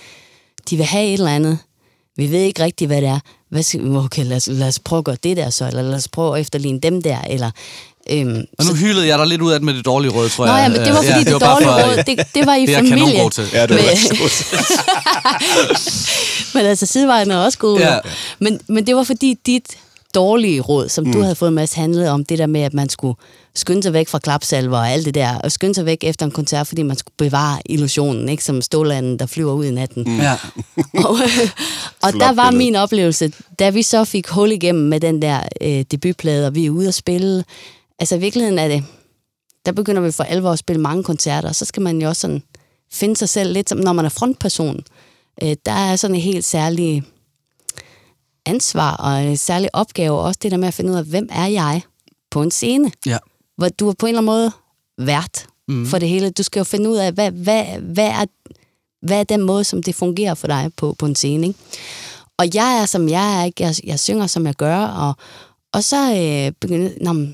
de 0.70 0.76
vil 0.76 0.86
have 0.86 1.06
et 1.06 1.12
eller 1.12 1.30
andet, 1.34 1.58
vi 2.16 2.30
ved 2.30 2.40
ikke 2.40 2.62
rigtigt, 2.64 2.88
hvad 2.88 3.00
det 3.00 3.08
er. 3.08 3.20
Hvad 3.50 3.62
skal, 3.62 3.84
vi- 3.84 3.96
okay, 3.96 4.24
lad 4.24 4.36
os, 4.36 4.46
lad 4.46 4.68
os 4.68 4.78
prøve 4.78 4.98
at 4.98 5.04
gøre 5.04 5.16
det 5.22 5.36
der 5.36 5.50
så, 5.50 5.66
eller 5.66 5.82
lad 5.82 5.94
os 5.94 6.08
prøve 6.08 6.34
at 6.34 6.40
efterligne 6.40 6.80
dem 6.80 7.02
der, 7.02 7.20
eller... 7.20 7.50
Øhm, 8.10 8.44
Og 8.58 8.64
nu 8.64 8.74
hylede 8.74 9.06
jeg 9.06 9.18
dig 9.18 9.26
lidt 9.26 9.42
ud 9.42 9.52
af 9.52 9.58
det 9.58 9.64
med 9.66 9.74
det 9.74 9.84
dårlige 9.84 10.10
råd, 10.12 10.28
tror 10.28 10.46
Nå 10.46 10.52
jeg. 10.52 10.62
ja, 10.62 10.68
men 10.68 10.78
det 10.86 10.88
var 10.94 11.02
fordi, 11.02 11.08
ja, 11.28 11.32
det, 11.32 11.40
bare 11.40 11.52
dårlige 11.54 11.68
for- 11.68 11.90
råd, 11.90 11.96
det, 12.16 12.34
det 12.34 12.46
var 12.46 12.54
i 12.54 12.60
Det 12.60 12.68
er 12.68 12.72
jeg 12.72 12.78
familie. 12.88 12.98
kanongod 13.06 13.30
til. 13.30 13.44
Ja, 13.52 13.62
det 13.66 13.70
var 13.70 13.82
Men- 13.82 14.30
men 16.54 16.66
altså, 16.66 16.86
sidevejene 16.86 17.34
er 17.34 17.38
også 17.38 17.58
gode. 17.58 17.88
Ja. 17.92 17.98
Men, 18.38 18.60
men 18.68 18.86
det 18.86 18.96
var 18.96 19.02
fordi, 19.02 19.38
dit 19.46 19.64
dårlige 20.14 20.60
råd, 20.60 20.88
som 20.88 21.04
mm. 21.04 21.12
du 21.12 21.20
havde 21.22 21.34
fået, 21.34 21.52
Mads, 21.52 21.72
handlede 21.72 22.10
om 22.10 22.24
det 22.24 22.38
der 22.38 22.46
med, 22.46 22.60
at 22.60 22.74
man 22.74 22.88
skulle 22.88 23.14
skynde 23.54 23.82
sig 23.82 23.92
væk 23.92 24.08
fra 24.08 24.18
klapsalver 24.18 24.78
og 24.78 24.90
alt 24.90 25.04
det 25.06 25.14
der, 25.14 25.34
og 25.38 25.52
skynde 25.52 25.74
sig 25.74 25.86
væk 25.86 25.98
efter 26.02 26.26
en 26.26 26.32
koncert, 26.32 26.66
fordi 26.66 26.82
man 26.82 26.96
skulle 26.96 27.14
bevare 27.18 27.58
illusionen, 27.64 28.28
ikke 28.28 28.44
som 28.44 28.62
stålanden, 28.62 29.18
der 29.18 29.26
flyver 29.26 29.52
ud 29.52 29.64
i 29.64 29.70
natten. 29.70 30.02
Mm. 30.06 30.20
Ja. 30.20 30.32
og 30.94 31.10
og 32.02 32.10
Flot 32.10 32.20
der 32.20 32.32
var 32.32 32.50
billede. 32.50 32.56
min 32.64 32.76
oplevelse, 32.76 33.32
da 33.58 33.70
vi 33.70 33.82
så 33.82 34.04
fik 34.04 34.28
hul 34.28 34.52
igennem 34.52 34.84
med 34.88 35.00
den 35.00 35.22
der 35.22 35.40
øh, 35.60 35.84
debutplade, 35.90 36.46
og 36.46 36.54
vi 36.54 36.66
er 36.66 36.70
ude 36.70 36.88
at 36.88 36.94
spille. 36.94 37.44
Altså 37.98 38.16
i 38.16 38.18
virkeligheden 38.18 38.58
er 38.58 38.68
det, 38.68 38.84
der 39.66 39.72
begynder 39.72 40.02
vi 40.02 40.12
for 40.12 40.24
alvor 40.24 40.50
at 40.50 40.58
spille 40.58 40.82
mange 40.82 41.04
koncerter, 41.04 41.48
og 41.48 41.54
så 41.54 41.64
skal 41.64 41.82
man 41.82 42.02
jo 42.02 42.08
også 42.08 42.20
sådan 42.20 42.42
finde 42.92 43.16
sig 43.16 43.28
selv 43.28 43.52
lidt, 43.52 43.68
som 43.68 43.78
når 43.78 43.92
man 43.92 44.04
er 44.04 44.08
frontperson. 44.08 44.84
Øh, 45.42 45.56
der 45.66 45.72
er 45.72 45.96
sådan 45.96 46.14
en 46.14 46.20
helt 46.20 46.44
særlig 46.44 47.02
ansvar 48.46 48.96
og 48.96 49.24
en 49.24 49.36
særlig 49.36 49.70
opgave, 49.72 50.18
også 50.20 50.38
det 50.42 50.50
der 50.50 50.56
med 50.56 50.68
at 50.68 50.74
finde 50.74 50.92
ud 50.92 50.96
af, 50.96 51.04
hvem 51.04 51.28
er 51.32 51.46
jeg 51.46 51.82
på 52.30 52.42
en 52.42 52.50
scene? 52.50 52.92
ja. 53.06 53.18
hvor 53.56 53.68
du 53.68 53.88
er 53.88 53.92
på 53.98 54.06
en 54.06 54.10
eller 54.10 54.20
anden 54.20 54.26
måde 54.26 54.50
vært 54.98 55.46
mm. 55.68 55.86
for 55.86 55.98
det 55.98 56.08
hele. 56.08 56.30
Du 56.30 56.42
skal 56.42 56.60
jo 56.60 56.64
finde 56.64 56.90
ud 56.90 56.96
af, 56.96 57.12
hvad, 57.12 57.30
hvad, 57.30 57.64
hvad, 57.80 58.08
er, 58.08 58.24
hvad 59.02 59.20
er 59.20 59.24
den 59.24 59.42
måde, 59.42 59.64
som 59.64 59.82
det 59.82 59.94
fungerer 59.94 60.34
for 60.34 60.46
dig 60.46 60.70
på, 60.76 60.94
på 60.98 61.06
en 61.06 61.14
scene. 61.14 61.46
Ikke? 61.46 61.58
Og 62.38 62.54
jeg 62.54 62.80
er, 62.80 62.86
som 62.86 63.08
jeg 63.08 63.40
er. 63.40 63.44
Ikke? 63.44 63.62
Jeg, 63.62 63.74
jeg 63.84 64.00
synger, 64.00 64.26
som 64.26 64.46
jeg 64.46 64.54
gør. 64.54 64.78
Og, 64.78 65.14
og 65.72 65.84
så 65.84 65.96
øh, 65.96 66.52
begynder 66.60 66.90
nå, 67.00 67.32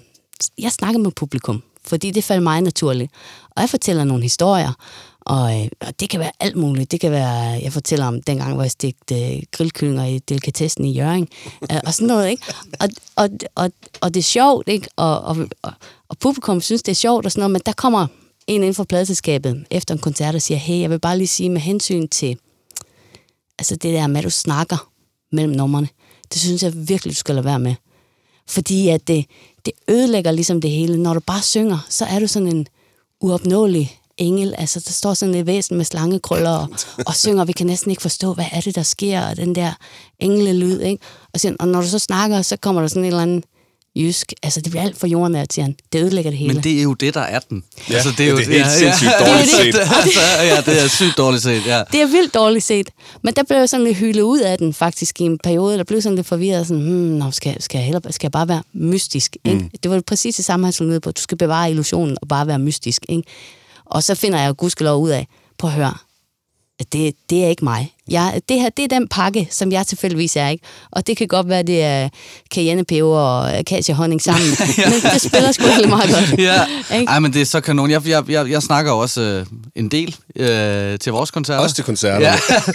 jeg 0.59 0.73
snakker 0.73 0.99
med 0.99 1.11
publikum, 1.11 1.63
fordi 1.85 2.11
det 2.11 2.25
falder 2.25 2.43
mig 2.43 2.61
naturligt. 2.61 3.13
Og 3.51 3.61
jeg 3.61 3.71
fortæller 3.71 4.05
nogle 4.05 4.23
historier, 4.23 4.73
og, 5.21 5.61
øh, 5.61 5.69
og 5.81 6.01
det 6.01 6.11
kan 6.11 6.21
være 6.21 6.31
alt 6.41 6.57
muligt. 6.57 6.91
Det 6.91 7.01
kan 7.01 7.11
være, 7.11 7.39
jeg 7.63 7.73
fortæller 7.73 8.07
om 8.07 8.23
dengang, 8.23 8.55
hvor 8.55 8.63
jeg 8.63 8.71
stegte 8.71 9.35
øh, 9.35 9.43
grillkyllinger 9.53 10.05
i 10.05 10.19
delikatessen 10.19 10.85
i 10.85 10.93
Jørgen, 10.93 11.29
øh, 11.73 11.81
og 11.87 11.95
sådan 11.95 12.07
noget, 12.07 12.31
ikke? 12.31 12.43
Og, 12.81 12.89
og, 13.17 13.29
og, 13.55 13.73
og 14.01 14.15
det 14.15 14.21
er 14.21 14.25
sjovt, 14.25 14.69
ikke? 14.69 14.89
Og, 14.97 15.21
og, 15.21 15.37
og, 15.63 15.73
og 16.09 16.19
publikum 16.19 16.61
synes, 16.61 16.83
det 16.83 16.93
er 16.93 16.97
sjovt 16.97 17.27
og 17.27 17.33
sådan 17.33 17.41
noget, 17.41 17.51
men 17.51 17.63
der 17.67 17.73
kommer 17.73 18.07
en 18.47 18.63
inden 18.63 18.75
for 18.75 18.85
pladselskabet 18.85 19.65
efter 19.71 19.95
en 19.95 20.01
koncert 20.01 20.35
og 20.35 20.43
siger, 20.43 20.59
hey, 20.59 20.81
jeg 20.81 20.91
vil 20.91 21.01
bare 21.01 21.19
lige 21.19 21.29
sige 21.29 21.51
med 21.51 21.61
hensyn 21.61 22.09
til, 22.09 22.37
altså 23.59 23.77
det 23.77 23.95
der 23.95 24.07
med, 24.07 24.19
at 24.19 24.25
du 24.25 24.31
snakker 24.31 24.91
mellem 25.33 25.55
numrene, 25.55 25.89
det 26.33 26.41
synes 26.41 26.63
jeg 26.63 26.73
virkelig, 26.89 27.11
du 27.11 27.17
skal 27.17 27.35
lade 27.35 27.45
være 27.45 27.59
med. 27.59 27.75
Fordi 28.53 28.89
at 28.89 29.09
det, 29.09 29.25
det 29.65 29.73
ødelægger 29.89 30.31
ligesom 30.31 30.61
det 30.61 30.71
hele. 30.71 31.03
Når 31.03 31.15
du 31.15 31.21
bare 31.21 31.43
synger, 31.43 31.87
så 31.89 32.05
er 32.05 32.19
du 32.19 32.27
sådan 32.27 32.49
en 32.49 32.67
uopnåelig 33.21 33.99
engel. 34.17 34.55
Altså, 34.59 34.81
der 34.81 34.91
står 34.91 35.15
sådan 35.15 35.35
et 35.35 35.47
væsen 35.47 35.77
med 35.77 35.85
slangekrøller 35.85 36.51
og, 36.51 36.69
og 37.07 37.15
synger, 37.15 37.45
vi 37.45 37.53
kan 37.53 37.67
næsten 37.67 37.91
ikke 37.91 38.03
forstå, 38.03 38.35
hvad 38.35 38.45
er 38.53 38.61
det, 38.61 38.75
der 38.75 38.83
sker, 38.83 39.27
og 39.27 39.37
den 39.37 39.55
der 39.55 39.73
englelyd, 40.19 40.81
ikke? 40.81 41.05
Og, 41.35 41.41
sådan, 41.41 41.57
og 41.61 41.69
når 41.69 41.81
du 41.81 41.87
så 41.87 41.99
snakker, 41.99 42.43
så 42.43 42.57
kommer 42.57 42.81
der 42.81 42.89
sådan 42.89 43.03
en 43.03 43.07
eller 43.07 43.23
anden 43.23 43.45
jysk. 43.97 44.33
Altså, 44.43 44.61
det 44.61 44.71
bliver 44.71 44.83
alt 44.83 44.99
for 44.99 45.07
jordnært, 45.07 45.53
siger 45.53 45.65
han. 45.65 45.77
Det 45.93 46.03
ødelægger 46.03 46.31
det 46.31 46.39
hele. 46.39 46.55
Men 46.55 46.63
det 46.63 46.79
er 46.79 46.83
jo 46.83 46.95
det, 46.95 47.15
der 47.15 47.21
er 47.21 47.39
den. 47.39 47.65
Ja, 47.91 47.99
det 48.19 48.29
er 48.29 48.37
helt 48.37 48.71
sindssygt 48.71 49.11
ja, 49.11 49.27
dårligt 49.27 49.51
det 49.51 49.61
er 49.61 49.65
set. 49.65 49.75
det. 49.75 49.81
Altså, 50.03 50.21
ja, 50.43 50.73
det 50.73 50.85
er 50.85 50.89
sygt 50.89 51.17
dårligt 51.17 51.43
set, 51.43 51.67
ja. 51.67 51.83
Det 51.93 52.03
er 52.03 52.07
vildt 52.07 52.35
dårligt 52.35 52.65
set. 52.65 52.91
Men 53.23 53.35
der 53.35 53.43
blev 53.43 53.59
jeg 53.59 53.69
sådan 53.69 53.85
lidt 53.87 53.97
hyldet 53.97 54.23
ud 54.23 54.41
af 54.41 54.59
den 54.59 54.75
faktisk 54.75 55.21
i 55.21 55.25
en 55.25 55.39
periode. 55.39 55.79
Der 55.79 55.85
blev 55.85 56.03
sådan 56.03 56.17
lidt 56.17 56.27
forvirret. 56.27 56.67
Sådan, 56.67 56.83
hmm, 56.83 57.19
nå, 57.19 57.31
skal, 57.31 57.63
skal, 57.63 57.79
jeg 57.79 57.85
hellere, 57.85 58.13
skal 58.13 58.27
jeg 58.27 58.33
bare 58.33 58.49
være 58.49 58.63
mystisk? 58.73 59.37
Ikke? 59.45 59.59
Mm. 59.59 59.71
Det 59.83 59.91
var 59.91 60.01
præcis 60.07 60.37
det 60.37 60.45
samme, 60.45 60.67
han 60.67 60.73
slog 60.73 60.89
ned 60.89 61.01
på. 61.01 61.11
Du 61.11 61.21
skal 61.21 61.39
bevare 61.39 61.71
illusionen 61.71 62.17
og 62.23 62.29
bare 62.29 62.47
være 62.47 62.59
mystisk. 62.59 63.03
Ikke? 63.09 63.23
Og 63.85 64.03
så 64.03 64.15
finder 64.15 64.41
jeg 64.41 64.49
jo 64.49 64.55
gudskelov 64.59 65.03
ud 65.03 65.11
af, 65.11 65.27
på 65.59 65.67
at 65.67 65.73
høre, 65.73 65.95
at 66.81 66.93
det, 66.93 67.15
det 67.31 67.45
er 67.45 67.49
ikke 67.49 67.65
mig. 67.65 67.95
Jeg, 68.11 68.41
det 68.49 68.61
her, 68.61 68.69
det 68.69 68.85
er 68.85 68.89
den 68.89 69.09
pakke, 69.09 69.49
som 69.51 69.73
jeg 69.73 69.87
tilfældigvis 69.87 70.37
er, 70.37 70.49
ikke? 70.49 70.65
Og 70.91 71.07
det 71.07 71.17
kan 71.17 71.29
godt 71.29 71.49
være, 71.49 71.63
det 71.63 71.83
er 71.83 72.09
cayennepeber 72.55 73.19
og 73.19 73.53
acacia 73.53 73.95
honning 73.95 74.23
sammen, 74.29 74.49
men 74.77 75.13
det 75.13 75.21
spiller 75.21 75.53
sgu 75.53 75.65
egentlig 75.65 75.89
meget 75.89 76.11
godt. 76.15 76.39
Ja, 76.39 76.61
Ikke? 76.95 77.11
Ej, 77.11 77.19
men 77.19 77.33
det 77.33 77.41
er 77.41 77.47
så 77.47 77.61
kanon. 77.61 77.91
Jeg, 77.91 78.09
jeg, 78.09 78.31
jeg, 78.31 78.51
jeg 78.51 78.63
snakker 78.63 78.93
også 78.93 79.21
øh, 79.21 79.47
en 79.77 79.89
del 79.89 80.17
øh, 80.37 80.99
til 80.99 81.13
vores 81.13 81.31
koncerter. 81.31 81.61
Også 81.63 81.75
til 81.75 81.85
koncerterne. 81.85 82.25
Ja, 82.25 82.35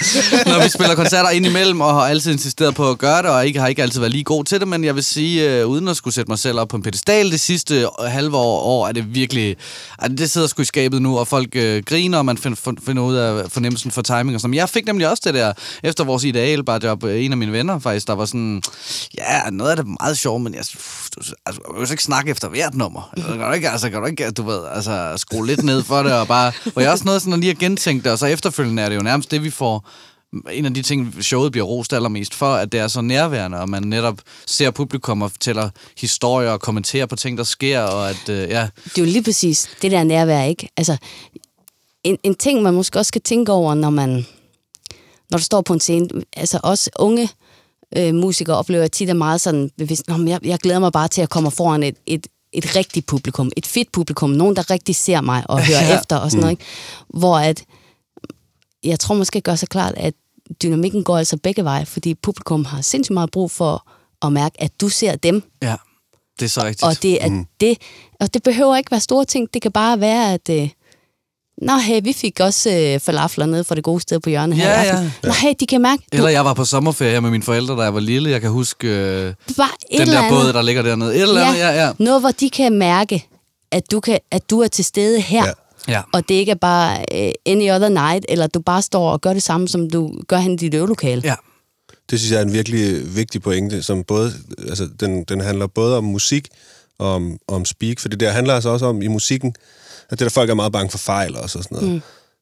når 0.51 0.63
vi 0.63 0.69
spiller 0.69 0.95
koncerter 0.95 1.29
indimellem, 1.29 1.81
og 1.81 1.93
har 1.93 2.01
altid 2.01 2.31
insisteret 2.31 2.75
på 2.75 2.89
at 2.89 2.97
gøre 2.97 3.21
det, 3.21 3.29
og 3.29 3.47
ikke 3.47 3.59
har 3.59 3.67
ikke 3.67 3.81
altid 3.81 3.99
været 3.99 4.11
lige 4.11 4.23
god 4.23 4.43
til 4.43 4.59
det, 4.59 4.67
men 4.67 4.83
jeg 4.83 4.95
vil 4.95 5.03
sige, 5.03 5.59
øh, 5.59 5.67
uden 5.67 5.87
at 5.87 5.97
skulle 5.97 6.13
sætte 6.13 6.31
mig 6.31 6.39
selv 6.39 6.59
op 6.59 6.67
på 6.67 6.77
en 6.77 6.83
pedestal 6.83 7.31
det 7.31 7.39
sidste 7.39 7.87
halve 8.07 8.37
år, 8.37 8.59
år 8.61 8.87
er 8.87 8.91
det 8.91 9.15
virkelig... 9.15 9.55
Ej, 10.01 10.07
det 10.07 10.29
sidder 10.29 10.47
sgu 10.47 10.61
i 10.61 10.65
skabet 10.65 11.01
nu, 11.01 11.17
og 11.17 11.27
folk 11.27 11.49
øh, 11.55 11.83
griner, 11.83 12.17
og 12.17 12.25
man 12.25 12.37
find, 12.37 12.55
finder 12.85 13.03
ud 13.03 13.15
af 13.15 13.51
fornemmelsen 13.51 13.91
for 13.91 14.01
timing 14.01 14.35
og 14.35 14.41
sådan. 14.41 14.49
Men 14.49 14.57
Jeg 14.57 14.69
fik 14.69 14.85
nemlig 14.85 15.09
også 15.09 15.16
det 15.23 15.33
der, 15.33 15.53
efter 15.83 16.03
vores 16.03 16.23
ideal 16.23 16.63
bare 16.63 16.79
job, 16.83 17.03
øh, 17.03 17.25
en 17.25 17.31
af 17.31 17.37
mine 17.37 17.51
venner 17.51 17.79
faktisk, 17.79 18.07
der 18.07 18.13
var 18.13 18.25
sådan, 18.25 18.63
ja, 19.17 19.49
noget 19.49 19.71
af 19.71 19.77
det 19.77 19.83
er 19.83 19.95
meget 20.03 20.17
sjovt, 20.17 20.41
men 20.41 20.53
jeg, 20.53 20.63
du, 21.15 21.21
altså, 21.45 21.61
kan 21.61 21.85
jo 21.85 21.91
ikke 21.91 22.03
snakke 22.03 22.31
efter 22.31 22.49
hvert 22.49 22.75
nummer. 22.75 23.09
Altså, 23.17 23.31
Kan 23.31 23.39
du 23.39 23.51
ikke, 23.51 23.69
altså, 23.69 23.89
kan 23.89 23.99
du 23.99 24.05
ikke, 24.05 24.31
du 24.31 24.43
ved, 24.43 24.59
altså, 24.71 25.13
skrue 25.17 25.47
lidt 25.47 25.63
ned 25.63 25.83
for 25.83 26.03
det, 26.03 26.13
og 26.13 26.27
bare, 26.27 26.51
og 26.75 26.81
jeg 26.81 26.91
også 26.91 27.05
noget 27.05 27.21
sådan 27.21 27.33
at 27.33 27.39
lige 27.39 27.51
at 27.51 27.57
gentænke 27.57 28.03
det, 28.03 28.11
og 28.11 28.19
så 28.19 28.25
efterfølgende 28.25 28.83
er 28.83 28.89
det 28.89 28.95
jo 28.95 29.01
nærmest 29.01 29.31
det, 29.31 29.43
vi 29.43 29.49
får, 29.49 29.89
en 30.51 30.65
af 30.65 30.73
de 30.73 30.81
ting, 30.81 31.23
showet 31.23 31.51
bliver 31.51 31.65
rost 31.65 31.93
allermest 31.93 32.33
for, 32.33 32.53
at 32.53 32.71
det 32.71 32.79
er 32.79 32.87
så 32.87 33.01
nærværende, 33.01 33.59
og 33.59 33.69
man 33.69 33.83
netop 33.83 34.21
ser 34.45 34.71
publikum 34.71 35.21
og 35.21 35.31
fortæller 35.31 35.69
historier 35.97 36.49
og 36.49 36.59
kommenterer 36.61 37.05
på 37.05 37.15
ting, 37.15 37.37
der 37.37 37.43
sker, 37.43 37.81
og 37.81 38.09
at, 38.09 38.29
øh, 38.29 38.37
ja, 38.37 38.67
Det 38.83 38.97
er 38.97 39.01
jo 39.01 39.05
lige 39.05 39.23
præcis 39.23 39.69
det 39.81 39.91
der 39.91 40.03
nærvær, 40.03 40.43
ikke? 40.43 40.69
Altså, 40.77 40.97
en, 42.03 42.17
en 42.23 42.35
ting, 42.35 42.61
man 42.63 42.73
måske 42.73 42.99
også 42.99 43.07
skal 43.09 43.21
tænke 43.21 43.51
over, 43.51 43.73
når 43.73 43.89
man 43.89 44.25
når 45.31 45.37
du 45.37 45.43
står 45.43 45.61
på 45.61 45.73
en 45.73 45.79
scene, 45.79 46.07
altså 46.35 46.59
også 46.63 46.89
unge 46.99 47.29
øh, 47.97 48.15
musikere 48.15 48.57
oplever 48.57 48.81
jeg 48.83 48.91
tit 48.91 49.09
er 49.09 49.13
meget 49.13 49.41
sådan, 49.41 49.71
men 50.07 50.27
jeg, 50.27 50.45
jeg 50.45 50.59
glæder 50.59 50.79
mig 50.79 50.91
bare 50.91 51.07
til 51.07 51.21
at 51.21 51.29
komme 51.29 51.51
foran 51.51 51.83
et, 51.83 51.95
et, 52.05 52.27
et 52.53 52.75
rigtigt 52.75 53.05
publikum, 53.05 53.51
et 53.57 53.65
fedt 53.65 53.91
publikum, 53.91 54.29
nogen, 54.29 54.55
der 54.55 54.71
rigtig 54.71 54.95
ser 54.95 55.21
mig 55.21 55.43
og 55.49 55.65
hører 55.65 55.83
Ja. 55.89 55.99
efter 55.99 56.15
og 56.15 56.31
sådan 56.31 56.41
noget, 56.41 56.51
ikke? 56.51 56.63
Hvor 57.09 57.37
at, 57.37 57.63
jeg 58.83 58.99
tror 58.99 59.15
måske 59.15 59.41
gør 59.41 59.55
sig 59.55 59.69
klart, 59.69 59.93
at 59.97 60.13
dynamikken 60.63 61.03
går 61.03 61.17
altså 61.17 61.37
begge 61.37 61.63
veje, 61.63 61.85
fordi 61.85 62.13
publikum 62.13 62.65
har 62.65 62.81
sindssygt 62.81 63.13
meget 63.13 63.31
brug 63.31 63.51
for 63.51 63.87
at 64.25 64.33
mærke, 64.33 64.61
at 64.61 64.81
du 64.81 64.89
ser 64.89 65.15
dem, 65.15 65.43
ja, 65.61 65.75
det 66.39 66.45
er 66.45 66.49
så 66.49 66.63
rigtigt. 66.63 66.83
og 66.83 67.03
det, 67.03 67.23
er 67.23 67.43
det, 67.59 67.77
og 68.19 68.33
det 68.33 68.43
behøver 68.43 68.77
ikke 68.77 68.91
være 68.91 68.99
store 68.99 69.25
ting. 69.25 69.53
Det 69.53 69.61
kan 69.61 69.71
bare 69.71 69.99
være, 69.99 70.33
at... 70.33 70.49
Øh, 70.49 70.69
Nå, 71.61 71.77
hey, 71.77 71.99
vi 72.03 72.13
fik 72.13 72.39
også 72.39 72.69
øh, 72.69 72.99
falafler 72.99 73.45
nede 73.45 73.63
fra 73.63 73.75
det 73.75 73.83
gode 73.83 74.01
sted 74.01 74.19
på 74.19 74.29
hjørnet 74.29 74.57
her 74.57 74.69
Ja, 74.71 74.83
i 74.83 74.87
aften. 74.87 75.11
ja. 75.23 75.27
Nå, 75.27 75.33
hey, 75.33 75.53
de 75.59 75.65
kan 75.65 75.81
mærke, 75.81 76.03
du, 76.11 76.17
Eller 76.17 76.29
jeg 76.29 76.45
var 76.45 76.53
på 76.53 76.65
sommerferie 76.65 77.21
med 77.21 77.29
mine 77.31 77.43
forældre, 77.43 77.75
da 77.77 77.81
jeg 77.81 77.93
var 77.93 77.99
lille. 77.99 78.29
Jeg 78.29 78.41
kan 78.41 78.49
huske 78.49 78.87
øh, 78.87 79.33
bare 79.57 79.69
den 79.91 80.01
eller 80.01 80.13
der 80.13 80.21
andet. 80.21 80.31
båd, 80.43 80.53
der 80.53 80.61
ligger 80.61 80.81
dernede. 80.81 81.15
Et 81.15 81.21
eller 81.21 81.41
andet, 81.45 81.59
ja, 81.59 81.85
ja. 81.85 81.91
Noget, 81.99 82.21
hvor 82.21 82.31
de 82.31 82.49
kan 82.49 82.73
mærke, 82.73 83.27
at 83.71 83.91
du, 83.91 83.99
kan, 83.99 84.19
at 84.31 84.49
du 84.49 84.59
er 84.61 84.67
til 84.67 84.85
stede 84.85 85.19
her. 85.21 85.45
Ja. 85.45 85.51
Ja. 85.93 86.01
Og 86.13 86.29
det 86.29 86.35
ikke 86.35 86.51
er 86.51 86.55
bare 86.55 87.05
øh, 87.13 87.31
any 87.45 87.71
other 87.71 87.89
night, 87.89 88.25
eller 88.29 88.47
du 88.47 88.59
bare 88.59 88.81
står 88.81 89.11
og 89.11 89.21
gør 89.21 89.33
det 89.33 89.43
samme, 89.43 89.67
som 89.67 89.89
du 89.89 90.13
gør 90.27 90.37
hen 90.37 90.53
i 90.53 90.55
dit 90.55 90.73
øvelokale. 90.73 91.21
ja. 91.25 91.35
Det 92.09 92.19
synes 92.19 92.31
jeg 92.31 92.37
er 92.37 92.41
en 92.45 92.53
virkelig 92.53 93.15
vigtig 93.15 93.41
pointe, 93.41 93.83
som 93.83 94.03
både, 94.03 94.33
altså, 94.69 94.89
den, 94.99 95.23
den 95.23 95.41
handler 95.41 95.67
både 95.67 95.97
om 95.97 96.03
musik 96.03 96.47
og 96.99 97.13
om, 97.13 97.37
om 97.47 97.65
speak, 97.65 97.99
for 97.99 98.09
det 98.09 98.19
der 98.19 98.31
handler 98.31 98.53
altså 98.55 98.69
også 98.69 98.85
om 98.85 99.01
i 99.01 99.07
musikken, 99.07 99.53
det 100.09 100.19
der 100.19 100.29
folk 100.29 100.49
er 100.49 100.53
meget 100.53 100.71
bange 100.71 100.91
for 100.91 100.97
fejl 100.97 101.35
og 101.35 101.49
så 101.49 101.61
sådan 101.61 101.75
noget. 101.77 101.93
Mm. 101.93 102.01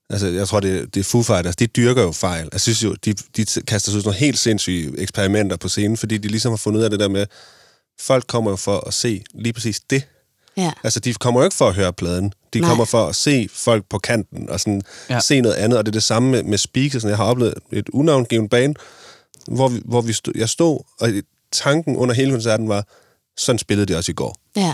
Altså, 0.09 0.27
jeg 0.27 0.47
tror, 0.47 0.59
det, 0.59 0.93
det 0.93 0.99
er 0.99 1.03
Foo 1.03 1.23
Fighters, 1.23 1.55
de 1.55 1.67
dyrker 1.67 2.01
jo 2.03 2.11
fejl. 2.11 2.49
Jeg 2.51 2.61
synes 2.61 2.83
jo, 2.83 2.93
de, 3.05 3.13
de 3.13 3.45
kaster 3.67 3.91
sig 3.91 3.97
ud 3.97 4.03
nogle 4.03 4.19
helt 4.19 4.37
sindssyge 4.39 4.99
eksperimenter 4.99 5.57
på 5.57 5.69
scenen, 5.69 5.97
fordi 5.97 6.17
de 6.17 6.27
ligesom 6.27 6.51
har 6.51 6.57
fundet 6.57 6.79
ud 6.79 6.83
af 6.83 6.89
det 6.89 6.99
der 6.99 7.07
med, 7.07 7.25
folk 8.01 8.27
kommer 8.27 8.51
jo 8.51 8.55
for 8.57 8.87
at 8.87 8.93
se 8.93 9.23
lige 9.33 9.53
præcis 9.53 9.79
det. 9.89 10.07
Ja. 10.57 10.71
Altså, 10.83 10.99
de 10.99 11.13
kommer 11.13 11.39
jo 11.41 11.43
ikke 11.43 11.55
for 11.55 11.67
at 11.67 11.75
høre 11.75 11.93
pladen. 11.93 12.33
De 12.53 12.59
Nej. 12.59 12.69
kommer 12.69 12.85
for 12.85 13.07
at 13.07 13.15
se 13.15 13.49
folk 13.53 13.85
på 13.89 13.97
kanten 13.99 14.49
og 14.49 14.59
sådan 14.59 14.81
Ja. 15.09 15.13
ja. 15.13 15.19
se 15.19 15.41
noget 15.41 15.55
andet. 15.55 15.79
Og 15.79 15.85
det 15.85 15.89
er 15.91 15.93
det 15.93 16.03
samme 16.03 16.31
med, 16.31 16.43
med 16.43 16.57
speaks. 16.57 16.95
og 16.95 17.01
Sådan. 17.01 17.09
Jeg 17.09 17.17
har 17.17 17.25
oplevet 17.25 17.53
et 17.71 17.89
unavngivet 17.89 18.49
band, 18.49 18.75
hvor, 19.47 19.67
vi, 19.67 19.81
hvor 19.85 20.01
vi 20.01 20.13
stod, 20.13 20.33
jeg 20.37 20.49
stod, 20.49 20.79
og 20.99 21.09
tanken 21.51 21.95
under 21.95 22.15
hele 22.15 22.31
koncerten 22.31 22.69
var, 22.69 22.87
sådan 23.37 23.59
spillede 23.59 23.85
de 23.93 23.97
også 23.97 24.11
i 24.11 24.15
går. 24.15 24.35
Ja, 24.55 24.73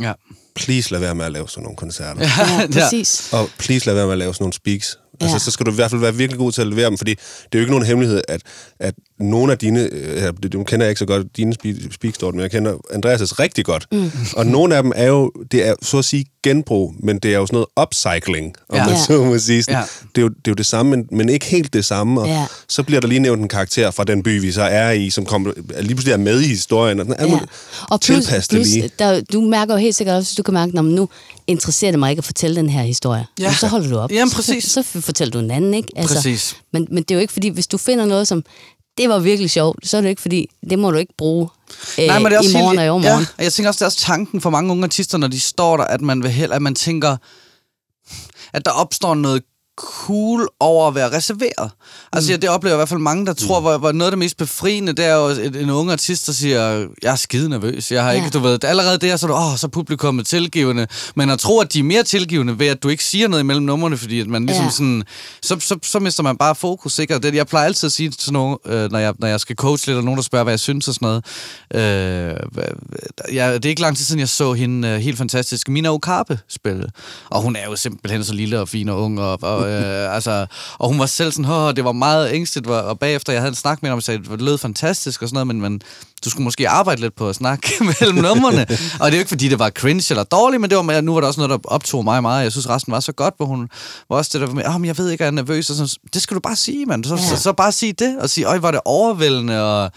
Ja. 0.00 0.12
Please 0.54 0.90
lad 0.92 1.00
være 1.00 1.14
med 1.14 1.24
at 1.24 1.32
lave 1.32 1.48
sådan 1.48 1.62
nogle 1.62 1.76
koncerter. 1.76 2.20
ja 2.50 2.66
præcis. 2.72 3.28
Og 3.32 3.50
please 3.58 3.86
lad 3.86 3.94
være 3.94 4.04
med 4.06 4.12
at 4.12 4.18
lave 4.18 4.34
sådan 4.34 4.42
nogle 4.42 4.52
speaks. 4.52 4.98
Altså, 5.20 5.34
Ja. 5.34 5.38
så 5.38 5.50
skal 5.50 5.66
du 5.66 5.70
i 5.70 5.74
hvert 5.74 5.90
fald 5.90 6.00
være 6.00 6.14
virkelig 6.14 6.38
god 6.38 6.52
til 6.52 6.60
at 6.60 6.66
levere 6.66 6.86
dem, 6.90 6.98
fordi 6.98 7.10
det 7.14 7.20
er 7.52 7.58
jo 7.58 7.60
ikke 7.60 7.70
nogen 7.72 7.86
hemmelighed, 7.86 8.22
at, 8.28 8.40
at 8.80 8.94
nogle 9.20 9.52
af 9.52 9.58
dine, 9.58 9.80
øh, 9.92 10.16
ja, 10.16 10.26
det, 10.26 10.52
det 10.52 10.66
kender 10.66 10.86
jeg 10.86 10.88
ikke 10.90 10.98
så 10.98 11.06
godt, 11.06 11.36
dine 11.36 11.54
spe- 11.64 11.92
speaks, 11.94 12.18
Dorten, 12.18 12.36
men 12.38 12.42
jeg 12.42 12.50
kender 12.50 12.72
Andreas' 12.74 13.34
rigtig 13.38 13.64
godt. 13.64 13.86
Mm. 13.92 14.10
Og 14.36 14.46
nogle 14.46 14.76
af 14.76 14.82
dem 14.82 14.92
er 14.94 15.06
jo, 15.06 15.32
det 15.52 15.68
er 15.68 15.74
så 15.82 15.98
at 15.98 16.04
sige 16.04 16.24
genbrug, 16.42 16.94
men 16.98 17.18
det 17.18 17.34
er 17.34 17.38
jo 17.38 17.46
sådan 17.46 17.54
noget 17.56 17.66
upcycling, 17.82 18.54
om 18.68 18.76
Ja. 18.76 18.86
man 18.86 18.96
så 19.06 19.24
må 19.24 19.38
sige. 19.38 19.62
Sådan. 19.62 19.78
Ja. 19.80 19.84
Det, 20.14 20.18
er 20.18 20.22
jo, 20.22 20.28
det 20.28 20.36
er 20.36 20.50
jo 20.50 20.54
det 20.54 20.66
samme, 20.66 20.90
men, 20.96 21.06
men 21.12 21.28
ikke 21.28 21.46
helt 21.46 21.72
det 21.72 21.84
samme. 21.84 22.20
Og 22.20 22.26
Ja. 22.26 22.46
så 22.68 22.82
bliver 22.82 23.00
der 23.00 23.08
lige 23.08 23.18
nævnt 23.18 23.42
en 23.42 23.48
karakter 23.48 23.90
fra 23.90 24.04
den 24.04 24.22
by, 24.22 24.40
vi 24.40 24.52
så 24.52 24.62
er 24.62 24.90
i, 24.90 25.10
som 25.10 25.26
kommer, 25.26 25.52
lige 25.80 25.86
pludselig 25.94 26.12
er 26.12 26.16
med 26.16 26.40
i 26.40 26.46
historien. 26.46 27.00
Og, 27.00 27.06
sådan, 27.06 27.28
Ja. 27.30 27.38
Og 27.90 28.00
plus, 28.00 28.24
tilpas 28.24 28.48
det 28.48 28.56
plus 28.56 28.68
lige. 28.68 28.90
der, 28.98 29.20
du 29.32 29.40
mærker 29.40 29.74
jo 29.74 29.78
helt 29.78 29.94
sikkert 29.96 30.16
også, 30.16 30.30
hvis 30.30 30.36
du 30.36 30.42
kan 30.42 30.54
mærke, 30.54 30.78
at 30.78 30.84
nu 30.84 31.08
interesserer 31.46 31.90
det 31.92 31.98
mig 31.98 32.10
ikke 32.10 32.20
at 32.20 32.24
fortælle 32.24 32.56
den 32.56 32.68
her 32.70 32.82
historie. 32.82 33.26
Ja. 33.38 33.42
Jamen, 33.44 33.56
så 33.56 33.66
holder 33.66 33.88
du 33.90 33.96
op. 33.98 34.12
Jamen, 34.12 34.30
præcis. 34.32 34.64
Så, 34.64 34.84
så 34.92 35.00
fortæller 35.00 35.32
du 35.32 35.38
en 35.38 35.50
anden, 35.50 35.74
ikke? 35.74 35.88
Altså, 35.96 36.14
Præcis. 36.14 36.56
Men, 36.72 36.86
men 36.90 37.02
det 37.02 37.10
er 37.10 37.14
jo 37.14 37.20
ikke 37.20 37.32
fordi, 37.32 37.48
hvis 37.48 37.66
du 37.66 37.78
finder 37.78 38.06
noget, 38.06 38.28
som 38.28 38.44
det 38.98 39.08
var 39.08 39.18
virkelig 39.18 39.50
sjovt, 39.50 39.88
så 39.88 39.96
er 39.96 40.00
det 40.00 40.08
ikke 40.08 40.22
fordi, 40.22 40.50
det 40.70 40.78
må 40.78 40.90
du 40.90 40.96
ikke 40.96 41.14
bruge 41.18 41.48
øh, 41.98 42.06
Nej, 42.06 42.18
men 42.18 42.26
det 42.26 42.32
er 42.32 42.38
også 42.38 42.50
i 42.50 42.52
morgen 42.52 42.68
helt, 42.68 42.80
og 42.80 42.86
i 42.86 42.88
overmorgen. 42.88 43.22
Ja, 43.22 43.26
og 43.38 43.44
jeg 43.44 43.52
tænker 43.52 43.68
også, 43.68 43.78
det 43.78 43.82
er 43.82 43.86
også 43.86 43.98
tanken 43.98 44.40
for 44.40 44.50
mange 44.50 44.70
unge 44.70 44.84
artister, 44.84 45.18
når 45.18 45.28
de 45.28 45.40
står 45.40 45.76
der, 45.76 45.84
at 45.84 46.00
man 46.00 46.22
vil 46.22 46.30
hellere, 46.30 46.56
at 46.56 46.62
man 46.62 46.74
tænker, 46.74 47.16
at 48.52 48.64
der 48.64 48.70
opstår 48.70 49.14
noget 49.14 49.42
cool 49.76 50.48
over 50.60 50.88
at 50.88 50.94
være 50.94 51.16
reserveret. 51.16 51.70
Altså, 52.12 52.32
mm. 52.32 52.40
det 52.40 52.50
oplever 52.50 52.72
jeg 52.72 52.76
i 52.76 52.80
hvert 52.80 52.88
fald 52.88 53.00
mange, 53.00 53.26
der 53.26 53.32
tror, 53.32 53.60
hvor, 53.60 53.78
hvor 53.78 53.92
noget 53.92 54.06
af 54.06 54.12
det 54.12 54.18
mest 54.18 54.36
befriende, 54.36 54.92
det 54.92 55.04
er 55.04 55.14
jo 55.14 55.24
et, 55.26 55.56
en 55.56 55.70
unge 55.70 55.92
artist, 55.92 56.26
der 56.26 56.32
siger, 56.32 56.60
jeg 57.02 57.12
er 57.12 57.16
skide 57.16 57.48
nervøs. 57.48 57.92
Jeg 57.92 58.02
har 58.04 58.10
Ja. 58.10 58.16
ikke, 58.16 58.30
du 58.30 58.38
ved, 58.38 58.64
allerede 58.64 58.98
der, 58.98 59.16
så 59.16 59.26
er 59.26 59.30
du, 59.30 59.36
åh, 59.36 59.56
så 59.56 59.66
er 59.66 59.70
publikummet 59.70 60.26
tilgivende. 60.26 60.86
Men 61.16 61.30
at 61.30 61.38
tro, 61.38 61.60
at 61.60 61.72
de 61.72 61.78
er 61.78 61.82
mere 61.82 62.02
tilgivende 62.02 62.58
ved, 62.58 62.66
at 62.66 62.82
du 62.82 62.88
ikke 62.88 63.04
siger 63.04 63.28
noget 63.28 63.42
imellem 63.42 63.64
numrene, 63.64 63.96
fordi 63.96 64.20
at 64.20 64.26
man 64.26 64.46
ligesom 64.46 64.64
Ja. 64.64 64.70
sådan, 64.70 65.02
så, 65.42 65.56
så, 65.60 65.78
så 65.82 65.98
mister 65.98 66.22
man 66.22 66.36
bare 66.36 66.54
fokus, 66.54 66.92
sikkert. 66.92 67.22
Det, 67.22 67.34
jeg 67.34 67.46
plejer 67.46 67.66
altid 67.66 67.86
at 67.86 67.92
sige 67.92 68.10
til 68.10 68.32
nogen, 68.32 68.56
øh, 68.66 68.90
når, 68.92 68.98
jeg, 68.98 69.14
når 69.18 69.28
jeg 69.28 69.40
skal 69.40 69.56
coach 69.56 69.86
lidt, 69.86 69.98
og 69.98 70.04
nogen, 70.04 70.16
der 70.18 70.22
spørger, 70.22 70.42
hvad 70.44 70.52
jeg 70.52 70.60
synes 70.60 70.88
og 70.88 70.94
sådan 70.94 71.06
noget. 71.06 71.24
Øh, 71.74 72.36
ja, 73.34 73.54
det 73.54 73.64
er 73.64 73.68
ikke 73.68 73.82
lang 73.82 73.96
tid 73.96 74.04
siden, 74.04 74.20
jeg 74.20 74.28
så 74.28 74.52
hende 74.52 74.88
øh, 74.88 74.96
helt 74.98 75.18
fantastisk, 75.18 75.68
Mina 75.68 75.88
Okabe 75.92 76.38
spille. 76.48 76.88
Og 77.30 77.42
hun 77.42 77.56
er 77.56 77.64
jo 77.70 77.76
simpelthen 77.76 78.24
så 78.24 78.32
lille 78.32 78.60
og 78.60 78.68
fin 78.68 78.88
og 78.88 79.02
ung, 79.02 79.20
og, 79.20 79.38
og, 79.42 79.65
øh, 79.66 80.14
altså, 80.14 80.46
og 80.78 80.88
hun 80.88 80.98
var 80.98 81.06
selv 81.06 81.32
sådan, 81.32 81.50
Åh, 81.50 81.74
det 81.76 81.84
var 81.84 81.92
meget 81.92 82.32
ængsteligt, 82.32 82.70
og 82.70 82.82
og 82.84 82.98
bagefter 82.98 83.32
jeg 83.32 83.42
havde 83.42 83.48
en 83.50 83.54
snak 83.54 83.82
med 83.82 83.90
hende, 83.90 83.98
og 83.98 84.02
sagde, 84.02 84.22
det 84.30 84.42
lød 84.42 84.58
fantastisk 84.58 85.22
og 85.22 85.28
sådan 85.28 85.34
noget, 85.34 85.46
men, 85.46 85.60
men 85.60 85.80
du 86.24 86.30
skulle 86.30 86.44
måske 86.44 86.68
arbejde 86.68 87.00
lidt 87.00 87.16
på 87.16 87.28
at 87.28 87.34
snakke 87.34 87.68
mellem 88.00 88.18
numrene. 88.24 88.60
og 89.00 89.06
det 89.06 89.06
er 89.06 89.08
jo 89.08 89.18
ikke, 89.18 89.28
fordi 89.28 89.48
det 89.48 89.58
var 89.58 89.70
cringe 89.70 90.06
eller 90.10 90.24
dårligt, 90.24 90.60
men 90.60 90.70
det 90.70 90.78
var, 90.78 91.00
nu 91.00 91.12
var 91.14 91.20
der 91.20 91.28
også 91.28 91.40
noget, 91.40 91.50
der 91.50 91.68
optog 91.70 92.04
mig 92.04 92.22
meget. 92.22 92.42
Jeg 92.42 92.52
synes, 92.52 92.68
resten 92.68 92.92
var 92.92 93.00
så 93.00 93.12
godt, 93.12 93.34
hvor 93.36 93.46
hun 93.46 93.68
var 94.10 94.16
også 94.16 94.38
det 94.38 94.48
der 94.48 94.54
med, 94.54 94.64
oh, 94.66 94.74
men 94.80 94.84
jeg 94.84 94.98
ved 94.98 95.10
ikke, 95.10 95.24
jeg 95.24 95.28
er 95.28 95.32
nervøs. 95.32 95.70
Og 95.70 95.76
sådan, 95.76 95.88
det 96.14 96.22
skal 96.22 96.34
du 96.34 96.40
bare 96.40 96.56
sige, 96.56 96.86
mand. 96.86 97.04
Så, 97.04 97.14
Ja. 97.14 97.22
så, 97.36 97.42
så, 97.42 97.52
bare 97.52 97.72
sige 97.72 97.92
det, 97.92 98.16
og 98.20 98.30
sige, 98.30 98.44
øj, 98.44 98.58
var 98.58 98.70
det 98.70 98.80
overvældende, 98.84 99.62
og 99.64 99.90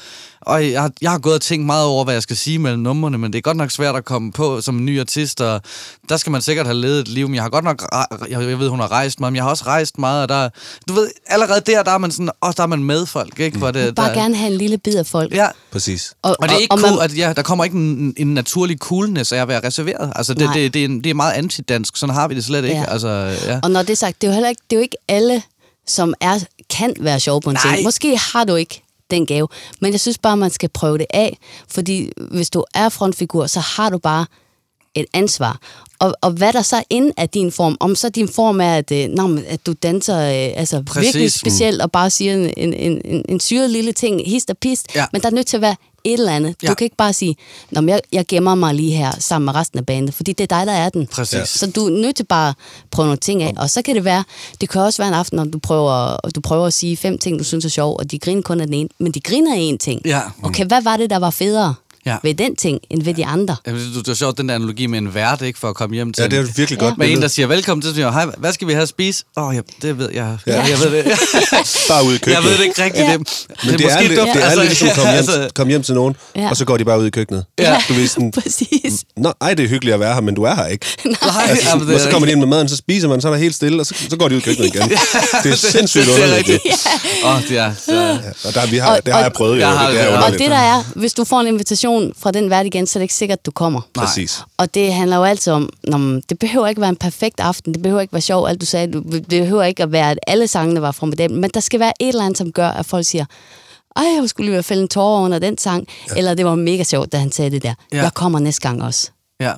øj, 0.47 0.72
jeg, 0.72 0.82
har, 0.82 0.91
jeg 1.01 1.11
har 1.11 1.20
gået 1.20 1.36
og 1.36 1.41
tænkt 1.41 1.65
meget 1.65 1.86
over, 1.86 2.03
hvad 2.03 2.13
jeg 2.13 2.24
skal 2.24 2.38
sige 2.38 2.59
mellem 2.59 2.82
numrene, 2.82 3.17
men 3.17 3.34
det 3.34 3.38
er 3.38 3.41
godt 3.41 3.57
nok 3.57 3.72
svært 3.72 3.95
at 3.95 4.05
komme 4.05 4.32
på 4.32 4.61
som 4.61 4.78
en 4.78 4.86
ny 4.86 4.99
artist, 4.99 5.41
og 5.41 5.61
der 6.09 6.17
skal 6.17 6.32
man 6.32 6.41
sikkert 6.41 6.65
have 6.65 6.78
levet 6.78 6.99
et 6.99 7.07
liv, 7.07 7.28
men 7.28 7.36
jeg 7.36 7.43
har 7.43 7.49
godt 7.49 7.65
nok, 7.65 7.86
jeg, 8.30 8.41
jeg 8.49 8.59
ved, 8.59 8.70
hun 8.70 8.80
har 8.80 8.91
rejst 8.91 9.20
meget, 9.20 9.32
men 9.32 9.36
jeg 9.36 9.43
har 9.43 9.49
også 9.49 9.59
rejst 9.68 9.97
meget, 9.97 10.22
og 10.24 10.30
der, 10.30 10.49
du 10.88 10.93
ved, 10.93 11.10
allerede 11.28 11.62
der, 11.62 11.84
der 11.84 11.91
er 11.91 11.97
man 11.97 12.12
sådan, 12.12 12.30
åh, 12.41 12.51
der 12.57 12.64
er 12.64 12.68
man 12.68 12.84
med 12.84 13.05
folk, 13.05 13.39
ikke? 13.39 13.57
Hvor 13.57 13.72
det, 13.72 13.95
Bare 13.95 14.10
der, 14.10 14.14
gerne 14.16 14.36
have 14.36 14.51
en 14.51 14.57
lille 14.57 14.78
bid 14.78 14.95
af 14.95 15.05
folk. 15.05 15.34
Ja, 15.34 15.47
Præcis. 15.72 16.14
og 16.22 16.36
det 16.41 16.51
er 16.51 16.57
ikke 16.57 16.74
og 16.74 16.80
cool, 16.80 16.91
man- 16.95 17.01
at 17.03 17.18
ja, 17.18 17.34
der 17.34 17.41
kommer 17.41 17.64
ikke 17.64 17.78
en, 17.78 18.14
en 18.18 18.34
naturlig 18.34 18.78
coolness 18.78 19.32
af 19.32 19.38
at 19.41 19.47
være 19.47 19.68
reserveret. 19.68 20.14
Altså, 20.16 20.34
det, 20.34 20.41
Nej. 20.45 20.53
det, 20.53 20.74
det, 20.74 20.82
er, 20.82 20.86
en- 20.86 21.03
det 21.03 21.10
er 21.10 21.14
meget 21.14 21.34
antidansk. 21.34 21.97
Sådan 21.97 22.16
har 22.16 22.28
vi 22.28 22.36
det 22.36 22.45
slet 22.45 22.64
ikke. 22.64 22.76
Ja. 22.78 22.91
Altså, 22.91 23.07
ja. 23.45 23.60
Og 23.64 23.72
når 23.72 23.82
det 23.82 23.89
er 23.89 23.95
sagt, 23.95 24.22
det 24.22 24.28
er 24.28 24.32
jo 24.32 24.34
heller 24.34 24.49
ikke, 24.49 24.62
det 24.70 24.76
er 24.76 24.80
jo 24.80 24.84
ikke 24.84 24.97
alle, 25.07 25.43
som 25.88 26.14
er, 26.22 26.39
kan 26.70 26.93
være 26.99 27.20
sjov 27.20 27.41
på 27.41 27.49
en 27.49 27.57
Nej. 27.66 27.74
ting. 27.76 27.84
Måske 27.86 28.18
har 28.18 28.43
du 28.43 28.55
ikke 28.55 28.84
den 29.12 29.26
gave, 29.26 29.47
men 29.82 29.91
jeg 29.91 29.99
synes 29.99 30.18
bare, 30.18 30.38
man 30.38 30.49
skal 30.51 30.70
prøve 30.70 30.97
det 30.97 31.05
af, 31.14 31.38
fordi 31.72 32.12
hvis 32.32 32.49
du 32.49 32.64
er 32.74 32.89
frontfigur, 32.89 33.47
så 33.47 33.60
har 33.60 33.89
du 33.89 33.97
bare 33.97 34.26
et 34.95 35.05
ansvar. 35.14 35.57
Og, 36.00 36.14
og 36.22 36.32
hvad 36.32 36.54
der 36.54 36.62
så 36.62 36.84
inde 36.89 37.12
af 37.18 37.30
din 37.30 37.52
form, 37.52 37.78
om 37.80 37.95
så 37.95 38.10
din 38.10 38.28
form 38.28 38.62
er, 38.62 38.74
at, 38.76 38.91
øh, 38.91 39.10
men, 39.30 39.43
at 39.47 39.66
du 39.66 39.74
danser 39.84 40.18
øh, 40.20 40.60
altså 40.60 40.84
Præcis. 40.86 41.04
virkelig 41.06 41.32
specielt, 41.32 41.82
og 41.82 41.91
bare 41.91 42.10
siger 42.10 42.34
en, 42.34 42.54
en, 42.58 42.74
en, 42.74 43.02
en, 43.06 43.26
en 43.30 43.39
syret 43.39 43.70
lille 43.70 43.91
ting, 43.91 44.22
hist 44.26 44.50
og 44.50 44.58
pist, 44.58 44.88
Ja. 44.95 45.06
men 45.14 45.22
der 45.22 45.28
er 45.28 45.34
nødt 45.34 45.47
til 45.47 45.58
at 45.58 45.62
være 45.62 45.76
et 46.04 46.14
eller 46.14 46.32
andet. 46.32 46.56
Ja. 46.64 46.68
Du 46.68 46.74
kan 46.74 46.86
ikke 46.86 46.95
bare 46.95 47.14
sige, 47.14 47.36
Nå, 47.72 47.82
men 47.82 47.89
jeg, 47.89 48.02
jeg 48.12 48.26
gemmer 48.28 48.56
mig 48.56 48.76
lige 48.76 48.91
her 48.91 49.12
sammen 49.20 49.45
med 49.45 49.56
resten 49.56 49.80
af 49.80 49.86
bandet, 49.86 50.14
fordi 50.14 50.34
det 50.34 50.52
er 50.52 50.58
dig, 50.58 50.68
der 50.68 50.74
er 50.74 50.89
den. 50.89 51.08
Præcis. 51.08 51.34
Ja. 51.34 51.45
Så 51.45 51.72
du 51.72 51.86
er 51.86 51.89
nødt 51.89 52.16
til 52.16 52.24
bare 52.24 52.50
at 52.50 52.56
prøve 52.91 53.06
nogle 53.06 53.18
ting 53.18 53.43
af. 53.43 53.54
Og 53.58 53.70
så 53.70 53.82
kan 53.82 53.95
det 53.95 54.04
være, 54.06 54.24
det 54.62 54.70
kan 54.70 54.82
også 54.82 55.02
være 55.02 55.08
en 55.08 55.14
aften, 55.14 55.36
når 55.36 55.43
du 55.45 55.60
prøver, 55.60 56.18
du 56.36 56.41
prøver 56.41 56.66
at 56.68 56.74
sige 56.74 56.97
fem 56.97 57.18
ting, 57.18 57.39
du 57.39 57.43
synes 57.43 57.66
er 57.66 57.70
sjov, 57.70 57.95
og 58.00 58.12
de 58.12 58.20
griner 58.20 58.41
kun 58.41 58.60
af 58.62 58.68
den 58.68 58.74
ene, 58.74 58.89
men 59.00 59.12
de 59.12 59.20
griner 59.20 59.54
af 59.56 59.60
en 59.60 59.78
ting. 59.78 60.02
Ja. 60.06 60.22
Okay, 60.43 60.66
hvad 60.66 60.82
var 60.82 60.97
det, 60.97 61.10
der 61.10 61.20
var 61.20 61.30
federe 61.30 61.76
Ja. 62.06 62.16
ved 62.24 62.34
den 62.34 62.56
ting, 62.56 62.80
end 62.89 63.04
ved 63.04 63.14
de 63.14 63.26
andre? 63.26 63.56
Jamen, 63.68 63.82
det, 63.82 64.06
det 64.06 64.12
er 64.12 64.16
sjovt, 64.16 64.38
den 64.38 64.50
der 64.50 64.56
analogi 64.56 64.88
med 64.88 65.00
en 65.00 65.14
vært, 65.14 65.41
ikke, 65.41 65.60
for 65.60 65.70
at 65.70 65.76
komme 65.76 65.95
hjem 65.95 66.14
til. 66.14 66.22
Ja, 66.22 66.28
det 66.28 66.38
er 66.39 66.43
et 66.43 66.58
virkelig 66.58 66.80
godt 66.80 66.97
Med 66.97 67.12
en, 67.12 67.22
der 67.22 67.28
siger, 67.28 67.47
velkommen 67.47 67.82
til, 67.82 67.89
så 67.89 67.95
siger 67.95 68.12
hej, 68.12 68.26
hvad 68.38 68.54
skal 68.54 68.68
vi 68.68 68.74
have 68.74 68.82
at 68.82 68.89
spise? 68.89 69.24
Åh, 69.38 69.43
oh, 69.47 69.56
ja, 69.56 69.62
det 69.82 69.97
ved 69.97 70.10
jeg. 70.14 70.38
Ja. 70.47 70.54
Ja. 70.54 70.62
Jeg 70.70 70.80
ved 70.80 70.91
det. 70.91 71.06
Bare 71.89 72.04
ud 72.06 72.14
i 72.14 72.18
køkkenet. 72.18 72.36
jeg 72.36 72.43
ved 72.43 72.58
det 72.58 72.64
ikke 72.64 72.84
rigtigt. 72.84 73.04
Ja. 73.06 73.12
Det, 73.12 73.20
Men 73.20 73.74
det, 73.74 73.82
er, 73.82 73.89
måske 73.89 74.08
lidt, 74.08 74.20
dumt, 74.20 74.30
det 74.34 74.41
er 74.41 74.45
altså, 74.45 74.60
lidt 74.60 74.70
ligesom 74.70 74.88
at 74.88 74.95
komme 74.95 75.10
hjem, 75.12 75.18
altså, 75.18 75.50
komme 75.56 75.70
hjem 75.72 75.84
til 75.84 75.95
nogen, 75.95 76.16
Ja. 76.36 76.50
og 76.50 76.58
så 76.58 76.66
går 76.66 76.78
de 76.78 76.86
bare 76.86 77.00
ud 77.00 77.06
i 77.08 77.10
køkkenet. 77.10 77.45
Ja. 77.60 77.82
Du 77.89 77.93
ved 77.93 78.08
sådan, 78.08 78.32
Præcis. 78.43 79.04
Nå, 79.18 79.34
ej, 79.41 79.54
det 79.54 79.66
er 79.66 79.70
hyggeligt 79.70 79.93
at 79.93 80.00
være 80.00 80.14
her, 80.14 80.22
men 80.22 80.36
du 80.36 80.43
er 80.43 80.56
her 80.56 80.66
ikke. 80.66 80.86
Nej, 81.06 81.16
Altså, 81.50 81.70
jamen, 81.70 81.88
det 81.88 81.95
og 81.95 82.02
så 82.02 82.08
er 82.08 82.12
kommer 82.12 82.26
de 82.26 82.32
ind 82.32 82.39
med 82.39 82.47
maden, 82.47 82.70
så 82.70 82.76
spiser 82.76 83.08
man, 83.08 83.22
så 83.22 83.28
er 83.28 83.32
der 83.32 83.39
helt 83.39 83.56
stille, 83.56 83.80
og 83.82 83.86
så, 83.86 83.95
så 84.10 84.18
går 84.18 84.28
de 84.28 84.36
ud 84.36 84.39
i 84.39 84.43
køkkenet 84.43 84.76
igen. 84.76 84.89
Det 85.43 85.52
er 85.52 85.56
sindssygt 85.56 86.06
det 86.06 86.12
er 86.12 86.24
underligt. 86.24 86.47
det. 86.47 86.60
Åh, 87.26 87.41
det 87.50 87.58
er... 87.58 87.74
Så, 87.86 87.93
Ja, 87.95 88.47
og 88.47 88.54
der, 88.54 88.68
vi 88.68 88.78
har, 88.78 88.95
det 88.95 89.08
jeg 89.08 89.32
prøvet, 89.36 89.56
jo. 89.56 89.60
Jeg 89.60 89.70
har- 89.70 89.89
det 89.91 90.02
er 90.02 90.18
og 90.18 90.32
det 90.32 90.39
der 90.39 90.56
er, 90.58 90.84
hvis 90.95 91.14
du 91.14 91.24
får 91.24 91.39
en 91.41 91.47
invitation 91.47 91.88
fra 92.17 92.31
den 92.31 92.49
vært 92.49 92.65
igen, 92.65 92.87
så 92.87 92.99
er 92.99 93.01
det 93.01 93.03
ikke 93.03 93.13
sikkert, 93.13 93.39
at 93.39 93.45
du 93.45 93.51
kommer. 93.51 93.81
Præcis. 93.93 94.41
Og 94.57 94.73
det 94.73 94.93
handler 94.93 95.17
jo 95.17 95.23
altid 95.23 95.53
om, 95.53 95.69
nå, 95.83 95.97
men 95.97 96.23
det 96.29 96.39
behøver 96.39 96.67
ikke 96.67 96.81
være 96.81 96.89
en 96.89 96.95
perfekt 96.95 97.39
aften, 97.39 97.73
det 97.73 97.81
behøver 97.81 98.01
ikke 98.01 98.13
være 98.13 98.21
sjov, 98.21 98.47
alt 98.47 98.61
du 98.61 98.65
sagde, 98.65 98.93
det 98.93 99.25
behøver 99.29 99.63
ikke 99.63 99.83
at 99.83 99.91
være, 99.91 100.11
at 100.11 100.19
alle 100.27 100.47
sangene 100.47 100.81
var 100.81 100.91
formidable, 100.91 101.37
men 101.37 101.49
der 101.53 101.59
skal 101.59 101.79
være 101.79 101.93
et 101.99 102.07
eller 102.07 102.23
andet, 102.23 102.37
som 102.37 102.51
gør, 102.51 102.67
at 102.69 102.85
folk 102.85 103.05
siger, 103.05 103.25
ej, 103.95 104.03
jeg 104.21 104.29
skulle 104.29 104.45
lige 104.45 104.53
være 104.53 104.63
fælde 104.63 104.81
en 104.81 104.87
tårer 104.87 105.21
under 105.21 105.39
den 105.39 105.57
sang, 105.57 105.87
ja. 106.09 106.15
eller 106.17 106.33
det 106.33 106.45
var 106.45 106.55
mega 106.55 106.83
sjovt, 106.83 107.11
da 107.11 107.17
han 107.17 107.31
sagde 107.31 107.51
det 107.51 107.63
der. 107.63 107.73
Ja. 107.93 108.01
Jeg 108.03 108.13
kommer 108.13 108.39
næste 108.39 108.61
gang 108.61 108.83
også. 108.83 109.09
ja. 109.39 109.51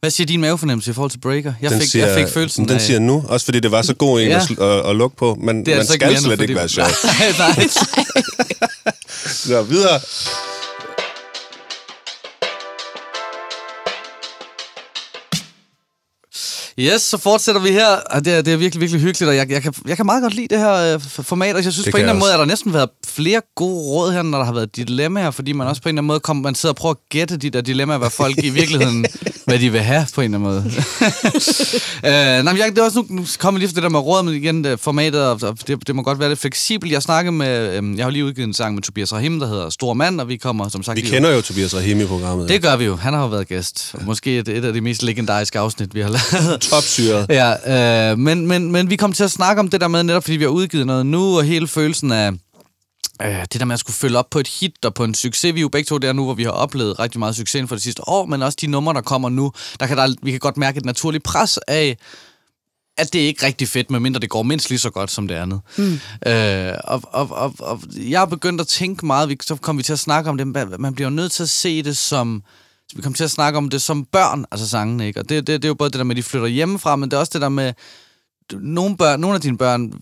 Hvad 0.00 0.10
siger 0.10 0.26
din 0.26 0.40
mavefornemmelse 0.40 0.90
i 0.90 0.94
forhold 0.94 1.10
til 1.10 1.18
Breaker? 1.18 1.52
Jeg, 1.62 1.70
Den 1.70 1.80
fik, 1.80 1.90
siger, 1.90 2.06
jeg 2.06 2.14
fik 2.26 2.34
følelsen 2.34 2.64
Den 2.68 2.74
af... 2.74 2.80
siger 2.80 2.98
nu, 2.98 3.24
også 3.28 3.44
fordi 3.44 3.60
det 3.60 3.70
var 3.70 3.82
så 3.82 3.94
god 3.94 4.20
en 4.20 4.28
Ja. 4.28 4.36
at, 4.36 4.50
at, 4.58 4.90
at 4.90 4.96
lukke 4.96 5.16
på, 5.16 5.34
men 5.40 5.58
det 5.66 5.68
er 5.68 5.74
man 5.74 5.78
altså 5.78 5.92
skal 5.92 6.16
slet 6.18 6.22
fordi- 6.32 6.42
ikke 6.42 6.54
være 6.54 6.68
sjov. 6.68 6.86
Nej, 7.04 7.32
nej. 7.38 7.66
Så 9.46 9.62
videre. 9.62 10.00
Yes, 16.78 17.02
så 17.02 17.18
fortsætter 17.18 17.60
vi 17.60 17.70
her. 17.70 17.86
Og 17.86 18.24
det, 18.24 18.32
er, 18.32 18.42
det 18.42 18.52
er 18.52 18.56
virkelig, 18.56 18.80
virkelig 18.80 19.00
hyggeligt, 19.00 19.28
og 19.28 19.36
jeg, 19.36 19.50
jeg, 19.50 19.62
kan, 19.62 19.74
jeg 19.86 19.96
kan 19.96 20.06
meget 20.06 20.22
godt 20.22 20.34
lide 20.34 20.48
det 20.48 20.58
her 20.58 20.94
øh, 20.94 21.00
format, 21.00 21.56
og 21.56 21.64
jeg 21.64 21.72
synes 21.72 21.84
Det 21.84 21.92
på 21.92 21.96
en 21.96 22.00
eller 22.00 22.12
anden 22.12 22.20
måde, 22.20 22.32
at 22.32 22.38
der 22.38 22.44
næsten 22.44 22.72
været 22.72 22.88
flere 23.06 23.40
gode 23.54 23.76
råd 23.76 24.12
her, 24.12 24.22
når 24.22 24.38
der 24.38 24.44
har 24.44 24.52
været 24.52 24.76
dilemmaer, 24.76 25.30
fordi 25.30 25.52
man 25.52 25.66
også 25.66 25.82
på 25.82 25.88
en 25.88 25.92
eller 25.94 26.00
anden 26.00 26.06
måde 26.06 26.20
kommer, 26.20 26.42
man 26.42 26.54
sidder 26.54 26.72
og 26.72 26.76
prøver 26.76 26.94
at 26.94 27.08
gætte 27.10 27.36
de 27.36 27.50
der 27.50 27.60
dilemmaer, 27.60 27.98
hvad 27.98 28.10
folk 28.10 28.38
i 28.44 28.50
virkeligheden, 28.50 29.06
hvad 29.46 29.58
de 29.58 29.72
vil 29.72 29.80
have 29.80 30.06
på 30.14 30.20
en 30.20 30.34
eller 30.34 30.48
anden 30.48 30.64
måde. 30.64 30.74
øh, 32.04 32.44
nej, 32.44 32.52
men 32.52 32.58
jeg, 32.58 32.66
det 32.70 32.78
er 32.78 32.82
også 32.82 32.98
nu, 33.08 33.16
nu 33.20 33.26
kommer 33.38 33.58
lige 33.58 33.68
for 33.68 33.74
det 33.74 33.82
der 33.82 33.88
med 33.88 34.00
råd, 34.00 34.22
men 34.22 34.34
igen, 34.34 34.64
det, 34.64 34.80
formatet, 34.80 35.22
og, 35.26 35.38
og 35.42 35.58
det, 35.66 35.86
det 35.86 35.94
må 35.96 36.02
godt 36.02 36.18
være 36.18 36.28
lidt 36.28 36.40
fleksibelt. 36.40 36.92
Jeg 36.92 37.02
snakkede 37.02 37.32
med, 37.32 37.82
øh, 37.82 37.96
jeg 37.96 38.04
har 38.04 38.10
lige 38.10 38.24
udgivet 38.24 38.46
en 38.46 38.54
sang 38.54 38.74
med 38.74 38.82
Tobias 38.82 39.12
Rahim, 39.12 39.40
der 39.40 39.46
hedder 39.46 39.70
Stor 39.70 39.94
Mand, 39.94 40.20
og 40.20 40.28
vi 40.28 40.36
kommer 40.36 40.68
som 40.68 40.82
sagt... 40.82 40.96
Vi 40.96 41.00
lige- 41.00 41.10
kender 41.10 41.30
jo 41.30 41.40
Tobias 41.40 41.74
Rahim 41.76 42.00
i 42.00 42.04
programmet. 42.06 42.48
Det 42.48 42.62
gør 42.62 42.76
vi 42.76 42.84
jo. 42.84 42.96
Han 42.96 43.12
har 43.14 43.20
jo 43.20 43.26
været 43.28 43.48
gæst. 43.48 43.94
Måske 44.06 44.38
et, 44.38 44.48
et 44.48 44.64
af 44.64 44.72
de 44.72 44.80
mest 44.80 45.02
legendariske 45.02 45.58
afsnit, 45.58 45.94
vi 45.94 46.00
har 46.00 46.08
lavet. 46.08 46.60
Topsyret. 46.70 47.26
Ja, 47.28 48.10
øh, 48.10 48.18
men, 48.18 48.46
men, 48.46 48.72
men 48.72 48.90
vi 48.90 48.96
kom 48.96 49.12
til 49.12 49.24
at 49.24 49.30
snakke 49.30 49.60
om 49.60 49.68
det 49.68 49.80
der 49.80 49.88
med, 49.88 50.02
netop 50.02 50.22
fordi 50.24 50.36
vi 50.36 50.44
har 50.44 50.50
udgivet 50.50 50.86
noget 50.86 51.06
nu, 51.06 51.38
og 51.38 51.44
hele 51.44 51.68
følelsen 51.68 52.12
af 52.12 52.30
øh, 53.22 53.42
det 53.52 53.60
der 53.60 53.64
med 53.64 53.74
at 53.74 53.80
skulle 53.80 53.94
følge 53.96 54.18
op 54.18 54.30
på 54.30 54.38
et 54.40 54.48
hit 54.48 54.84
og 54.84 54.94
på 54.94 55.04
en 55.04 55.14
succes. 55.14 55.54
Vi 55.54 55.60
er 55.60 55.62
jo 55.62 55.68
begge 55.68 55.86
to 55.86 55.98
der 55.98 56.12
nu, 56.12 56.24
hvor 56.24 56.34
vi 56.34 56.42
har 56.44 56.50
oplevet 56.50 56.98
rigtig 56.98 57.18
meget 57.18 57.36
succes 57.36 57.54
inden 57.54 57.68
for 57.68 57.74
det 57.74 57.82
sidste 57.82 58.08
år, 58.08 58.26
men 58.26 58.42
også 58.42 58.58
de 58.60 58.66
numre, 58.66 58.94
der 58.94 59.00
kommer 59.00 59.28
nu, 59.28 59.52
der 59.80 59.86
kan 59.86 59.96
der, 59.96 60.14
vi 60.22 60.30
kan 60.30 60.40
godt 60.40 60.56
mærke 60.56 60.78
et 60.78 60.84
naturligt 60.84 61.24
pres 61.24 61.58
af, 61.68 61.96
at 62.98 63.12
det 63.12 63.22
er 63.22 63.26
ikke 63.26 63.46
rigtig 63.46 63.68
fedt, 63.68 63.90
medmindre 63.90 64.20
det 64.20 64.30
går 64.30 64.42
mindst 64.42 64.68
lige 64.70 64.78
så 64.78 64.90
godt 64.90 65.10
som 65.10 65.28
det 65.28 65.34
andet. 65.34 65.60
Mm. 65.78 66.00
Øh, 66.26 66.72
og, 66.84 67.02
og, 67.12 67.30
og, 67.30 67.54
og 67.58 67.80
jeg 67.96 68.18
har 68.20 68.26
begyndt 68.26 68.60
at 68.60 68.66
tænke 68.68 69.06
meget, 69.06 69.28
vi, 69.28 69.36
så 69.42 69.56
kom 69.56 69.78
vi 69.78 69.82
til 69.82 69.92
at 69.92 69.98
snakke 69.98 70.30
om 70.30 70.36
det, 70.38 70.46
man- 70.78 70.94
bliver 70.94 71.10
jo 71.10 71.14
nødt 71.14 71.32
til 71.32 71.42
at 71.42 71.50
se 71.50 71.82
det 71.82 71.96
som, 71.96 72.42
vi 72.96 73.02
kom 73.02 73.14
til 73.14 73.24
at 73.24 73.30
snakke 73.30 73.56
om 73.56 73.68
det 73.70 73.82
som 73.82 74.04
børn, 74.04 74.44
altså 74.50 74.68
sangene, 74.68 75.06
ikke? 75.06 75.20
Og 75.20 75.28
det, 75.28 75.46
det, 75.46 75.62
det 75.62 75.64
er 75.64 75.68
jo 75.70 75.74
både 75.74 75.90
det 75.90 75.98
der 75.98 76.04
med, 76.04 76.14
at 76.14 76.16
de 76.16 76.22
flytter 76.22 76.48
hjemmefra, 76.48 76.96
men 76.96 77.10
det 77.10 77.16
er 77.16 77.20
også 77.20 77.30
det 77.32 77.40
der 77.42 77.48
med, 77.48 77.72
nogle, 78.52 78.96
børn, 78.96 79.20
nogle 79.20 79.34
af 79.34 79.40
dine 79.40 79.58
børn 79.58 79.92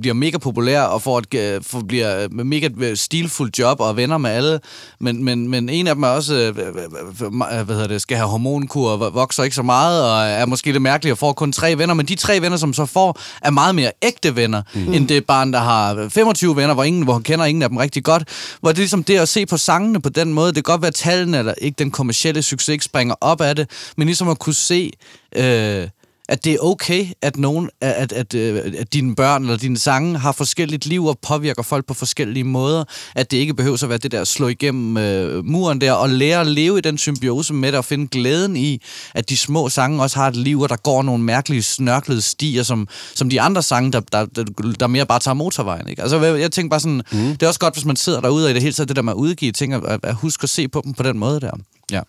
bliver 0.00 0.14
mega 0.14 0.38
populære 0.38 0.88
og 0.88 1.02
får 1.02 1.18
et, 1.18 1.34
øh, 1.34 1.62
får, 1.62 1.80
bliver 1.88 2.28
med 2.30 2.44
mega 2.44 2.68
øh, 2.78 2.96
stilfuldt 2.96 3.58
job 3.58 3.80
og 3.80 3.88
er 3.88 3.92
venner 3.92 4.18
med 4.18 4.30
alle, 4.30 4.60
men, 5.00 5.24
men, 5.24 5.48
men 5.48 5.68
en 5.68 5.86
af 5.86 5.94
dem 5.94 6.02
er 6.02 6.08
også, 6.08 6.34
øh, 6.34 6.48
øh, 6.48 7.62
hvad 7.64 7.74
hedder 7.74 7.86
det, 7.86 8.02
skal 8.02 8.16
have 8.16 8.28
hormonkur 8.28 8.90
og 8.90 9.14
vokser 9.14 9.42
ikke 9.42 9.56
så 9.56 9.62
meget 9.62 10.04
og 10.04 10.40
er 10.40 10.46
måske 10.46 10.72
lidt 10.72 10.82
mærkelig 10.82 11.12
og 11.12 11.18
får 11.18 11.32
kun 11.32 11.52
tre 11.52 11.78
venner, 11.78 11.94
men 11.94 12.06
de 12.06 12.14
tre 12.14 12.40
venner, 12.40 12.56
som 12.56 12.74
så 12.74 12.86
får, 12.86 13.20
er 13.42 13.50
meget 13.50 13.74
mere 13.74 13.92
ægte 14.02 14.36
venner, 14.36 14.62
mm. 14.74 14.92
end 14.92 15.08
det 15.08 15.26
barn, 15.26 15.52
der 15.52 15.60
har 15.60 16.08
25 16.08 16.56
venner, 16.56 16.74
hvor, 16.74 16.84
ingen, 16.84 17.02
hvor 17.02 17.12
han 17.12 17.22
kender 17.22 17.44
ingen 17.44 17.62
af 17.62 17.68
dem 17.68 17.76
rigtig 17.78 18.04
godt. 18.04 18.28
Hvor 18.60 18.70
det 18.70 18.76
er 18.76 18.82
ligesom 18.82 19.04
det 19.04 19.18
at 19.18 19.28
se 19.28 19.46
på 19.46 19.56
sangene 19.56 20.00
på 20.00 20.08
den 20.08 20.32
måde, 20.32 20.46
det 20.46 20.54
kan 20.54 20.72
godt 20.72 20.82
være, 20.82 20.88
at 20.88 20.94
tallene 20.94 21.38
eller 21.38 21.54
ikke 21.58 21.76
den 21.78 21.90
kommercielle 21.90 22.42
succes 22.42 22.68
ikke 22.68 22.84
springer 22.84 23.14
op 23.20 23.40
af 23.40 23.56
det, 23.56 23.70
men 23.96 24.06
ligesom 24.06 24.28
at 24.28 24.38
kunne 24.38 24.54
se... 24.54 24.92
Øh, 25.36 25.88
at 26.32 26.44
det 26.44 26.52
er 26.52 26.58
okay, 26.60 27.06
at 27.22 27.36
nogen, 27.36 27.70
at, 27.80 28.12
at, 28.12 28.12
at, 28.12 28.34
øh, 28.34 28.72
at 28.78 28.92
dine 28.92 29.14
børn 29.14 29.42
eller 29.42 29.56
dine 29.56 29.78
sange 29.78 30.18
har 30.18 30.32
forskelligt 30.32 30.86
liv 30.86 31.04
og 31.04 31.18
påvirker 31.18 31.62
folk 31.62 31.86
på 31.86 31.94
forskellige 31.94 32.44
måder. 32.44 32.84
At 33.14 33.30
det 33.30 33.36
ikke 33.36 33.54
behøver 33.54 33.82
at 33.82 33.88
være 33.88 33.98
det 33.98 34.12
der 34.12 34.20
at 34.20 34.28
slå 34.28 34.48
igennem 34.48 34.96
øh, 34.96 35.44
muren 35.44 35.80
der 35.80 35.92
og 35.92 36.10
lære 36.10 36.40
at 36.40 36.46
leve 36.46 36.78
i 36.78 36.80
den 36.80 36.98
symbiose 36.98 37.54
med 37.54 37.72
det 37.72 37.78
og 37.78 37.84
finde 37.84 38.08
glæden 38.08 38.56
i, 38.56 38.82
at 39.14 39.28
de 39.28 39.36
små 39.36 39.68
sange 39.68 40.02
også 40.02 40.16
har 40.16 40.28
et 40.28 40.36
liv, 40.36 40.60
og 40.60 40.68
der 40.68 40.76
går 40.76 41.02
nogle 41.02 41.24
mærkelige 41.24 41.62
snørklede 41.62 42.22
stier, 42.22 42.62
som, 42.62 42.88
som 43.14 43.30
de 43.30 43.40
andre 43.40 43.62
sange, 43.62 43.92
der, 43.92 44.00
der, 44.00 44.26
der, 44.26 44.44
der 44.80 44.86
mere 44.86 45.06
bare 45.06 45.18
tager 45.18 45.34
motorvejen. 45.34 45.88
Ikke? 45.88 46.02
Altså, 46.02 46.20
jeg, 46.20 46.40
jeg 46.40 46.52
tænker 46.52 46.70
bare 46.70 46.80
sådan, 46.80 47.02
mm. 47.12 47.18
det 47.18 47.42
er 47.42 47.48
også 47.48 47.60
godt, 47.60 47.74
hvis 47.74 47.84
man 47.84 47.96
sidder 47.96 48.20
derude 48.20 48.46
og 48.46 48.50
i 48.50 48.54
det 48.54 48.62
hele 48.62 48.74
taget, 48.74 48.88
det 48.88 48.96
der 48.96 49.02
med 49.02 49.12
at 49.12 49.16
udgive 49.16 49.52
ting, 49.52 49.74
at, 49.74 50.00
at 50.02 50.14
huske 50.14 50.42
at 50.42 50.50
se 50.50 50.68
på 50.68 50.80
dem 50.84 50.94
på 50.94 51.02
den 51.02 51.18
måde 51.18 51.40
der. 51.40 51.50
Ja. 51.90 52.00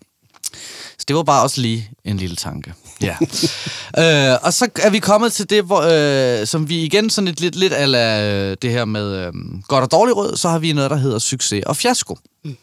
Så 0.98 1.06
det 1.08 1.16
var 1.16 1.24
bare 1.24 1.44
også 1.44 1.62
lige 1.62 1.90
en 2.06 2.18
lille 2.18 2.36
tanke. 2.36 2.74
Ja. 3.02 3.16
øh, 4.34 4.40
og 4.44 4.54
så 4.54 4.70
er 4.82 4.90
vi 4.90 5.00
kommet 5.00 5.34
til 5.34 5.50
det, 5.50 5.64
hvor, 5.64 5.82
øh, 6.42 6.48
som 6.48 6.70
vi 6.70 6.84
igen 6.84 7.10
sådan 7.10 7.26
lidt, 7.26 7.40
lidt, 7.40 7.56
lidt 7.56 7.74
ala 7.74 8.32
øh, 8.32 8.58
det 8.62 8.72
her 8.72 8.86
med 8.86 9.26
øh, 9.26 9.34
godt 9.68 9.84
og 9.84 9.92
dårligt 9.92 10.18
råd, 10.18 10.38
så 10.38 10.50
har 10.50 10.60
vi 10.60 10.74
noget, 10.74 10.92
der 10.92 10.98
hedder 10.98 11.20
succes 11.20 11.64
og 11.66 11.78
fiasko. 11.78 12.18
Mm. 12.44 12.58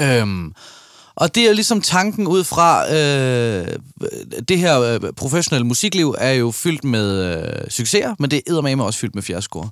Øhm, 0.00 0.52
og 1.14 1.34
det 1.34 1.48
er 1.48 1.52
ligesom 1.52 1.80
tanken 1.80 2.26
ud 2.26 2.44
fra, 2.44 2.94
øh, 2.94 3.76
det 4.48 4.58
her 4.58 4.80
øh, 4.80 5.00
professionelle 5.16 5.66
musikliv 5.66 6.14
er 6.18 6.32
jo 6.32 6.50
fyldt 6.50 6.84
med 6.84 7.36
øh, 7.36 7.70
succeser, 7.70 8.14
men 8.18 8.30
det 8.30 8.36
er 8.36 8.40
eddermame 8.46 8.84
også 8.84 8.98
fyldt 8.98 9.14
med 9.14 9.22
fiaskoer. 9.22 9.68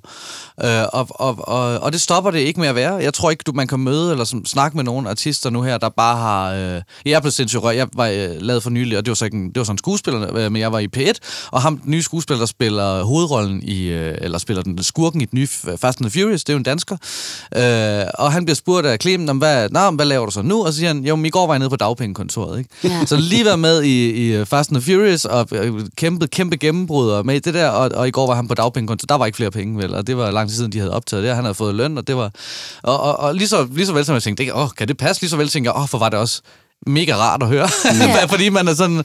Øh, 0.63 0.83
og, 0.93 1.07
og, 1.09 1.37
og, 1.47 1.79
og 1.79 1.93
det 1.93 2.01
stopper 2.01 2.31
det 2.31 2.39
ikke 2.39 2.59
med 2.59 2.67
at 2.67 2.75
være. 2.75 2.95
Jeg 2.95 3.13
tror 3.13 3.31
ikke, 3.31 3.43
du 3.45 3.51
man 3.51 3.67
kan 3.67 3.79
møde 3.79 4.11
eller 4.11 4.23
som, 4.23 4.45
snakke 4.45 4.77
med 4.77 4.83
nogle 4.83 5.09
artister 5.09 5.49
nu 5.49 5.61
her, 5.61 5.77
der 5.77 5.89
bare 5.89 6.17
har... 6.17 6.53
Øh, 6.53 6.81
jeg 7.05 7.13
er 7.13 7.19
blevet 7.19 7.33
sindssygt. 7.33 7.63
Jeg 7.63 7.87
var 7.93 8.07
øh, 8.07 8.29
lavet 8.41 8.63
for 8.63 8.69
nylig, 8.69 8.97
og 8.97 9.05
det 9.05 9.11
var 9.11 9.15
så 9.15 9.25
ikke 9.25 9.37
en, 9.37 9.47
det 9.47 9.57
var 9.57 9.63
sådan 9.63 9.73
en 9.73 9.77
skuespiller, 9.77 10.35
øh, 10.35 10.51
men 10.51 10.61
jeg 10.61 10.71
var 10.71 10.79
i 10.79 10.87
P1, 10.97 11.13
og 11.51 11.61
ham, 11.61 11.77
den 11.77 11.91
nye 11.91 12.03
skuespiller, 12.03 12.39
der 12.39 12.45
spiller 12.45 13.03
hovedrollen 13.03 13.63
i... 13.63 13.87
Øh, 13.87 14.17
eller 14.21 14.37
spiller 14.37 14.63
den 14.63 14.83
skurken 14.83 15.21
i 15.21 15.25
den 15.25 15.39
nye 15.39 15.47
Fast 15.77 16.01
and 16.01 16.09
the 16.09 16.21
Furious, 16.21 16.43
det 16.43 16.49
er 16.49 16.53
jo 16.53 16.57
en 16.57 16.63
dansker. 16.63 16.97
Øh, 17.55 18.05
og 18.13 18.31
han 18.31 18.45
bliver 18.45 18.55
spurgt 18.55 18.87
af 18.87 18.97
Clemen, 19.01 19.29
om 19.29 19.37
hvad, 19.37 19.69
Nå, 19.69 19.91
hvad 19.91 20.05
laver 20.05 20.25
du 20.25 20.31
så 20.31 20.41
nu? 20.41 20.65
Og 20.65 20.73
så 20.73 20.77
siger 20.77 20.87
han, 20.87 21.05
jo, 21.05 21.23
i 21.23 21.29
går 21.29 21.47
var 21.47 21.53
jeg 21.53 21.59
nede 21.59 21.69
på 21.69 21.75
dagpengekontoret, 21.75 22.59
ikke? 22.59 22.69
Ja. 22.83 23.05
Så 23.05 23.17
lige 23.17 23.45
været 23.45 23.59
med 23.59 23.83
i, 23.83 24.09
i 24.21 24.33
øh, 24.33 24.45
Fast 24.45 24.71
and 24.71 24.81
the 24.81 24.93
Furious, 24.93 25.25
og 25.25 25.47
øh, 25.51 25.73
kæmpe, 25.95 26.27
kæmpe 26.27 26.57
gennembrud 26.57 27.09
og 27.09 27.25
med 27.25 27.41
det 27.41 27.53
der, 27.53 27.69
og, 27.69 27.91
og 27.93 28.07
i 28.07 28.11
går 28.11 28.27
var 28.27 28.35
han 28.35 28.47
på 28.47 28.53
dagpengekonto, 28.53 29.05
Der 29.09 29.15
var 29.15 29.25
ikke 29.25 29.35
flere 29.35 29.51
penge, 29.51 29.77
vel? 29.77 29.95
Og 29.95 30.07
det 30.07 30.17
var 30.17 30.31
lang 30.31 30.49
tid 30.49 30.57
siden, 30.57 30.71
de 30.71 30.79
havde 30.79 30.93
optaget 30.93 31.23
det, 31.23 31.35
han 31.35 31.43
havde 31.43 31.55
fået 31.55 31.75
løn, 31.75 31.97
og 31.97 32.07
det 32.07 32.15
var... 32.15 32.31
Og, 32.83 32.99
og, 32.99 33.19
og 33.19 33.35
lige, 33.35 33.47
så, 33.47 33.67
lige 33.71 33.85
så 33.85 33.93
vel 33.93 34.05
som 34.05 34.13
jeg 34.13 34.23
tænkte, 34.23 34.55
åh, 34.55 34.69
kan 34.77 34.87
det 34.87 34.97
passe? 34.97 35.21
Lige 35.21 35.29
så 35.29 35.37
vel 35.37 35.49
tænkte 35.49 35.71
jeg, 35.71 35.81
åh, 35.81 35.87
for 35.87 35.97
var 35.97 36.09
det 36.09 36.19
også 36.19 36.41
mega 36.87 37.15
rart 37.15 37.43
at 37.43 37.49
høre. 37.49 37.69
Ja. 37.85 38.25
Fordi 38.33 38.49
man 38.49 38.67
er 38.67 38.75
sådan, 38.75 39.03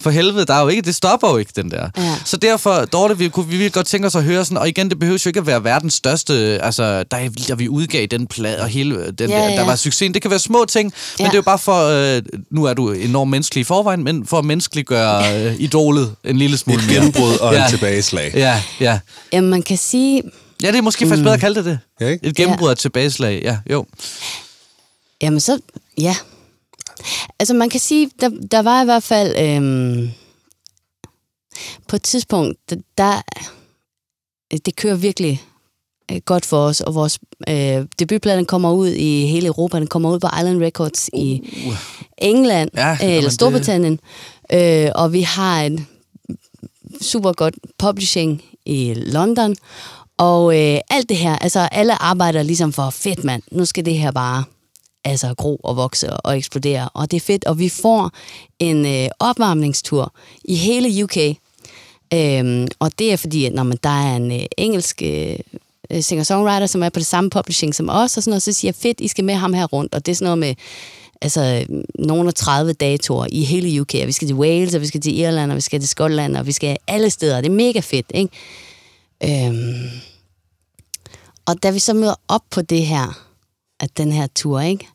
for 0.00 0.10
helvede, 0.10 0.46
der 0.46 0.54
er 0.54 0.62
jo 0.62 0.68
ikke, 0.68 0.82
det 0.82 0.94
stopper 0.94 1.30
jo 1.30 1.36
ikke, 1.36 1.52
den 1.56 1.70
der. 1.70 1.88
Ja. 1.96 2.14
Så 2.24 2.36
derfor, 2.36 2.84
Dorte, 2.84 3.18
vi, 3.18 3.28
kunne, 3.28 3.48
vi 3.48 3.56
ville 3.56 3.70
godt 3.70 3.86
tænke 3.86 4.06
os 4.06 4.14
at 4.14 4.24
høre 4.24 4.44
sådan, 4.44 4.58
og 4.58 4.68
igen, 4.68 4.90
det 4.90 4.98
behøver 4.98 5.22
jo 5.24 5.28
ikke 5.28 5.40
at 5.40 5.46
være 5.46 5.64
verdens 5.64 5.94
største, 5.94 6.34
altså, 6.62 7.02
der, 7.02 7.28
der 7.48 7.54
vi 7.54 7.68
udgav 7.68 8.06
den 8.06 8.26
plade, 8.26 8.60
og 8.60 8.68
hele 8.68 8.94
den 8.94 9.30
ja, 9.30 9.36
der, 9.36 9.50
ja. 9.50 9.56
der 9.56 9.64
var 9.64 9.76
succes. 9.76 10.10
Det 10.14 10.22
kan 10.22 10.30
være 10.30 10.40
små 10.40 10.64
ting, 10.64 10.92
ja. 11.18 11.22
men 11.22 11.26
det 11.26 11.34
er 11.34 11.38
jo 11.38 11.42
bare 11.42 11.58
for, 11.58 12.16
øh, 12.16 12.22
nu 12.50 12.64
er 12.64 12.74
du 12.74 12.90
enormt 12.90 13.30
menneskelig 13.30 13.60
i 13.60 13.64
forvejen, 13.64 14.04
men 14.04 14.26
for 14.26 14.38
at 14.38 14.44
menneskeliggøre 14.44 15.46
øh, 15.46 15.60
idolet 15.60 16.14
en 16.24 16.36
lille 16.36 16.56
smule 16.56 16.82
Et 16.82 16.88
gennembrud 16.88 17.36
og 17.36 17.54
ja. 17.54 17.64
en 17.64 17.70
tilbageslag. 17.70 18.32
Ja, 18.34 18.62
ja. 18.80 18.98
Jamen, 19.32 19.50
man 19.50 19.62
kan 19.62 19.76
sige... 19.76 20.22
Ja, 20.62 20.68
det 20.68 20.78
er 20.78 20.82
måske 20.82 21.04
faktisk 21.04 21.18
mm. 21.18 21.24
bedre 21.24 21.34
at 21.34 21.40
kalde 21.40 21.56
det 21.56 21.64
det. 21.64 21.78
Ja, 22.00 22.08
ikke? 22.08 22.26
Et 22.26 22.36
gennembrud 22.36 22.66
ja. 22.66 22.70
og 22.70 22.72
et 22.72 22.78
tilbageslag, 22.78 23.40
ja, 23.44 23.58
jo. 23.70 23.86
Jamen 25.22 25.40
så, 25.40 25.58
ja, 25.98 26.16
Altså 27.38 27.54
man 27.54 27.68
kan 27.68 27.80
sige, 27.80 28.10
der, 28.20 28.28
der 28.50 28.62
var 28.62 28.82
i 28.82 28.84
hvert 28.84 29.02
fald 29.02 29.36
øhm, 29.38 30.10
på 31.88 31.96
et 31.96 32.02
tidspunkt, 32.02 32.70
der, 32.70 32.76
der 32.98 33.22
det 34.50 34.76
kører 34.76 34.94
virkelig 34.94 35.42
øh, 36.12 36.20
godt 36.24 36.46
for 36.46 36.58
os, 36.58 36.80
og 36.80 36.94
vores 36.94 37.18
øh, 37.48 37.84
debutplade 37.98 38.44
kommer 38.44 38.72
ud 38.72 38.88
i 38.88 39.26
hele 39.26 39.46
Europa, 39.46 39.78
den 39.78 39.86
kommer 39.86 40.10
ud 40.10 40.20
på 40.20 40.28
Island 40.38 40.62
Records 40.62 41.10
uh. 41.12 41.20
i 41.20 41.42
England, 42.18 42.70
ja, 42.74 42.92
øh, 42.92 43.12
eller 43.16 43.30
Storbritannien, 43.30 44.00
øh, 44.52 44.90
og 44.94 45.12
vi 45.12 45.20
har 45.20 45.62
en 45.62 45.88
super 47.00 47.32
godt 47.32 47.54
publishing 47.78 48.44
i 48.66 48.94
London, 48.94 49.56
og 50.18 50.58
øh, 50.58 50.80
alt 50.90 51.08
det 51.08 51.16
her, 51.16 51.36
altså 51.36 51.60
alle 51.60 52.02
arbejder 52.02 52.42
ligesom 52.42 52.72
for, 52.72 52.90
fedt 52.90 53.24
mand, 53.24 53.42
nu 53.50 53.64
skal 53.64 53.84
det 53.84 53.98
her 53.98 54.10
bare 54.10 54.44
altså 55.06 55.34
gro 55.34 55.56
og 55.56 55.76
vokse 55.76 56.12
og 56.12 56.36
eksplodere. 56.38 56.88
Og 56.94 57.10
det 57.10 57.16
er 57.16 57.20
fedt, 57.20 57.44
og 57.44 57.58
vi 57.58 57.68
får 57.68 58.10
en 58.58 58.86
øh, 58.86 59.08
opvarmningstur 59.18 60.12
i 60.44 60.54
hele 60.54 61.04
UK. 61.04 61.16
Øhm, 62.14 62.68
og 62.78 62.90
det 62.98 63.12
er 63.12 63.16
fordi, 63.16 63.44
at 63.44 63.52
når 63.52 63.62
man, 63.62 63.78
der 63.82 63.90
er 63.90 64.16
en 64.16 64.32
øh, 64.32 64.46
engelsk 64.58 65.02
øh, 65.02 65.38
singer-songwriter, 66.00 66.66
som 66.66 66.82
er 66.82 66.88
på 66.88 66.98
det 66.98 67.06
samme 67.06 67.30
publishing 67.30 67.74
som 67.74 67.88
os, 67.88 68.16
og 68.16 68.22
sådan 68.22 68.30
noget, 68.30 68.42
så 68.42 68.52
siger 68.52 68.68
jeg, 68.68 68.74
fedt, 68.74 69.00
I 69.00 69.08
skal 69.08 69.24
med 69.24 69.34
ham 69.34 69.54
her 69.54 69.64
rundt. 69.64 69.94
Og 69.94 70.06
det 70.06 70.12
er 70.12 70.16
sådan 70.16 70.24
noget 70.24 70.38
med 70.38 70.54
altså, 71.22 71.66
nogle 71.98 72.28
af 72.28 72.34
30 72.34 72.72
datoer 72.72 73.26
i 73.32 73.44
hele 73.44 73.80
UK. 73.80 73.94
Og 73.94 74.06
vi 74.06 74.12
skal 74.12 74.28
til 74.28 74.36
Wales, 74.36 74.74
og 74.74 74.80
vi 74.80 74.86
skal 74.86 75.00
til 75.00 75.18
Irland, 75.18 75.50
og 75.50 75.56
vi 75.56 75.60
skal 75.60 75.80
til 75.80 75.88
Skotland, 75.88 76.36
og 76.36 76.46
vi 76.46 76.52
skal 76.52 76.76
alle 76.86 77.10
steder. 77.10 77.40
Det 77.40 77.50
er 77.50 77.54
mega 77.54 77.80
fedt, 77.80 78.06
ikke? 78.14 78.30
Øhm, 79.24 79.90
og 81.46 81.62
da 81.62 81.70
vi 81.70 81.78
så 81.78 81.94
møder 81.94 82.14
op 82.28 82.42
på 82.50 82.62
det 82.62 82.86
her, 82.86 83.26
at 83.80 83.96
den 83.96 84.12
her 84.12 84.26
tur, 84.34 84.60
ikke? 84.60 84.88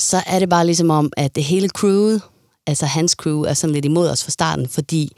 Så 0.00 0.22
er 0.26 0.38
det 0.38 0.48
bare 0.48 0.66
ligesom 0.66 0.90
om, 0.90 1.12
at 1.16 1.34
det 1.34 1.44
hele 1.44 1.68
crewet, 1.68 2.22
altså 2.66 2.86
hans 2.86 3.12
crew, 3.12 3.42
er 3.42 3.54
sådan 3.54 3.74
lidt 3.74 3.84
imod 3.84 4.08
os 4.08 4.24
fra 4.24 4.30
starten, 4.30 4.68
fordi 4.68 5.12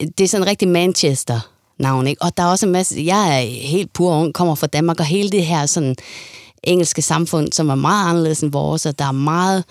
det 0.00 0.20
er 0.20 0.28
sådan 0.28 0.42
en 0.42 0.48
rigtig 0.48 0.68
Manchester 0.68 1.40
navn, 1.78 2.06
ikke? 2.06 2.22
Og 2.22 2.36
der 2.36 2.42
er 2.42 2.46
også 2.46 2.66
en 2.66 2.72
masse, 2.72 3.02
jeg 3.04 3.36
er 3.36 3.46
helt 3.46 3.92
pur 3.92 4.12
ung, 4.12 4.34
kommer 4.34 4.54
fra 4.54 4.66
Danmark, 4.66 5.00
og 5.00 5.06
hele 5.06 5.30
det 5.30 5.46
her 5.46 5.66
sådan 5.66 5.96
engelske 6.64 7.02
samfund, 7.02 7.52
som 7.52 7.68
er 7.68 7.74
meget 7.74 8.10
anderledes 8.10 8.40
end 8.40 8.52
vores, 8.52 8.86
og 8.86 8.98
der 8.98 9.04
er 9.04 9.12
meget 9.12 9.64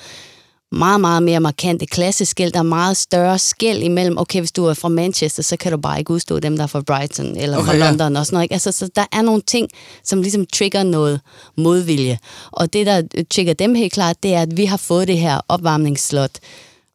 meget, 0.71 1.01
meget 1.01 1.23
mere 1.23 1.39
markante 1.39 1.85
klasseskæld. 1.85 2.51
Der 2.51 2.59
er 2.59 2.63
meget 2.63 2.97
større 2.97 3.39
skæld 3.39 3.83
imellem, 3.83 4.17
okay, 4.17 4.39
hvis 4.39 4.51
du 4.51 4.65
er 4.65 4.73
fra 4.73 4.89
Manchester, 4.89 5.43
så 5.43 5.57
kan 5.57 5.71
du 5.71 5.77
bare 5.77 5.99
ikke 5.99 6.11
udstå 6.11 6.39
dem, 6.39 6.57
der 6.57 6.63
er 6.63 6.67
fra 6.67 6.81
Brighton 6.81 7.37
eller 7.37 7.57
okay, 7.57 7.67
fra 7.67 7.75
London 7.75 8.13
ja. 8.13 8.19
og 8.19 8.25
sådan 8.25 8.35
noget. 8.35 8.43
Ikke? 8.43 8.53
Altså, 8.53 8.71
så 8.71 8.89
der 8.95 9.05
er 9.11 9.21
nogle 9.21 9.41
ting, 9.41 9.69
som 10.03 10.21
ligesom 10.21 10.45
trigger 10.45 10.83
noget 10.83 11.19
modvilje. 11.57 12.19
Og 12.51 12.73
det, 12.73 12.85
der 12.85 13.01
trigger 13.31 13.53
dem 13.53 13.75
helt 13.75 13.93
klart, 13.93 14.23
det 14.23 14.33
er, 14.33 14.41
at 14.41 14.57
vi 14.57 14.65
har 14.65 14.77
fået 14.77 15.07
det 15.07 15.17
her 15.17 15.39
opvarmningsslot 15.49 16.31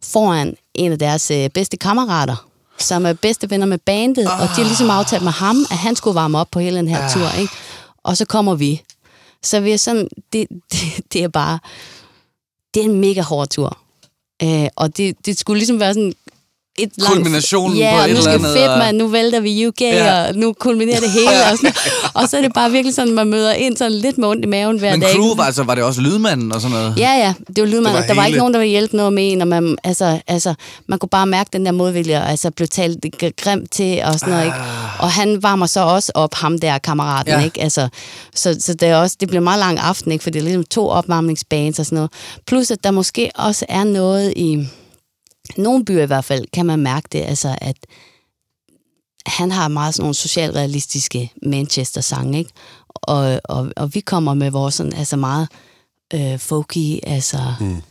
foran 0.03 0.57
en 0.75 0.93
af 0.93 0.99
deres 0.99 1.31
øh, 1.31 1.51
bedste 1.51 1.77
kammerater, 1.77 2.47
som 2.79 3.07
er 3.07 3.13
bedste 3.13 3.51
venner 3.51 3.67
med 3.67 3.79
bandet, 3.79 4.27
oh. 4.27 4.41
og 4.41 4.49
de 4.49 4.55
har 4.55 4.65
ligesom 4.65 4.91
aftalt 4.91 5.23
med 5.23 5.33
ham, 5.33 5.67
at 5.71 5.77
han 5.77 5.97
skulle 5.97 6.15
varme 6.15 6.39
op 6.39 6.49
på 6.51 6.59
hele 6.59 6.77
den 6.77 6.89
her 6.89 7.05
uh. 7.05 7.13
tur, 7.13 7.41
ikke? 7.41 7.53
Og 8.03 8.17
så 8.17 8.25
kommer 8.25 8.55
vi. 8.55 8.83
Så 9.43 9.61
vi 9.61 9.73
er 9.73 9.77
sådan, 9.77 10.09
det, 10.33 10.47
det, 10.73 10.81
det 11.13 11.25
er 11.25 11.29
bare 11.29 11.59
det 12.75 12.81
er 12.81 12.85
en 12.85 13.01
mega 13.01 13.23
hård 13.23 13.49
tur. 13.49 13.79
Øh, 14.43 14.69
og 14.77 14.97
det, 14.97 15.27
det 15.27 15.39
skulle 15.39 15.59
ligesom 15.59 15.81
være 15.81 15.95
sådan 15.95 16.15
et 16.79 16.91
langt... 16.97 17.15
Kulminationen 17.15 17.77
ja, 17.79 17.97
på 17.97 18.05
et 18.05 18.11
eller 18.11 18.33
andet. 18.33 18.55
Ja, 18.55 18.69
fedt, 18.69 18.79
man. 18.79 18.95
Nu 18.95 19.07
vælter 19.07 19.41
vi 19.41 19.67
UK, 19.67 19.81
ja. 19.81 20.29
og 20.29 20.35
nu 20.35 20.53
kulminerer 20.53 21.01
det 21.01 21.11
hele. 21.11 21.29
og, 21.53 21.57
sådan. 21.57 21.75
og 22.23 22.29
så 22.29 22.37
er 22.37 22.41
det 22.41 22.53
bare 22.55 22.71
virkelig 22.71 22.95
sådan, 22.95 23.15
man 23.15 23.29
møder 23.29 23.53
ind 23.53 23.77
sådan 23.77 23.93
lidt 23.93 24.19
med 24.19 24.29
ondt 24.29 24.45
i 24.45 24.49
maven 24.49 24.79
hver 24.79 24.91
Men 24.91 25.01
dag. 25.01 25.09
Men 25.09 25.23
crew, 25.23 25.35
var, 25.35 25.45
altså, 25.45 25.63
var 25.63 25.75
det 25.75 25.85
også 25.85 26.01
lydmanden 26.01 26.53
og 26.53 26.61
sådan 26.61 26.77
noget? 26.77 26.95
Ja, 26.99 27.13
ja, 27.13 27.35
det 27.49 27.59
var 27.63 27.67
lydmanden. 27.67 27.85
Det 27.85 27.95
var 27.95 28.01
der 28.01 28.07
hele... 28.07 28.17
var 28.17 28.27
ikke 28.27 28.39
nogen, 28.39 28.55
der 28.55 28.61
ville 28.61 28.71
hjælpe 28.71 28.97
noget 28.97 29.13
med 29.13 29.33
en, 29.33 29.41
og 29.41 29.49
man, 29.49 29.77
altså, 29.85 30.21
altså, 30.27 30.55
man 30.87 30.99
kunne 30.99 31.09
bare 31.09 31.27
mærke 31.27 31.51
den 31.53 31.67
der 31.67 31.73
modvilje, 31.73 32.17
og 32.19 32.31
altså 32.31 32.51
blev 32.51 32.69
talt 32.69 33.05
grimt 33.37 33.71
til 33.71 34.03
og 34.05 34.19
sådan 34.19 34.33
noget, 34.33 34.45
ikke? 34.45 34.57
Ah. 34.57 35.01
Og 35.01 35.11
han 35.11 35.43
varmer 35.43 35.67
så 35.67 35.81
også 35.81 36.13
op, 36.15 36.35
ham 36.35 36.59
der 36.59 36.79
kammeraten, 36.79 37.33
Ja. 37.33 37.45
ikke? 37.45 37.63
Altså, 37.63 37.89
så, 38.35 38.57
så 38.61 38.75
det, 38.75 38.89
er 38.89 38.97
også, 38.97 39.17
det 39.21 39.29
bliver 39.29 39.41
en 39.41 39.45
meget 39.45 39.61
lang 39.61 39.79
aften, 39.79 40.13
ikke? 40.13 40.23
For 40.23 40.31
det 40.31 40.39
er 40.39 40.45
ligesom 40.45 40.65
to 40.65 40.89
opvarmningsbaner 40.89 41.75
og 41.79 41.87
sådan 41.87 41.97
noget. 41.97 42.11
Plus, 42.47 42.71
at 42.71 42.85
der 42.85 42.91
måske 42.91 43.31
også 43.35 43.67
er 43.69 43.85
noget 43.85 44.33
i 44.37 44.69
nogle 45.57 45.85
byer 45.85 46.03
i 46.03 46.07
hvert 46.07 46.25
fald, 46.25 46.45
kan 46.53 46.67
man 46.67 46.79
mærke 46.79 47.09
det, 47.13 47.23
altså 47.23 47.57
at 47.61 47.77
han 49.27 49.51
har 49.51 49.69
meget 49.69 49.95
sådan 49.95 50.03
nogle 50.03 50.15
socialrealistiske 50.15 51.33
Manchester-sange, 51.43 52.39
ikke? 52.39 52.51
Og, 52.95 53.41
og, 53.45 53.73
og 53.77 53.95
vi 53.95 54.01
kommer 54.01 54.35
med 54.35 54.51
vores 54.51 54.75
sådan, 54.75 54.93
altså 54.93 55.17
meget 55.17 55.49
øh, 56.15 56.39
folky, 56.39 56.99
altså 57.03 57.55
mm. 57.61 57.83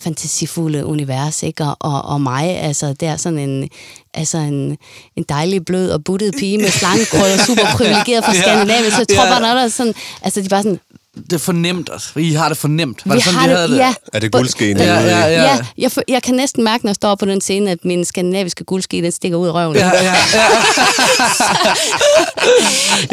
fantasifulde 0.00 0.86
univers, 0.86 1.42
ikke? 1.42 1.64
Og, 1.64 1.76
og, 1.80 2.02
og 2.02 2.20
mig, 2.20 2.44
altså 2.44 2.92
der 2.92 3.10
er 3.10 3.16
sådan 3.16 3.38
en, 3.38 3.68
altså 4.14 4.38
en, 4.38 4.78
en 5.16 5.22
dejlig 5.28 5.64
blød 5.64 5.90
og 5.90 6.04
buttet 6.04 6.34
pige 6.38 6.58
med 6.58 6.70
slangekrøller, 6.70 7.44
super 7.46 7.66
privilegeret 7.76 8.24
fra. 8.24 8.34
Skandinavien, 8.42 8.90
så 8.90 9.04
jeg 9.08 9.16
tror 9.16 9.26
bare, 9.26 9.40
når 9.40 9.54
der 9.54 9.64
er 9.64 9.68
sådan, 9.68 9.94
altså 10.22 10.40
de 10.40 10.44
er 10.44 10.50
bare 10.50 10.62
sådan, 10.62 10.80
det 11.14 11.32
er 11.32 11.38
fornemt. 11.38 11.90
I 12.16 12.32
har 12.32 12.48
det 12.48 12.58
fornemt. 12.58 13.02
Var 13.06 13.12
Vi 13.14 13.16
det 13.18 13.24
sådan, 13.24 13.40
har 13.40 13.48
I 13.48 13.50
havde 13.54 13.68
det? 13.68 13.76
Ja, 13.76 13.94
Er 14.12 14.18
det 14.18 14.32
guldskeen? 14.32 14.76
Ja, 14.76 15.00
ja, 15.00 15.18
ja. 15.26 15.42
Ja, 15.42 15.58
jeg, 15.78 15.90
f- 15.98 16.02
jeg 16.08 16.22
kan 16.22 16.34
næsten 16.34 16.64
mærke, 16.64 16.84
når 16.84 16.90
jeg 16.90 16.94
står 16.94 17.14
på 17.14 17.24
den 17.24 17.40
scene, 17.40 17.70
at 17.70 17.78
min 17.84 18.04
skandinaviske 18.04 18.64
guldski, 18.64 19.00
den 19.00 19.12
stikker 19.12 19.38
ud 19.38 19.48
af 19.48 19.52
røven. 19.52 19.76
Ja, 19.76 19.86
ja, 19.86 20.02
ja. 20.04 20.14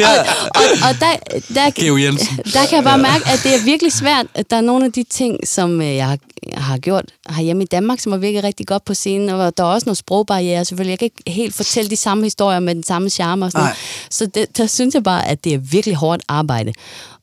ja. 0.00 0.20
Og, 0.54 0.62
og 0.88 0.94
der, 1.00 1.40
der, 1.54 1.70
Geo 1.70 1.96
Jensen. 1.96 2.36
der 2.52 2.66
kan 2.66 2.76
jeg 2.76 2.84
bare 2.84 2.98
mærke, 2.98 3.24
at 3.28 3.40
det 3.42 3.54
er 3.54 3.64
virkelig 3.64 3.92
svært, 3.92 4.26
at 4.34 4.50
der 4.50 4.56
er 4.56 4.60
nogle 4.60 4.84
af 4.84 4.92
de 4.92 5.04
ting, 5.10 5.36
som 5.48 5.80
øh, 5.80 5.96
jeg 5.96 6.06
har, 6.06 6.18
har 6.56 6.78
gjort 6.78 7.04
herhjemme 7.30 7.62
i 7.62 7.66
Danmark, 7.66 8.00
som 8.00 8.12
har 8.12 8.18
virket 8.18 8.44
rigtig 8.44 8.66
godt 8.66 8.84
på 8.84 8.94
scenen, 8.94 9.28
og 9.28 9.56
der 9.56 9.62
er 9.64 9.68
også 9.68 9.84
nogle 9.84 9.96
sprogbarriere 9.96 10.64
selvfølgelig. 10.64 10.90
Jeg 10.90 10.98
kan 10.98 11.06
ikke 11.06 11.22
helt 11.30 11.54
fortælle 11.54 11.90
de 11.90 11.96
samme 11.96 12.24
historier 12.24 12.60
med 12.60 12.74
den 12.74 12.82
samme 12.84 13.10
charme 13.10 13.44
og 13.44 13.50
sådan 13.52 13.62
noget. 13.64 13.76
Så 14.10 14.26
det, 14.26 14.56
der 14.58 14.66
synes 14.66 14.94
jeg 14.94 15.02
bare, 15.02 15.26
at 15.28 15.44
det 15.44 15.54
er 15.54 15.58
virkelig 15.58 15.96
hårdt 15.96 16.22
arbejde. 16.28 16.72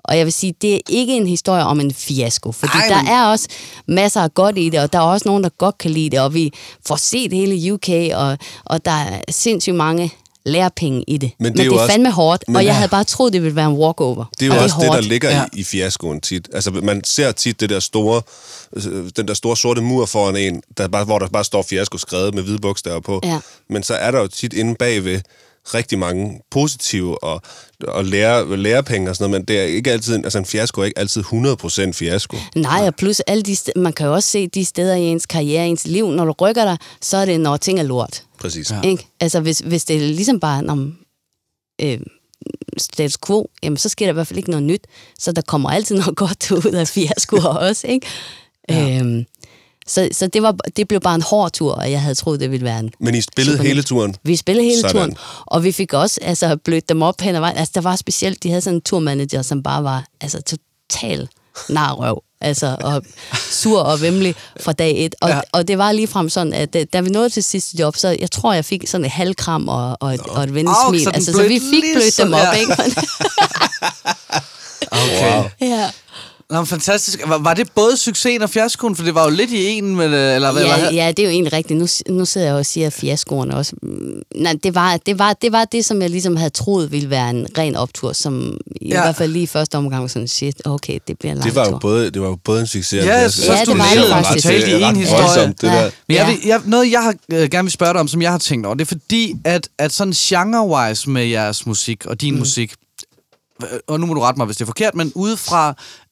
Og 0.07 0.17
jeg 0.17 0.25
vil 0.25 0.33
sige, 0.33 0.53
det 0.61 0.75
er 0.75 0.79
ikke 0.89 1.13
en 1.17 1.27
historie 1.27 1.63
om 1.63 1.79
en 1.79 1.93
fiasko, 1.93 2.51
fordi 2.51 2.71
Ej, 2.77 2.87
der 2.89 3.01
men- 3.01 3.11
er 3.11 3.25
også 3.25 3.47
masser 3.87 4.21
af 4.21 4.33
godt 4.33 4.57
i 4.57 4.69
det, 4.69 4.79
og 4.79 4.93
der 4.93 4.99
er 4.99 5.03
også 5.03 5.27
nogen, 5.29 5.43
der 5.43 5.49
godt 5.49 5.77
kan 5.77 5.91
lide 5.91 6.09
det, 6.09 6.19
og 6.19 6.33
vi 6.33 6.53
får 6.87 6.95
set 6.95 7.33
hele 7.33 7.73
UK, 7.73 7.89
og, 8.15 8.37
og 8.65 8.85
der 8.85 8.91
er 8.91 9.21
sindssygt 9.29 9.75
mange 9.75 10.13
lærepenge 10.45 11.03
i 11.07 11.17
det. 11.17 11.31
Men 11.39 11.53
det 11.53 11.59
er 11.59 11.63
men 11.63 11.65
jo 11.65 11.71
det 11.71 11.77
er 11.77 11.81
også- 11.81 11.91
fandme 11.93 12.11
hårdt, 12.11 12.43
men- 12.47 12.55
og 12.55 12.65
jeg 12.65 12.75
havde 12.75 12.89
bare 12.89 13.03
troet, 13.03 13.33
det 13.33 13.41
ville 13.43 13.55
være 13.55 13.65
en 13.69 13.73
walkover. 13.77 14.25
Det 14.39 14.45
er 14.45 14.47
jo 14.47 14.53
og 14.57 14.63
også 14.63 14.75
det, 14.79 14.85
der 14.85 14.91
hårdt. 14.93 15.05
ligger 15.07 15.29
Ja. 15.29 15.35
ja. 15.37 15.43
i, 15.53 15.59
i 15.59 15.63
fiaskoen 15.63 16.21
tit. 16.21 16.49
Altså, 16.53 16.71
man 16.71 17.03
ser 17.03 17.31
tit 17.31 17.59
det 17.59 17.69
der 17.69 17.79
store, 17.79 18.21
øh, 18.73 19.09
den 19.17 19.27
der 19.27 19.33
store 19.33 19.57
sorte 19.57 19.81
mur 19.81 20.05
foran 20.05 20.35
en, 20.35 20.61
der 20.77 20.87
bare, 20.87 21.05
hvor 21.05 21.19
der 21.19 21.27
bare 21.27 21.43
står 21.43 21.61
fiasko 21.69 21.97
skrevet 21.97 22.33
med 22.35 22.43
hvide 22.43 22.59
bogstaver 22.59 22.99
på. 22.99 23.19
Ja. 23.23 23.39
Men 23.69 23.83
så 23.83 23.93
er 23.93 24.11
der 24.11 24.19
jo 24.19 24.27
tit 24.27 24.53
inde 24.53 24.75
bagved 24.75 25.21
rigtig 25.73 25.99
mange 25.99 26.41
positive 26.51 27.23
og, 27.23 27.41
og 27.87 28.05
lære, 28.05 28.57
lærepenge 28.57 29.09
og 29.09 29.15
sådan 29.15 29.29
noget, 29.29 29.41
men 29.41 29.47
det 29.47 29.59
er 29.59 29.63
ikke 29.63 29.91
altid, 29.91 30.15
altså 30.15 30.37
en 30.37 30.45
fiasko 30.45 30.81
er 30.81 30.85
ikke 30.85 30.99
altid 30.99 31.23
100% 31.23 31.91
fiasko. 31.91 32.37
Nej, 32.55 32.87
og 32.87 32.95
plus 32.95 33.19
alle 33.19 33.43
de 33.43 33.53
st- 33.53 33.71
man 33.81 33.93
kan 33.93 34.07
jo 34.07 34.13
også 34.13 34.29
se 34.29 34.47
de 34.47 34.65
steder 34.65 34.95
i 34.95 35.01
ens 35.01 35.25
karriere, 35.25 35.65
i 35.65 35.69
ens 35.69 35.87
liv, 35.87 36.11
når 36.11 36.25
du 36.25 36.31
rykker 36.41 36.63
dig, 36.65 36.77
så 37.01 37.17
er 37.17 37.25
det, 37.25 37.39
når 37.39 37.57
ting 37.57 37.79
er 37.79 37.83
lort. 37.83 38.23
Præcis. 38.39 38.71
Ja. 38.71 38.79
Ja. 38.83 38.89
Ikke? 38.89 39.07
Altså, 39.19 39.39
hvis, 39.39 39.59
hvis 39.59 39.85
det 39.85 39.95
er 39.95 39.99
ligesom 39.99 40.39
bare 40.39 40.61
når, 40.61 40.89
øh, 41.81 41.99
status 42.77 43.17
quo, 43.27 43.49
jamen, 43.63 43.77
så 43.77 43.89
sker 43.89 44.05
der 44.05 44.11
i 44.11 44.13
hvert 44.13 44.27
fald 44.27 44.37
ikke 44.37 44.49
noget 44.49 44.63
nyt. 44.65 44.81
Så 45.19 45.31
der 45.31 45.41
kommer 45.41 45.69
altid 45.69 45.95
noget 45.95 46.15
godt 46.25 46.51
ud 46.51 46.71
af 46.73 46.87
fiaskoer 46.87 47.43
også, 47.43 47.87
ikke? 47.87 48.07
Ja. 48.69 48.99
Øhm, 48.99 49.25
så 49.87 50.09
så 50.11 50.27
det, 50.27 50.41
var, 50.43 50.55
det 50.77 50.87
blev 50.87 50.99
bare 51.01 51.15
en 51.15 51.21
hård 51.21 51.51
tur, 51.51 51.73
og 51.73 51.91
jeg 51.91 52.01
havde 52.01 52.15
troet, 52.15 52.39
det 52.39 52.51
ville 52.51 52.65
være 52.65 52.79
en... 52.79 52.91
Men 52.99 53.15
I 53.15 53.21
spillede 53.21 53.57
hele 53.63 53.83
turen. 53.83 54.15
Vi 54.23 54.35
spillede 54.35 54.65
hele 54.67 54.81
Sådan. 54.81 54.95
turen, 54.95 55.17
og 55.45 55.63
vi 55.63 55.71
fik 55.71 55.93
også 55.93 56.19
altså, 56.21 56.57
blødt 56.63 56.89
dem 56.89 57.01
op 57.01 57.21
hen 57.21 57.35
ad 57.35 57.39
vejen. 57.39 57.57
Altså, 57.57 57.71
der 57.75 57.81
var 57.81 57.95
specielt, 57.95 58.43
de 58.43 58.49
havde 58.49 58.61
sådan 58.61 58.75
en 58.77 58.81
turmanager, 58.81 59.41
som 59.41 59.63
bare 59.63 59.83
var 59.83 60.05
altså, 60.21 60.41
total 60.41 61.27
narrøv. 61.69 62.21
Altså, 62.41 62.75
og 62.81 63.03
sur 63.51 63.79
og 63.81 64.01
vemmelig 64.01 64.35
fra 64.61 64.71
dag 64.71 65.05
et. 65.05 65.15
Og, 65.21 65.29
Ja. 65.29 65.39
og 65.51 65.67
det 65.67 65.77
var 65.77 65.91
lige 65.91 66.07
frem 66.07 66.29
sådan, 66.29 66.53
at 66.53 66.73
da- 66.73 66.83
da 66.83 67.01
vi 67.01 67.09
nåede 67.09 67.29
til 67.29 67.43
sidste 67.43 67.77
job, 67.79 67.95
så 67.95 68.17
jeg 68.19 68.31
tror, 68.31 68.53
jeg 68.53 68.65
fik 68.65 68.87
sådan 68.87 69.05
et 69.05 69.11
halvkram 69.11 69.67
og, 69.67 69.97
og, 69.99 70.13
et, 70.13 70.21
og 70.21 70.43
et 70.43 70.53
venligt 70.53 70.75
Au, 70.85 70.89
smil. 70.91 71.03
så 71.03 71.09
den 71.09 71.15
Altså, 71.15 71.31
så 71.31 71.41
vi 71.47 71.59
fik 71.73 71.83
blødt 71.95 72.17
dem 72.17 72.33
op, 72.33 72.39
ja. 72.39 72.51
ikke? 72.51 72.73
Okay. 74.91 75.35
Wow. 75.35 75.43
ja. 75.61 75.89
Nå, 76.49 76.65
fantastisk. 76.65 77.21
Var, 77.27 77.37
var 77.37 77.53
det 77.53 77.71
både 77.75 77.97
succesen 77.97 78.41
og 78.41 78.49
fiaskoen? 78.49 78.95
For 78.95 79.03
det 79.03 79.15
var 79.15 79.23
jo 79.23 79.29
lidt 79.29 79.51
i 79.51 79.65
en, 79.65 79.95
men, 79.95 80.13
øh, 80.13 80.35
eller 80.35 80.51
hvad? 80.51 80.63
Ja, 80.63 80.79
hvad? 80.79 80.91
ja, 80.91 81.07
det 81.07 81.19
er 81.19 81.23
jo 81.23 81.29
egentlig 81.29 81.53
rigtigt. 81.53 81.79
Nu, 81.79 81.87
nu 82.15 82.25
sidder 82.25 82.47
jeg 82.47 82.55
og 82.55 82.65
siger 82.65 82.89
fiaskoerne 82.89 83.55
også. 83.55 83.73
Mm, 83.83 84.21
Nej, 84.35 84.53
det 84.63 84.75
var, 84.75 84.97
det, 84.97 85.19
var, 85.19 85.33
det 85.33 85.51
var 85.51 85.65
det, 85.65 85.85
som 85.85 86.01
jeg 86.01 86.09
ligesom 86.09 86.35
havde 86.35 86.49
troet 86.49 86.91
ville 86.91 87.09
være 87.09 87.29
en 87.29 87.47
ren 87.57 87.75
optur, 87.75 88.13
som 88.13 88.57
i 88.81 88.87
Ja. 88.87 89.01
hvert 89.01 89.15
fald 89.15 89.31
lige 89.31 89.43
i 89.43 89.47
første 89.47 89.75
omgang 89.77 90.01
var 90.01 90.07
sådan, 90.07 90.27
shit, 90.27 90.61
okay, 90.65 90.99
det 91.07 91.19
bliver 91.19 91.31
en 91.31 91.37
lang 91.37 91.45
Det 91.47 91.55
var 91.55 91.65
jo 91.65 91.71
tur. 91.71 91.79
både, 91.79 92.11
det 92.11 92.21
var 92.21 92.27
jo 92.27 92.37
både 92.43 92.61
en 92.61 92.67
succes 92.67 92.93
Ja, 93.05 93.15
en 93.15 93.21
jeg 93.21 93.31
synes, 93.31 93.47
Ja, 93.47 93.63
du 93.65 93.71
det 93.71 93.79
var 93.79 93.85
det 93.95 94.25
faktisk. 94.25 94.45
totalt 94.45 94.67
i 94.67 94.71
en 94.73 94.83
ret 94.83 94.97
historie. 94.97 95.21
voldsomt, 95.23 95.61
det 95.61 95.67
Ja. 95.67 95.73
der. 95.83 95.89
Men 96.07 96.17
jeg, 96.17 96.37
jeg, 96.45 96.61
noget, 96.65 96.91
jeg 96.91 97.03
har, 97.03 97.13
øh, 97.33 97.49
gerne 97.49 97.65
vil 97.65 97.71
spørge 97.71 97.93
dig 97.93 97.99
om, 97.99 98.07
som 98.07 98.21
jeg 98.21 98.31
har 98.31 98.37
tænkt 98.37 98.65
over, 98.65 98.75
det 98.75 98.81
er 98.81 98.85
fordi, 98.87 99.33
at, 99.45 99.69
at 99.79 99.91
sådan 99.93 100.13
genre-wise 100.13 101.09
med 101.09 101.25
jeres 101.25 101.65
musik 101.65 102.05
og 102.05 102.21
din 102.21 102.33
mm. 102.33 102.39
musik, 102.39 102.73
og 103.87 103.99
nu 103.99 104.05
må 104.05 104.13
du 104.13 104.19
rette 104.21 104.37
mig, 104.37 104.45
hvis 104.45 104.57
det 104.57 104.61
er 104.61 104.65
forkert, 104.65 104.95
men 104.95 105.11
udefra 105.15 105.73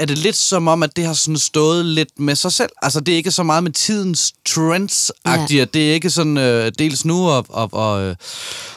er 0.00 0.06
det 0.06 0.18
lidt 0.18 0.36
som 0.36 0.68
om, 0.68 0.82
at 0.82 0.96
det 0.96 1.04
har 1.06 1.12
sådan 1.12 1.38
stået 1.38 1.86
lidt 1.86 2.08
med 2.20 2.34
sig 2.36 2.52
selv. 2.52 2.70
Altså, 2.82 3.00
det 3.00 3.12
er 3.12 3.16
ikke 3.16 3.30
så 3.30 3.42
meget 3.42 3.62
med 3.64 3.72
tidens 3.72 4.32
trends 4.48 5.12
Ja. 5.26 5.64
det 5.74 5.90
er 5.90 5.94
ikke 5.94 6.10
sådan 6.10 6.38
øh, 6.38 6.72
dels 6.78 7.04
nu 7.04 7.28
og, 7.28 7.46
og, 7.48 7.68
og, 7.72 8.02
øh, 8.02 8.16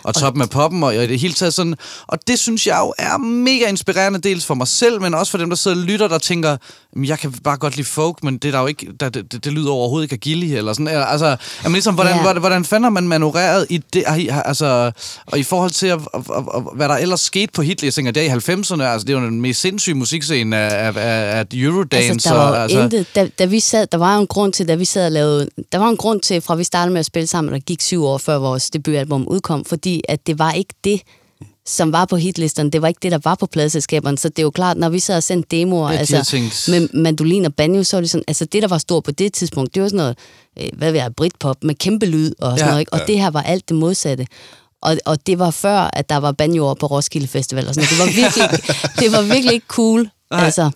og 0.03 0.15
toppen 0.15 0.41
af 0.41 0.49
poppen, 0.49 0.83
og, 0.83 0.89
og 0.89 0.95
det 1.07 1.19
hele 1.19 1.33
taget 1.33 1.53
sådan. 1.53 1.75
Og 2.07 2.19
det 2.27 2.39
synes 2.39 2.67
jeg 2.67 2.77
jo 2.79 2.93
er 2.97 3.17
mega 3.17 3.67
inspirerende, 3.69 4.19
dels 4.21 4.45
for 4.45 4.53
mig 4.53 4.67
selv, 4.67 5.01
men 5.01 5.13
også 5.13 5.31
for 5.31 5.37
dem, 5.37 5.49
der 5.49 5.55
sidder 5.55 5.77
og 5.77 5.83
lytter, 5.83 6.07
der 6.07 6.17
tænker, 6.17 6.57
"Jamen, 6.95 7.07
jeg 7.07 7.19
kan 7.19 7.31
bare 7.31 7.57
godt 7.57 7.75
lide 7.75 7.87
folk, 7.87 8.23
men 8.23 8.37
det 8.37 8.47
er 8.47 8.51
der 8.51 8.59
jo 8.59 8.67
ikke, 8.67 8.87
der, 8.99 9.09
det, 9.09 9.31
det, 9.31 9.45
det 9.45 9.53
lyder 9.53 9.71
overhovedet 9.71 10.05
ikke 10.05 10.13
agili, 10.13 10.55
eller 10.55 10.73
sådan. 10.73 10.87
Altså, 10.87 11.35
jamen, 11.63 11.73
ligesom, 11.73 11.95
hvordan, 11.95 12.15
Ja. 12.15 12.21
hvordan, 12.21 12.39
hvordan 12.39 12.65
fanden 12.65 12.83
har 12.83 12.89
man 12.89 13.07
manøvreret 13.07 13.67
i 13.69 13.77
det, 13.93 14.03
altså, 14.45 14.91
og 15.25 15.39
i 15.39 15.43
forhold 15.43 15.71
til, 15.71 15.87
at, 15.87 15.99
at, 16.13 16.19
at, 16.37 16.43
at, 16.55 16.63
hvad 16.75 16.89
der 16.89 16.95
ellers 16.95 17.21
skete 17.21 17.51
på 17.53 17.61
hitlistninger 17.61 18.11
der 18.11 18.21
i 18.21 18.27
90'erne, 18.27 18.83
altså, 18.83 19.05
det 19.07 19.15
var 19.15 19.21
den 19.21 19.41
mest 19.41 19.61
sindssyge 19.61 19.95
musikscene 19.95 20.57
af, 20.57 20.87
af, 20.87 20.97
af, 21.13 21.39
af 21.39 21.45
Eurodance. 21.53 22.09
Altså, 22.11 22.29
der 22.29 22.35
var 22.35 22.49
og, 22.51 22.57
altså, 22.61 22.79
intet, 22.79 23.07
da, 23.15 23.29
da 23.39 23.45
vi 23.45 23.59
sad, 23.59 23.87
der 23.87 23.97
var 23.97 24.15
jo 24.15 24.21
en 24.21 24.27
grund 24.27 24.53
til, 24.53 24.67
da 24.67 24.75
vi 24.75 24.85
sad 24.85 25.05
og 25.05 25.11
lavede, 25.11 25.49
der 25.71 25.77
var 25.77 25.89
en 25.89 25.97
grund 25.97 26.21
til, 26.21 26.41
fra 26.41 26.55
vi 26.55 26.63
startede 26.63 26.93
med 26.93 26.99
at 26.99 27.05
spille 27.05 27.27
sammen, 27.27 27.53
der 27.53 27.59
gik 27.59 27.81
syv 27.81 28.03
år 28.05 28.17
før 28.17 28.37
vores 28.37 28.69
debutalbum 28.69 29.27
udkom, 29.27 29.65
fordi 29.65 30.01
at 30.09 30.27
det 30.27 30.39
var 30.39 30.51
ikke 30.51 30.73
det, 30.83 31.01
som 31.67 31.91
var 31.91 32.05
på 32.05 32.15
hitlisterne, 32.15 32.69
det 32.71 32.81
var 32.81 32.87
ikke 32.87 32.99
det, 33.03 33.11
der 33.11 33.19
var 33.23 33.35
på 33.35 33.45
pladselskaberne, 33.45 34.17
så 34.17 34.29
det 34.29 34.39
er 34.39 34.43
jo 34.43 34.49
klart, 34.51 34.77
når 34.77 34.89
vi 34.89 34.99
sad 34.99 35.17
og 35.17 35.23
sendte 35.23 35.57
demoer, 35.57 35.91
Ja, 35.91 35.97
altså, 35.97 36.15
har 36.15 36.23
tænkt- 36.23 36.65
med 36.69 36.87
mandolin 36.93 37.45
og 37.45 37.55
banjo, 37.55 37.83
så 37.83 37.95
var 37.97 38.01
det 38.01 38.09
sådan, 38.09 38.23
altså 38.27 38.45
det, 38.45 38.61
der 38.61 38.67
var 38.67 38.77
stort 38.77 39.03
på 39.03 39.11
det 39.11 39.33
tidspunkt, 39.33 39.75
det 39.75 39.81
var 39.81 39.87
sådan 39.87 39.97
noget, 39.97 40.17
øh, 40.59 40.69
hvad 40.77 40.91
ved 40.91 40.99
jeg, 40.99 41.15
britpop 41.15 41.63
med 41.63 41.75
kæmpe 41.75 42.05
lyd 42.05 42.31
og 42.39 42.51
sådan 42.51 42.57
Ja, 42.59 42.65
ja, 42.65 42.69
noget, 42.71 42.79
ikke? 42.81 42.93
og 42.93 42.99
det 43.07 43.19
her 43.19 43.29
var 43.29 43.41
alt 43.41 43.69
det 43.69 43.77
modsatte. 43.77 44.27
Og, 44.81 44.97
og 45.05 45.27
det 45.27 45.39
var 45.39 45.51
før, 45.51 45.89
at 45.93 46.09
der 46.09 46.17
var 46.17 46.31
banjoer 46.31 46.73
på 46.73 46.85
Roskilde 46.85 47.27
Festival 47.27 47.67
og 47.67 47.73
sådan 47.75 47.87
noget. 47.97 48.15
Det 48.15 48.21
var 48.21 48.21
virkelig, 48.23 48.59
det 48.99 49.11
var 49.11 49.21
virkelig 49.33 49.53
ikke 49.53 49.65
cool. 49.67 50.09
Nej. 50.33 50.45
Altså, 50.45 50.71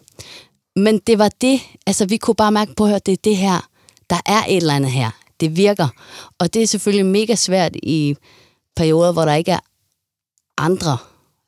men 0.76 1.00
det 1.08 1.20
var 1.20 1.30
det, 1.42 1.62
altså 1.88 2.06
vi 2.06 2.18
kunne 2.18 2.36
bare 2.36 2.52
mærke 2.52 2.74
på 2.76 2.86
at 2.86 3.06
det 3.06 3.12
er 3.12 3.18
det 3.24 3.38
her, 3.38 3.70
der 4.10 4.20
er 4.26 4.44
et 4.48 4.58
eller 4.58 4.76
andet 4.76 4.92
her. 4.92 5.12
Det 5.40 5.58
virker. 5.58 5.88
Og 6.40 6.54
det 6.54 6.64
er 6.64 6.68
selvfølgelig 6.68 7.06
mega 7.06 7.36
svært 7.36 7.76
i 7.76 8.16
perioder, 8.76 9.12
hvor 9.12 9.26
der 9.26 9.34
ikke 9.34 9.52
er 9.52 9.60
andre, 10.58 10.98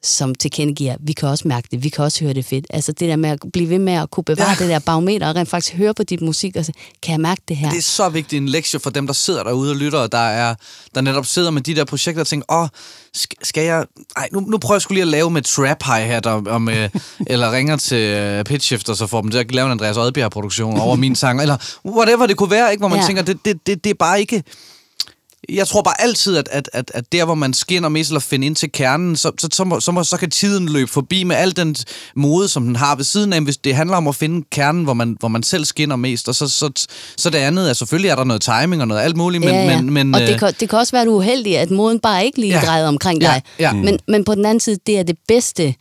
som 0.04 0.36
tilkendegiver, 0.36 0.96
vi 1.00 1.14
kan 1.14 1.30
også 1.30 1.48
mærke 1.48 1.68
det, 1.72 1.84
vi 1.84 1.90
kan 1.90 2.04
også 2.04 2.24
høre 2.24 2.34
det 2.34 2.46
fedt. 2.46 2.66
Altså 2.70 2.92
det 2.92 3.10
der 3.10 3.16
med 3.16 3.30
at 3.30 3.40
blive 3.54 3.70
ved 3.70 3.80
med 3.80 3.94
at 3.94 4.12
kunne 4.12 4.24
bevare 4.24 4.50
Ja. 4.50 4.56
det 4.60 4.70
der 4.70 4.80
barometer, 4.80 5.30
og 5.30 5.36
rent 5.36 5.50
faktisk 5.50 5.76
høre 5.76 5.94
på 5.94 6.04
dit 6.04 6.22
musik, 6.22 6.56
og 6.56 6.66
så, 6.66 6.72
kan 7.04 7.12
jeg 7.12 7.20
mærke 7.22 7.42
det 7.48 7.58
her? 7.58 7.70
Det 7.70 7.78
er 7.78 7.82
så 7.82 8.10
vigtig 8.10 8.38
en 8.38 8.50
lektie 8.50 8.80
for 8.80 8.90
dem, 8.90 9.08
der 9.08 9.14
sidder 9.14 9.44
derude 9.44 9.72
og 9.72 9.76
lytter, 9.76 10.00
og 10.00 10.12
der, 10.12 10.18
er, 10.18 10.56
der 10.96 11.02
netop 11.02 11.26
sidder 11.26 11.52
med 11.52 11.62
de 11.62 11.76
der 11.76 11.86
projekter 11.86 12.22
og 12.22 12.28
tænker, 12.28 12.46
åh, 12.54 12.68
sk- 13.18 13.44
skal 13.44 13.64
jeg... 13.64 13.86
Ej, 14.18 14.30
nu, 14.32 14.40
nu 14.40 14.58
prøver 14.58 14.76
jeg 14.76 14.82
skulle 14.82 14.96
lige 14.96 15.02
at 15.04 15.08
lave 15.08 15.30
med 15.30 15.42
trap 15.42 15.84
hi-hat, 15.84 16.26
og, 16.26 16.44
og 16.48 16.62
med, 16.62 16.90
eller 17.28 17.52
ringer 17.52 17.78
til 17.78 18.38
uh, 18.40 18.44
Pitch 18.44 18.66
Shift, 18.68 18.90
og 18.90 18.98
så 18.98 19.08
får 19.08 19.22
dem 19.22 19.32
til 19.32 19.38
at 19.38 19.52
lave 19.52 19.66
en 19.66 19.72
Andreas 19.72 19.98
Oddbjerg-produktion 19.98 20.80
over 20.80 20.96
min 20.96 21.16
sang, 21.16 21.42
eller 21.42 21.58
whatever 21.86 22.26
det 22.28 22.38
kunne 22.38 22.52
være, 22.52 22.72
ikke? 22.72 22.82
hvor 22.82 22.88
man. 22.88 23.00
Ja. 23.00 23.06
tænker, 23.06 23.22
det, 23.24 23.46
det, 23.46 23.68
det, 23.68 23.84
det 23.84 23.90
er 23.90 23.94
bare 24.00 24.20
ikke... 24.20 24.44
Jeg 25.50 25.68
tror 25.68 25.82
bare 25.82 26.02
altid, 26.02 26.38
at, 26.38 26.50
at, 26.52 26.70
at, 26.74 26.92
at 26.94 27.12
der, 27.12 27.26
hvor 27.26 27.36
man 27.36 27.54
skinner 27.54 27.90
mest 27.90 28.10
eller 28.10 28.20
finder 28.20 28.46
ind 28.46 28.56
til 28.56 28.72
kernen, 28.72 29.16
så, 29.16 29.32
så, 29.40 29.48
så, 29.54 29.64
må, 29.64 29.80
så, 29.80 29.92
må, 29.92 30.04
så 30.04 30.18
kan 30.18 30.30
tiden 30.30 30.70
løbe 30.70 30.92
forbi 30.92 31.24
med 31.24 31.36
al 31.36 31.56
den 31.56 31.76
mode, 32.16 32.48
som 32.48 32.66
den 32.66 32.76
har 32.76 32.96
ved 32.96 33.04
siden 33.04 33.34
af. 33.34 33.42
Hvis 33.42 33.58
det 33.58 33.76
handler 33.76 33.98
om 33.98 34.08
at 34.08 34.16
finde 34.16 34.46
kernen, 34.52 34.84
hvor 34.84 34.94
man, 34.94 35.18
hvor 35.20 35.28
man 35.28 35.44
selv 35.44 35.66
skinner 35.66 35.96
mest, 35.96 36.28
og 36.30 36.36
så, 36.36 36.48
så, 36.48 36.88
så 37.18 37.30
det 37.30 37.38
andet 37.38 37.70
er 37.70 37.74
selvfølgelig 37.74 38.10
er 38.10 38.16
der 38.16 38.24
noget 38.24 38.42
timing 38.42 38.82
og 38.82 38.88
noget 38.88 39.02
alt 39.02 39.18
muligt, 39.18 39.46
men... 39.46 39.54
ja, 39.54 39.64
ja. 39.66 39.82
men, 39.82 39.94
men 39.94 40.16
og 40.16 40.22
øh, 40.22 40.28
det 40.28 40.40
kan, 40.40 40.54
det 40.60 40.70
kan 40.70 40.80
også 40.80 40.92
være, 40.92 41.02
at 41.02 41.06
du 41.08 41.12
er 41.12 41.18
uheldig, 41.18 41.58
at 41.58 41.72
moden 41.72 42.00
bare 42.00 42.26
ikke 42.26 42.40
lige 42.40 42.54
Ja. 42.54 42.60
ja. 42.60 42.66
drejede 42.66 42.88
omkring 42.88 43.22
Ja, 43.22 43.28
dig. 43.28 43.42
ja. 43.60 43.74
Men, 43.74 44.00
men 44.08 44.24
på 44.24 44.36
den 44.36 44.46
anden 44.46 44.60
side, 44.60 44.78
det 44.88 45.00
er 45.00 45.04
det 45.04 45.18
bedste 45.28 45.76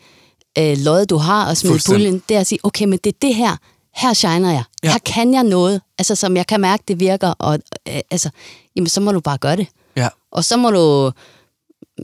øh, 0.59 0.77
lod, 0.79 1.07
du 1.07 1.17
har 1.17 1.47
at 1.47 1.57
smide 1.59 1.81
puljen. 1.87 2.23
Det 2.29 2.37
er 2.37 2.41
at 2.41 2.47
sige, 2.47 2.59
okay, 2.63 2.85
men 2.85 2.99
det 3.05 3.13
er 3.13 3.19
det 3.23 3.35
her. 3.35 3.57
Her 3.97 4.15
shiner 4.15 4.51
jeg. 4.51 4.63
Ja. 4.83 4.89
Ja. 4.89 4.93
Her 4.93 4.99
kan 4.99 5.35
jeg 5.35 5.43
noget, 5.45 5.81
altså, 5.99 6.15
som 6.15 6.37
jeg 6.37 6.47
kan 6.47 6.61
mærke, 6.61 6.85
det 6.89 7.01
virker. 7.01 7.29
Og 7.39 7.59
øh, 7.89 8.01
altså, 8.11 8.31
jamen, 8.79 8.89
så 8.89 9.01
må 9.01 9.13
du 9.13 9.21
bare 9.21 9.39
gøre 9.39 9.57
det. 9.57 9.67
Ja. 9.97 10.09
Og 10.31 10.45
så 10.45 10.57
må 10.57 10.71
du, 10.71 11.13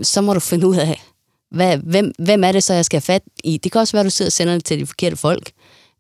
så 0.02 0.20
må 0.20 0.34
du 0.34 0.40
finde 0.40 0.66
ud 0.66 0.76
af, 0.76 1.02
hvad, 1.50 1.78
hvem, 1.78 2.12
hvem 2.18 2.44
er 2.44 2.52
det 2.52 2.62
så, 2.62 2.74
jeg 2.74 2.84
skal 2.84 2.96
have 2.96 3.02
fat 3.02 3.22
i. 3.44 3.56
Det 3.56 3.72
kan 3.72 3.80
også 3.80 3.92
være, 3.92 4.00
at 4.00 4.04
du 4.04 4.10
sidder 4.10 4.28
og 4.28 4.32
sender 4.32 4.54
det 4.54 4.64
til 4.64 4.78
de 4.78 4.86
forkerte 4.86 5.16
folk. 5.16 5.50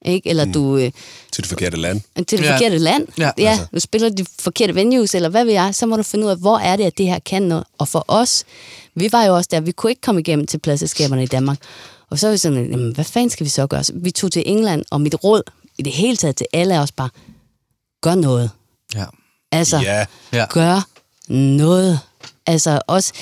Ikke? 0.04 0.28
Eller 0.28 0.52
du... 0.52 0.76
Øh, 0.76 0.90
Til 1.32 1.42
det 1.42 1.46
forkerte 1.46 1.76
land. 1.76 2.00
til 2.26 2.38
det 2.38 2.44
ja. 2.44 2.54
forkerte 2.54 2.78
land. 2.78 3.06
Ja, 3.18 3.30
ja 3.38 3.50
altså. 3.50 3.66
du 3.74 3.80
spiller 3.80 4.08
de 4.08 4.26
forkerte 4.38 4.74
venues, 4.74 5.14
eller 5.14 5.28
hvad 5.28 5.44
ved 5.44 5.52
jeg, 5.52 5.74
så 5.74 5.86
må 5.86 5.96
du 5.96 6.02
finde 6.02 6.24
ud 6.26 6.30
af, 6.30 6.36
hvor 6.36 6.58
er 6.58 6.76
det, 6.76 6.84
at 6.84 6.98
det 6.98 7.06
her 7.06 7.18
kan 7.18 7.42
noget. 7.42 7.64
Og 7.78 7.88
for 7.88 8.04
os, 8.08 8.44
vi 8.94 9.12
var 9.12 9.24
jo 9.24 9.36
også 9.36 9.48
der, 9.50 9.60
vi 9.60 9.72
kunne 9.72 9.90
ikke 9.90 10.00
komme 10.00 10.20
igennem 10.20 10.46
til 10.46 10.58
pladselskaberne 10.58 11.22
i 11.22 11.26
Danmark. 11.26 11.58
Og 12.10 12.18
så 12.18 12.26
er 12.26 12.30
vi 12.30 12.36
sådan, 12.38 12.70
jamen, 12.70 12.94
hvad 12.94 13.04
fanden 13.04 13.30
skal 13.30 13.44
vi 13.44 13.50
så 13.50 13.66
gøre? 13.66 13.84
Så 13.84 13.92
vi 13.96 14.10
tog 14.10 14.32
til 14.32 14.42
England, 14.46 14.84
og 14.90 15.00
mit 15.00 15.24
råd 15.24 15.42
i 15.78 15.82
det 15.82 15.92
hele 15.92 16.16
taget 16.16 16.36
til 16.36 16.46
alle 16.52 16.74
er 16.74 16.80
også 16.80 16.94
bare, 16.96 17.08
gør 18.02 18.14
noget. 18.14 18.50
Ja. 18.94 19.04
Altså, 19.58 19.78
Ja. 19.78 20.04
Ja. 20.32 20.46
gør 20.50 20.86
noget. 21.32 22.00
Altså 22.46 22.80
også, 22.86 23.12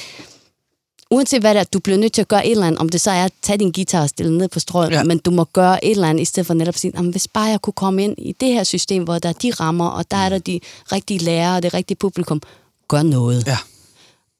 uanset 1.11 1.41
hvad 1.41 1.55
det 1.55 1.61
er, 1.61 1.65
du 1.65 1.79
bliver 1.79 1.99
nødt 1.99 2.13
til 2.13 2.21
at 2.21 2.29
gøre 2.29 2.47
et 2.47 2.51
eller 2.51 2.67
andet, 2.67 2.81
om 2.81 2.89
det 2.89 3.01
så 3.01 3.11
er 3.11 3.25
at 3.25 3.33
tage 3.43 3.59
din 3.59 3.73
guitar 3.73 4.03
og 4.03 4.09
stille 4.09 4.39
ned 4.39 4.49
på 4.49 4.61
strøget, 4.61 4.91
Ja. 4.93 5.05
men 5.05 5.19
du 5.19 5.31
må 5.31 5.45
gøre 5.45 5.85
et 5.85 5.91
eller 5.91 6.09
andet, 6.09 6.23
i 6.23 6.25
stedet 6.25 6.47
for 6.47 6.55
netop 6.55 6.75
at 6.75 6.81
sige, 6.81 6.93
"Jamen, 6.97 7.11
hvis 7.11 7.29
bare 7.29 7.45
jeg 7.45 7.61
kunne 7.63 7.73
komme 7.75 8.05
ind 8.05 8.15
i 8.19 8.33
det 8.41 8.49
her 8.49 8.65
system, 8.65 9.03
hvor 9.05 9.19
der 9.19 9.29
er 9.29 9.33
de 9.33 9.51
rammer, 9.51 9.89
og 9.89 10.11
der 10.11 10.17
er 10.17 10.29
der 10.29 10.39
de 10.39 10.61
rigtige 10.93 11.19
lærere 11.19 11.57
og 11.57 11.63
det 11.63 11.75
rigtige 11.75 11.97
publikum, 11.97 12.43
gør 12.89 13.03
noget. 13.03 13.47
Ja. 13.47 13.59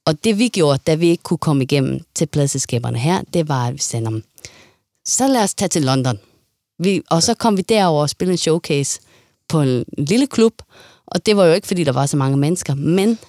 Og 0.05 0.23
det 0.23 0.37
vi 0.39 0.47
gjorde, 0.47 0.79
da 0.87 0.95
vi 0.95 1.09
ikke 1.09 1.23
kunne 1.23 1.37
komme 1.37 1.63
igennem 1.63 1.99
til 2.15 2.25
pladselskaberne 2.25 2.99
her, 2.99 3.21
det 3.33 3.47
var, 3.47 3.67
at 3.67 3.73
vi 3.73 3.79
sagde, 3.79 4.09
"Nå, 4.09 4.19
så 5.05 5.27
lad 5.27 5.43
os 5.43 5.53
tage 5.53 5.69
til 5.69 5.81
London. 5.81 6.19
Vi, 6.79 7.01
og 7.09 7.23
så 7.23 7.33
kom 7.33 7.57
vi 7.57 7.61
derover 7.61 8.01
og 8.01 8.09
spillede 8.09 8.33
en 8.33 8.37
showcase 8.37 8.99
på 9.49 9.61
en 9.61 9.85
lille 9.97 10.27
klub, 10.27 10.53
og 11.13 11.25
det 11.25 11.37
var 11.37 11.45
jo 11.45 11.53
ikke, 11.53 11.67
fordi 11.67 11.83
der 11.83 11.91
var 11.91 12.05
så 12.05 12.17
mange 12.17 12.37
mennesker, 12.37 12.75
men 12.75 13.19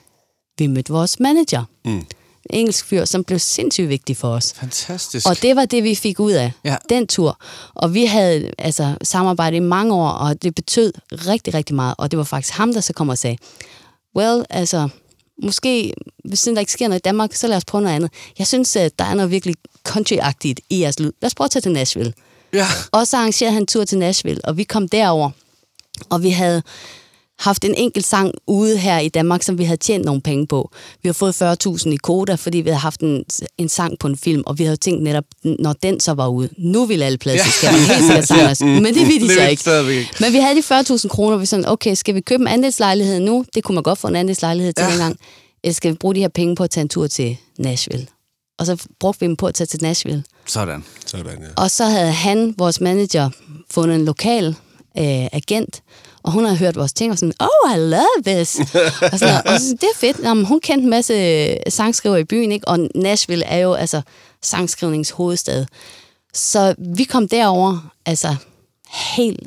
vi 0.58 0.66
mødte 0.66 0.92
vores 0.92 1.20
manager. 1.20 1.64
Mm. 1.84 2.06
En 2.50 2.58
engelsk 2.58 2.84
fyr, 2.84 3.04
som 3.04 3.24
blev 3.24 3.38
sindssygt 3.38 3.88
vigtig 3.88 4.16
for 4.16 4.28
os. 4.28 4.52
Fantastisk. 4.56 5.28
Og 5.28 5.42
det 5.42 5.56
var 5.56 5.64
det, 5.64 5.84
vi 5.84 5.94
fik 5.94 6.20
ud 6.20 6.32
af 6.32 6.52
Ja. 6.64 6.76
den 6.88 7.06
tur. 7.06 7.38
Og 7.74 7.94
vi 7.94 8.04
havde 8.04 8.50
altså 8.58 8.96
samarbejdet 9.02 9.56
i 9.56 9.60
mange 9.60 9.94
år, 9.94 10.08
og 10.08 10.42
det 10.42 10.54
betød 10.54 10.92
rigtig, 11.12 11.54
rigtig 11.54 11.74
meget. 11.76 11.94
Og 11.98 12.10
det 12.10 12.18
var 12.18 12.24
faktisk 12.24 12.54
ham, 12.54 12.72
der 12.72 12.80
så 12.80 12.92
kom 12.92 13.08
og 13.08 13.18
sagde, 13.18 13.36
well, 14.16 14.44
altså, 14.50 14.88
måske, 15.42 15.94
hvis 16.24 16.42
der 16.42 16.60
ikke 16.60 16.72
sker 16.72 16.88
noget 16.88 17.00
i 17.00 17.02
Danmark, 17.02 17.34
så 17.34 17.46
lad 17.46 17.56
os 17.56 17.64
prøve 17.64 17.82
noget 17.82 17.96
andet. 17.96 18.10
Jeg 18.38 18.46
synes, 18.46 18.76
at 18.76 18.98
der 18.98 19.04
er 19.04 19.14
noget 19.14 19.30
virkelig 19.30 19.54
country-agtigt 19.88 20.58
i 20.70 20.80
jeres 20.80 20.98
lyd. 21.00 21.12
Lad 21.22 21.26
os 21.26 21.34
prøve 21.34 21.46
at 21.46 21.50
tage 21.50 21.60
til 21.60 21.72
Nashville. 21.72 22.12
Ja. 22.52 22.66
Og 22.92 23.06
så 23.06 23.16
arrangerede 23.16 23.52
han 23.52 23.62
en 23.62 23.66
tur 23.66 23.84
til 23.84 23.98
Nashville, 23.98 24.44
og 24.44 24.56
vi 24.56 24.64
kom 24.64 24.88
derover, 24.88 25.30
og 26.10 26.22
vi 26.22 26.30
havde 26.30 26.62
haft 27.38 27.64
en 27.64 27.74
enkelt 27.74 28.06
sang 28.06 28.32
ude 28.46 28.78
her 28.78 28.98
i 28.98 29.08
Danmark, 29.08 29.42
som 29.42 29.58
vi 29.58 29.64
havde 29.64 29.76
tjent 29.76 30.04
nogle 30.04 30.20
penge 30.20 30.46
på. 30.46 30.70
Vi 31.02 31.08
har 31.08 31.12
fået 31.12 31.42
40.000 31.86 31.88
i 31.90 31.96
koda, 31.96 32.34
fordi 32.34 32.58
vi 32.58 32.68
havde 32.68 32.80
haft 32.80 33.00
en, 33.00 33.24
en 33.58 33.68
sang 33.68 33.98
på 33.98 34.06
en 34.06 34.16
film, 34.16 34.42
og 34.46 34.58
vi 34.58 34.64
havde 34.64 34.76
tænkt 34.76 35.02
netop, 35.02 35.24
når 35.58 35.72
den 35.72 36.00
så 36.00 36.12
var 36.12 36.28
ude, 36.28 36.48
nu 36.58 36.84
ville 36.86 37.04
alle 37.04 37.18
pladser 37.18 37.50
skal 37.50 37.68
helt 37.68 38.04
sikkert 38.06 38.28
sange 38.28 38.50
os. 38.50 38.60
Men 38.60 38.84
det 38.84 39.06
ville 39.08 39.28
de 39.28 39.34
så 39.34 39.82
vil 39.82 39.94
ikke. 39.94 40.08
Men 40.20 40.32
vi 40.32 40.38
havde 40.38 40.56
de 40.56 40.62
40.000 40.94 41.08
kroner, 41.08 41.34
og 41.34 41.40
vi 41.40 41.46
sådan, 41.46 41.68
okay, 41.68 41.94
skal 41.94 42.14
vi 42.14 42.20
købe 42.20 42.40
en 42.40 42.48
andelslejlighed 42.48 43.20
nu? 43.20 43.44
Det 43.54 43.64
kunne 43.64 43.74
man 43.74 43.82
godt 43.82 43.98
få 43.98 44.08
en 44.08 44.16
andelslejlighed 44.16 44.72
til 44.72 44.82
Ja. 44.82 44.86
ja. 44.86 44.92
dengang. 44.92 45.16
Eller 45.64 45.74
skal 45.74 45.90
vi 45.92 45.96
bruge 45.96 46.14
de 46.14 46.20
her 46.20 46.28
penge 46.28 46.56
på 46.56 46.64
at 46.64 46.70
tage 46.70 46.82
en 46.82 46.88
tur 46.88 47.06
til 47.06 47.36
Nashville? 47.58 48.06
Og 48.58 48.66
så 48.66 48.84
brugte 49.00 49.20
vi 49.20 49.26
dem 49.26 49.36
på 49.36 49.46
at 49.46 49.54
tage 49.54 49.66
til 49.66 49.82
Nashville. 49.82 50.24
Sådan. 50.46 50.84
Sådan, 51.06 51.26
ja. 51.26 51.62
Og 51.62 51.70
så 51.70 51.84
havde 51.84 52.12
han, 52.12 52.54
vores 52.58 52.80
manager, 52.80 53.30
fundet 53.70 53.94
en 53.96 54.04
lokal 54.04 54.46
øh, 54.98 55.04
agent, 55.32 55.82
og 56.24 56.32
hun 56.32 56.44
havde 56.44 56.58
hørt 56.58 56.76
vores 56.76 56.92
ting, 56.92 57.12
og 57.12 57.18
sådan, 57.18 57.32
oh, 57.40 57.76
I 57.76 57.78
love 57.78 58.22
this. 58.26 58.58
og, 59.12 59.18
sådan, 59.18 59.46
og 59.46 59.60
så, 59.60 59.76
det 59.80 59.82
er 59.82 59.96
fedt. 59.96 60.18
Jamen, 60.22 60.44
hun 60.44 60.60
kendte 60.60 60.84
en 60.84 60.90
masse 60.90 61.56
sangskriver 61.68 62.16
i 62.16 62.24
byen, 62.24 62.52
ikke? 62.52 62.68
og 62.68 62.88
Nashville 62.94 63.44
er 63.44 63.58
jo 63.58 63.74
altså 63.74 64.02
sangskrivningshovedstad. 64.42 65.66
Så 66.34 66.74
vi 66.78 67.04
kom 67.04 67.28
derover, 67.28 67.92
altså 68.06 68.36
helt, 69.16 69.40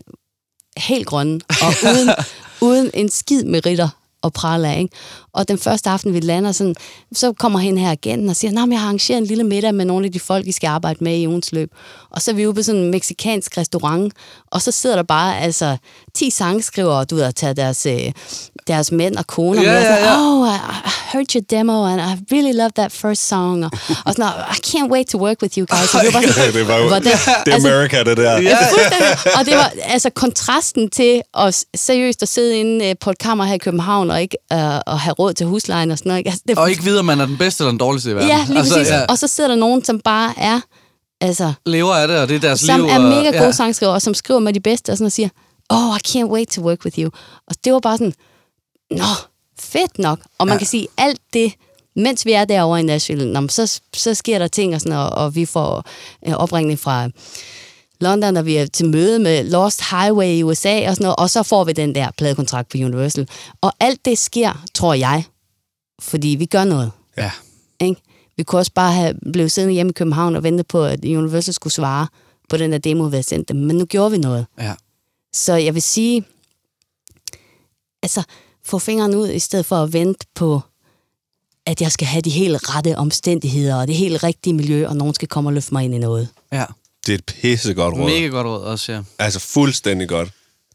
helt 0.77 1.07
grønne, 1.07 1.39
og 1.49 1.73
uden, 1.83 2.09
uden 2.69 2.91
en 2.93 3.09
skid 3.09 3.43
med 3.43 3.65
ritter 3.65 3.89
og 4.27 4.33
prale 4.33 4.67
af. 4.67 4.79
Ikke? 4.79 4.95
Og 5.33 5.47
den 5.47 5.57
første 5.57 5.89
aften, 5.89 6.13
vi 6.13 6.19
lander, 6.19 6.51
sådan, 6.51 6.75
så 7.13 7.33
kommer 7.33 7.59
hen 7.59 7.77
her 7.77 7.91
agenten 7.91 8.29
og 8.29 8.35
siger, 8.35 8.51
at 8.63 8.69
jeg 8.71 8.79
har 8.79 8.85
arrangeret 8.85 9.17
en 9.17 9.25
lille 9.25 9.43
middag 9.43 9.75
med 9.75 9.85
nogle 9.85 10.05
af 10.05 10.11
de 10.11 10.19
folk, 10.19 10.47
I 10.47 10.51
skal 10.51 10.67
arbejde 10.67 11.03
med 11.03 11.17
i 11.17 11.27
ugens 11.27 11.51
løb. 11.51 11.71
Og 12.11 12.21
så 12.21 12.31
er 12.31 12.35
vi 12.35 12.47
ude 12.47 12.55
på 12.55 12.61
sådan 12.63 12.81
en 12.81 12.91
meksikansk 12.91 13.57
restaurant, 13.57 14.13
og 14.51 14.61
så 14.61 14.71
sidder 14.71 14.95
der 14.95 15.03
bare 15.03 15.39
altså 15.39 15.77
10 16.15 16.29
sangskrivere, 16.29 17.05
du 17.05 17.15
ved, 17.15 17.23
og 17.23 17.35
tager 17.35 17.53
deres, 17.53 17.85
øh, 17.85 18.11
deres 18.67 18.91
mænd 18.91 19.15
og 19.15 19.27
koner 19.27 19.61
Ja, 19.61 19.67
med. 19.71 19.77
og 19.77 19.83
ja, 19.83 19.89
sådan, 19.95 20.03
ja. 20.05 20.19
Oh, 20.19 20.47
I, 20.47 20.57
I 20.85 20.89
heard 21.11 21.35
your 21.35 21.41
demo, 21.49 21.85
and 21.85 22.01
I 22.01 22.35
really 22.35 22.57
love 22.57 22.69
that 22.75 22.91
first 22.91 23.27
song. 23.27 23.65
Og, 23.65 23.71
og 24.05 24.13
sådan, 24.13 24.31
I 24.51 24.59
can't 24.67 24.91
wait 24.91 25.07
to 25.07 25.17
work 25.17 25.41
with 25.41 25.57
you 25.57 25.65
guys. 25.69 25.93
Og 25.95 26.01
det 26.01 26.13
var 26.13 26.19
bare 26.21 26.31
sådan, 26.33 26.53
det 26.53 26.67
var 26.67 26.77
jo, 26.77 26.87
hvordan- 26.87 27.03
det 27.03 27.13
er 27.47 27.53
altså- 27.53 27.67
America, 27.69 28.03
det 28.03 28.17
der. 28.17 28.41
Ja. 28.41 28.57
Og 29.39 29.45
det 29.45 29.53
var 29.55 29.71
altså 29.83 30.09
kontrasten 30.09 30.89
til 30.89 31.21
at 31.37 31.53
s- 31.55 31.65
seriøst 31.75 32.23
at 32.23 32.29
sidde 32.29 32.57
inde 32.59 32.85
øh, 32.89 32.95
på 33.01 33.09
et 33.09 33.17
kammer 33.17 33.43
her 33.45 33.53
i 33.53 33.57
København 33.57 34.11
og 34.11 34.16
ikke 34.17 34.37
øh, 34.53 34.75
at 34.77 34.99
have 34.99 35.13
råd 35.13 35.33
til 35.33 35.45
huslejen 35.47 35.91
og 35.91 35.97
sådan 35.97 36.09
noget. 36.09 36.17
ikke? 36.19 36.29
Altså, 36.29 36.43
det, 36.47 36.57
Og 36.57 36.69
ikke 36.69 36.83
vide, 36.83 36.99
om 36.99 37.05
man 37.05 37.19
er 37.19 37.25
den 37.25 37.37
bedste 37.37 37.61
eller 37.61 37.71
den 37.71 37.79
dårligste 37.79 38.11
i 38.11 38.13
verden. 38.15 38.29
Ja, 38.29 38.45
lige 38.49 38.57
præcis. 38.59 38.89
ja, 38.89 39.05
Og 39.09 39.17
så 39.17 39.27
sidder 39.27 39.49
der 39.49 39.55
nogen, 39.55 39.83
som 39.83 39.99
bare 39.99 40.33
er, 40.37 40.59
altså, 41.21 41.53
lever 41.65 41.93
af 41.95 42.07
det, 42.07 42.17
og 42.19 42.29
det 42.29 42.35
er 42.35 42.39
deres 42.39 42.59
som 42.59 42.79
liv. 42.81 42.89
er 42.89 42.95
og, 42.95 43.01
mega 43.01 43.29
gode 43.31 43.43
ja. 43.43 43.51
sangskriver, 43.51 43.93
og 43.93 44.01
som 44.01 44.13
skriver 44.13 44.39
med 44.39 44.53
de 44.53 44.59
bedste, 44.59 44.89
og 44.91 44.97
sådan 44.97 45.05
og 45.05 45.11
siger, 45.11 45.29
oh, 45.69 45.97
I 45.97 45.99
can't 46.07 46.29
wait 46.31 46.47
to 46.47 46.61
work 46.61 46.83
with 46.85 46.99
you. 46.99 47.09
Og 47.47 47.55
det 47.63 47.73
var 47.73 47.79
bare 47.79 47.97
sådan, 47.97 48.13
nå, 48.91 49.03
fedt 49.59 49.99
nok. 49.99 50.19
Og 50.37 50.47
man 50.47 50.53
Ja. 50.53 50.57
kan 50.57 50.67
sige, 50.67 50.87
alt 50.97 51.21
det, 51.33 51.53
mens 51.95 52.25
vi 52.25 52.31
er 52.31 52.45
derovre 52.45 52.79
i 52.79 52.83
Nashville, 52.83 53.31
nå, 53.33 53.47
så, 53.47 53.79
så 53.95 54.13
sker 54.13 54.39
der 54.39 54.47
ting, 54.47 54.75
og, 54.75 54.81
sådan, 54.81 54.97
og, 54.97 55.09
og 55.09 55.35
vi 55.35 55.45
får 55.45 55.83
øh, 56.27 56.33
opringning 56.33 56.79
fra 56.79 57.09
London, 57.99 58.37
og 58.37 58.45
vi 58.45 58.55
er 58.55 58.65
til 58.65 58.89
møde 58.89 59.19
med 59.19 59.43
Lost 59.43 59.81
Highway 59.91 60.27
i 60.27 60.43
USA 60.43 60.89
og 60.89 60.95
sådan 60.95 61.03
noget, 61.03 61.15
og 61.15 61.29
så 61.29 61.43
får 61.43 61.63
vi 61.63 61.71
den 61.71 61.95
der 61.95 62.11
pladekontrakt 62.17 62.69
på 62.69 62.77
Universal. 62.77 63.27
Og 63.61 63.73
alt 63.79 64.05
det 64.05 64.17
sker, 64.17 64.65
tror 64.73 64.93
jeg, 64.93 65.23
fordi 65.99 66.27
vi 66.27 66.45
gør 66.45 66.63
noget. 66.63 66.91
Ja. 67.17 67.31
Ikke? 67.79 68.01
Vi 68.37 68.43
kunne 68.43 68.59
også 68.59 68.71
bare 68.75 68.91
have 68.93 69.13
blevet 69.33 69.51
siddende 69.51 69.73
hjemme 69.73 69.89
i 69.89 69.93
København 69.93 70.35
og 70.35 70.43
ventet 70.43 70.67
på, 70.67 70.83
at 70.83 71.05
Universal 71.05 71.53
skulle 71.53 71.73
svare 71.73 72.07
på 72.49 72.57
den 72.57 72.71
der 72.71 72.77
demo, 72.77 73.03
vi 73.03 73.09
havde 73.11 73.23
sendt 73.23 73.49
dem. 73.49 73.57
Men 73.57 73.75
nu 73.75 73.85
gjorde 73.85 74.11
vi 74.11 74.17
noget. 74.17 74.45
ja. 74.59 74.73
Så 75.33 75.53
jeg 75.53 75.73
vil 75.73 75.81
sige, 75.81 76.25
altså, 78.03 78.23
få 78.65 78.79
fingeren 78.79 79.15
ud, 79.15 79.29
i 79.29 79.39
stedet 79.39 79.65
for 79.65 79.75
at 79.75 79.93
vente 79.93 80.25
på, 80.35 80.61
at 81.65 81.81
jeg 81.81 81.91
skal 81.91 82.07
have 82.07 82.21
de 82.21 82.29
helt 82.29 82.75
rette 82.75 82.97
omstændigheder, 82.97 83.75
og 83.75 83.87
det 83.87 83.95
helt 83.95 84.23
rigtige 84.23 84.53
miljø, 84.53 84.87
og 84.87 84.95
nogen 84.95 85.13
skal 85.13 85.27
komme 85.27 85.49
og 85.49 85.53
løfte 85.53 85.73
mig 85.73 85.83
ind 85.85 85.95
i 85.95 85.97
noget. 85.97 86.29
ja. 86.51 86.65
Det 87.07 87.13
er 87.13 87.17
et 87.17 87.25
pissegodt 87.25 87.95
råd. 87.95 88.09
Mega 88.09 88.27
godt 88.27 88.47
råd 88.47 88.63
også, 88.63 88.91
ja. 88.91 88.99
Altså 89.19 89.39
fuldstændig 89.39 90.09
godt. 90.09 90.29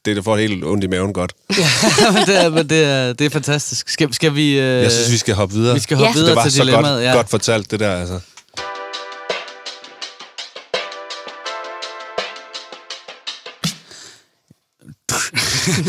Det 0.05 0.11
er 0.11 0.15
der 0.15 0.23
får 0.23 0.37
helt 0.37 0.65
ondt 0.65 0.85
i 0.85 0.87
maven 0.87 1.13
godt. 1.13 1.33
men 2.15 2.23
det 2.27 2.45
er, 2.45 2.49
men 2.49 2.69
det 2.69 2.85
er, 2.85 3.13
det 3.13 3.25
er 3.27 3.31
fantastisk. 3.31 3.89
Skal, 3.89 4.15
skal 4.15 4.35
vi... 4.35 4.51
Øh, 4.59 4.83
Jeg 4.83 4.93
synes, 4.93 5.13
vi 5.13 5.17
skal 5.17 5.35
hoppe 5.35 5.55
videre. 5.55 5.75
vi 5.75 5.81
skal 5.81 5.97
hoppe 5.97 6.09
Ja. 6.09 6.13
videre 6.15 6.29
det 6.31 6.37
var 6.37 6.43
til 6.43 6.53
så 6.53 6.63
dilemmaet. 6.63 6.95
godt, 6.95 7.05
ja. 7.05 7.13
godt 7.13 7.31
fortalt, 7.31 7.71
det 7.71 7.81
der, 7.81 7.97
altså. 7.97 8.21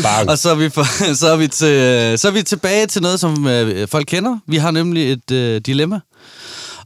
Bang. 0.02 0.28
Og 0.30 0.38
så 0.38 0.50
er, 0.50 0.54
vi 0.54 0.68
for, 0.70 1.14
så, 1.14 1.26
er 1.32 1.36
vi 1.36 1.48
til, 1.48 2.18
så 2.18 2.28
er 2.28 2.32
vi 2.32 2.42
tilbage 2.42 2.86
til 2.86 3.02
noget, 3.02 3.20
som 3.20 3.46
øh, 3.46 3.88
folk 3.88 4.06
kender. 4.06 4.38
Vi 4.46 4.56
har 4.56 4.70
nemlig 4.70 5.12
et 5.12 5.30
øh, 5.30 5.60
dilemma. 5.66 6.00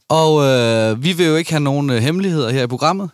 Og 0.08 0.44
øh, 0.44 1.04
vi 1.04 1.12
vil 1.12 1.26
jo 1.26 1.36
ikke 1.36 1.50
have 1.50 1.60
nogen 1.60 1.90
øh, 1.90 2.02
hemmeligheder 2.02 2.50
her 2.50 2.62
i 2.62 2.66
programmet. 2.66 3.10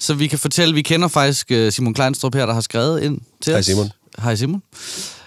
Så 0.00 0.14
vi 0.14 0.26
kan 0.26 0.38
fortælle, 0.38 0.74
vi 0.74 0.82
kender 0.82 1.08
faktisk 1.08 1.50
øh, 1.50 1.72
Simon 1.72 1.94
Kleinstrup 1.94 2.34
her, 2.34 2.46
der 2.46 2.54
har 2.54 2.60
skrevet 2.60 3.02
ind 3.02 3.20
til 3.42 3.50
Hej, 3.50 3.58
os. 3.58 3.66
Simon. 3.66 3.90
Hej 4.18 4.34
Simon. 4.34 4.62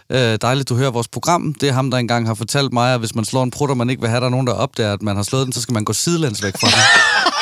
Øh, 0.09 0.37
dejligt, 0.41 0.69
du 0.69 0.75
hører 0.75 0.91
vores 0.91 1.07
program. 1.07 1.53
Det 1.53 1.69
er 1.69 1.73
ham, 1.73 1.91
der 1.91 1.97
engang 1.97 2.27
har 2.27 2.33
fortalt 2.33 2.73
mig, 2.73 2.93
at 2.93 2.99
hvis 2.99 3.15
man 3.15 3.25
slår 3.25 3.43
en 3.43 3.51
prut, 3.51 3.69
og 3.69 3.77
man 3.77 3.89
ikke 3.89 4.01
vil 4.01 4.09
have, 4.09 4.19
der 4.19 4.25
er 4.25 4.29
nogen, 4.29 4.47
der 4.47 4.53
opdager, 4.53 4.93
at 4.93 5.01
man 5.01 5.15
har 5.15 5.23
slået 5.23 5.45
den, 5.45 5.53
så 5.53 5.61
skal 5.61 5.73
man 5.73 5.85
gå 5.85 5.93
sidelæns 5.93 6.43
væk 6.43 6.53
fra 6.59 6.67
den. 6.67 6.77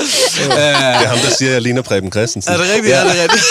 Det 0.00 0.58
er 0.58 1.08
ham, 1.08 1.18
der 1.18 1.30
siger, 1.38 1.50
at 1.50 1.54
jeg 1.54 1.62
ligner 1.62 1.82
Preben 1.82 2.12
Christensen. 2.12 2.52
Er 2.52 2.56
det 2.56 2.66
rigtigt? 2.66 2.94
Ja, 2.94 3.04
det 3.04 3.18
er 3.18 3.22
rigtigt. 3.22 3.44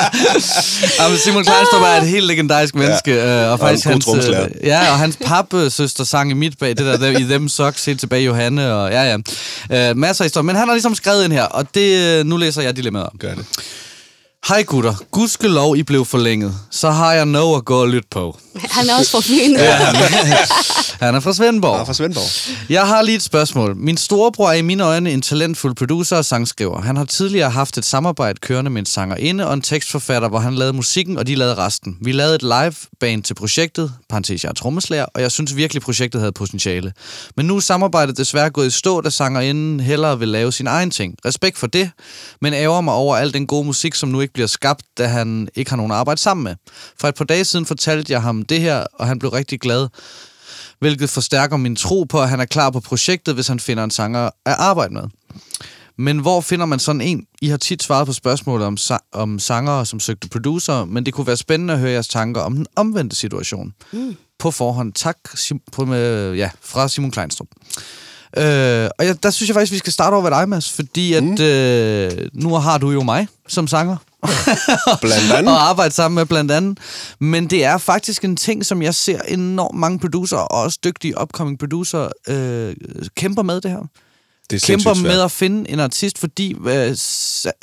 Jamen, 1.00 1.18
Simon 1.18 1.44
Kleinstrup 1.44 1.82
er 1.82 1.86
et 1.86 2.08
helt 2.08 2.26
legendarisk 2.26 2.74
menneske. 2.74 3.14
Ja. 3.14 3.46
Og 3.46 3.58
faktisk 3.58 3.86
en 3.86 4.00
god 4.00 4.14
hans, 4.14 4.26
øh, 4.28 4.66
ja, 4.66 4.90
og 4.90 4.98
hans 4.98 5.18
papsøster 5.24 6.04
sang 6.04 6.30
i 6.30 6.34
mit 6.34 6.58
bag, 6.58 6.68
det 6.68 6.78
der, 6.78 6.96
der 6.96 7.18
i 7.18 7.22
Them 7.22 7.48
Socks, 7.48 7.84
helt 7.84 8.00
tilbage 8.00 8.22
Johanne, 8.22 8.72
og 8.74 8.90
ja, 8.90 9.16
ja. 9.70 9.90
Øh, 9.90 9.96
masser 9.96 10.24
af 10.24 10.26
historier. 10.26 10.44
Men 10.44 10.56
han 10.56 10.68
har 10.68 10.74
ligesom 10.74 10.94
skrevet 10.94 11.24
ind 11.24 11.32
her, 11.32 11.44
og 11.44 11.66
det, 11.74 12.18
øh, 12.18 12.26
nu 12.26 12.36
læser 12.36 12.62
jeg 12.62 12.76
dilemmaet 12.76 13.06
op. 13.06 13.12
Gør 13.18 13.34
det. 13.34 13.44
Hej 14.48 14.62
gutter, 14.62 14.94
gudskelov 15.10 15.76
I 15.76 15.82
blev 15.82 16.04
forlænget. 16.04 16.54
Så 16.70 16.90
har 16.90 17.12
jeg 17.12 17.26
noget 17.26 17.56
at 17.56 17.64
gå 17.64 17.80
og 17.80 17.88
lytte 17.88 18.08
på. 18.10 18.38
Han 18.56 18.88
er 18.88 18.94
også 18.98 19.10
fra 19.10 19.20
Fyn. 19.20 19.52
Ja, 19.52 19.74
han 21.06 21.14
er 21.14 21.20
fra 21.26 21.32
Svendborg. 21.32 21.78
Nå, 21.78 21.84
fra 21.84 21.94
Svendborg. 21.94 22.70
Jeg 22.70 22.86
har 22.86 23.02
lige 23.02 23.16
et 23.16 23.22
spørgsmål. 23.22 23.76
Min 23.76 23.96
storebror 23.96 24.48
er 24.48 24.52
i 24.52 24.62
mine 24.62 24.84
øjne 24.84 25.12
en 25.12 25.22
talentfuld 25.22 25.74
producer 25.74 26.16
og 26.16 26.24
sangskriver. 26.24 26.82
Han 26.82 26.96
har 26.96 27.04
tidligere 27.04 27.50
haft 27.50 27.78
et 27.78 27.84
samarbejde 27.84 28.38
kørende 28.40 28.70
med 28.70 28.82
en 28.82 28.86
sangerinde 28.86 29.46
og 29.46 29.54
en 29.54 29.62
tekstforfatter, 29.62 30.28
hvor 30.28 30.38
han 30.38 30.54
lavede 30.54 30.72
musikken, 30.72 31.18
og 31.18 31.26
de 31.26 31.34
lavede 31.34 31.54
resten. 31.54 31.96
Vi 32.00 32.12
lavede 32.12 32.34
et 32.34 32.42
live-band 32.42 33.22
til 33.22 33.34
projektet, 33.34 33.92
parentes 34.08 34.44
jeg 34.44 34.50
er 34.50 34.54
trommeslager, 34.54 35.06
og 35.14 35.22
jeg 35.22 35.30
synes 35.30 35.56
virkelig, 35.56 35.82
projektet 35.82 36.20
havde 36.20 36.32
potentiale. 36.32 36.92
Men 37.36 37.46
nu 37.46 37.56
er 37.56 37.60
samarbejdet 37.60 38.16
desværre 38.16 38.50
gået 38.50 38.66
i 38.66 38.70
stå, 38.70 39.00
da 39.00 39.10
sangerinden 39.10 39.80
hellere 39.80 40.18
vil 40.18 40.28
lave 40.28 40.52
sin 40.52 40.66
egen 40.66 40.90
ting. 40.90 41.14
Respekt 41.24 41.58
for 41.58 41.66
det, 41.66 41.90
men 42.40 42.54
ærger 42.54 42.80
mig 42.80 42.94
over 42.94 43.16
al 43.16 43.34
den 43.34 43.46
gode 43.46 43.64
musik, 43.64 43.94
som 43.94 44.08
nu 44.08 44.20
ikke 44.20 44.35
bliver 44.36 44.46
skabt, 44.46 44.82
da 44.98 45.06
han 45.06 45.48
ikke 45.54 45.70
har 45.70 45.76
nogen 45.76 45.92
at 45.92 45.98
arbejde 45.98 46.20
sammen 46.20 46.44
med. 46.44 46.54
For 47.00 47.08
et 47.08 47.14
par 47.14 47.24
dage 47.24 47.44
siden 47.44 47.66
fortalte 47.66 48.12
jeg 48.12 48.22
ham 48.22 48.42
det 48.42 48.60
her, 48.60 48.84
og 48.94 49.06
han 49.06 49.18
blev 49.18 49.30
rigtig 49.30 49.60
glad 49.60 49.88
hvilket 50.78 51.10
forstærker 51.10 51.56
min 51.56 51.76
tro 51.76 52.04
på, 52.04 52.20
at 52.20 52.28
han 52.28 52.40
er 52.40 52.44
klar 52.44 52.70
på 52.70 52.80
projektet, 52.80 53.34
hvis 53.34 53.48
han 53.48 53.60
finder 53.60 53.84
en 53.84 53.90
sanger 53.90 54.30
at 54.46 54.54
arbejde 54.58 54.94
med. 54.94 55.02
Men 55.98 56.18
hvor 56.18 56.40
finder 56.40 56.66
man 56.66 56.78
sådan 56.78 57.00
en? 57.00 57.26
I 57.42 57.48
har 57.48 57.56
tit 57.56 57.82
svaret 57.82 58.06
på 58.06 58.12
spørgsmålet 58.12 58.66
om, 58.66 58.76
sa- 58.80 59.08
om 59.12 59.38
sangere, 59.38 59.86
som 59.86 60.00
søgte 60.00 60.28
producer, 60.28 60.84
men 60.84 61.06
det 61.06 61.14
kunne 61.14 61.26
være 61.26 61.36
spændende 61.36 61.74
at 61.74 61.80
høre 61.80 61.90
jeres 61.90 62.08
tanker 62.08 62.40
om 62.40 62.54
den 62.56 62.66
omvendte 62.76 63.16
situation. 63.16 63.72
Mm. 63.92 64.16
På 64.38 64.50
forhånd. 64.50 64.92
Tak 64.92 65.16
Sim- 65.34 65.64
på 65.72 65.84
med, 65.84 66.34
ja, 66.34 66.50
fra 66.62 66.88
Simon 66.88 67.10
Kleinstrup. 67.10 67.48
Øh, 68.36 68.88
og 68.98 69.06
jeg, 69.06 69.22
der 69.22 69.30
synes 69.30 69.48
jeg 69.48 69.54
faktisk, 69.54 69.72
vi 69.72 69.78
skal 69.78 69.92
starte 69.92 70.14
over 70.14 70.22
ved 70.22 70.30
dig, 70.30 70.48
Mads, 70.48 70.72
fordi 70.72 71.12
at 71.12 71.24
mm. 71.24 71.36
øh, 71.40 72.28
nu 72.32 72.54
har 72.54 72.78
du 72.78 72.90
jo 72.90 73.02
mig 73.02 73.28
som 73.48 73.66
sanger. 73.66 73.96
Blandt 75.00 75.32
andet. 75.32 75.54
og 75.54 75.68
arbejde 75.68 75.94
sammen 75.94 76.14
med 76.14 76.26
blandt 76.26 76.50
andet. 76.52 76.78
Men 77.20 77.50
det 77.50 77.64
er 77.64 77.78
faktisk 77.78 78.24
en 78.24 78.36
ting, 78.36 78.66
som 78.66 78.82
jeg 78.82 78.94
ser 78.94 79.20
enormt 79.28 79.78
mange 79.78 79.98
producer, 79.98 80.36
og 80.36 80.62
også 80.62 80.78
dygtige 80.84 81.20
upcoming 81.22 81.58
producer, 81.58 82.08
øh, 82.28 82.74
kæmper 83.16 83.42
med 83.42 83.60
det 83.60 83.70
her. 83.70 83.88
Det 84.50 84.62
er 84.62 84.66
Kæmper 84.66 84.94
med 84.94 85.20
at 85.20 85.30
finde 85.30 85.70
en 85.70 85.80
artist, 85.80 86.18
fordi 86.18 86.56
øh, 86.66 86.96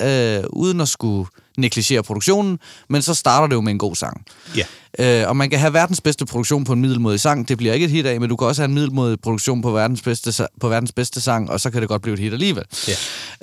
øh, 0.02 0.44
uden 0.50 0.82
at 0.82 0.90
skulle 0.90 1.28
negligere 1.58 2.04
produktionen, 2.04 2.60
men 2.90 3.02
så 3.02 3.14
starter 3.14 3.48
det 3.48 3.56
jo 3.56 3.62
med 3.62 3.72
en 3.72 3.78
god 3.78 3.96
sang. 3.96 4.26
Ja. 4.58 4.66
Øh, 5.00 5.30
og 5.30 5.38
man 5.38 5.50
kan 5.50 5.60
have 5.60 5.74
verdens 5.74 6.02
bedste 6.02 6.26
produktion 6.26 6.64
på 6.64 6.74
en 6.74 6.82
middelmodig 6.82 7.20
sang. 7.20 7.48
Det 7.48 7.58
bliver 7.58 7.74
ikke 7.74 7.84
et 7.84 7.92
hit 7.92 8.06
af, 8.06 8.20
men 8.20 8.30
du 8.30 8.36
kan 8.36 8.48
også 8.48 8.62
have 8.62 8.68
en 8.68 8.74
middelmodig 8.74 9.20
produktion 9.20 9.62
på 9.62 9.72
verdens 9.72 10.02
bedste, 10.02 10.48
på 10.60 10.70
verdens 10.70 10.92
bedste 10.92 11.22
sang, 11.22 11.50
og 11.50 11.60
så 11.60 11.70
kan 11.70 11.82
det 11.82 11.90
godt 11.90 12.02
blive 12.02 12.14
et 12.14 12.20
hit 12.20 12.34
alligevel. 12.34 12.64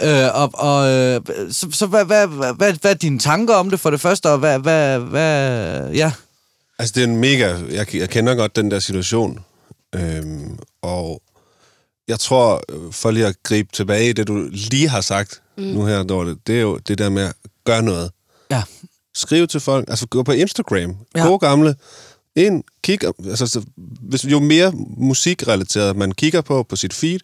Ja. 0.01 0.27
Øh, 0.27 0.43
og 0.43 0.51
og 0.55 0.89
øh, 0.91 1.21
så, 1.51 1.69
så 1.73 1.87
hvad, 1.87 2.05
hvad, 2.05 2.27
hvad, 2.27 2.55
hvad, 2.55 2.73
hvad 2.73 2.91
er 2.91 2.95
dine 2.95 3.19
tanker 3.19 3.55
om 3.55 3.71
det 3.71 3.81
for 3.81 3.91
det 3.91 4.01
første, 4.01 4.31
og 4.31 4.39
hvad, 4.39 4.59
hvad, 4.59 4.99
hvad 4.99 5.93
ja... 5.93 6.13
Altså, 6.79 6.93
det 6.95 7.03
er 7.03 7.07
en 7.07 7.17
mega... 7.17 7.57
Jeg, 7.71 7.95
jeg 7.95 8.11
kender 8.11 8.35
godt 8.35 8.57
den 8.57 8.71
der 8.71 8.79
situation. 8.79 9.39
Øhm, 9.95 10.59
og 10.83 11.23
jeg 12.09 12.21
tror, 12.21 12.63
øh, 12.69 12.93
for 12.93 13.11
lige 13.11 13.27
at 13.27 13.37
gribe 13.43 13.69
tilbage 13.73 14.11
i 14.11 14.13
det, 14.13 14.29
du 14.29 14.49
lige 14.53 14.89
har 14.89 15.01
sagt 15.01 15.43
mm. 15.57 15.65
nu 15.65 15.85
her, 15.85 16.03
Dorte, 16.03 16.37
det 16.47 16.57
er 16.57 16.61
jo 16.61 16.77
det 16.77 16.99
der 16.99 17.09
med 17.09 17.31
at 17.61 17.65
gøre 17.65 17.83
noget. 17.83 18.11
Ja, 18.51 18.63
Skriv 19.15 19.47
til 19.47 19.61
folk. 19.61 19.91
Altså, 19.91 20.07
gå 20.07 20.23
på 20.23 20.33
Instagram. 20.33 20.97
Ja. 21.17 21.27
Gode 21.27 21.39
gamle. 21.39 21.75
Ind, 22.37 22.65
kig. 22.83 22.99
Altså, 23.25 23.47
så, 23.47 23.63
hvis, 24.01 24.25
jo 24.25 24.41
mere 24.41 24.73
musikrelateret 24.97 25.97
man 25.97 26.13
kigger 26.13 26.41
på 26.41 26.63
på 26.63 26.77
sit 26.77 26.93
feed, 26.93 27.19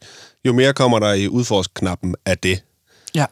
jo 0.44 0.52
mere 0.52 0.74
kommer 0.74 0.98
der 0.98 1.12
i 1.12 1.28
udforsk-knappen 1.28 2.14
af 2.26 2.38
det. 2.38 2.62
ja. 3.14 3.26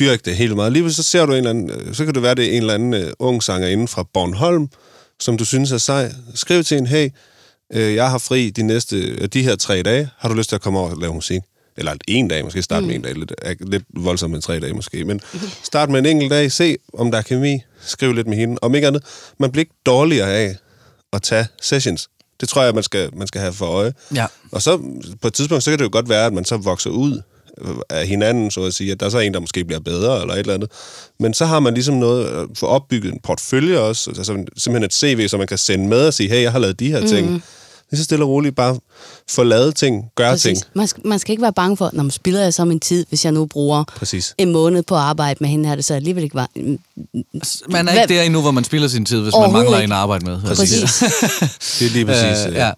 dyrke 0.00 0.22
det 0.24 0.36
helt 0.36 0.56
meget. 0.56 0.72
Lige 0.72 0.92
så 0.92 1.02
ser 1.02 1.26
du 1.26 1.32
en 1.32 1.38
eller 1.38 1.50
anden, 1.50 1.70
øh, 1.70 1.94
så 1.94 2.04
kan 2.04 2.14
det 2.14 2.22
være, 2.22 2.34
det 2.34 2.44
er 2.44 2.50
en 2.50 2.56
eller 2.56 2.74
anden 2.74 2.94
uh, 2.94 3.10
ung 3.18 3.42
sanger 3.42 3.68
inden 3.68 3.88
fra 3.88 4.02
Bornholm, 4.14 4.68
som 5.20 5.36
du 5.36 5.44
synes 5.44 5.72
er 5.72 5.78
sej. 5.78 6.12
Skriv 6.34 6.64
til 6.64 6.78
en, 6.78 6.86
hey, 6.86 7.10
øh, 7.72 7.94
jeg 7.94 8.10
har 8.10 8.18
fri 8.18 8.50
de 8.50 8.62
næste, 8.62 9.26
de 9.26 9.42
her 9.42 9.56
tre 9.56 9.82
dage. 9.82 10.10
Har 10.18 10.28
du 10.28 10.34
lyst 10.34 10.48
til 10.48 10.56
at 10.56 10.62
komme 10.62 10.78
over 10.78 10.90
og 10.90 10.96
lave 10.96 11.14
musik? 11.14 11.42
Eller 11.76 11.94
en 12.08 12.28
dag, 12.28 12.44
måske 12.44 12.62
starte 12.62 12.80
mm. 12.80 12.86
med 12.86 12.94
en 12.94 13.02
dag. 13.02 13.14
Lidt, 13.14 13.32
lidt 13.70 13.84
voldsomt 13.94 14.32
med 14.32 14.40
tre 14.40 14.60
dage 14.60 14.72
måske. 14.72 15.04
Men 15.04 15.20
start 15.62 15.90
med 15.90 15.98
en 15.98 16.06
enkelt 16.06 16.30
dag. 16.30 16.52
Se, 16.52 16.76
om 16.94 17.10
der 17.10 17.18
er 17.18 17.22
kemi. 17.22 17.58
Skriv 17.80 18.12
lidt 18.12 18.26
med 18.26 18.36
hende. 18.36 18.58
Om 18.62 18.74
ikke 18.74 18.86
andet, 18.86 19.02
man 19.38 19.52
bliver 19.52 19.62
ikke 19.62 19.74
dårligere 19.86 20.32
af 20.34 20.56
at 21.12 21.22
tage 21.22 21.46
sessions. 21.62 22.08
Det 22.40 22.48
tror 22.48 22.62
jeg, 22.62 22.74
man 22.74 22.82
skal, 22.82 23.16
man 23.16 23.26
skal 23.26 23.40
have 23.40 23.52
for 23.52 23.66
øje. 23.66 23.92
Ja. 24.14 24.26
Og 24.52 24.62
så 24.62 24.76
på 25.20 25.28
et 25.28 25.34
tidspunkt, 25.34 25.64
så 25.64 25.70
kan 25.70 25.78
det 25.78 25.84
jo 25.84 25.90
godt 25.92 26.08
være, 26.08 26.26
at 26.26 26.32
man 26.32 26.44
så 26.44 26.56
vokser 26.56 26.90
ud 26.90 27.20
af 27.90 28.06
hinanden, 28.06 28.50
så 28.50 28.62
at 28.64 28.74
sige, 28.74 28.92
at 28.92 29.00
der 29.00 29.06
er 29.06 29.10
så 29.10 29.18
en, 29.18 29.34
der 29.34 29.40
måske 29.40 29.64
bliver 29.64 29.80
bedre, 29.80 30.20
eller 30.20 30.34
et 30.34 30.38
eller 30.38 30.54
andet. 30.54 30.70
Men 31.20 31.34
så 31.34 31.46
har 31.46 31.60
man 31.60 31.74
ligesom 31.74 31.94
noget, 31.94 32.26
at 32.26 32.46
få 32.54 32.66
opbygget 32.66 33.12
en 33.12 33.20
portfølje 33.22 33.78
også, 33.78 34.10
altså 34.10 34.32
simpelthen 34.56 34.82
et 34.82 34.94
CV, 34.94 35.28
som 35.28 35.38
man 35.38 35.46
kan 35.46 35.58
sende 35.58 35.88
med 35.88 36.06
og 36.06 36.14
sige, 36.14 36.28
hey, 36.28 36.42
jeg 36.42 36.52
har 36.52 36.58
lavet 36.58 36.80
de 36.80 36.88
her 36.88 37.06
ting. 37.06 37.26
Mhm. 37.26 37.34
Mm. 37.34 37.42
Det 37.92 37.96
er 37.98 38.00
så 38.00 38.04
stille 38.04 38.24
og 38.24 38.28
roligt 38.30 38.56
bare 38.56 38.78
få 39.30 39.42
lavet 39.42 39.74
ting, 39.76 40.04
gøre 40.16 40.36
ting. 40.36 40.56
Præcis. 40.56 40.68
Man, 40.74 40.86
skal, 40.86 41.06
man 41.06 41.18
skal 41.18 41.32
ikke 41.32 41.42
være 41.42 41.52
bange 41.52 41.76
for, 41.76 41.90
når 41.92 42.02
man 42.02 42.10
spiller 42.10 42.40
jeg 42.40 42.54
så 42.54 42.64
min 42.64 42.80
tid, 42.80 43.06
hvis 43.08 43.24
jeg 43.24 43.32
nu 43.32 43.46
bruger 43.46 43.84
Præcis. 43.96 44.34
en 44.38 44.52
måned 44.52 44.82
på 44.82 44.94
at 44.94 45.00
arbejde 45.00 45.36
med 45.40 45.48
hende, 45.48 45.68
her 45.68 45.74
det 45.76 45.84
så 45.84 45.94
alligevel 45.94 46.24
ikke 46.24 46.34
var... 46.34 46.48
Mm, 46.56 46.62
Man 46.62 46.78
er 47.88 47.92
Hvad- 47.92 48.02
ikke 48.02 48.14
der 48.14 48.22
endnu, 48.22 48.40
hvor 48.40 48.50
man 48.50 48.64
spilder 48.64 48.88
sin 48.88 49.04
tid, 49.04 49.20
hvis 49.20 49.34
man 49.40 49.52
mangler 49.52 49.76
ikke. 49.78 49.84
en 49.84 49.92
at 49.92 49.98
arbejde 49.98 50.24
med. 50.24 50.40
Præcis. 50.42 50.80
Det 51.78 51.86
er 51.86 51.90
lige 51.90 52.06
præcis. 52.06 52.46
Øh, 52.46 52.54
ja. 52.54 52.70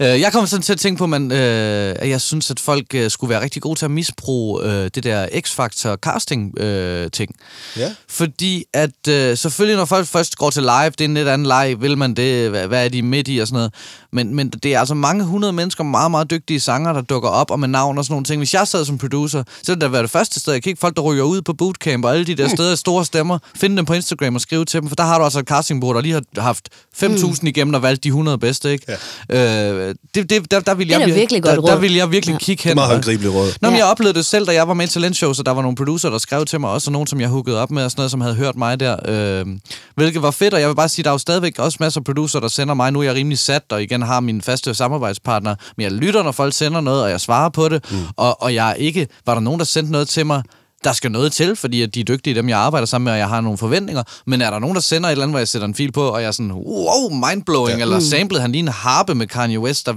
Øh, 0.00 0.20
Jeg 0.20 0.32
kommer 0.32 0.46
sådan 0.46 0.62
til 0.62 0.72
at 0.72 0.78
tænke 0.78 0.98
på, 0.98 1.06
man, 1.06 1.32
øh, 1.32 1.96
at 1.98 2.08
jeg 2.08 2.20
synes, 2.20 2.50
at 2.50 2.60
folk 2.60 2.94
øh, 2.94 3.10
skulle 3.10 3.30
være 3.30 3.40
rigtig 3.42 3.62
gode 3.62 3.78
til 3.78 3.84
at 3.84 3.90
misbruge 3.90 4.64
øh, 4.64 4.90
det 4.94 5.04
der 5.04 5.26
X-Factor 5.26 5.96
casting 5.96 6.60
øh, 6.60 7.10
ting. 7.10 7.34
Ja. 7.76 7.94
Fordi 8.08 8.64
at 8.72 9.08
øh, 9.08 9.36
selvfølgelig, 9.36 9.76
når 9.76 9.84
folk 9.84 10.06
først 10.06 10.36
går 10.36 10.50
til 10.50 10.62
live, 10.62 10.90
det 10.90 11.00
er 11.00 11.04
en 11.04 11.14
lidt 11.14 11.28
anden 11.28 11.46
live, 11.46 11.80
vil 11.80 11.98
man 11.98 12.14
det, 12.14 12.50
hvad, 12.50 12.66
hvad 12.66 12.84
er 12.84 12.88
de 12.88 13.02
midt 13.02 13.28
i 13.28 13.38
og 13.38 13.46
sådan 13.46 13.56
noget. 13.56 13.74
Men, 14.12 14.34
men 14.34 14.48
det 14.50 14.74
er 14.74 14.78
altså 14.80 14.94
mange 14.94 15.24
hundrede 15.24 15.52
mennesker, 15.52 15.84
meget, 15.84 16.10
meget 16.10 16.30
dygtige 16.30 16.60
sanger, 16.60 16.92
der 16.92 17.00
dukker 17.00 17.28
op 17.28 17.50
og 17.50 17.60
med 17.60 17.68
navn 17.68 17.98
og 17.98 18.04
sådan 18.04 18.12
nogle 18.12 18.24
ting. 18.24 18.40
Hvis 18.40 18.54
jeg 18.54 18.68
sad 18.68 18.84
som 18.84 18.98
producer, 18.98 19.42
så 19.62 19.72
ville 19.72 19.80
det 19.84 19.92
være 19.92 20.02
det 20.02 20.10
første 20.10 20.40
sted, 20.40 20.52
jeg 20.52 20.62
kigge 20.62 20.80
folk, 20.80 20.96
der 20.96 21.02
ryger 21.02 21.22
ud 21.24 21.42
på 21.42 21.52
bootcamp 21.52 22.04
og 22.04 22.12
alle 22.12 22.26
de 22.26 22.34
der 22.34 22.48
steder, 22.48 22.74
store 22.74 23.04
stemmer, 23.04 23.38
finde 23.56 23.76
dem 23.76 23.84
på 23.84 23.92
Instagram 23.92 24.34
og 24.34 24.40
skrive 24.40 24.64
til 24.64 24.80
dem, 24.80 24.88
for 24.88 24.96
der 24.96 25.04
har 25.04 25.18
du 25.18 25.24
altså 25.24 25.38
et 25.38 25.46
castingbureau, 25.46 25.94
der 25.94 26.00
lige 26.00 26.14
har 26.14 26.42
haft 26.42 26.68
5.000 27.02 27.06
mm. 27.42 27.46
igennem 27.46 27.74
og 27.74 27.82
valgt 27.82 28.04
de 28.04 28.08
100 28.08 28.38
bedste, 28.38 28.72
ikke? 28.72 28.96
Ja. 29.30 29.72
Øh, 29.72 29.85
det, 30.14 30.30
det, 30.30 30.50
der, 30.50 30.60
der 30.60 30.74
vil 30.74 30.88
Det 30.88 30.94
er 30.96 30.98
jeg, 31.06 31.14
virkelig 31.14 31.42
godt 31.42 31.56
der, 31.56 31.60
der 31.62 31.72
råd. 31.74 31.80
vil 31.80 31.94
jeg 31.94 32.10
virkelig 32.12 32.32
Ja. 32.32 32.38
kigge 32.38 32.60
Det 32.62 32.66
er 32.66 32.70
hen. 32.70 32.74
meget 32.76 32.90
håndgribeligt 32.92 33.34
råd. 33.34 33.46
Nå, 33.60 33.68
men 33.70 33.76
Ja. 33.76 33.84
jeg 33.84 33.90
oplevede 33.90 34.14
det 34.18 34.26
selv, 34.26 34.46
da 34.46 34.52
jeg 34.52 34.68
var 34.68 34.74
med 34.74 34.84
i 34.86 34.88
talentshow, 34.90 35.32
så 35.32 35.42
der 35.42 35.50
var 35.52 35.62
nogle 35.62 35.76
producer, 35.76 36.10
der 36.10 36.18
skrev 36.18 36.44
til 36.44 36.60
mig 36.60 36.70
også, 36.70 36.88
og 36.90 36.92
nogen, 36.92 37.06
som 37.06 37.20
jeg 37.20 37.28
hookede 37.28 37.60
op 37.62 37.70
med, 37.70 37.84
og 37.84 37.90
sådan 37.90 38.00
noget, 38.00 38.10
som 38.10 38.20
havde 38.20 38.34
hørt 38.34 38.56
mig 38.56 38.80
der. 38.80 38.96
Øh, 39.08 39.46
hvilket 39.94 40.22
var 40.22 40.30
fedt, 40.30 40.54
og 40.54 40.60
jeg 40.60 40.68
vil 40.68 40.74
bare 40.74 40.88
sige, 40.88 41.02
der 41.02 41.10
er 41.10 41.14
jo 41.14 41.18
stadigvæk 41.18 41.58
også 41.58 41.76
masser 41.80 42.00
af 42.00 42.04
producer, 42.04 42.40
der 42.40 42.48
sender 42.48 42.74
mig. 42.74 42.92
Nu 42.92 42.98
er 42.98 43.02
jeg 43.04 43.14
rimelig 43.14 43.38
sat, 43.38 43.62
og 43.70 43.82
igen 43.82 44.02
har 44.02 44.20
min 44.20 44.42
faste 44.42 44.74
samarbejdspartner. 44.74 45.54
Men 45.76 45.84
jeg 45.84 45.92
lytter, 45.92 46.22
når 46.22 46.32
folk 46.32 46.54
sender 46.54 46.80
noget, 46.80 47.02
og 47.02 47.10
jeg 47.10 47.20
svarer 47.20 47.48
på 47.48 47.68
det. 47.68 47.84
Mm. 47.90 47.96
Og, 48.16 48.42
og 48.42 48.54
jeg 48.54 48.70
er 48.70 48.74
ikke... 48.74 49.08
Var 49.26 49.34
der 49.34 49.40
nogen, 49.40 49.58
der 49.60 49.66
sendte 49.66 49.92
noget 49.92 50.08
til 50.08 50.26
mig, 50.26 50.42
der 50.84 50.92
skal 50.92 51.10
noget 51.12 51.32
til, 51.32 51.56
fordi 51.56 51.82
at 51.82 51.94
de 51.94 52.00
er 52.00 52.04
dygtige, 52.04 52.34
dem 52.34 52.48
jeg 52.48 52.58
arbejder 52.58 52.86
sammen 52.86 53.04
med, 53.04 53.12
og 53.12 53.18
jeg 53.18 53.28
har 53.28 53.40
nogle 53.40 53.58
forventninger. 53.58 54.02
Men 54.26 54.42
er 54.42 54.50
der 54.50 54.58
nogen, 54.58 54.74
der 54.74 54.80
sender 54.80 55.08
et 55.08 55.12
eller 55.12 55.22
andet, 55.22 55.32
hvor 55.32 55.38
jeg 55.38 55.48
sætter 55.48 55.68
en 55.68 55.74
fil 55.74 55.92
på, 55.92 56.08
og 56.08 56.20
jeg 56.22 56.28
er 56.28 56.32
sådan, 56.32 56.52
wow, 56.52 57.08
mindblowing, 57.10 57.78
ja. 57.78 57.82
eller 57.84 58.00
samplede 58.00 58.42
han 58.42 58.52
lige 58.52 58.62
en 58.62 58.68
harpe 58.68 59.14
med 59.14 59.26
Kanye 59.26 59.60
West, 59.60 59.86
der 59.86 59.92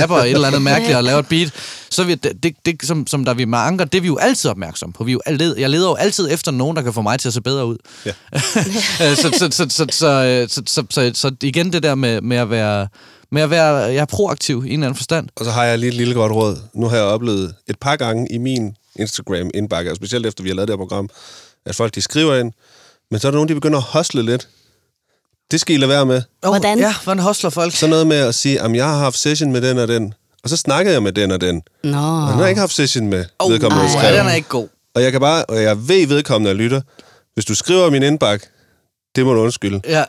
rapper 0.00 0.16
et 0.16 0.30
eller 0.30 0.46
andet 0.48 0.62
mærkeligt 0.62 0.96
og 0.96 1.04
laver 1.04 1.18
et 1.18 1.26
beat, 1.28 1.52
så 1.90 2.04
vi, 2.04 2.14
det, 2.14 2.32
det, 2.42 2.54
det 2.66 2.82
som, 2.82 3.06
som 3.06 3.24
der 3.24 3.34
vi 3.34 3.44
med 3.44 3.58
anker, 3.58 3.84
det 3.84 3.98
er 3.98 4.02
vi 4.02 4.06
jo 4.08 4.16
altid 4.16 4.50
opmærksom 4.50 4.92
på. 4.92 5.04
Vi 5.04 5.12
jo, 5.12 5.20
altid- 5.26 5.56
jeg 5.58 5.70
leder 5.70 5.88
jo 5.88 5.94
altid 5.94 6.28
efter 6.30 6.50
nogen, 6.52 6.76
der 6.76 6.82
kan 6.82 6.92
få 6.92 7.02
mig 7.02 7.18
til 7.20 7.28
at 7.28 7.34
se 7.34 7.40
bedre 7.40 7.66
ud. 7.66 7.76
Ja. 8.06 8.12
Øh, 8.34 8.40
så, 9.22 9.30
så, 9.38 9.48
så, 9.50 9.66
så, 9.68 9.86
så, 9.90 10.46
så, 10.48 10.62
så, 10.66 10.84
så, 10.90 11.10
så 11.14 11.32
igen 11.42 11.72
det 11.72 11.82
der 11.82 11.94
med, 11.94 12.20
med 12.20 12.36
at 12.36 12.50
være 12.50 12.88
med 13.32 13.42
at 13.42 13.50
være 13.50 13.74
jeg 13.74 13.96
er 13.96 14.04
proaktiv 14.04 14.56
i 14.64 14.66
en 14.68 14.72
eller 14.72 14.86
anden 14.86 14.96
forstand. 14.96 15.28
Og 15.36 15.44
så 15.44 15.50
har 15.50 15.64
jeg 15.64 15.78
lige 15.78 15.88
et 15.88 15.94
lille 15.94 16.14
godt 16.14 16.32
råd. 16.32 16.56
Nu 16.74 16.88
har 16.88 16.96
jeg 16.96 17.04
oplevet 17.04 17.54
et 17.68 17.78
par 17.78 17.96
gange 17.96 18.26
i 18.32 18.38
min 18.38 18.76
Instagram-indbakke, 18.96 19.90
og 19.90 19.96
specielt 19.96 20.26
efter 20.26 20.42
vi 20.42 20.48
har 20.48 20.54
lavet 20.56 20.68
det 20.68 20.72
her 20.72 20.78
program, 20.86 21.08
at 21.66 21.74
folk 21.74 21.94
de 21.94 22.02
skriver 22.02 22.36
ind, 22.36 22.52
men 23.10 23.20
så 23.20 23.26
er 23.26 23.30
der 23.30 23.36
nogen, 23.36 23.48
de 23.48 23.54
begynder 23.54 23.78
at 23.78 23.84
hostle 23.84 24.22
lidt. 24.22 24.48
Det 25.50 25.60
skal 25.60 25.74
I 25.74 25.78
lade 25.78 25.88
være 25.88 26.06
med. 26.06 26.22
Hvordan? 26.40 26.78
Ja, 26.78 26.94
hvordan 27.04 27.22
hostler 27.22 27.50
folk? 27.50 27.74
Så 27.76 27.86
noget 27.86 28.06
med 28.06 28.16
at 28.16 28.34
sige, 28.34 28.60
at 28.60 28.72
jeg 28.76 28.86
har 28.88 28.96
haft 28.98 29.18
session 29.18 29.52
med 29.52 29.60
den 29.62 29.78
og 29.78 29.88
den. 29.88 30.14
Og 30.44 30.48
så 30.50 30.56
snakkede 30.56 30.94
jeg 30.94 31.02
med 31.02 31.12
den 31.12 31.30
og 31.30 31.40
den. 31.40 31.62
Nå. 31.84 31.90
Og 31.98 32.32
den 32.32 32.38
har 32.40 32.46
ikke 32.46 32.60
haft 32.60 32.72
session 32.72 33.06
med 33.08 33.24
Oh, 33.38 33.50
vedkommende, 33.52 33.84
nej, 33.84 33.92
skrev. 34.02 34.18
den 34.18 34.26
er 34.26 34.34
ikke 34.34 34.48
god. 34.48 34.68
Og 34.94 35.02
jeg 35.02 35.12
kan 35.12 35.20
bare, 35.20 35.44
og 35.44 35.62
jeg 35.62 35.88
ved 35.88 36.06
vedkommende, 36.06 36.50
at 36.50 36.56
lytter, 36.56 36.80
hvis 37.34 37.44
du 37.44 37.54
skriver 37.54 37.90
min 37.90 38.02
indbakke, 38.02 38.46
det 39.16 39.26
må 39.26 39.34
du 39.34 39.40
undskylde, 39.40 39.80
Ja. 39.84 40.04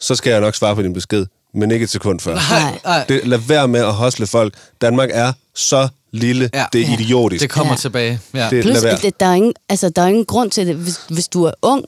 så 0.00 0.14
skal 0.14 0.30
jeg 0.30 0.40
nok 0.40 0.54
svare 0.54 0.74
på 0.74 0.82
din 0.82 0.92
besked, 0.92 1.26
men 1.58 1.70
ikke 1.70 1.84
et 1.84 1.90
sekund 1.90 2.20
før. 2.20 2.34
Nej. 2.34 2.78
Nej. 2.84 3.04
Det, 3.08 3.26
lad 3.28 3.38
være 3.38 3.68
med 3.68 3.80
at 3.80 3.92
hostle 3.94 4.26
folk. 4.26 4.54
Danmark 4.80 5.08
er 5.12 5.32
så 5.54 5.88
lille, 6.12 6.50
Ja. 6.54 6.58
ja. 6.58 6.64
det 6.72 6.80
er 6.80 6.92
idiotisk. 7.00 7.42
Det 7.42 7.50
kommer 7.50 7.72
Ja. 7.72 7.76
tilbage. 7.76 8.20
Ja. 8.34 8.50
Det- 8.50 8.62
Plus, 8.64 8.76
det, 9.02 9.20
der, 9.20 9.26
er 9.26 9.34
ingen, 9.34 9.52
altså, 9.68 9.88
der 9.88 10.02
er 10.02 10.06
ingen 10.06 10.24
grund 10.24 10.50
til 10.50 10.66
det, 10.66 10.74
hvis, 10.76 11.00
hvis 11.10 11.28
du 11.28 11.44
er 11.44 11.50
ung, 11.62 11.84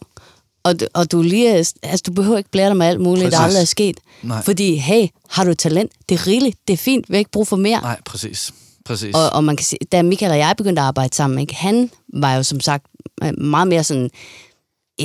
og, 0.64 0.80
du- 0.80 0.86
og 0.94 1.12
du 1.12 1.22
lige 1.22 1.48
er, 1.48 1.72
altså, 1.82 2.02
du 2.06 2.12
behøver 2.12 2.38
ikke 2.38 2.50
blære 2.50 2.68
dig 2.68 2.76
med 2.76 2.86
alt 2.86 3.00
muligt, 3.00 3.24
der 3.24 3.38
Præcis. 3.38 3.44
aldrig 3.44 3.60
er 3.62 3.66
sket. 3.66 3.96
Nej. 4.22 4.42
Fordi, 4.44 4.76
hey, 4.76 5.06
har 5.30 5.44
du 5.44 5.54
talent? 5.54 5.92
Det 6.08 6.14
er 6.20 6.26
rigeligt, 6.26 6.58
det 6.68 6.72
er 6.72 6.76
fint, 6.78 7.08
vi 7.08 7.14
har 7.14 7.18
ikke 7.18 7.30
brug 7.30 7.48
for 7.48 7.56
mere. 7.56 7.80
Nej, 7.80 7.96
præcis. 8.04 8.52
Præcis. 8.84 9.14
Og, 9.14 9.30
og 9.32 9.44
man 9.44 9.56
kan 9.56 9.64
se, 9.66 9.76
da 9.92 10.02
Michael 10.02 10.32
og 10.32 10.38
jeg 10.38 10.54
begyndte 10.56 10.82
at 10.82 10.86
arbejde 10.86 11.16
sammen, 11.16 11.38
ikke, 11.38 11.54
han 11.54 11.90
var 12.14 12.34
jo 12.34 12.42
som 12.42 12.60
sagt 12.60 12.84
øh, 13.24 13.38
meget 13.38 13.68
mere 13.68 13.84
sådan 13.84 14.10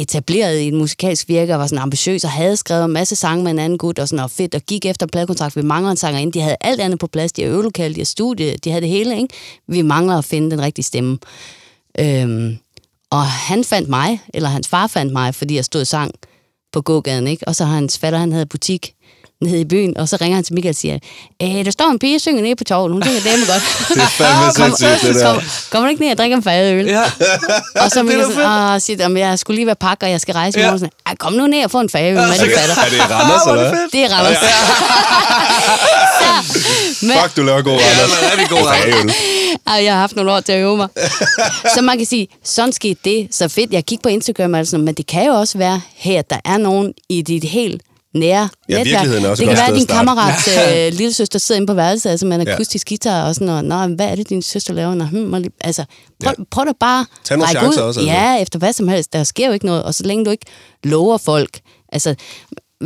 etableret 0.02 0.60
i 0.60 0.68
en 0.68 0.76
musikalsk 0.76 1.28
virke, 1.28 1.54
og 1.54 1.60
var 1.60 1.68
sådan 1.68 1.82
ambitiøs, 1.82 2.24
og 2.24 2.32
havde 2.32 2.58
skrevet 2.58 2.86
en 2.86 2.92
masse 2.92 3.16
sange 3.16 3.44
med 3.44 3.52
en 3.52 3.60
anden 3.60 3.78
gut, 3.78 4.00
og 4.00 4.08
sådan, 4.08 4.24
og 4.24 4.32
fedt, 4.32 4.56
og 4.56 4.62
gik 4.62 4.86
efter 4.86 5.06
pladekontrakt. 5.06 5.56
Vi 5.56 5.62
mangler 5.62 5.92
en 5.92 5.98
sanger 5.98 6.20
ind. 6.20 6.34
De 6.34 6.42
havde 6.42 6.58
alt 6.62 6.82
andet 6.82 7.00
på 7.00 7.08
plads. 7.08 7.32
De 7.32 7.42
havde 7.42 7.54
øvelokale, 7.54 7.94
de 7.94 8.00
havde 8.00 8.06
studie, 8.06 8.56
de 8.64 8.70
havde 8.70 8.82
det 8.82 8.90
hele, 8.90 9.18
ikke? 9.18 9.34
Vi 9.68 9.82
mangler 9.82 10.18
at 10.18 10.26
finde 10.26 10.52
den 10.52 10.62
rigtige 10.62 10.86
stemme. 10.86 11.18
Øhm, 12.00 12.58
og 13.10 13.26
han 13.26 13.64
fandt 13.64 13.90
mig, 13.90 14.22
eller 14.34 14.50
hans 14.50 14.68
far 14.68 14.88
fandt 14.88 15.14
mig, 15.14 15.36
fordi 15.36 15.56
jeg 15.56 15.66
stod 15.66 15.82
og 15.82 15.88
sang 15.88 16.12
på 16.72 16.82
gågaden, 16.82 17.28
ikke? 17.28 17.48
Og 17.48 17.56
så 17.56 17.66
har 17.66 17.76
hans 17.76 17.98
fatter, 17.98 18.20
han 18.20 18.32
havde 18.32 18.46
butik 18.46 18.95
nede 19.46 19.62
i 19.62 19.66
byen, 19.66 19.98
og 19.98 20.10
så 20.10 20.18
ringer 20.22 20.36
han 20.36 20.44
til 20.44 20.54
Michael 20.54 20.70
og 20.72 20.76
siger, 20.76 20.98
øh, 21.44 21.66
der 21.66 21.72
står 21.72 21.86
en 21.92 22.00
pige 22.00 22.16
og 22.18 22.22
synger 22.22 22.42
nede 22.42 22.56
på 22.56 22.64
torvet, 22.64 22.92
hun 22.94 23.04
synger 23.04 23.20
dame 23.22 23.42
godt. 23.52 23.64
Det 23.96 24.04
er 24.04 24.08
fandme 24.08 24.52
sindssygt, 24.78 25.02
det 25.14 25.16
der. 25.22 25.34
Kom, 25.34 25.42
kommer 25.72 25.88
du 25.88 25.90
ikke 25.92 26.04
ned 26.04 26.12
og 26.12 26.18
drikker 26.18 26.38
en 26.38 26.44
fadøl? 26.44 26.86
Ja. 26.86 27.02
Og 27.84 27.92
så 27.92 27.96
Det 27.96 27.98
er 27.98 28.04
Michael 28.04 28.28
da 28.28 28.34
sådan, 28.34 28.74
ah, 28.74 28.82
siger, 28.82 29.06
at 29.06 29.18
jeg 29.20 29.40
skulle 29.40 29.56
lige 29.56 29.66
være 29.66 29.76
pakker, 29.76 30.08
og 30.08 30.12
jeg 30.12 30.22
skal 30.22 30.34
rejse 30.34 30.60
i 30.60 30.62
Ja. 30.62 30.68
morgen. 30.68 30.80
Sådan, 30.80 30.92
"Ej, 31.06 31.16
kom 31.16 31.34
nu 31.34 31.48
ned 31.48 31.64
og 31.64 31.72
få 31.72 31.80
en 31.80 31.90
fadøl, 31.90 32.16
med 32.16 32.24
det 32.24 32.38
fatter. 32.38 32.76
Er 32.86 32.90
det 32.90 33.12
Randers, 33.12 33.42
Ah, 33.42 33.48
er 33.48 33.52
eller 33.52 33.64
det 33.64 33.72
hvad? 33.72 33.88
Det 33.92 34.04
er 34.12 34.16
Randers. 34.18 34.38
Så, 36.20 37.06
men, 37.08 37.18
Fuck, 37.24 37.36
du 37.38 37.42
laver 37.44 37.62
god 37.62 37.74
Ja, 37.80 37.86
Randers. 37.86 38.10
man 38.22 38.30
er 38.30 38.32
rigtig 38.32 38.50
god, 38.50 38.68
Randers. 38.68 39.16
Jeg 39.86 39.94
har 39.94 40.00
haft 40.00 40.16
nogle 40.16 40.32
år 40.32 40.40
til 40.40 40.52
at 40.52 40.60
øve 40.62 40.78
mig. 40.78 40.88
så 41.76 41.82
man 41.82 41.98
kan 41.98 42.06
sige, 42.06 42.28
sådan 42.44 42.74
skete 42.74 43.00
det. 43.06 43.28
Så 43.32 43.48
fedt, 43.48 43.72
jeg 43.74 43.86
kigger 43.86 44.04
på 44.04 44.10
Instagram 44.10 44.54
og 44.54 44.60
alt 44.60 44.68
sådan 44.68 44.78
noget, 44.80 44.86
men 44.86 44.94
det 44.96 45.08
kan 45.08 45.26
jo 45.26 45.34
også 45.34 45.58
være, 45.58 45.82
her, 45.96 46.20
at 46.20 46.30
der 46.30 46.38
er 46.46 46.58
nogen 46.58 46.94
i 47.10 47.22
dit 47.22 47.44
helt 47.44 47.82
nære 48.16 48.50
Ja, 48.70 48.78
netværk. 48.78 48.86
virkeligheden 48.86 49.26
er 49.26 49.30
også 49.30 49.44
det 49.44 49.52
et 49.52 49.58
kan 49.58 49.58
være, 49.58 49.68
at 49.68 49.74
din 49.74 49.82
at 49.82 49.84
starte. 49.84 49.98
kammerats 49.98 50.48
øh, 50.94 50.94
lille 50.98 51.14
søster 51.14 51.40
sidder 51.40 51.60
inde 51.62 51.68
på 51.68 51.74
værelset, 51.74 52.10
altså 52.10 52.26
med 52.26 52.40
en 52.42 52.48
Ja. 52.48 52.54
akustisk 52.54 52.88
guitar 52.90 53.28
og 53.28 53.36
sådan 53.36 53.48
noget. 53.48 53.66
Nå, 53.66 53.96
hvad 53.96 54.06
er 54.06 54.16
det, 54.16 54.30
din 54.30 54.42
søster 54.42 54.74
laver? 54.74 54.96
Nå, 54.96 55.04
hmm, 55.06 55.34
lige- 55.34 55.52
altså, 55.62 55.86
prøv, 56.24 56.34
Ja. 56.40 56.44
prøv 56.52 56.66
da 56.66 56.72
bare 56.80 57.06
Tag 57.24 57.38
nogle 57.38 57.48
række 57.48 57.60
chancer 57.62 57.82
ud. 57.84 57.88
også, 57.88 58.00
altså. 58.00 58.14
Ja, 58.14 58.42
efter 58.42 58.60
hvad 58.60 58.74
som 58.74 58.88
helst. 58.88 59.14
Der 59.14 59.24
sker 59.24 59.48
jo 59.48 59.54
ikke 59.54 59.66
noget. 59.66 59.84
Og 59.84 59.94
så 59.94 60.04
længe 60.04 60.26
du 60.26 60.30
ikke 60.32 60.46
lover 60.84 61.18
folk, 61.18 61.60
altså, 61.92 62.16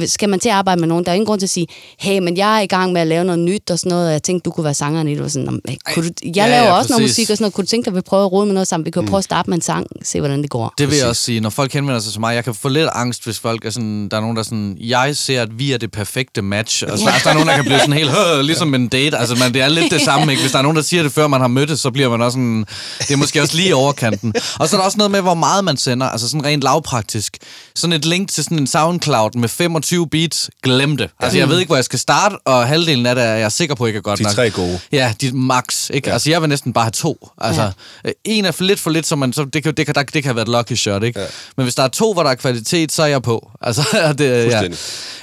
skal 0.06 0.30
man 0.30 0.40
til 0.40 0.50
at 0.50 0.56
arbejde 0.56 0.80
med 0.80 0.88
nogen, 0.88 1.06
der 1.06 1.12
er 1.12 1.16
ingen 1.16 1.26
grund 1.26 1.40
til 1.40 1.46
at 1.46 1.50
sige, 1.50 1.68
hey, 2.00 2.20
men 2.20 2.38
jeg 2.38 2.58
er 2.58 2.62
i 2.62 2.66
gang 2.68 2.94
med 2.94 3.02
at 3.02 3.08
lave 3.08 3.24
noget 3.24 3.40
nyt 3.40 3.72
og 3.72 3.80
sådan 3.80 3.90
noget, 3.90 4.06
og 4.08 4.12
jeg 4.14 4.24
tænkte, 4.24 4.46
du 4.46 4.52
kunne 4.52 4.64
være 4.64 4.74
sangeren 4.74 5.08
i 5.08 5.16
det. 5.16 5.22
Og 5.22 5.32
sådan, 5.32 5.46
"Nå, 5.46 5.52
men 5.52 5.78
kunne 5.94 6.06
du, 6.08 6.14
jeg 6.26 6.34
Ja, 6.36 6.48
laver 6.48 6.64
ja, 6.66 6.72
også 6.74 6.90
noget 6.94 7.02
præcis. 7.04 7.18
musik 7.18 7.30
og 7.30 7.38
sådan 7.38 7.44
noget. 7.44 7.54
Kunne 7.54 7.66
du 7.66 7.70
tænke 7.70 7.86
dig, 7.86 7.92
at 7.92 7.96
vi 7.96 8.02
prøver 8.02 8.26
at 8.26 8.32
rode 8.32 8.46
med 8.46 8.54
noget 8.54 8.68
sammen? 8.68 8.86
Vi 8.86 8.92
kan 8.92 9.02
jo 9.04 9.10
prøve 9.10 9.18
at 9.18 9.24
starte 9.24 9.50
med 9.50 9.58
en 9.58 9.62
sang, 9.62 9.88
se 10.04 10.20
hvordan 10.20 10.42
det 10.42 10.50
går. 10.50 10.74
Det 10.78 10.90
vil 10.90 10.98
jeg 10.98 11.08
også 11.08 11.22
sige, 11.24 11.40
når 11.40 11.50
folk 11.50 11.74
henvender 11.74 12.00
sig 12.00 12.12
til 12.12 12.20
mig, 12.22 12.36
jeg 12.36 12.44
kan 12.44 12.54
få 12.56 12.70
lidt 12.70 12.90
angst, 12.94 13.24
hvis 13.24 13.40
folk 13.40 13.66
er 13.66 13.70
sådan, 13.70 14.10
der 14.10 14.18
er 14.18 14.22
nogen, 14.22 14.36
der 14.36 14.42
er 14.42 14.46
sådan, 14.46 14.78
jeg 14.80 15.18
ser, 15.18 15.42
at 15.42 15.60
vi 15.60 15.72
er 15.72 15.78
det 15.78 15.92
perfekte 15.92 16.42
match. 16.42 16.84
Og 16.92 16.98
så 17.00 17.06
er 17.10 17.12
der 17.24 17.34
nogen, 17.34 17.48
der 17.48 17.56
kan 17.56 17.64
blive 17.66 17.80
sådan 17.80 17.94
helt, 17.94 18.12
ligesom 18.46 18.74
en 18.76 18.88
date. 18.88 19.18
Altså, 19.18 19.36
man, 19.36 19.54
det 19.54 19.62
er 19.62 19.68
lidt 19.70 19.92
det 19.92 20.02
samme, 20.10 20.32
ikke? 20.32 20.42
Hvis 20.42 20.52
der 20.52 20.58
er 20.58 20.62
nogen, 20.64 20.76
der 20.78 20.84
siger 20.84 21.04
det, 21.04 21.12
før 21.12 21.28
man 21.28 21.42
har 21.42 21.48
mødtes, 21.48 21.80
så 21.80 21.92
bliver 21.92 22.10
man 22.10 22.22
også 22.22 22.36
sådan, 22.36 22.66
det 23.00 23.12
er 23.12 23.18
måske 23.18 23.42
også 23.42 23.56
lige 23.58 23.76
overkanten. 23.76 24.34
Og 24.60 24.70
så 24.70 24.76
er 24.76 24.80
der 24.80 24.86
også 24.86 24.98
noget 24.98 25.12
med, 25.12 25.22
hvor 25.22 25.34
meget 25.34 25.64
man 25.66 25.78
sender, 25.78 26.06
altså 26.10 26.30
sådan 26.30 26.46
rent 26.46 26.64
lavpraktisk. 26.64 27.38
Sådan 27.76 27.94
et 27.94 28.06
link 28.06 28.30
til 28.30 28.44
sådan 28.44 28.60
en 28.60 28.68
SoundCloud 28.68 29.30
med 29.38 29.50
25 29.84 30.08
beats, 30.10 30.50
glem 30.64 30.98
det. 30.98 31.10
Altså, 31.20 31.38
jeg 31.38 31.50
ved 31.50 31.60
ikke, 31.60 31.70
hvor 31.70 31.76
jeg 31.76 31.86
skal 31.86 32.00
starte, 32.00 32.36
og 32.46 32.68
halvdelen 32.68 33.06
af 33.06 33.16
det 33.16 33.24
er 33.24 33.34
jeg 33.34 33.52
sikker 33.52 33.76
på, 33.76 33.86
ikke 33.86 33.98
er 33.98 34.02
godt 34.02 34.20
De 34.20 34.24
nok. 34.24 34.34
tre 34.34 34.50
gode. 34.50 34.80
Ja, 34.92 35.14
de 35.22 35.32
max. 35.32 35.90
Ikke? 35.94 36.08
Ja. 36.10 36.14
Altså, 36.14 36.30
jeg 36.30 36.42
vil 36.42 36.50
næsten 36.50 36.74
bare 36.74 36.84
have 36.84 36.92
to. 36.92 37.30
Altså, 37.42 37.72
ja. 38.06 38.10
En 38.26 38.46
er 38.46 38.52
for 38.52 38.64
lidt 38.64 38.80
for 38.80 38.90
lidt, 38.90 39.08
så, 39.08 39.16
man, 39.16 39.34
så 39.34 39.46
det, 39.54 39.64
kan, 39.64 39.74
det, 39.74 39.86
kan, 39.86 39.96
det 40.14 40.24
kan 40.24 40.36
være 40.36 40.44
et 40.44 40.48
lucky 40.50 40.74
shot. 40.74 41.04
Ikke? 41.04 41.20
Ja. 41.20 41.26
Men 41.58 41.64
hvis 41.64 41.76
der 41.76 41.84
er 41.84 41.88
to, 41.88 42.14
hvor 42.14 42.24
der 42.24 42.30
er 42.30 42.36
kvalitet, 42.36 42.92
så 42.92 43.04
er 43.04 43.08
jeg 43.08 43.22
på. 43.22 43.52
Altså, 43.62 43.82
det, 44.18 44.46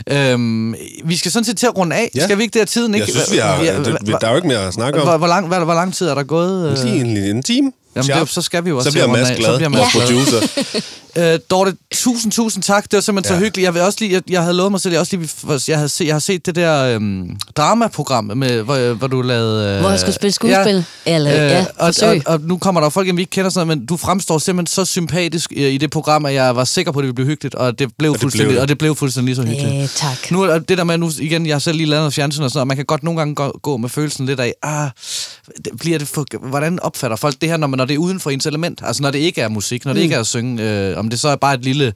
ja. 0.09 0.33
øhm, 0.33 0.75
vi 1.05 1.17
skal 1.17 1.31
sådan 1.33 1.45
set 1.45 1.57
til 1.59 1.67
at 1.67 1.77
runde 1.77 1.97
af. 1.97 2.11
Ja. 2.15 2.21
Ja. 2.21 2.25
Skal 2.27 2.39
vi 2.39 2.43
ikke 2.43 2.53
det 2.53 2.61
her 2.61 2.67
tiden? 2.67 2.95
Ikke? 2.95 3.05
Jeg 3.07 3.15
synes, 3.15 3.33
vi 3.33 3.39
har, 3.39 3.63
Ja, 3.63 3.79
det, 3.79 3.99
der 4.21 4.27
er 4.27 4.31
jo 4.31 4.37
ikke 4.37 4.49
mere 4.49 4.67
at 4.67 4.75
snakke 4.75 5.01
om. 5.01 5.09
hvor, 5.09 5.17
hvor, 5.17 5.27
lang, 5.27 5.47
hvor, 5.47 5.59
hvor 5.65 5.75
lang 5.75 5.95
tid 5.95 6.09
er 6.09 6.15
der 6.15 6.23
gået? 6.23 6.71
øh? 6.79 6.85
Lige 6.85 7.01
en, 7.01 7.17
en 7.37 7.43
time. 7.43 7.73
Jamen, 7.97 8.11
det, 8.21 8.29
så 8.29 8.43
skal 8.43 8.65
vi 8.65 8.71
jo 8.71 8.77
også 8.77 8.91
Så 8.91 8.93
bliver 8.93 9.07
Mads 9.07 9.29
glad, 9.37 9.51
Så 9.51 9.57
bliver 9.57 9.69
Mads 9.69 9.93
glad. 9.93 10.07
producer. 10.07 10.41
Øh, 11.17 11.39
Dorte, 11.51 11.77
tusind, 11.95 12.33
tusind 12.33 12.63
tak. 12.63 12.85
Det 12.85 12.93
var 12.93 13.01
simpelthen 13.01 13.33
ja. 13.33 13.35
Ja. 13.35 13.41
så 13.41 13.45
hyggeligt. 13.45 13.65
Jeg 13.65 13.75
vil 13.75 13.83
også 13.83 13.99
lige, 14.01 14.13
jeg, 14.13 14.23
jeg 14.31 14.43
havde 14.43 14.55
lovet 14.55 14.71
mig 14.71 14.81
selv, 14.81 14.93
jeg, 14.93 15.01
også 15.01 15.17
lige, 15.17 15.31
jeg, 15.69 15.77
havde 15.79 15.89
set, 15.89 16.07
jeg 16.07 16.15
har 16.15 16.19
set 16.19 16.47
det 16.47 16.55
der 16.55 16.95
øhm, 16.95 17.37
dramaprogram, 17.57 18.25
med, 18.25 18.63
hvor, 18.63 18.95
hvor 18.95 19.07
du 19.07 19.23
lavede... 19.23 19.75
Øh, 19.75 19.81
Hvor 19.81 19.91
jeg 19.91 20.01
skulle 20.01 20.15
spille 20.15 20.33
skuespil. 20.33 20.85
Eller, 21.07 21.31
ja, 21.31 21.61
og, 21.61 21.67
og, 21.77 21.87
forsøg. 21.95 22.29
og, 22.29 22.41
nu 22.41 22.59
kommer 22.59 22.81
der 22.81 22.89
folk, 22.89 23.17
vi 23.17 23.21
ikke 23.21 23.31
kender 23.31 23.51
sådan 23.51 23.69
men 23.69 23.87
du 23.87 23.97
fremstår 23.97 24.39
simpelthen 24.39 24.75
så 24.75 24.85
sympatisk 24.85 25.53
i, 25.53 25.69
i 25.69 25.79
det 25.79 25.91
program, 25.91 26.27
at 26.27 26.35
jeg 26.35 26.57
var 26.57 26.65
sikker 26.65 26.93
på, 26.93 26.99
at 26.99 27.03
det 27.03 27.07
ville 27.07 27.15
blive 27.15 27.27
hyggeligt, 27.27 27.55
og 27.55 27.79
det 27.79 27.89
blev, 27.99 28.13
det 28.13 28.21
fuldstændig, 28.21 28.49
blev 28.49 28.61
og 28.63 28.69
det 28.69 28.79
blev 28.79 28.97
fuldstændig 28.97 29.35
lige 29.35 29.37
så 29.37 29.43
hyggeligt. 29.43 29.75
Ja, 29.75 29.87
tak. 29.95 30.31
Nu 30.31 30.43
er 30.43 30.59
det 30.59 30.79
der 30.79 30.85
med, 30.85 30.99
nu 30.99 31.11
igen, 31.21 31.47
jeg 31.47 31.55
har 31.55 31.59
selv 31.61 31.77
lige 31.77 31.87
lavet 31.87 32.01
noget 32.01 32.15
fjernsyn 32.15 32.43
og 32.43 32.51
sådan 32.51 32.57
noget, 32.59 32.63
og 32.63 32.67
man 32.67 32.77
kan 32.77 32.87
godt 32.87 33.03
nogle 33.03 33.19
gange 33.21 33.35
gå, 33.35 33.59
gå 33.63 33.77
med 33.77 33.89
følelsen 33.89 34.27
lidt 34.27 34.41
af, 34.41 34.55
ah, 34.63 34.91
det, 35.57 35.73
bliver 35.81 35.99
det 35.99 36.09
for, 36.09 36.49
hvordan 36.49 36.81
opfatter 36.81 37.17
folk 37.17 37.35
det 37.41 37.49
her, 37.49 37.57
når, 37.57 37.67
man, 37.67 37.79
når 37.79 37.85
det 37.85 37.95
er 37.95 37.99
uden 37.99 38.21
for 38.21 38.31
ens 38.31 38.47
element? 38.47 38.81
Altså 38.85 39.03
når 39.03 39.11
det 39.11 39.19
ikke 39.19 39.41
er 39.41 39.49
musik, 39.49 39.85
når 39.85 39.93
det 39.93 40.01
Mm. 40.01 40.03
ikke 40.03 40.15
er 40.15 40.21
at 40.21 40.27
synge, 40.27 40.63
øh, 40.63 40.99
om 40.99 41.06
det 41.11 41.21
så 41.21 41.29
er 41.29 41.37
bare 41.37 41.55
et 41.55 41.65
lille 41.65 41.93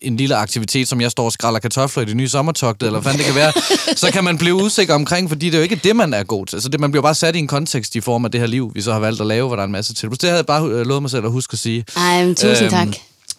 en 0.00 0.16
lille 0.16 0.36
aktivitet, 0.36 0.88
som 0.88 1.00
jeg 1.00 1.10
står 1.10 1.24
og 1.24 1.32
skræller 1.32 1.60
kartofler 1.60 2.02
i 2.02 2.06
det 2.06 2.16
nye 2.16 2.28
sommertogte, 2.28 2.86
eller 2.86 3.00
hvad 3.00 3.12
det 3.12 3.24
kan 3.24 3.34
være, 3.34 3.52
så 3.96 4.10
kan 4.12 4.24
man 4.24 4.38
blive 4.38 4.54
usikker 4.54 4.94
omkring, 4.94 5.28
fordi 5.28 5.46
det 5.46 5.54
er 5.54 5.58
jo 5.58 5.62
ikke 5.62 5.80
det, 5.84 5.96
man 5.96 6.14
er 6.14 6.22
god 6.22 6.46
til. 6.46 6.56
Altså 6.56 6.68
det, 6.68 6.80
man 6.80 6.90
bliver 6.90 7.02
bare 7.02 7.14
sat 7.14 7.36
i 7.36 7.38
en 7.38 7.46
kontekst 7.46 7.94
i 7.94 8.00
form 8.00 8.24
af 8.24 8.30
det 8.30 8.40
her 8.40 8.46
liv, 8.48 8.70
vi 8.74 8.80
så 8.80 8.92
har 8.92 8.98
valgt 9.00 9.20
at 9.20 9.26
lave, 9.26 9.46
hvor 9.46 9.56
der 9.56 9.62
er 9.62 9.66
en 9.66 9.72
masse 9.72 9.94
til. 9.94 10.10
Det 10.10 10.22
havde 10.22 10.36
jeg 10.36 10.46
bare 10.46 10.64
øh, 10.64 10.86
lovet 10.86 11.02
mig 11.02 11.10
selv 11.10 11.24
at 11.24 11.30
huske 11.30 11.52
at 11.52 11.58
sige. 11.58 11.84
Ej, 11.96 12.24
men 12.24 12.34
tusind 12.34 12.70
tak. 12.70 12.88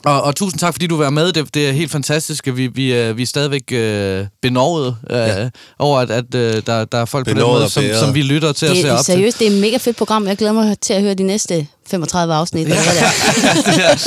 Og, 0.06 0.22
og 0.24 0.36
tusind 0.36 0.60
tak, 0.60 0.74
fordi 0.74 0.88
du 0.88 0.98
var 0.98 1.10
med. 1.10 1.34
Det, 1.34 1.54
det 1.54 1.68
er 1.70 1.72
helt 1.72 1.92
fantastisk. 1.92 2.48
Vi, 2.54 2.68
vi, 2.68 2.92
er, 2.92 3.14
vi 3.14 3.22
er 3.22 3.26
stadigvæk 3.26 3.72
øh, 3.72 4.26
benovet 4.42 4.98
øh, 5.10 5.18
ja. 5.18 5.50
over, 5.80 6.00
at, 6.00 6.12
at 6.12 6.36
øh, 6.36 6.62
der, 6.68 6.86
der 6.86 6.98
er 6.98 7.06
folk 7.06 7.26
på 7.26 7.30
den 7.30 7.36
Benovet 7.36 7.54
måde, 7.54 7.64
og 7.64 7.72
som, 7.72 7.84
som 8.00 8.16
vi 8.16 8.22
lytter 8.22 8.52
til 8.54 8.66
at 8.66 8.72
Det 8.72 8.82
se 8.82 8.88
er 8.88 8.92
op 8.94 8.98
til. 8.98 9.06
seriøst, 9.06 9.40
det 9.40 9.48
er 9.48 9.52
et 9.52 9.62
mega 9.62 9.78
fedt 9.78 9.98
program. 9.98 10.28
Jeg 10.28 10.38
glæder 10.38 10.54
mig 10.54 10.80
til 10.82 10.94
at 10.94 11.02
høre 11.02 11.14
de 11.14 11.24
næste 11.24 11.68
35 11.90 12.34
afsnit. 12.34 12.68
eller 12.68 12.84
hvad 12.84 12.94
det 13.74 13.86
er. 13.86 13.98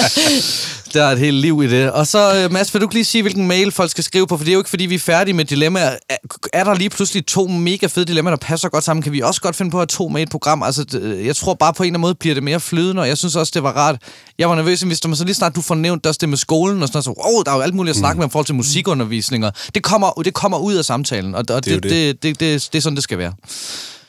Der 0.94 1.02
er 1.04 1.12
et 1.12 1.18
helt 1.18 1.36
liv 1.36 1.62
i 1.64 1.68
det. 1.68 1.90
Og 1.92 2.06
så, 2.06 2.42
øh, 2.44 2.52
Mads, 2.52 2.74
vil 2.74 2.82
du 2.82 2.88
lige 2.92 3.04
sige, 3.04 3.22
hvilken 3.22 3.46
mail 3.48 3.70
folk 3.72 3.90
skal 3.90 4.04
skrive 4.04 4.26
på? 4.26 4.36
For 4.36 4.44
det 4.44 4.50
er 4.50 4.54
jo 4.54 4.60
ikke, 4.60 4.70
fordi 4.70 4.86
vi 4.86 4.94
er 4.94 4.98
færdige 4.98 5.34
med 5.34 5.44
dilemmaer. 5.44 5.96
Er, 6.08 6.16
er 6.52 6.64
der 6.64 6.74
lige 6.74 6.90
pludselig 6.90 7.26
to 7.26 7.46
mega 7.46 7.86
fede 7.86 8.04
dilemmaer, 8.04 8.36
der 8.36 8.46
passer 8.46 8.68
godt 8.68 8.84
sammen? 8.84 9.02
Kan 9.02 9.12
vi 9.12 9.20
også 9.20 9.40
godt 9.40 9.56
finde 9.56 9.70
på 9.70 9.80
at 9.80 9.88
to 9.88 10.08
med 10.08 10.22
et 10.22 10.28
program? 10.30 10.62
Altså, 10.62 10.84
det- 10.84 11.26
jeg 11.26 11.36
tror 11.36 11.54
bare 11.54 11.72
på 11.74 11.82
en 11.82 11.86
eller 11.86 11.90
anden 11.94 12.00
måde 12.00 12.14
bliver 12.14 12.34
det 12.34 12.42
mere 12.42 12.60
flydende, 12.60 13.02
og 13.02 13.08
jeg 13.08 13.18
synes 13.18 13.36
også, 13.36 13.50
det 13.54 13.62
var 13.62 13.72
rart. 13.72 13.96
Jeg 14.38 14.48
var 14.48 14.54
nervøs, 14.56 14.80
hvis 14.80 15.00
der 15.00 15.14
så 15.14 15.24
lige 15.24 15.34
snart 15.34 15.56
du 15.56 15.60
får 15.60 15.74
nævnt 15.74 16.06
også 16.06 16.18
det 16.20 16.28
med 16.28 16.36
skolen, 16.38 16.82
og 16.82 16.88
sådan 16.88 17.02
så 17.02 17.10
wow, 17.10 17.42
der 17.42 17.50
er 17.50 17.54
jo 17.56 17.60
alt 17.60 17.74
muligt 17.74 17.90
at 17.90 17.96
snakke 17.98 18.18
med 18.20 18.28
i 18.28 18.30
forhold 18.30 18.46
til 18.46 18.54
musikundervisninger. 18.54 19.50
Det 19.74 19.82
kommer, 19.82 20.10
det 20.12 20.34
kommer 20.34 20.58
ud 20.58 20.74
af 20.74 20.84
samtalen, 20.84 21.34
og, 21.34 21.44
og 21.50 21.64
Det 21.64 21.70
er 21.70 21.74
jo 21.74 21.80
det, 21.80 21.90
det, 21.90 22.22
det, 22.22 22.40
det, 22.40 22.68
det, 22.72 22.78
er 22.78 22.82
sådan, 22.82 22.96
det 22.96 23.02
skal 23.04 23.18
være. 23.18 23.32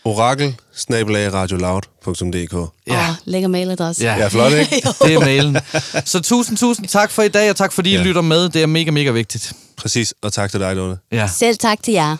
Orakel, 0.05 0.55
snabelag, 0.75 1.33
radioloud.dk. 1.33 2.71
Ja. 2.87 3.09
Åh, 3.09 3.15
lækker 3.25 3.47
mailadresse. 3.47 4.03
Ja. 4.03 4.15
Ja, 4.15 4.27
flot, 4.27 4.51
ikke? 4.53 4.75
Det 5.05 5.13
er 5.13 5.19
mailen. 5.19 5.57
Så 6.05 6.19
tusind, 6.19 6.57
tusind 6.57 6.87
tak 6.87 7.11
for 7.11 7.21
i 7.23 7.27
dag, 7.27 7.49
og 7.49 7.55
tak 7.55 7.71
fordi 7.73 7.89
I 7.89 7.93
Ja. 7.95 8.03
lytter 8.03 8.21
med. 8.21 8.49
Det 8.49 8.61
er 8.61 8.65
mega, 8.65 8.91
mega 8.91 9.11
vigtigt. 9.11 9.53
Præcis, 9.77 10.13
og 10.21 10.33
tak 10.33 10.51
til 10.51 10.59
dig, 10.59 10.75
Lone. 10.75 10.97
Ja. 11.11 11.27
Selv 11.27 11.57
tak 11.57 11.83
til 11.83 11.93
jer. 11.93 12.17